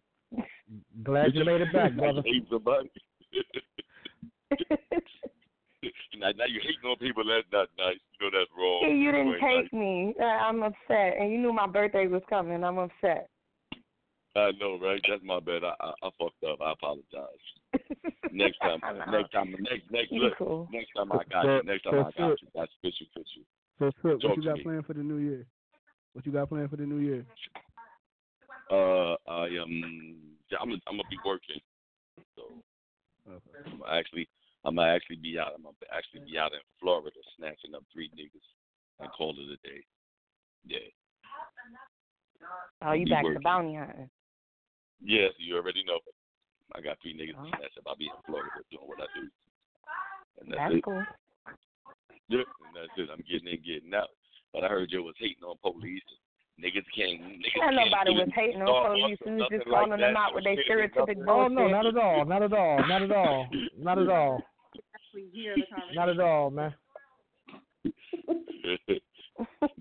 glad 1.03 1.33
you 1.35 1.43
made 1.45 1.61
it 1.61 1.71
back, 1.73 1.93
brother. 1.97 2.21
hate 2.25 2.45
somebody. 2.49 2.89
now, 6.17 6.29
now 6.37 6.45
you 6.47 6.59
hating 6.61 6.85
on 6.89 6.97
people. 6.97 7.23
That's 7.25 7.47
not 7.51 7.67
nice. 7.77 7.97
You 8.19 8.29
know 8.29 8.37
that's 8.39 8.51
wrong. 8.57 8.81
Hey, 8.85 8.95
you 8.95 9.11
didn't 9.11 9.27
ain't 9.33 9.41
nice. 9.41 9.63
take 9.63 9.73
me. 9.73 10.13
I'm 10.21 10.61
upset, 10.63 11.17
and 11.19 11.31
you 11.31 11.37
knew 11.39 11.53
my 11.53 11.67
birthday 11.67 12.07
was 12.07 12.21
coming. 12.29 12.63
I'm 12.63 12.77
upset. 12.77 13.29
I 14.35 14.51
know, 14.61 14.79
right? 14.81 15.01
That's 15.09 15.23
my 15.25 15.39
bad. 15.41 15.63
I, 15.63 15.73
I 15.81 15.91
I 16.03 16.09
fucked 16.17 16.43
up. 16.49 16.61
I 16.61 16.71
apologize. 16.71 17.43
Next 18.31 18.57
time, 18.61 18.79
I 18.83 18.93
know. 18.93 19.11
next 19.19 19.31
time, 19.31 19.51
next 19.59 19.91
next 19.91 20.11
You 20.11 20.21
look, 20.21 20.37
cool. 20.37 20.69
next 20.71 20.89
time 20.95 21.11
I 21.11 21.17
got 21.29 21.43
So- 21.43 21.55
you. 21.57 21.63
Next 21.63 21.83
time 21.83 21.93
so 21.93 21.99
I 21.99 22.03
got 22.03 22.13
Sip- 22.13 22.39
you. 22.41 22.47
That's 22.55 22.71
official, 22.81 23.07
official. 23.15 23.43
So 23.79 23.91
Swizz, 24.03 24.23
what 24.29 24.37
you 24.37 24.43
got 24.43 24.57
me. 24.57 24.63
planned 24.63 24.85
for 24.85 24.93
the 24.93 25.03
new 25.03 25.17
year? 25.17 25.45
What 26.13 26.25
you 26.25 26.31
got 26.31 26.49
planned 26.49 26.69
for 26.69 26.75
the 26.77 26.85
new 26.85 26.99
year? 26.99 27.25
Uh, 28.69 29.15
I 29.27 29.47
um, 29.61 30.15
I'm 30.59 30.71
I'm 30.87 30.97
gonna 30.97 31.03
be 31.09 31.17
working. 31.25 31.59
So 32.35 32.43
Okay. 33.29 33.69
I'm 33.71 33.81
actually 33.89 34.27
I'm 34.65 34.75
gonna 34.75 34.91
actually 34.93 35.17
be 35.17 35.39
out. 35.39 35.53
I'm 35.55 35.63
gonna 35.63 35.75
actually 35.95 36.21
be 36.29 36.37
out 36.37 36.53
in 36.53 36.59
Florida 36.79 37.11
snatching 37.37 37.75
up 37.75 37.83
three 37.93 38.09
niggas. 38.09 38.47
and 38.99 39.09
call 39.17 39.31
it 39.31 39.49
a 39.49 39.57
day. 39.67 39.81
Yeah. 40.65 40.77
Oh, 42.83 42.91
you 42.93 43.05
Be 43.05 43.11
back 43.11 43.23
to 43.23 43.27
working. 43.29 43.41
bounty 43.41 43.75
hunting? 43.75 44.09
Yes, 45.01 45.31
you 45.37 45.55
already 45.55 45.83
know. 45.85 45.99
I 46.75 46.81
got 46.81 46.97
three 47.01 47.13
niggas 47.17 47.35
Oh. 47.37 47.49
that's 47.59 47.75
about 47.79 47.97
being 47.97 48.11
in 48.15 48.21
Florida 48.25 48.49
doing 48.71 48.87
what 48.87 49.01
I 49.01 49.07
do. 49.17 49.27
And 50.41 50.51
that's, 50.51 50.59
That's 50.59 50.75
it. 50.75 50.83
cool. 50.83 51.03
Yeah, 52.29 52.45
and 52.45 52.75
that's 52.75 52.93
it. 52.97 53.09
I'm 53.11 53.23
getting 53.29 53.47
in, 53.47 53.61
getting 53.65 53.93
out. 53.93 54.09
But 54.53 54.63
I 54.63 54.67
heard 54.67 54.91
you 54.91 55.03
was 55.03 55.15
hating 55.19 55.43
on 55.43 55.55
police. 55.61 56.03
Niggas 56.59 56.85
can't. 56.95 57.21
Niggas 57.21 57.55
Yeah, 57.55 57.63
can't 57.71 57.75
nobody 57.75 58.11
was 58.11 58.27
it. 58.27 58.33
hating 58.33 58.61
on 58.61 58.67
police. 58.67 59.17
or 59.25 59.31
We 59.31 59.39
was 59.41 59.47
just 59.49 59.65
nothing 59.65 59.71
like 59.71 59.81
calling 59.87 59.99
them 60.01 60.17
out 60.17 60.35
with 60.35 60.43
their 60.43 60.55
No 60.55 60.61
shit, 60.61 60.93
stereotypic 60.93 61.17
nothing. 61.17 61.29
Oh 61.29 61.47
no, 61.47 61.67
not 61.67 61.85
at 61.85 61.97
all, 61.97 62.25
not 62.25 62.43
at 62.43 62.53
all, 62.53 62.87
not 62.87 63.01
at 63.01 63.11
all, 63.11 63.47
not 63.79 63.97
at 63.99 64.09
all, 64.09 64.43
Actually 64.95 65.27
hear 65.33 65.55
the 65.55 65.63
conversation. 65.67 65.95
not 65.95 66.09
at 66.09 66.19
all, 66.19 66.49
man. 66.51 66.73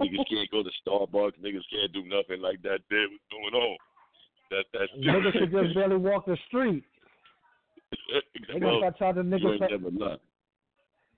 niggas 0.01 0.25
can't 0.31 0.51
go 0.51 0.63
to 0.63 0.71
Starbucks. 0.87 1.39
Niggas 1.43 1.67
can't 1.71 1.93
do 1.93 2.03
nothing 2.07 2.41
like 2.41 2.63
that. 2.63 2.81
There, 2.89 3.07
what's 3.09 3.25
going 3.31 3.55
on? 3.55 3.77
That 4.51 4.65
that's 4.73 4.93
Niggas 4.99 5.33
could 5.33 5.53
just 5.53 5.75
barely 5.79 5.97
walk 5.97 6.27
the 6.27 6.37
street. 6.49 6.85
They 8.53 8.59
gonna 8.61 8.79
start 8.79 8.99
charging 8.99 9.25
niggas 9.25 9.53
ain't 9.53 9.59
for 9.59 9.91
never 9.91 10.19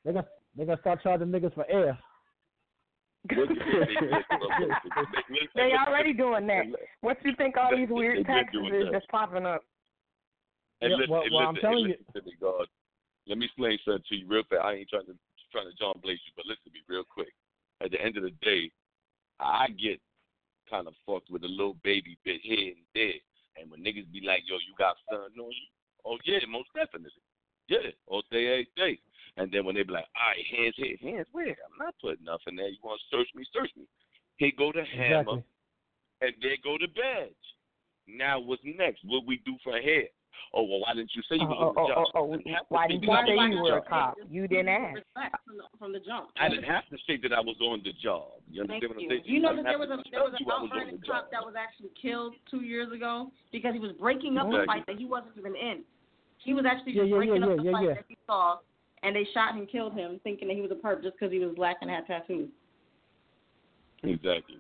they 0.05 0.13
gonna 0.13 0.27
they 0.57 0.65
gonna 0.65 0.81
start 0.81 1.03
charging 1.03 1.29
niggas 1.29 1.55
for 1.55 1.67
air. 1.71 1.99
What 3.31 3.49
you 3.51 3.57
think 3.57 3.89
they- 5.29 5.49
They 5.55 5.73
already 5.77 6.13
doing 6.13 6.47
that. 6.49 6.67
What 7.03 7.19
you 7.25 7.35
think 7.37 7.57
all 7.57 7.75
these 7.77 7.89
weird 7.89 8.27
taxes 8.27 8.61
is 8.73 8.85
that. 8.87 8.93
just 8.93 9.09
popping 9.09 9.47
up? 9.47 9.63
And 10.81 10.91
Yeah, 10.91 10.97
listen, 10.97 11.11
well- 11.13 11.23
and 11.23 11.33
well, 11.33 11.49
I'm 11.49 11.55
listen, 11.55 11.71
telling 11.71 11.85
and 11.93 11.95
you- 12.15 12.21
to 12.21 12.27
me, 12.27 12.35
God. 12.41 12.69
Let 13.27 13.39
me 13.39 13.47
explain 13.47 13.79
something 13.85 14.03
to 14.09 14.17
you 14.17 14.27
real 14.27 14.43
fast. 14.45 14.63
I 14.65 14.75
ain't 14.75 14.89
trying 14.89 15.07
to 15.07 15.17
trying 15.53 15.69
to 15.71 15.75
John 15.77 16.01
Blaze 16.03 16.19
you, 16.27 16.33
but 16.35 16.47
listen 16.47 16.65
to 16.65 16.71
me 16.71 16.81
real 16.89 17.05
quick. 17.05 17.33
At 17.83 17.91
the 17.91 18.01
end 18.01 18.17
of 18.17 18.23
the 18.25 18.31
day, 18.43 18.71
I 19.39 19.69
get 19.69 20.01
kind 20.69 20.89
of 20.89 20.97
fucked 21.07 21.29
with 21.31 21.45
a 21.45 21.49
little 21.49 21.75
baby 21.85 22.17
bit 22.25 22.41
here 22.41 22.73
and 22.73 22.85
there. 22.95 23.21
And 23.57 23.71
when 23.71 23.85
niggas 23.85 24.11
be 24.11 24.23
like, 24.23 24.49
yo, 24.49 24.57
you 24.57 24.75
got 24.79 24.97
something 25.11 25.39
on 25.39 25.51
you? 25.53 25.67
Oh, 26.07 26.19
yeah, 26.25 26.39
most 26.49 26.73
definitely. 26.75 27.13
Yeah, 27.69 27.91
all 28.07 28.23
day, 28.31 28.47
every 28.49 28.69
day. 28.77 28.99
And 29.37 29.51
then 29.51 29.65
when 29.65 29.75
they 29.75 29.83
be 29.83 29.93
like, 29.93 30.05
all 30.15 30.29
right, 30.29 30.45
hands 30.59 30.75
here, 30.77 30.97
hands 31.01 31.27
where? 31.33 31.49
I'm 31.49 31.79
not 31.79 31.95
putting 32.01 32.25
nothing 32.25 32.57
there. 32.57 32.69
You 32.69 32.77
want 32.83 33.01
to 33.01 33.17
search 33.17 33.29
me, 33.35 33.45
search 33.53 33.71
me. 33.77 33.85
He 34.37 34.53
go 34.53 34.73
to 34.73 34.85
hammer, 34.85 35.21
Exactly. 35.21 35.45
and 36.21 36.33
there 36.43 36.57
go 36.63 36.77
the 36.79 36.89
badge. 36.89 37.33
Now 38.09 38.41
what's 38.41 38.63
next? 38.65 39.01
What 39.05 39.25
we 39.27 39.41
do 39.45 39.57
for 39.65 39.73
hair? 39.81 40.05
Oh, 40.55 40.65
well, 40.65 40.81
why 40.81 40.93
didn't 40.93 41.13
you 41.17 41.23
say 41.29 41.37
you 41.41 41.47
was 41.49 41.57
Oh, 41.61 41.69
on 41.69 41.75
the 41.75 41.81
oh, 41.81 41.89
job? 41.89 41.97
oh, 41.97 42.19
oh, 42.19 42.21
oh 42.21 42.33
I 42.33 42.37
didn't 42.37 42.53
have 42.53 42.69
to 42.69 42.75
why 42.75 42.87
didn't 42.89 43.03
you 43.05 43.09
say 43.09 43.57
you 43.57 43.63
were 43.63 43.79
a 43.79 43.83
cop? 43.89 44.17
You 44.29 44.49
didn't 44.49 44.69
ask. 44.69 45.01
From 45.47 45.57
the, 45.57 45.65
from 45.79 45.93
the 45.93 46.01
jump. 46.01 46.29
I 46.37 46.49
didn't 46.49 46.65
have 46.69 46.85
to 46.91 46.97
say 47.07 47.17
that 47.23 47.33
I 47.33 47.41
was 47.41 47.57
on 47.63 47.81
the 47.85 47.93
job. 48.03 48.41
You 48.51 48.67
Thank 48.67 48.85
understand 48.85 48.91
what 48.91 48.97
I'm 48.97 49.01
you. 49.01 49.09
saying? 49.09 49.23
You 49.25 49.41
know 49.41 49.57
that 49.57 49.65
there 49.65 49.79
was 49.79 49.89
a 49.89 49.97
to 49.97 50.05
there 50.11 50.21
was 50.25 50.35
tell 50.37 50.61
a 50.61 50.69
you 50.69 50.69
was 50.69 51.01
the 51.01 51.07
cop 51.09 51.31
that 51.33 51.41
was 51.41 51.55
actually 51.57 51.91
killed 52.01 52.35
two 52.51 52.61
years 52.61 52.93
ago 52.93 53.31
because 53.53 53.73
he 53.73 53.81
was 53.81 53.93
breaking 53.97 54.37
up 54.37 54.49
a 54.53 54.65
fight 54.67 54.85
that 54.89 54.97
he 54.97 55.07
wasn't 55.07 55.33
even 55.39 55.57
in. 55.57 55.85
He 56.45 56.53
was 56.53 56.65
actually 56.69 56.93
Yeah, 56.93 57.03
just 57.09 57.11
yeah, 57.13 57.17
breaking 57.17 57.41
yeah, 57.41 57.49
up 57.49 57.57
the 57.57 57.63
yeah, 57.63 57.73
fight 57.73 57.85
yeah. 57.89 57.95
that 57.95 58.05
he 58.09 58.17
saw, 58.27 58.59
and 59.03 59.15
they 59.17 59.27
shot 59.35 59.55
and 59.55 59.69
killed 59.71 59.95
him, 59.95 60.21
thinking 60.25 60.49
that 60.49 60.55
he 60.55 60.61
was 60.63 60.71
a 60.71 60.75
perp 60.75 61.03
just 61.03 61.17
because 61.19 61.33
he 61.33 61.39
was 61.39 61.55
black 61.57 61.77
and 61.81 61.91
had 61.91 62.07
tattoos. 62.07 62.49
Exactly. 64.03 64.57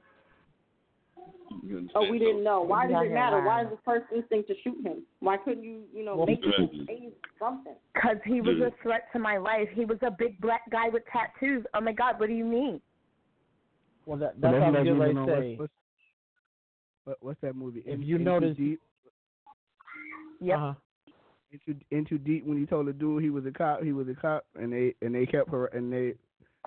Oh, 1.95 2.11
we 2.11 2.19
didn't 2.19 2.43
know. 2.43 2.63
Why 2.63 2.87
does 2.87 3.05
it 3.05 3.13
matter? 3.13 3.43
Why 3.43 3.63
is 3.63 3.69
the 3.71 3.79
first 3.85 4.07
instinct 4.15 4.49
to 4.49 4.55
shoot 4.65 4.85
him? 4.85 5.03
Why 5.21 5.37
couldn't 5.37 5.63
you, 5.65 5.83
you 5.95 6.05
know, 6.05 6.25
make 6.25 6.43
him 6.43 6.53
Exactly. 6.59 6.85
say 6.87 7.09
something? 7.39 7.75
Because 7.95 8.17
he 8.25 8.41
was 8.41 8.57
a 8.61 8.73
threat 8.83 9.05
to 9.13 9.19
my 9.19 9.37
life. 9.37 9.69
He 9.75 9.85
was 9.85 9.99
a 10.03 10.11
big 10.11 10.41
black 10.41 10.63
guy 10.71 10.89
with 10.89 11.03
tattoos. 11.13 11.65
Oh 11.75 11.81
my 11.81 11.93
God, 11.93 12.19
what 12.19 12.29
do 12.29 12.35
you 12.35 12.45
mean? 12.45 12.81
Well, 14.07 14.19
that, 14.19 14.41
But 14.41 14.51
that's 14.53 14.61
what 14.61 14.63
I 14.63 14.69
was 14.71 14.75
like 14.75 14.85
getting 14.85 14.99
ready 14.99 15.15
moving 15.15 15.35
to 15.35 15.41
say. 15.41 15.57
What's, 15.57 15.73
what's, 17.05 17.19
what's 17.23 17.41
that 17.43 17.55
movie? 17.55 17.81
If 17.87 17.95
In- 17.95 18.03
you 18.03 18.17
Into 18.17 18.31
notice- 18.31 18.57
deep, 18.57 18.81
Yep. 20.41 20.57
Uh-huh. 20.59 20.75
Into 21.53 21.81
In 21.91 22.05
Too 22.07 22.19
Deep 22.19 22.47
when 22.47 22.59
he 22.59 22.65
told 22.67 22.87
the 22.87 22.93
dude 22.93 23.23
he 23.23 23.31
was 23.31 23.45
a 23.47 23.51
cop, 23.53 23.83
he 23.83 23.93
was 23.93 24.09
a 24.09 24.15
cop, 24.15 24.45
and 24.55 24.73
they 24.73 24.95
and 25.03 25.15
they 25.15 25.27
kept 25.27 25.51
her 25.51 25.67
and 25.67 25.93
they 25.93 26.15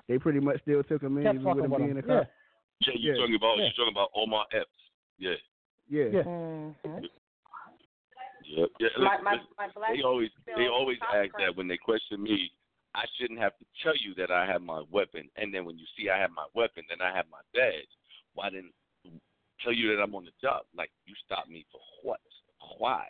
they 0.08 0.18
pretty 0.18 0.38
much 0.40 0.60
still 0.62 0.82
took 0.84 1.02
him 1.02 1.18
in 1.18 1.24
Kept 1.24 1.34
even 1.40 1.56
with 1.56 1.64
him 1.64 1.70
being 1.76 1.90
him. 1.90 1.96
a 1.98 2.02
cop. 2.02 2.26
Yeah, 2.80 2.94
you 2.96 3.12
Yeah. 3.12 3.18
talking 3.20 3.34
about 3.34 3.58
Yeah. 3.58 3.64
you 3.64 3.70
talking 3.76 3.92
about 3.92 4.10
Omar 4.14 4.46
Epps. 4.52 4.68
Yeah. 5.18 5.34
Yeah. 5.88 6.04
Yeah. 6.12 6.22
Mm-hmm. 6.22 7.04
Yeah. 8.44 8.66
yeah. 8.78 8.88
My, 8.98 9.18
my, 9.22 9.36
my 9.58 9.68
black 9.74 9.92
they 9.96 10.02
always 10.02 10.30
they 10.56 10.68
always 10.68 10.98
ask 11.02 11.12
friend- 11.32 11.32
that 11.40 11.56
when 11.56 11.66
they 11.68 11.76
question 11.76 12.22
me. 12.22 12.50
I 12.94 13.04
shouldn't 13.18 13.40
have 13.40 13.52
to 13.58 13.64
tell 13.82 13.92
you 13.94 14.14
that 14.14 14.30
I 14.30 14.46
have 14.46 14.62
my 14.62 14.82
weapon, 14.90 15.28
and 15.36 15.52
then 15.52 15.66
when 15.66 15.76
you 15.76 15.84
see 15.98 16.08
I 16.08 16.16
have 16.18 16.30
my 16.30 16.46
weapon, 16.54 16.82
then 16.88 17.02
I 17.06 17.14
have 17.14 17.26
my 17.30 17.40
badge. 17.52 17.84
Why 18.32 18.48
didn't 18.48 18.72
tell 19.62 19.72
you 19.74 19.94
that 19.94 20.00
I'm 20.02 20.14
on 20.14 20.24
the 20.24 20.30
job? 20.40 20.62
Like 20.74 20.88
you 21.04 21.14
stopped 21.26 21.50
me 21.50 21.66
for 21.70 21.80
what? 22.02 22.20
Why? 22.78 23.04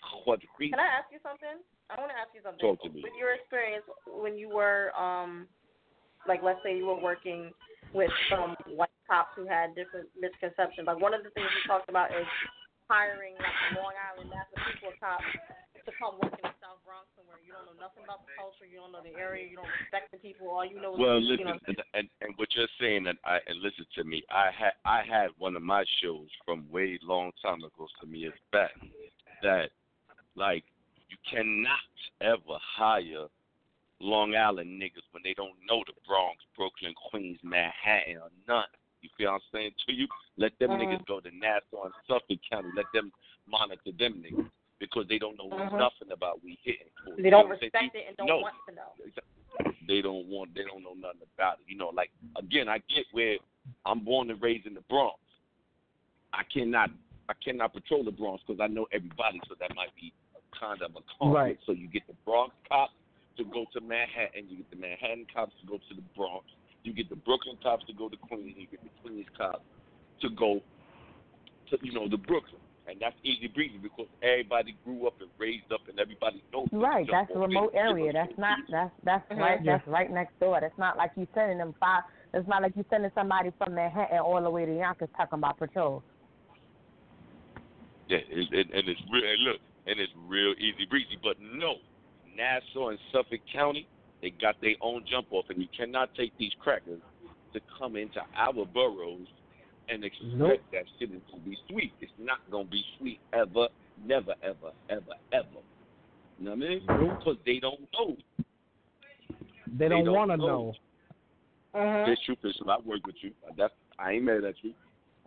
Can 0.00 0.78
I 0.78 0.90
ask 1.00 1.08
you 1.12 1.18
something? 1.22 1.60
I 1.90 1.98
want 1.98 2.12
to 2.12 2.18
ask 2.18 2.30
you 2.34 2.42
something. 2.44 2.60
Talk 2.60 2.82
to 2.84 2.90
me. 2.90 3.02
With 3.02 3.16
your 3.18 3.34
experience 3.34 3.84
when 4.06 4.38
you 4.38 4.48
were, 4.48 4.94
um, 4.94 5.46
like, 6.28 6.42
let's 6.42 6.60
say 6.62 6.76
you 6.76 6.86
were 6.86 7.00
working 7.00 7.50
with 7.92 8.10
some 8.30 8.54
white 8.76 8.94
cops 9.08 9.34
who 9.34 9.48
had 9.48 9.74
different 9.74 10.06
misconceptions. 10.14 10.86
Like, 10.86 11.00
one 11.00 11.14
of 11.14 11.24
the 11.24 11.30
things 11.34 11.48
we 11.50 11.62
talked 11.66 11.88
about 11.88 12.12
is 12.14 12.28
hiring 12.86 13.34
like 13.38 13.78
Long 13.78 13.94
Island 13.94 14.30
Massapequa 14.30 14.94
cop 14.98 15.22
to 15.86 15.92
come 15.96 16.18
work 16.20 16.34
in 16.36 16.44
the 16.44 16.58
South 16.60 16.82
Bronx 16.84 17.08
somewhere. 17.16 17.40
You 17.40 17.56
don't 17.56 17.66
know 17.66 17.78
nothing 17.78 18.04
about 18.04 18.22
the 18.26 18.34
culture. 18.36 18.68
You 18.68 18.84
don't 18.84 18.92
know 18.92 19.02
the 19.02 19.16
area. 19.16 19.48
You 19.48 19.56
don't 19.58 19.70
respect 19.80 20.12
the 20.12 20.20
people. 20.20 20.50
All 20.50 20.66
you 20.66 20.76
know 20.78 20.94
is 20.94 21.00
Well, 21.00 21.18
you 21.18 21.34
listen, 21.34 21.46
know. 21.46 21.58
and, 21.66 21.78
and 21.94 22.06
and 22.20 22.30
what 22.36 22.52
you're 22.54 22.70
saying, 22.78 23.06
and 23.06 23.16
I 23.24 23.40
and 23.48 23.58
listen 23.64 23.86
to 23.96 24.04
me. 24.04 24.22
I 24.30 24.52
had 24.52 24.76
I 24.84 25.02
had 25.02 25.32
one 25.38 25.56
of 25.56 25.64
my 25.64 25.82
shows 26.02 26.28
from 26.44 26.68
way 26.68 26.98
long 27.02 27.32
time 27.40 27.64
ago, 27.64 27.88
some 27.98 28.14
years 28.14 28.36
back, 28.52 28.76
that 29.42 29.72
like 30.36 30.64
you 31.08 31.16
cannot 31.28 31.78
ever 32.20 32.58
hire 32.76 33.26
Long 34.00 34.34
Island 34.34 34.80
niggas 34.80 35.04
when 35.12 35.22
they 35.22 35.34
don't 35.34 35.54
know 35.68 35.82
the 35.86 35.92
Bronx, 36.06 36.42
Brooklyn, 36.56 36.94
Queens, 37.10 37.38
Manhattan, 37.42 38.16
or 38.16 38.30
none. 38.48 38.64
You 39.02 39.08
feel 39.16 39.32
what 39.32 39.34
I'm 39.34 39.40
saying 39.52 39.72
to 39.86 39.92
you? 39.92 40.06
Let 40.36 40.58
them 40.58 40.70
Mhm. 40.70 40.80
niggas 40.80 41.04
go 41.06 41.20
to 41.20 41.30
Nassau 41.30 41.84
and 41.84 41.94
Suffolk 42.06 42.38
County. 42.48 42.70
Let 42.74 42.86
them 42.92 43.12
monitor 43.46 43.92
them 43.92 44.22
niggas 44.22 44.50
because 44.78 45.06
they 45.08 45.18
don't 45.18 45.36
know 45.36 45.48
Mhm. 45.50 45.76
nothing 45.78 46.10
about 46.12 46.42
we 46.42 46.58
hitting. 46.62 46.88
They 47.18 47.30
don't 47.30 47.48
know 47.48 47.56
respect 47.56 47.94
it 47.94 48.06
and 48.08 48.16
don't 48.16 48.26
No 48.26 48.38
want 48.38 48.56
to 48.66 48.72
know. 48.72 48.94
they 49.86 50.00
don't 50.00 50.26
want 50.28 50.54
they 50.54 50.64
don't 50.64 50.82
know 50.82 50.94
nothing 50.94 51.22
about 51.34 51.58
it. 51.60 51.68
You 51.68 51.76
know, 51.76 51.88
like 51.90 52.10
again, 52.36 52.68
I 52.68 52.78
get 52.88 53.06
where 53.12 53.38
I'm 53.84 54.00
born 54.00 54.30
and 54.30 54.40
raised 54.40 54.66
in 54.66 54.74
the 54.74 54.82
Bronx. 54.82 55.18
I 56.32 56.44
cannot 56.44 56.90
I 57.30 57.34
cannot 57.44 57.72
patrol 57.72 58.02
the 58.02 58.10
Bronx 58.10 58.42
because 58.44 58.60
I 58.60 58.66
know 58.66 58.86
everybody, 58.92 59.40
so 59.48 59.54
that 59.60 59.70
might 59.76 59.94
be 59.94 60.12
kind 60.58 60.82
of 60.82 60.90
a 60.98 61.02
conflict. 61.14 61.38
Right. 61.38 61.58
So 61.64 61.70
you 61.70 61.86
get 61.86 62.02
the 62.08 62.18
Bronx 62.26 62.52
cops 62.68 62.92
to 63.38 63.44
go 63.44 63.64
to 63.72 63.80
Manhattan, 63.80 64.50
you 64.50 64.58
get 64.58 64.70
the 64.70 64.76
Manhattan 64.76 65.26
cops 65.32 65.54
to 65.62 65.66
go 65.66 65.78
to 65.78 65.94
the 65.94 66.02
Bronx, 66.16 66.44
you 66.82 66.92
get 66.92 67.08
the 67.08 67.16
Brooklyn 67.22 67.56
cops 67.62 67.86
to 67.86 67.92
go 67.92 68.08
to 68.08 68.16
Queens, 68.16 68.58
you 68.58 68.66
get 68.66 68.82
the 68.82 68.90
Queens 69.00 69.30
cops 69.38 69.62
to 70.22 70.28
go 70.30 70.60
to 71.70 71.78
you 71.82 71.92
know 71.92 72.08
the 72.08 72.18
Brooklyn. 72.18 72.60
And 72.88 72.98
that's 72.98 73.14
easy 73.22 73.46
breezy 73.46 73.78
because 73.78 74.10
everybody 74.20 74.74
grew 74.84 75.06
up 75.06 75.14
and 75.20 75.30
raised 75.38 75.70
up 75.70 75.86
and 75.88 76.00
everybody 76.00 76.42
knows. 76.52 76.66
Right, 76.72 77.06
that's 77.08 77.30
a 77.32 77.38
remote 77.38 77.70
area. 77.76 78.12
That's 78.12 78.36
not 78.36 78.58
that's 78.68 78.90
that's 79.04 79.30
Mhm. 79.30 79.38
right 79.38 79.64
that's 79.64 79.86
right 79.86 80.10
next 80.10 80.34
door. 80.40 80.58
That's 80.60 80.76
not 80.78 80.96
like 80.96 81.12
you 81.14 81.28
sending 81.32 81.58
them 81.58 81.74
five. 81.78 82.02
It's 82.34 82.48
not 82.48 82.62
like 82.62 82.74
you 82.74 82.84
sending 82.90 83.12
somebody 83.14 83.52
from 83.58 83.74
Manhattan 83.74 84.18
all 84.18 84.42
the 84.42 84.50
way 84.50 84.66
to 84.66 84.74
Yonkers 84.74 85.10
talking 85.16 85.38
about 85.38 85.58
patrol. 85.58 86.02
Yeah, 88.10 88.18
it, 88.28 88.48
it, 88.50 88.66
and 88.74 88.88
it's 88.88 89.00
real. 89.10 89.22
And 89.22 89.44
look, 89.44 89.60
and 89.86 90.00
it's 90.00 90.12
real 90.26 90.52
easy 90.58 90.84
breezy. 90.90 91.16
But 91.22 91.36
no, 91.40 91.76
Nassau 92.36 92.88
and 92.88 92.98
Suffolk 93.12 93.38
County, 93.52 93.86
they 94.20 94.30
got 94.30 94.60
their 94.60 94.74
own 94.80 95.04
jump 95.08 95.28
off, 95.30 95.44
and 95.48 95.62
you 95.62 95.68
cannot 95.76 96.12
take 96.16 96.36
these 96.36 96.50
crackers 96.60 97.00
to 97.52 97.60
come 97.78 97.94
into 97.94 98.20
our 98.36 98.66
boroughs 98.66 99.28
and 99.88 100.04
expect 100.04 100.34
Nope. 100.34 100.60
that 100.72 100.84
shit 100.98 101.12
is 101.12 101.20
gonna 101.30 101.42
be 101.44 101.56
sweet. 101.68 101.92
It's 102.00 102.12
not 102.18 102.38
gonna 102.50 102.64
be 102.64 102.82
sweet 102.98 103.20
ever, 103.32 103.68
never, 104.04 104.34
ever, 104.42 104.72
ever, 104.88 105.14
ever. 105.32 105.46
You 106.38 106.46
know 106.46 106.50
what 106.50 106.64
I 106.64 106.68
mean? 106.68 106.80
Because 107.16 107.36
they 107.46 107.60
don't 107.60 107.80
know. 107.92 108.16
They 109.78 109.88
don't, 109.88 110.04
don't 110.04 110.14
want 110.14 110.30
to 110.32 110.36
know. 110.36 110.74
know. 111.74 112.06
Fish 112.06 112.18
you, 112.26 112.34
fish 112.42 112.54
you. 112.60 112.68
I 112.68 112.78
work 112.84 113.06
with 113.06 113.16
you. 113.20 113.30
That's 113.56 113.72
I 113.98 114.12
ain't 114.12 114.24
mad 114.24 114.42
at 114.44 114.54
you. 114.62 114.72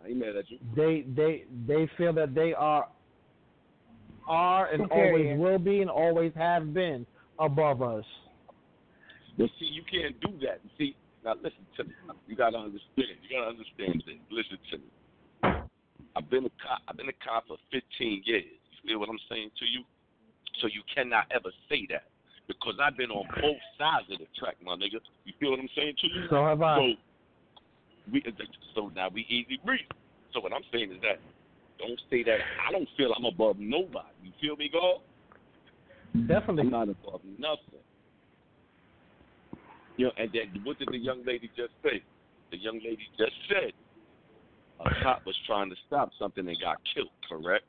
I 0.04 0.08
ain't 0.08 0.18
mad 0.18 0.36
at 0.36 0.50
you. 0.50 0.58
They 0.76 1.04
they 1.16 1.44
they 1.66 1.88
feel 1.96 2.12
that 2.14 2.34
they 2.34 2.52
are 2.52 2.88
are 4.26 4.66
and 4.72 4.82
Superior. 4.82 5.34
always 5.34 5.40
will 5.40 5.58
be 5.58 5.80
and 5.80 5.90
always 5.90 6.32
have 6.34 6.72
been 6.74 7.06
above 7.38 7.82
us. 7.82 8.04
But 9.36 9.48
see, 9.58 9.66
you 9.66 9.82
can't 9.90 10.18
do 10.20 10.38
that. 10.46 10.60
See, 10.78 10.96
now 11.24 11.34
listen 11.34 11.66
to 11.76 11.84
me. 11.84 11.92
You 12.28 12.36
gotta 12.36 12.58
understand. 12.58 13.18
You 13.22 13.38
gotta 13.38 13.50
understand 13.50 14.02
this. 14.06 14.16
Listen 14.30 14.58
to 14.70 14.78
me. 14.78 14.84
I've 16.16 16.30
been 16.30 16.46
a 16.46 16.54
cop. 16.62 16.80
I've 16.86 16.96
been 16.96 17.08
a 17.08 17.24
cop 17.24 17.48
for 17.48 17.56
15 17.72 18.22
years. 18.24 18.44
You 18.44 18.88
feel 18.88 19.00
what 19.00 19.08
I'm 19.08 19.18
saying 19.28 19.50
to 19.58 19.64
you? 19.64 19.82
So 20.60 20.68
you 20.68 20.82
cannot 20.94 21.26
ever 21.34 21.50
say 21.68 21.86
that 21.90 22.04
because 22.46 22.74
I've 22.80 22.96
been 22.96 23.10
on 23.10 23.26
both 23.40 23.58
sides 23.78 24.06
of 24.12 24.18
the 24.18 24.26
track, 24.38 24.56
my 24.64 24.76
nigga. 24.76 25.00
You 25.24 25.32
feel 25.40 25.50
what 25.50 25.60
I'm 25.60 25.68
saying 25.76 25.94
to 26.00 26.06
you? 26.06 26.26
So 26.30 26.44
have 26.44 26.62
I. 26.62 26.78
So 26.78 26.86
we 28.12 28.22
so 28.74 28.90
now 28.94 29.08
we 29.12 29.22
easy 29.28 29.58
breathe. 29.64 29.80
So 30.32 30.40
what 30.40 30.52
I'm 30.52 30.62
saying 30.72 30.90
is 30.92 31.00
that 31.02 31.20
don't 31.78 32.00
say 32.10 32.22
that 32.24 32.38
I 32.66 32.72
don't 32.72 32.88
feel 32.96 33.12
I'm 33.16 33.24
above 33.24 33.56
nobody. 33.58 34.08
You 34.22 34.32
feel 34.40 34.56
me, 34.56 34.70
God? 34.72 35.00
Definitely. 36.28 36.62
I'm 36.62 36.70
not 36.70 36.88
above 36.88 37.20
nothing. 37.38 37.82
You 39.96 40.06
know, 40.06 40.12
and 40.18 40.30
then 40.32 40.62
what 40.64 40.78
did 40.78 40.88
the 40.90 40.98
young 40.98 41.24
lady 41.24 41.50
just 41.56 41.72
say? 41.82 42.02
The 42.50 42.58
young 42.58 42.76
lady 42.84 43.08
just 43.18 43.32
said 43.48 43.72
a 44.80 44.90
cop 45.02 45.24
was 45.26 45.36
trying 45.46 45.70
to 45.70 45.76
stop 45.86 46.10
something 46.18 46.46
and 46.46 46.56
got 46.60 46.78
killed, 46.94 47.08
correct? 47.28 47.64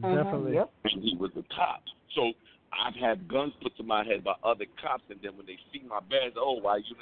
Mm-hmm. 0.00 0.16
Definitely. 0.16 0.54
Yep. 0.54 0.70
And 0.84 1.02
he 1.02 1.16
was 1.18 1.30
a 1.36 1.44
cop. 1.54 1.82
So 2.14 2.32
I've 2.72 2.94
had 2.94 3.28
guns 3.28 3.52
put 3.62 3.76
to 3.76 3.82
my 3.82 4.04
head 4.04 4.24
by 4.24 4.34
other 4.44 4.66
cops, 4.80 5.04
and 5.10 5.18
then 5.22 5.36
when 5.36 5.46
they 5.46 5.58
see 5.72 5.82
my 5.88 6.00
badge, 6.00 6.34
oh, 6.36 6.58
why 6.60 6.78
you? 6.78 6.96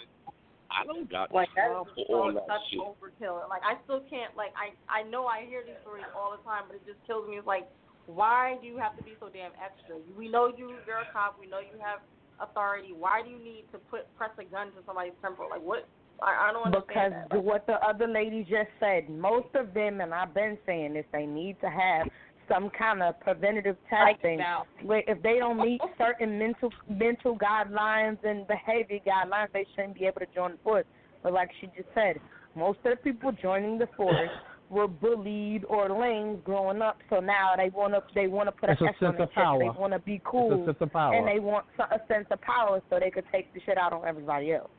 I 0.73 0.85
don't 0.87 1.09
got 1.11 1.33
Like 1.33 1.49
that 1.57 1.69
time 1.69 1.85
is 1.97 2.07
for 2.09 2.25
all 2.25 2.33
that 2.33 2.47
such 2.49 2.65
shit. 2.71 2.81
overkill. 2.81 3.49
Like 3.49 3.63
I 3.63 3.77
still 3.85 4.01
can't. 4.09 4.35
Like 4.37 4.53
I 4.57 4.73
I 4.89 5.03
know 5.09 5.27
I 5.27 5.45
hear 5.47 5.63
these 5.65 5.79
stories 5.83 6.05
all 6.17 6.33
the 6.37 6.43
time, 6.43 6.65
but 6.67 6.77
it 6.77 6.85
just 6.87 6.99
kills 7.07 7.29
me. 7.29 7.37
It's 7.37 7.47
like, 7.47 7.69
why 8.07 8.57
do 8.61 8.67
you 8.67 8.77
have 8.79 8.97
to 8.97 9.03
be 9.05 9.13
so 9.21 9.29
damn 9.33 9.53
extra? 9.61 9.97
We 10.17 10.29
know 10.29 10.49
you. 10.57 10.75
You're 10.87 11.05
a 11.05 11.11
cop. 11.13 11.37
We 11.39 11.47
know 11.47 11.61
you 11.61 11.79
have 11.81 12.01
authority. 12.41 12.93
Why 12.97 13.23
do 13.23 13.31
you 13.31 13.39
need 13.39 13.65
to 13.73 13.79
put 13.79 14.09
press 14.17 14.31
a 14.39 14.45
gun 14.45 14.69
to 14.73 14.81
somebody's 14.87 15.15
temple? 15.23 15.47
Like 15.51 15.63
what? 15.63 15.87
I, 16.23 16.51
I 16.51 16.53
don't 16.53 16.71
Because 16.71 16.83
understand 16.89 17.31
that. 17.31 17.43
what 17.43 17.67
the 17.67 17.75
other 17.85 18.07
lady 18.07 18.43
just 18.49 18.71
said, 18.79 19.11
most 19.11 19.49
of 19.55 19.75
them, 19.75 20.01
and 20.01 20.15
I've 20.15 20.33
been 20.35 20.57
saying 20.67 20.95
this, 20.95 21.05
they 21.13 21.27
need 21.27 21.61
to 21.61 21.69
have 21.71 22.07
some 22.49 22.71
kind 22.71 23.03
of 23.03 23.19
preventative 23.21 23.77
testing. 23.89 24.41
Where 24.83 25.03
if 25.07 25.23
they 25.23 25.39
don't 25.39 25.59
meet 25.59 25.81
certain 25.99 26.39
mental 26.39 26.73
mental 26.89 27.39
guidelines 27.39 28.19
and 28.25 28.47
behavior 28.47 28.99
guidelines, 29.07 29.49
they 29.53 29.67
shouldn't 29.75 29.95
be 29.95 30.07
able 30.07 30.21
to 30.21 30.27
join 30.35 30.53
the 30.53 30.59
force. 30.65 30.85
But 31.23 31.33
like 31.33 31.51
she 31.61 31.67
just 31.69 31.89
said, 31.95 32.17
most 32.57 32.79
of 32.85 32.91
the 32.93 32.97
people 32.97 33.33
joining 33.33 33.79
the 33.79 33.89
force 33.97 34.31
were 34.71 34.89
bullied 34.89 35.65
or 35.69 35.89
lame 35.91 36.41
growing 36.45 36.81
up, 36.83 36.99
so 37.11 37.21
now 37.21 37.51
they 37.57 37.69
want 37.69 37.93
to 37.95 38.03
they 38.15 38.27
want 38.27 38.49
to 38.49 38.53
put 38.53 38.71
It's 38.71 38.81
a 38.81 38.85
a 38.85 38.89
S 38.89 38.95
on 39.03 39.09
sense 39.09 39.17
their 39.19 39.27
of 39.27 39.33
power. 39.33 39.59
They 39.59 39.69
want 39.79 39.93
to 39.93 39.99
be 40.01 40.15
It's 40.15 40.25
cool, 40.27 40.63
a 40.63 40.67
sense 40.67 40.79
of 40.81 40.93
power. 40.93 41.15
and 41.15 41.29
they 41.29 41.39
want 41.41 41.67
a 41.79 41.99
sense 42.09 42.27
of 42.31 42.41
power 42.41 42.81
so 42.91 42.99
they 42.99 43.11
could 43.11 43.25
take 43.31 43.53
the 43.55 43.61
shit 43.67 43.79
out 43.79 43.93
on 43.93 44.07
everybody 44.07 44.53
else. 44.53 44.71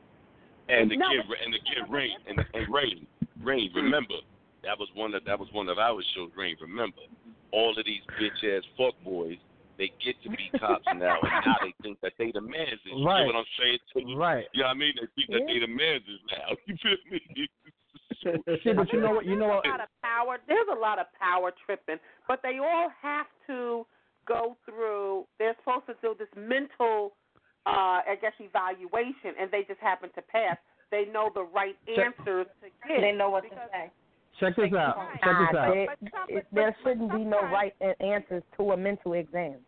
And 0.68 0.90
the 0.90 0.96
No, 0.96 1.08
kid 1.10 1.20
and 1.44 1.52
the 1.54 1.58
kid 1.60 1.92
Rain 1.92 2.10
and, 2.28 2.38
and 2.54 2.72
Rain 2.74 3.06
Rain. 3.42 3.70
Remember 3.74 4.14
that 4.64 4.78
was 4.78 4.88
one 4.94 5.14
of 5.14 5.24
that 5.26 5.38
was 5.38 5.48
one 5.52 5.68
of 5.68 5.78
our 5.78 6.00
shows. 6.16 6.30
Rain. 6.36 6.56
Remember 6.60 7.02
all 7.54 7.78
of 7.78 7.84
these 7.86 8.02
bitch 8.18 8.42
ass 8.42 8.64
fuck 8.76 8.94
boys. 9.04 9.38
They 9.78 9.90
get 10.04 10.14
to 10.22 10.30
be 10.30 10.50
cops 10.58 10.86
now, 10.94 11.18
and 11.22 11.34
now 11.46 11.56
they 11.62 11.74
think 11.82 11.98
that 12.02 12.12
they 12.18 12.30
the 12.30 12.40
mans. 12.40 12.78
You 12.84 13.04
Right. 13.04 13.22
know 13.22 13.26
what 13.26 13.36
I'm 13.36 13.44
saying? 13.58 13.78
to 13.94 14.06
you? 14.06 14.16
Right. 14.16 14.46
You 14.52 14.62
know 14.62 14.68
what 14.68 14.76
I 14.76 14.78
mean? 14.78 14.94
They 14.94 15.06
think 15.18 15.30
that 15.34 15.46
they 15.46 15.58
the 15.58 15.66
mans 15.66 16.02
now. 16.30 16.54
You 16.66 16.76
feel 16.82 16.96
me? 17.10 17.48
See, 18.62 18.72
but 18.72 18.92
you 18.92 19.00
know 19.00 19.10
what? 19.10 19.26
You 19.26 19.36
know 19.36 19.48
what? 19.48 19.64
There's 19.64 19.74
a 19.74 19.78
lot 19.78 19.80
of 19.80 19.88
power. 20.02 20.38
There's 20.46 20.68
a 20.70 20.78
lot 20.78 20.98
of 20.98 21.06
power 21.18 21.52
tripping, 21.66 21.98
but 22.28 22.40
they 22.42 22.58
all 22.58 22.90
have 23.02 23.26
to 23.48 23.86
go 24.26 24.56
through. 24.64 25.26
They're 25.38 25.56
supposed 25.58 25.86
to 25.86 25.94
do 26.00 26.14
this 26.18 26.28
mental, 26.36 27.14
uh, 27.66 28.00
I 28.06 28.16
guess, 28.20 28.32
evaluation, 28.38 29.34
and 29.38 29.50
they 29.50 29.62
just 29.66 29.80
happen 29.80 30.10
to 30.14 30.22
pass. 30.22 30.56
They 30.90 31.04
know 31.12 31.30
the 31.34 31.44
right 31.44 31.76
answers 31.88 32.46
to 32.62 32.68
get. 32.86 33.00
They 33.00 33.12
know 33.12 33.30
what 33.30 33.44
to 33.44 33.50
say. 33.72 33.90
Check 34.40 34.56
this 34.56 34.72
out. 34.72 34.96
Check 35.22 35.36
this 35.38 35.56
out. 35.56 35.74
there- 35.74 35.96
it- 36.28 36.46
there 36.52 36.76
shouldn't 36.82 37.10
be 37.12 37.24
no 37.24 37.40
right 37.42 37.74
answers 38.00 38.42
to 38.56 38.72
a 38.72 38.76
mental 38.76 39.12
exam. 39.14 39.64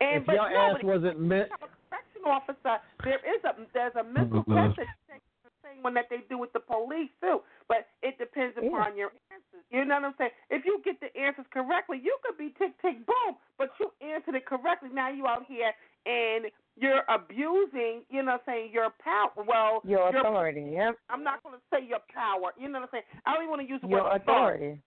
And 0.00 0.20
If 0.20 0.26
but 0.26 0.34
your 0.34 0.50
no, 0.50 0.56
ass 0.56 0.72
but 0.74 0.84
wasn't 0.84 1.18
meant, 1.20 1.50
correction 1.50 2.22
officer, 2.26 2.80
there 3.02 3.18
is 3.24 3.42
a 3.44 3.56
there's 3.72 3.94
a 3.96 4.04
mental 4.04 4.44
test 4.44 4.76
that 4.76 5.20
the 5.42 5.50
same 5.64 5.82
one 5.82 5.94
that 5.94 6.08
they 6.10 6.18
do 6.28 6.36
with 6.38 6.52
the 6.52 6.60
police 6.60 7.10
too. 7.20 7.42
But 7.66 7.88
it 8.02 8.18
depends 8.18 8.56
upon 8.58 8.96
your 8.96 9.10
answers. 9.30 9.64
You 9.70 9.84
know 9.84 9.94
what 9.96 10.04
I'm 10.04 10.14
saying? 10.18 10.30
If 10.50 10.64
you 10.64 10.80
get 10.84 11.00
the 11.00 11.16
answers 11.16 11.46
correctly, 11.50 11.98
you 11.98 12.16
could 12.22 12.36
be 12.36 12.50
tick 12.58 12.76
tick 12.82 13.04
boom, 13.06 13.36
but 13.58 13.70
you 13.80 13.90
answered 14.00 14.34
it 14.34 14.44
correctly. 14.46 14.90
Now 14.92 15.08
you 15.08 15.26
out 15.26 15.46
here 15.46 15.72
and 16.04 16.46
you're 16.76 17.02
abusing, 17.08 18.02
you 18.10 18.22
know 18.22 18.36
what 18.36 18.44
I'm 18.46 18.68
saying, 18.68 18.70
your 18.72 18.90
power. 19.02 19.32
Well, 19.36 19.80
Your 19.84 20.08
authority, 20.12 20.72
yep. 20.76 20.96
I'm 21.08 21.24
not 21.24 21.42
going 21.42 21.56
to 21.56 21.62
say 21.72 21.84
your 21.86 22.00
power. 22.12 22.52
You 22.60 22.68
know 22.68 22.80
what 22.80 22.92
I'm 22.92 23.00
saying? 23.00 23.08
I 23.24 23.32
don't 23.34 23.42
even 23.44 23.50
want 23.50 23.62
to 23.64 23.68
use 23.68 23.80
the 23.80 23.88
Your 23.88 24.04
word 24.04 24.20
authority. 24.20 24.78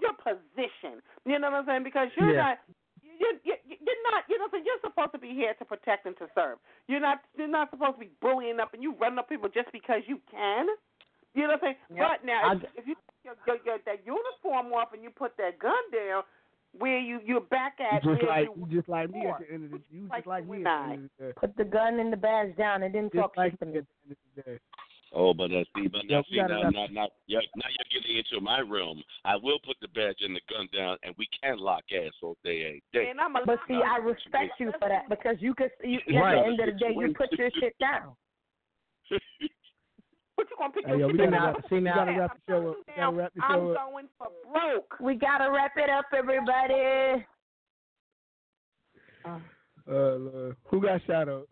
your 0.00 0.12
position. 0.20 1.00
You 1.24 1.38
know 1.38 1.50
what 1.50 1.64
I'm 1.64 1.66
saying? 1.66 1.84
Because 1.84 2.08
you're 2.16 2.32
Yeah. 2.36 2.54
not. 2.54 2.58
You're, 3.18 3.34
you're, 3.42 3.58
you're 3.66 4.02
not. 4.12 4.28
You 4.28 4.38
know, 4.38 4.46
what 4.46 4.60
I'm 4.60 4.62
saying? 4.62 4.64
you're 4.68 4.84
supposed 4.84 5.10
to 5.12 5.18
be 5.18 5.34
here 5.34 5.54
to 5.58 5.64
protect 5.64 6.06
and 6.06 6.14
to 6.18 6.28
serve. 6.36 6.58
You're 6.86 7.00
not. 7.00 7.18
You're 7.36 7.48
not 7.48 7.70
supposed 7.70 7.94
to 7.98 8.00
be 8.06 8.10
bullying 8.20 8.60
up 8.60 8.74
and 8.74 8.82
you 8.82 8.94
running 9.00 9.18
up 9.18 9.28
people 9.28 9.48
just 9.48 9.72
because 9.72 10.02
you 10.06 10.20
can. 10.30 10.68
You 11.34 11.42
know 11.48 11.56
what 11.58 11.64
I'm 11.64 11.74
saying? 11.74 11.76
Yep. 11.96 12.04
But 12.04 12.18
now, 12.26 12.40
I- 12.44 12.54
if, 12.60 12.62
if 12.76 12.86
you 12.86 12.94
take 12.94 13.24
your, 13.24 13.34
your, 13.46 13.56
your 13.64 13.78
that 13.88 14.04
uniform 14.06 14.70
off 14.72 14.92
and 14.92 15.02
you 15.02 15.10
put 15.10 15.36
that 15.38 15.58
gun 15.58 15.80
down, 15.90 16.22
where 16.76 16.98
you 16.98 17.20
you're 17.24 17.40
back 17.40 17.78
at 17.80 18.02
just 18.02 18.22
like 18.22 18.48
you 18.56 18.66
you 18.68 18.76
just 18.76 18.88
like 18.88 19.10
me 19.10 19.26
at 19.26 19.38
the 19.40 19.52
end 19.52 19.64
of 19.64 19.70
the 19.70 19.80
you 19.90 20.08
just 20.14 20.26
like 20.26 20.46
me 20.46 20.58
at 20.58 20.64
the 20.64 20.92
end 20.92 21.04
of 21.04 21.10
the 21.18 21.24
day. 21.26 21.32
Put 21.36 21.56
the 21.56 21.64
gun 21.64 22.00
and 22.00 22.12
the 22.12 22.16
badge 22.16 22.56
down 22.56 22.82
and 22.82 22.94
then 22.94 23.04
Just 23.12 23.16
talk 23.16 23.36
like 23.36 23.58
to 23.58 23.66
me 23.66 23.72
me. 23.72 23.78
at 23.78 23.84
the 23.84 24.10
end 24.10 24.12
of 24.12 24.44
the 24.44 24.52
day. 24.52 24.58
Oh, 25.14 25.32
but 25.32 25.50
uh, 25.50 25.64
see, 25.74 25.88
but 25.88 26.02
now 26.06 26.20
see 26.28 26.36
we 26.36 26.36
gotta 26.36 26.54
now, 26.54 26.62
wrap- 26.64 26.72
now, 26.74 26.86
now, 26.92 27.08
yeah, 27.26 27.40
now 27.56 27.64
you're 27.72 28.00
getting 28.00 28.18
into 28.18 28.44
my 28.44 28.60
realm. 28.60 29.02
I 29.24 29.36
will 29.36 29.58
put 29.64 29.76
the 29.80 29.88
badge 29.88 30.18
and 30.20 30.36
the 30.36 30.40
gun 30.52 30.68
down, 30.76 30.98
and 31.02 31.14
we 31.16 31.26
can 31.42 31.56
lock 31.56 31.84
ass 31.96 32.12
all 32.22 32.36
day, 32.44 32.66
every 32.66 32.82
day. 32.92 33.08
And 33.10 33.18
I'm 33.18 33.34
a 33.34 33.40
But 33.46 33.58
see, 33.66 33.80
I 33.80 33.96
respect 33.96 34.60
you 34.60 34.70
for 34.78 34.88
that 34.90 35.08
because 35.08 35.36
you 35.40 35.54
could. 35.54 35.70
You, 35.82 35.96
at 35.96 36.04
the 36.06 36.42
end 36.44 36.60
of 36.60 36.66
the 36.66 36.78
day, 36.78 36.92
you 36.94 37.14
put 37.16 37.32
your 37.38 37.50
shit 37.58 37.74
down. 37.80 38.12
But 40.38 40.46
you 40.50 40.56
gonna 40.56 40.72
pick 40.72 40.86
Hey, 40.86 40.92
yo, 40.92 40.98
your 40.98 41.08
we 41.08 41.18
shit 41.18 41.30
gotta 41.32 41.50
up. 41.50 41.56
wrap, 41.58 41.70
we 41.72 41.80
gotta 41.82 42.12
wrap 42.14 42.30
the 42.46 42.52
show 42.52 42.68
up. 42.70 42.76
Gotta 42.96 43.16
wrap 43.16 43.32
the 43.34 43.42
I'm 43.42 43.66
up. 43.70 43.74
going 43.74 44.06
for 44.16 44.28
broke. 44.52 44.94
We 45.00 45.14
gotta 45.16 45.50
wrap 45.50 45.72
it 45.76 45.90
up, 45.90 46.04
everybody. 46.16 47.26
Uh, 49.26 49.40
Lord. 49.90 50.56
who 50.70 50.80
got 50.80 51.00
shout 51.08 51.28
outs? 51.28 51.48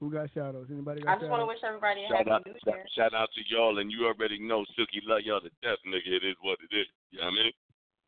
Who 0.00 0.10
got 0.10 0.30
shout 0.32 0.56
outs? 0.56 0.70
Anybody 0.72 1.02
got 1.02 1.10
I 1.10 1.14
just 1.16 1.24
shout 1.24 1.30
want 1.30 1.42
to 1.42 1.46
wish 1.46 1.58
everybody 1.62 2.04
a 2.04 2.08
Shout 2.08 2.18
happy 2.18 2.30
out, 2.30 2.46
New 2.46 2.54
Year. 2.72 2.84
shout 2.96 3.12
out 3.12 3.28
to 3.34 3.40
y'all, 3.54 3.78
and 3.80 3.92
you 3.92 4.06
already 4.06 4.38
know 4.40 4.64
Silky 4.76 5.02
love 5.04 5.20
y'all 5.24 5.40
to 5.42 5.50
death, 5.62 5.76
nigga. 5.86 6.06
It 6.08 6.24
is 6.24 6.36
what 6.40 6.58
it 6.64 6.74
is. 6.74 6.86
You 7.10 7.18
know 7.20 7.26
what 7.26 7.32
I 7.32 7.42
mean? 7.42 7.52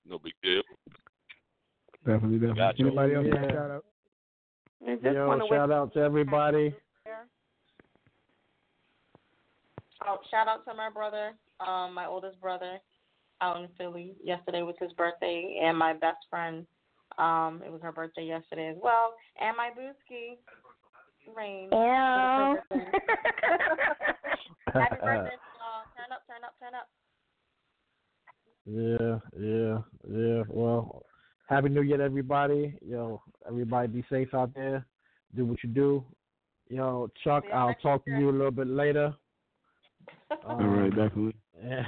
No 0.08 0.18
big 0.18 0.32
deal. 0.42 0.62
Definitely, 2.06 2.38
definitely. 2.38 2.54
Got 2.56 2.78
you. 2.78 2.86
Anybody 2.86 3.14
else 3.14 3.26
got 3.26 3.42
Yeah. 3.44 3.52
shout 3.52 3.70
out? 3.70 3.84
Yo, 5.02 5.28
want 5.28 5.40
wish 5.42 5.50
shout 5.50 5.70
out 5.70 5.92
to 5.92 6.00
everybody. 6.00 6.74
Oh, 10.06 10.18
shout 10.30 10.48
out 10.48 10.64
to 10.66 10.74
my 10.74 10.88
brother, 10.90 11.32
um, 11.60 11.94
my 11.94 12.06
oldest 12.06 12.40
brother, 12.40 12.78
out 13.40 13.60
in 13.60 13.68
Philly. 13.76 14.14
Yesterday 14.22 14.62
was 14.62 14.74
his 14.80 14.92
birthday, 14.92 15.60
and 15.62 15.76
my 15.76 15.92
best 15.92 16.18
friend, 16.28 16.66
um, 17.18 17.62
it 17.64 17.70
was 17.70 17.80
her 17.82 17.92
birthday 17.92 18.24
yesterday 18.24 18.68
as 18.68 18.76
well, 18.82 19.14
and 19.40 19.56
my 19.56 19.70
booski, 19.70 20.38
Rain. 21.36 21.68
Yeah. 21.70 22.54
Happy 24.72 24.96
birthday, 25.04 25.36
y'all! 25.58 25.84
Turn 25.96 26.10
up, 26.12 26.22
turn 26.26 26.44
up, 26.44 26.54
turn 26.60 26.74
up. 26.74 26.88
Yeah, 28.66 29.18
yeah, 29.38 29.78
yeah. 30.08 30.42
Well, 30.48 31.04
happy 31.48 31.68
New 31.68 31.82
Year, 31.82 31.98
to 31.98 32.04
everybody. 32.04 32.74
Yo, 32.86 33.20
everybody 33.46 33.88
be 33.88 34.04
safe 34.10 34.32
out 34.34 34.54
there. 34.54 34.86
Do 35.34 35.44
what 35.44 35.62
you 35.62 35.68
do. 35.68 36.04
Yo, 36.68 37.10
Chuck, 37.22 37.44
I'll 37.52 37.74
talk 37.82 38.04
to 38.06 38.10
you 38.12 38.30
a 38.30 38.32
little 38.32 38.50
bit 38.50 38.68
later. 38.68 39.14
All 40.46 40.56
right, 40.56 40.90
definitely. 40.96 41.34
And, 41.62 41.86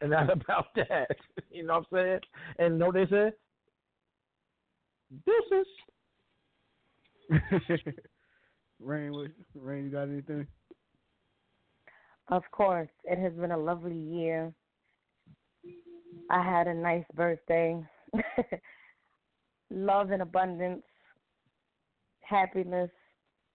and 0.00 0.12
that's 0.12 0.30
about 0.32 0.66
that. 0.76 1.08
You 1.50 1.64
know 1.64 1.84
what 1.88 1.98
I'm 2.00 2.06
saying? 2.06 2.20
And 2.58 2.78
know 2.80 2.90
they 2.90 3.06
said, 3.08 3.32
is. 5.52 5.66
Rain, 8.80 9.12
what, 9.12 9.30
Rain, 9.54 9.84
you 9.84 9.90
got 9.90 10.08
anything? 10.08 10.48
Of 12.28 12.42
course, 12.50 12.88
it 13.04 13.18
has 13.20 13.32
been 13.34 13.52
a 13.52 13.56
lovely 13.56 13.96
year. 13.96 14.52
I 16.28 16.42
had 16.42 16.66
a 16.66 16.74
nice 16.74 17.04
birthday. 17.14 17.80
Love 19.70 20.10
and 20.10 20.22
abundance, 20.22 20.82
happiness, 22.20 22.90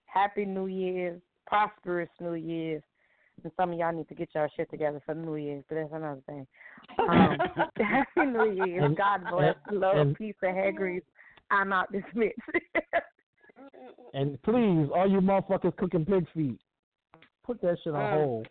happy 0.06 0.44
New 0.44 0.66
Year's, 0.66 1.20
prosperous 1.46 2.10
New 2.20 2.34
Year's. 2.34 2.82
And 3.44 3.52
some 3.56 3.72
of 3.72 3.78
y'all 3.78 3.92
need 3.92 4.08
to 4.08 4.14
get 4.14 4.28
y'all 4.34 4.48
shit 4.56 4.70
together 4.70 5.00
for 5.06 5.14
New 5.14 5.36
Year's, 5.36 5.64
but 5.68 5.76
that's 5.76 5.92
another 5.92 6.20
thing. 6.26 6.46
Um, 6.98 7.38
happy 7.78 8.26
New 8.30 8.52
Year's. 8.66 8.84
And- 8.84 8.96
God 8.96 9.20
bless. 9.30 9.54
and- 9.68 9.80
Love, 9.80 9.96
and- 9.96 10.16
peace, 10.16 10.34
and 10.42 10.56
hair 10.56 10.72
grease. 10.72 11.02
I'm 11.50 11.72
out 11.72 11.90
this 11.92 12.02
bitch. 12.14 12.32
And 14.14 14.40
please, 14.42 14.88
all 14.94 15.08
you 15.08 15.20
motherfuckers 15.20 15.76
cooking 15.76 16.04
pig 16.04 16.26
feet, 16.34 16.58
put 17.44 17.60
that 17.62 17.76
shit 17.84 17.94
on 17.94 18.00
Mm. 18.00 18.24
hold. 18.24 18.48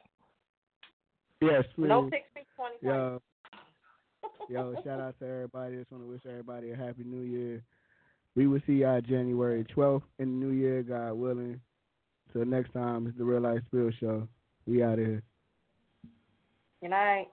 Yes, 1.42 1.64
please. 1.76 1.88
No 1.90 2.04
pig 2.04 2.24
feet 2.34 2.46
2020. 2.56 2.88
Yo, 2.88 3.22
yo, 4.50 4.74
shout 4.84 5.00
out 5.02 5.20
to 5.20 5.26
everybody. 5.28 5.78
Just 5.78 5.92
want 5.92 6.04
to 6.04 6.10
wish 6.10 6.22
everybody 6.26 6.72
a 6.72 6.76
happy 6.76 7.04
New 7.04 7.24
Year. 7.24 7.62
We 8.36 8.48
will 8.48 8.62
see 8.66 8.74
y'all 8.74 9.02
January 9.02 9.66
12th 9.76 10.04
in 10.20 10.40
the 10.40 10.46
New 10.46 10.52
Year, 10.54 10.84
God 10.84 11.14
willing. 11.14 11.60
Till 12.32 12.46
next 12.46 12.72
time, 12.74 13.08
it's 13.08 13.18
the 13.18 13.24
Real 13.26 13.42
Life 13.42 13.62
Spill 13.68 13.90
Show. 14.00 14.28
We 14.70 14.84
out 14.84 15.00
of 15.00 15.06
here. 15.06 15.24
Good 16.82 16.92
night. 16.92 17.26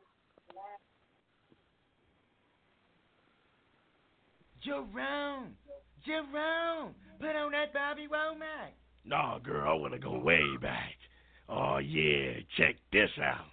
Jerome, 4.65 5.55
Jerome, 6.07 6.95
put 7.21 7.37
on 7.37 7.53
that 7.53 7.75
Bobby 7.75 8.09
Womack. 8.11 8.73
Nah, 9.05 9.39
girl, 9.39 9.71
I 9.71 9.75
want 9.75 9.93
to 9.93 9.99
go 9.99 10.19
way 10.19 10.41
back. 10.63 10.95
Oh, 11.49 11.77
yeah, 11.77 12.41
check 12.57 12.77
this 12.91 13.11
out. 13.23 13.45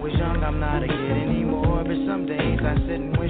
Was 0.00 0.12
young, 0.14 0.42
I'm 0.44 0.60
not 0.60 0.82
a 0.82 0.86
kid 0.86 1.16
anymore. 1.28 1.84
But 1.84 1.96
some 2.06 2.26
days 2.26 2.58
I 2.62 2.74
sit 2.86 3.00
and 3.00 3.17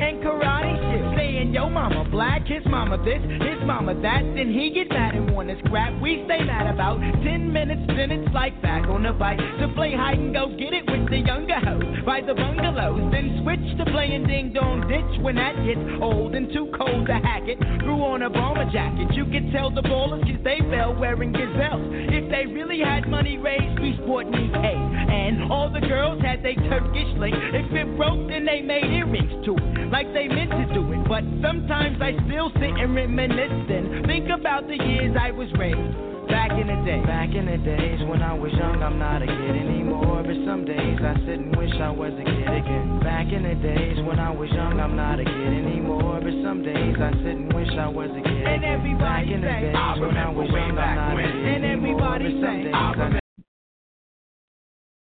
and 0.00 0.22
karate 0.22 0.72
shit. 0.88 1.18
Saying, 1.18 1.52
yo, 1.52 1.68
mama 1.68 2.08
black, 2.08 2.46
his 2.46 2.64
mama 2.66 2.96
this, 3.04 3.20
his 3.20 3.60
mama 3.66 3.94
that. 4.00 4.22
Then 4.34 4.52
he 4.52 4.70
get 4.70 4.88
mad 4.88 5.14
and 5.14 5.30
wanna 5.30 5.56
scrap. 5.66 5.92
We 6.00 6.22
stay 6.24 6.44
mad 6.44 6.72
about 6.72 7.00
10 7.00 7.52
minutes, 7.52 7.82
then 7.88 8.10
it's 8.10 8.32
like 8.32 8.60
back 8.62 8.88
on 8.88 9.02
the 9.02 9.12
bike 9.12 9.38
to 9.38 9.68
play 9.74 9.92
hide 9.92 10.18
and 10.18 10.32
go 10.32 10.48
get 10.56 10.72
it 10.72 10.88
with 10.88 11.10
the 11.10 11.18
younger 11.18 11.58
hoes 11.60 12.04
by 12.06 12.20
the 12.20 12.34
bungalows. 12.34 13.10
Then 13.12 13.40
switch 13.42 13.76
to 13.78 13.84
playing 13.92 14.26
ding 14.26 14.52
dong 14.52 14.86
ditch 14.88 15.20
when 15.22 15.36
that 15.36 15.56
gets 15.66 15.82
old 16.00 16.34
and 16.34 16.52
too 16.52 16.72
cold 16.76 17.06
to 17.06 17.14
hack 17.14 17.42
it. 17.46 17.58
Grew 17.80 18.00
on 18.02 18.22
a 18.22 18.30
bomber 18.30 18.68
jacket. 18.72 19.12
You 19.12 19.24
could 19.26 19.52
tell 19.52 19.70
the 19.70 19.82
ballers 19.82 20.22
cause 20.22 20.40
they 20.44 20.58
fell 20.70 20.94
wearing 20.94 21.32
gazelles. 21.32 21.82
If 22.12 22.30
they 22.30 22.46
really 22.46 22.80
had 22.80 23.08
money 23.08 23.38
raised, 23.38 23.80
we 23.80 23.96
sport 24.02 24.26
K. 24.32 24.38
And 24.38 25.52
all 25.52 25.70
the 25.70 25.80
girls 25.80 26.20
had 26.22 26.42
they 26.42 26.54
Turkish 26.54 27.10
link. 27.18 27.34
If 27.36 27.72
it 27.72 27.96
broke, 27.96 28.28
then 28.28 28.44
they 28.44 28.60
made 28.62 28.84
earrings 28.84 29.44
to 29.46 29.54
it, 29.54 29.81
like 29.90 30.12
they 30.12 30.28
meant 30.28 30.50
to 30.50 30.64
do 30.74 30.82
it. 30.92 31.02
But 31.08 31.24
sometimes 31.42 31.98
I 32.00 32.12
still 32.28 32.50
sit 32.54 32.70
and 32.76 32.94
reminisce 32.94 33.66
and 33.70 34.06
think 34.06 34.28
about 34.28 34.66
the 34.68 34.76
years 34.76 35.16
I 35.18 35.30
was 35.30 35.48
raised. 35.58 36.12
Back 36.28 36.52
in 36.52 36.68
the 36.70 36.78
day. 36.86 37.02
Back 37.04 37.34
in 37.34 37.46
the 37.46 37.58
days 37.58 37.98
when 38.08 38.22
I 38.22 38.32
was 38.32 38.52
young, 38.52 38.80
I'm 38.82 38.98
not 38.98 39.20
a 39.22 39.26
kid 39.26 39.54
anymore. 39.58 40.22
But 40.22 40.38
some 40.46 40.64
days 40.64 40.98
I 41.02 41.14
sit 41.26 41.40
and 41.42 41.56
wish 41.56 41.74
I 41.82 41.90
was 41.90 42.12
a 42.14 42.24
kid 42.24 42.46
again. 42.48 43.00
Back 43.02 43.26
in 43.32 43.42
the 43.42 43.56
days 43.58 43.98
when 44.06 44.18
I 44.20 44.30
was 44.30 44.48
young, 44.50 44.78
I'm 44.80 44.94
not 44.96 45.18
a 45.20 45.24
kid 45.24 45.52
anymore. 45.52 46.20
But 46.22 46.32
some 46.46 46.62
days 46.62 46.94
I 46.96 47.10
sit 47.20 47.36
and 47.36 47.52
wish 47.52 47.68
I 47.76 47.88
was 47.88 48.08
a 48.14 48.22
kid. 48.22 48.46
And 48.46 48.62
again. 48.62 48.78
everybody 48.80 49.02
Back 49.02 49.26
in 49.34 49.40
the 49.42 49.50
days 49.50 49.74
I 49.76 49.98
when 49.98 50.16
I 50.16 50.30
was 50.30 50.48
way 50.48 50.60
young, 50.60 50.70
I'm 50.70 50.76
back 50.78 50.96
not 50.96 51.12
a 51.12 51.14
when. 51.16 51.26
kid 51.26 51.44
And 51.44 51.64
anymore. 51.66 52.14
everybody 52.14 52.24
But 52.24 52.32
some 52.32 52.56
say, 52.56 52.62
days 52.64 52.74
I 52.74 52.78
I 52.78 52.90
remember. 52.92 53.20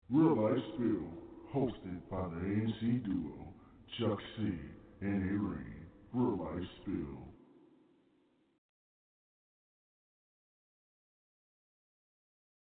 Real 0.09 0.35
Life 0.37 0.63
Spill, 0.77 1.05
hosted 1.51 1.99
by 2.09 2.23
the 2.29 2.39
ANC 2.45 3.03
duo 3.03 3.36
Chuck 3.99 4.19
C 4.35 4.43
and 5.01 5.23
A 5.23 5.33
Rain. 5.41 5.85
Real 6.13 6.37
Life 6.37 6.67
Spill. 6.81 7.26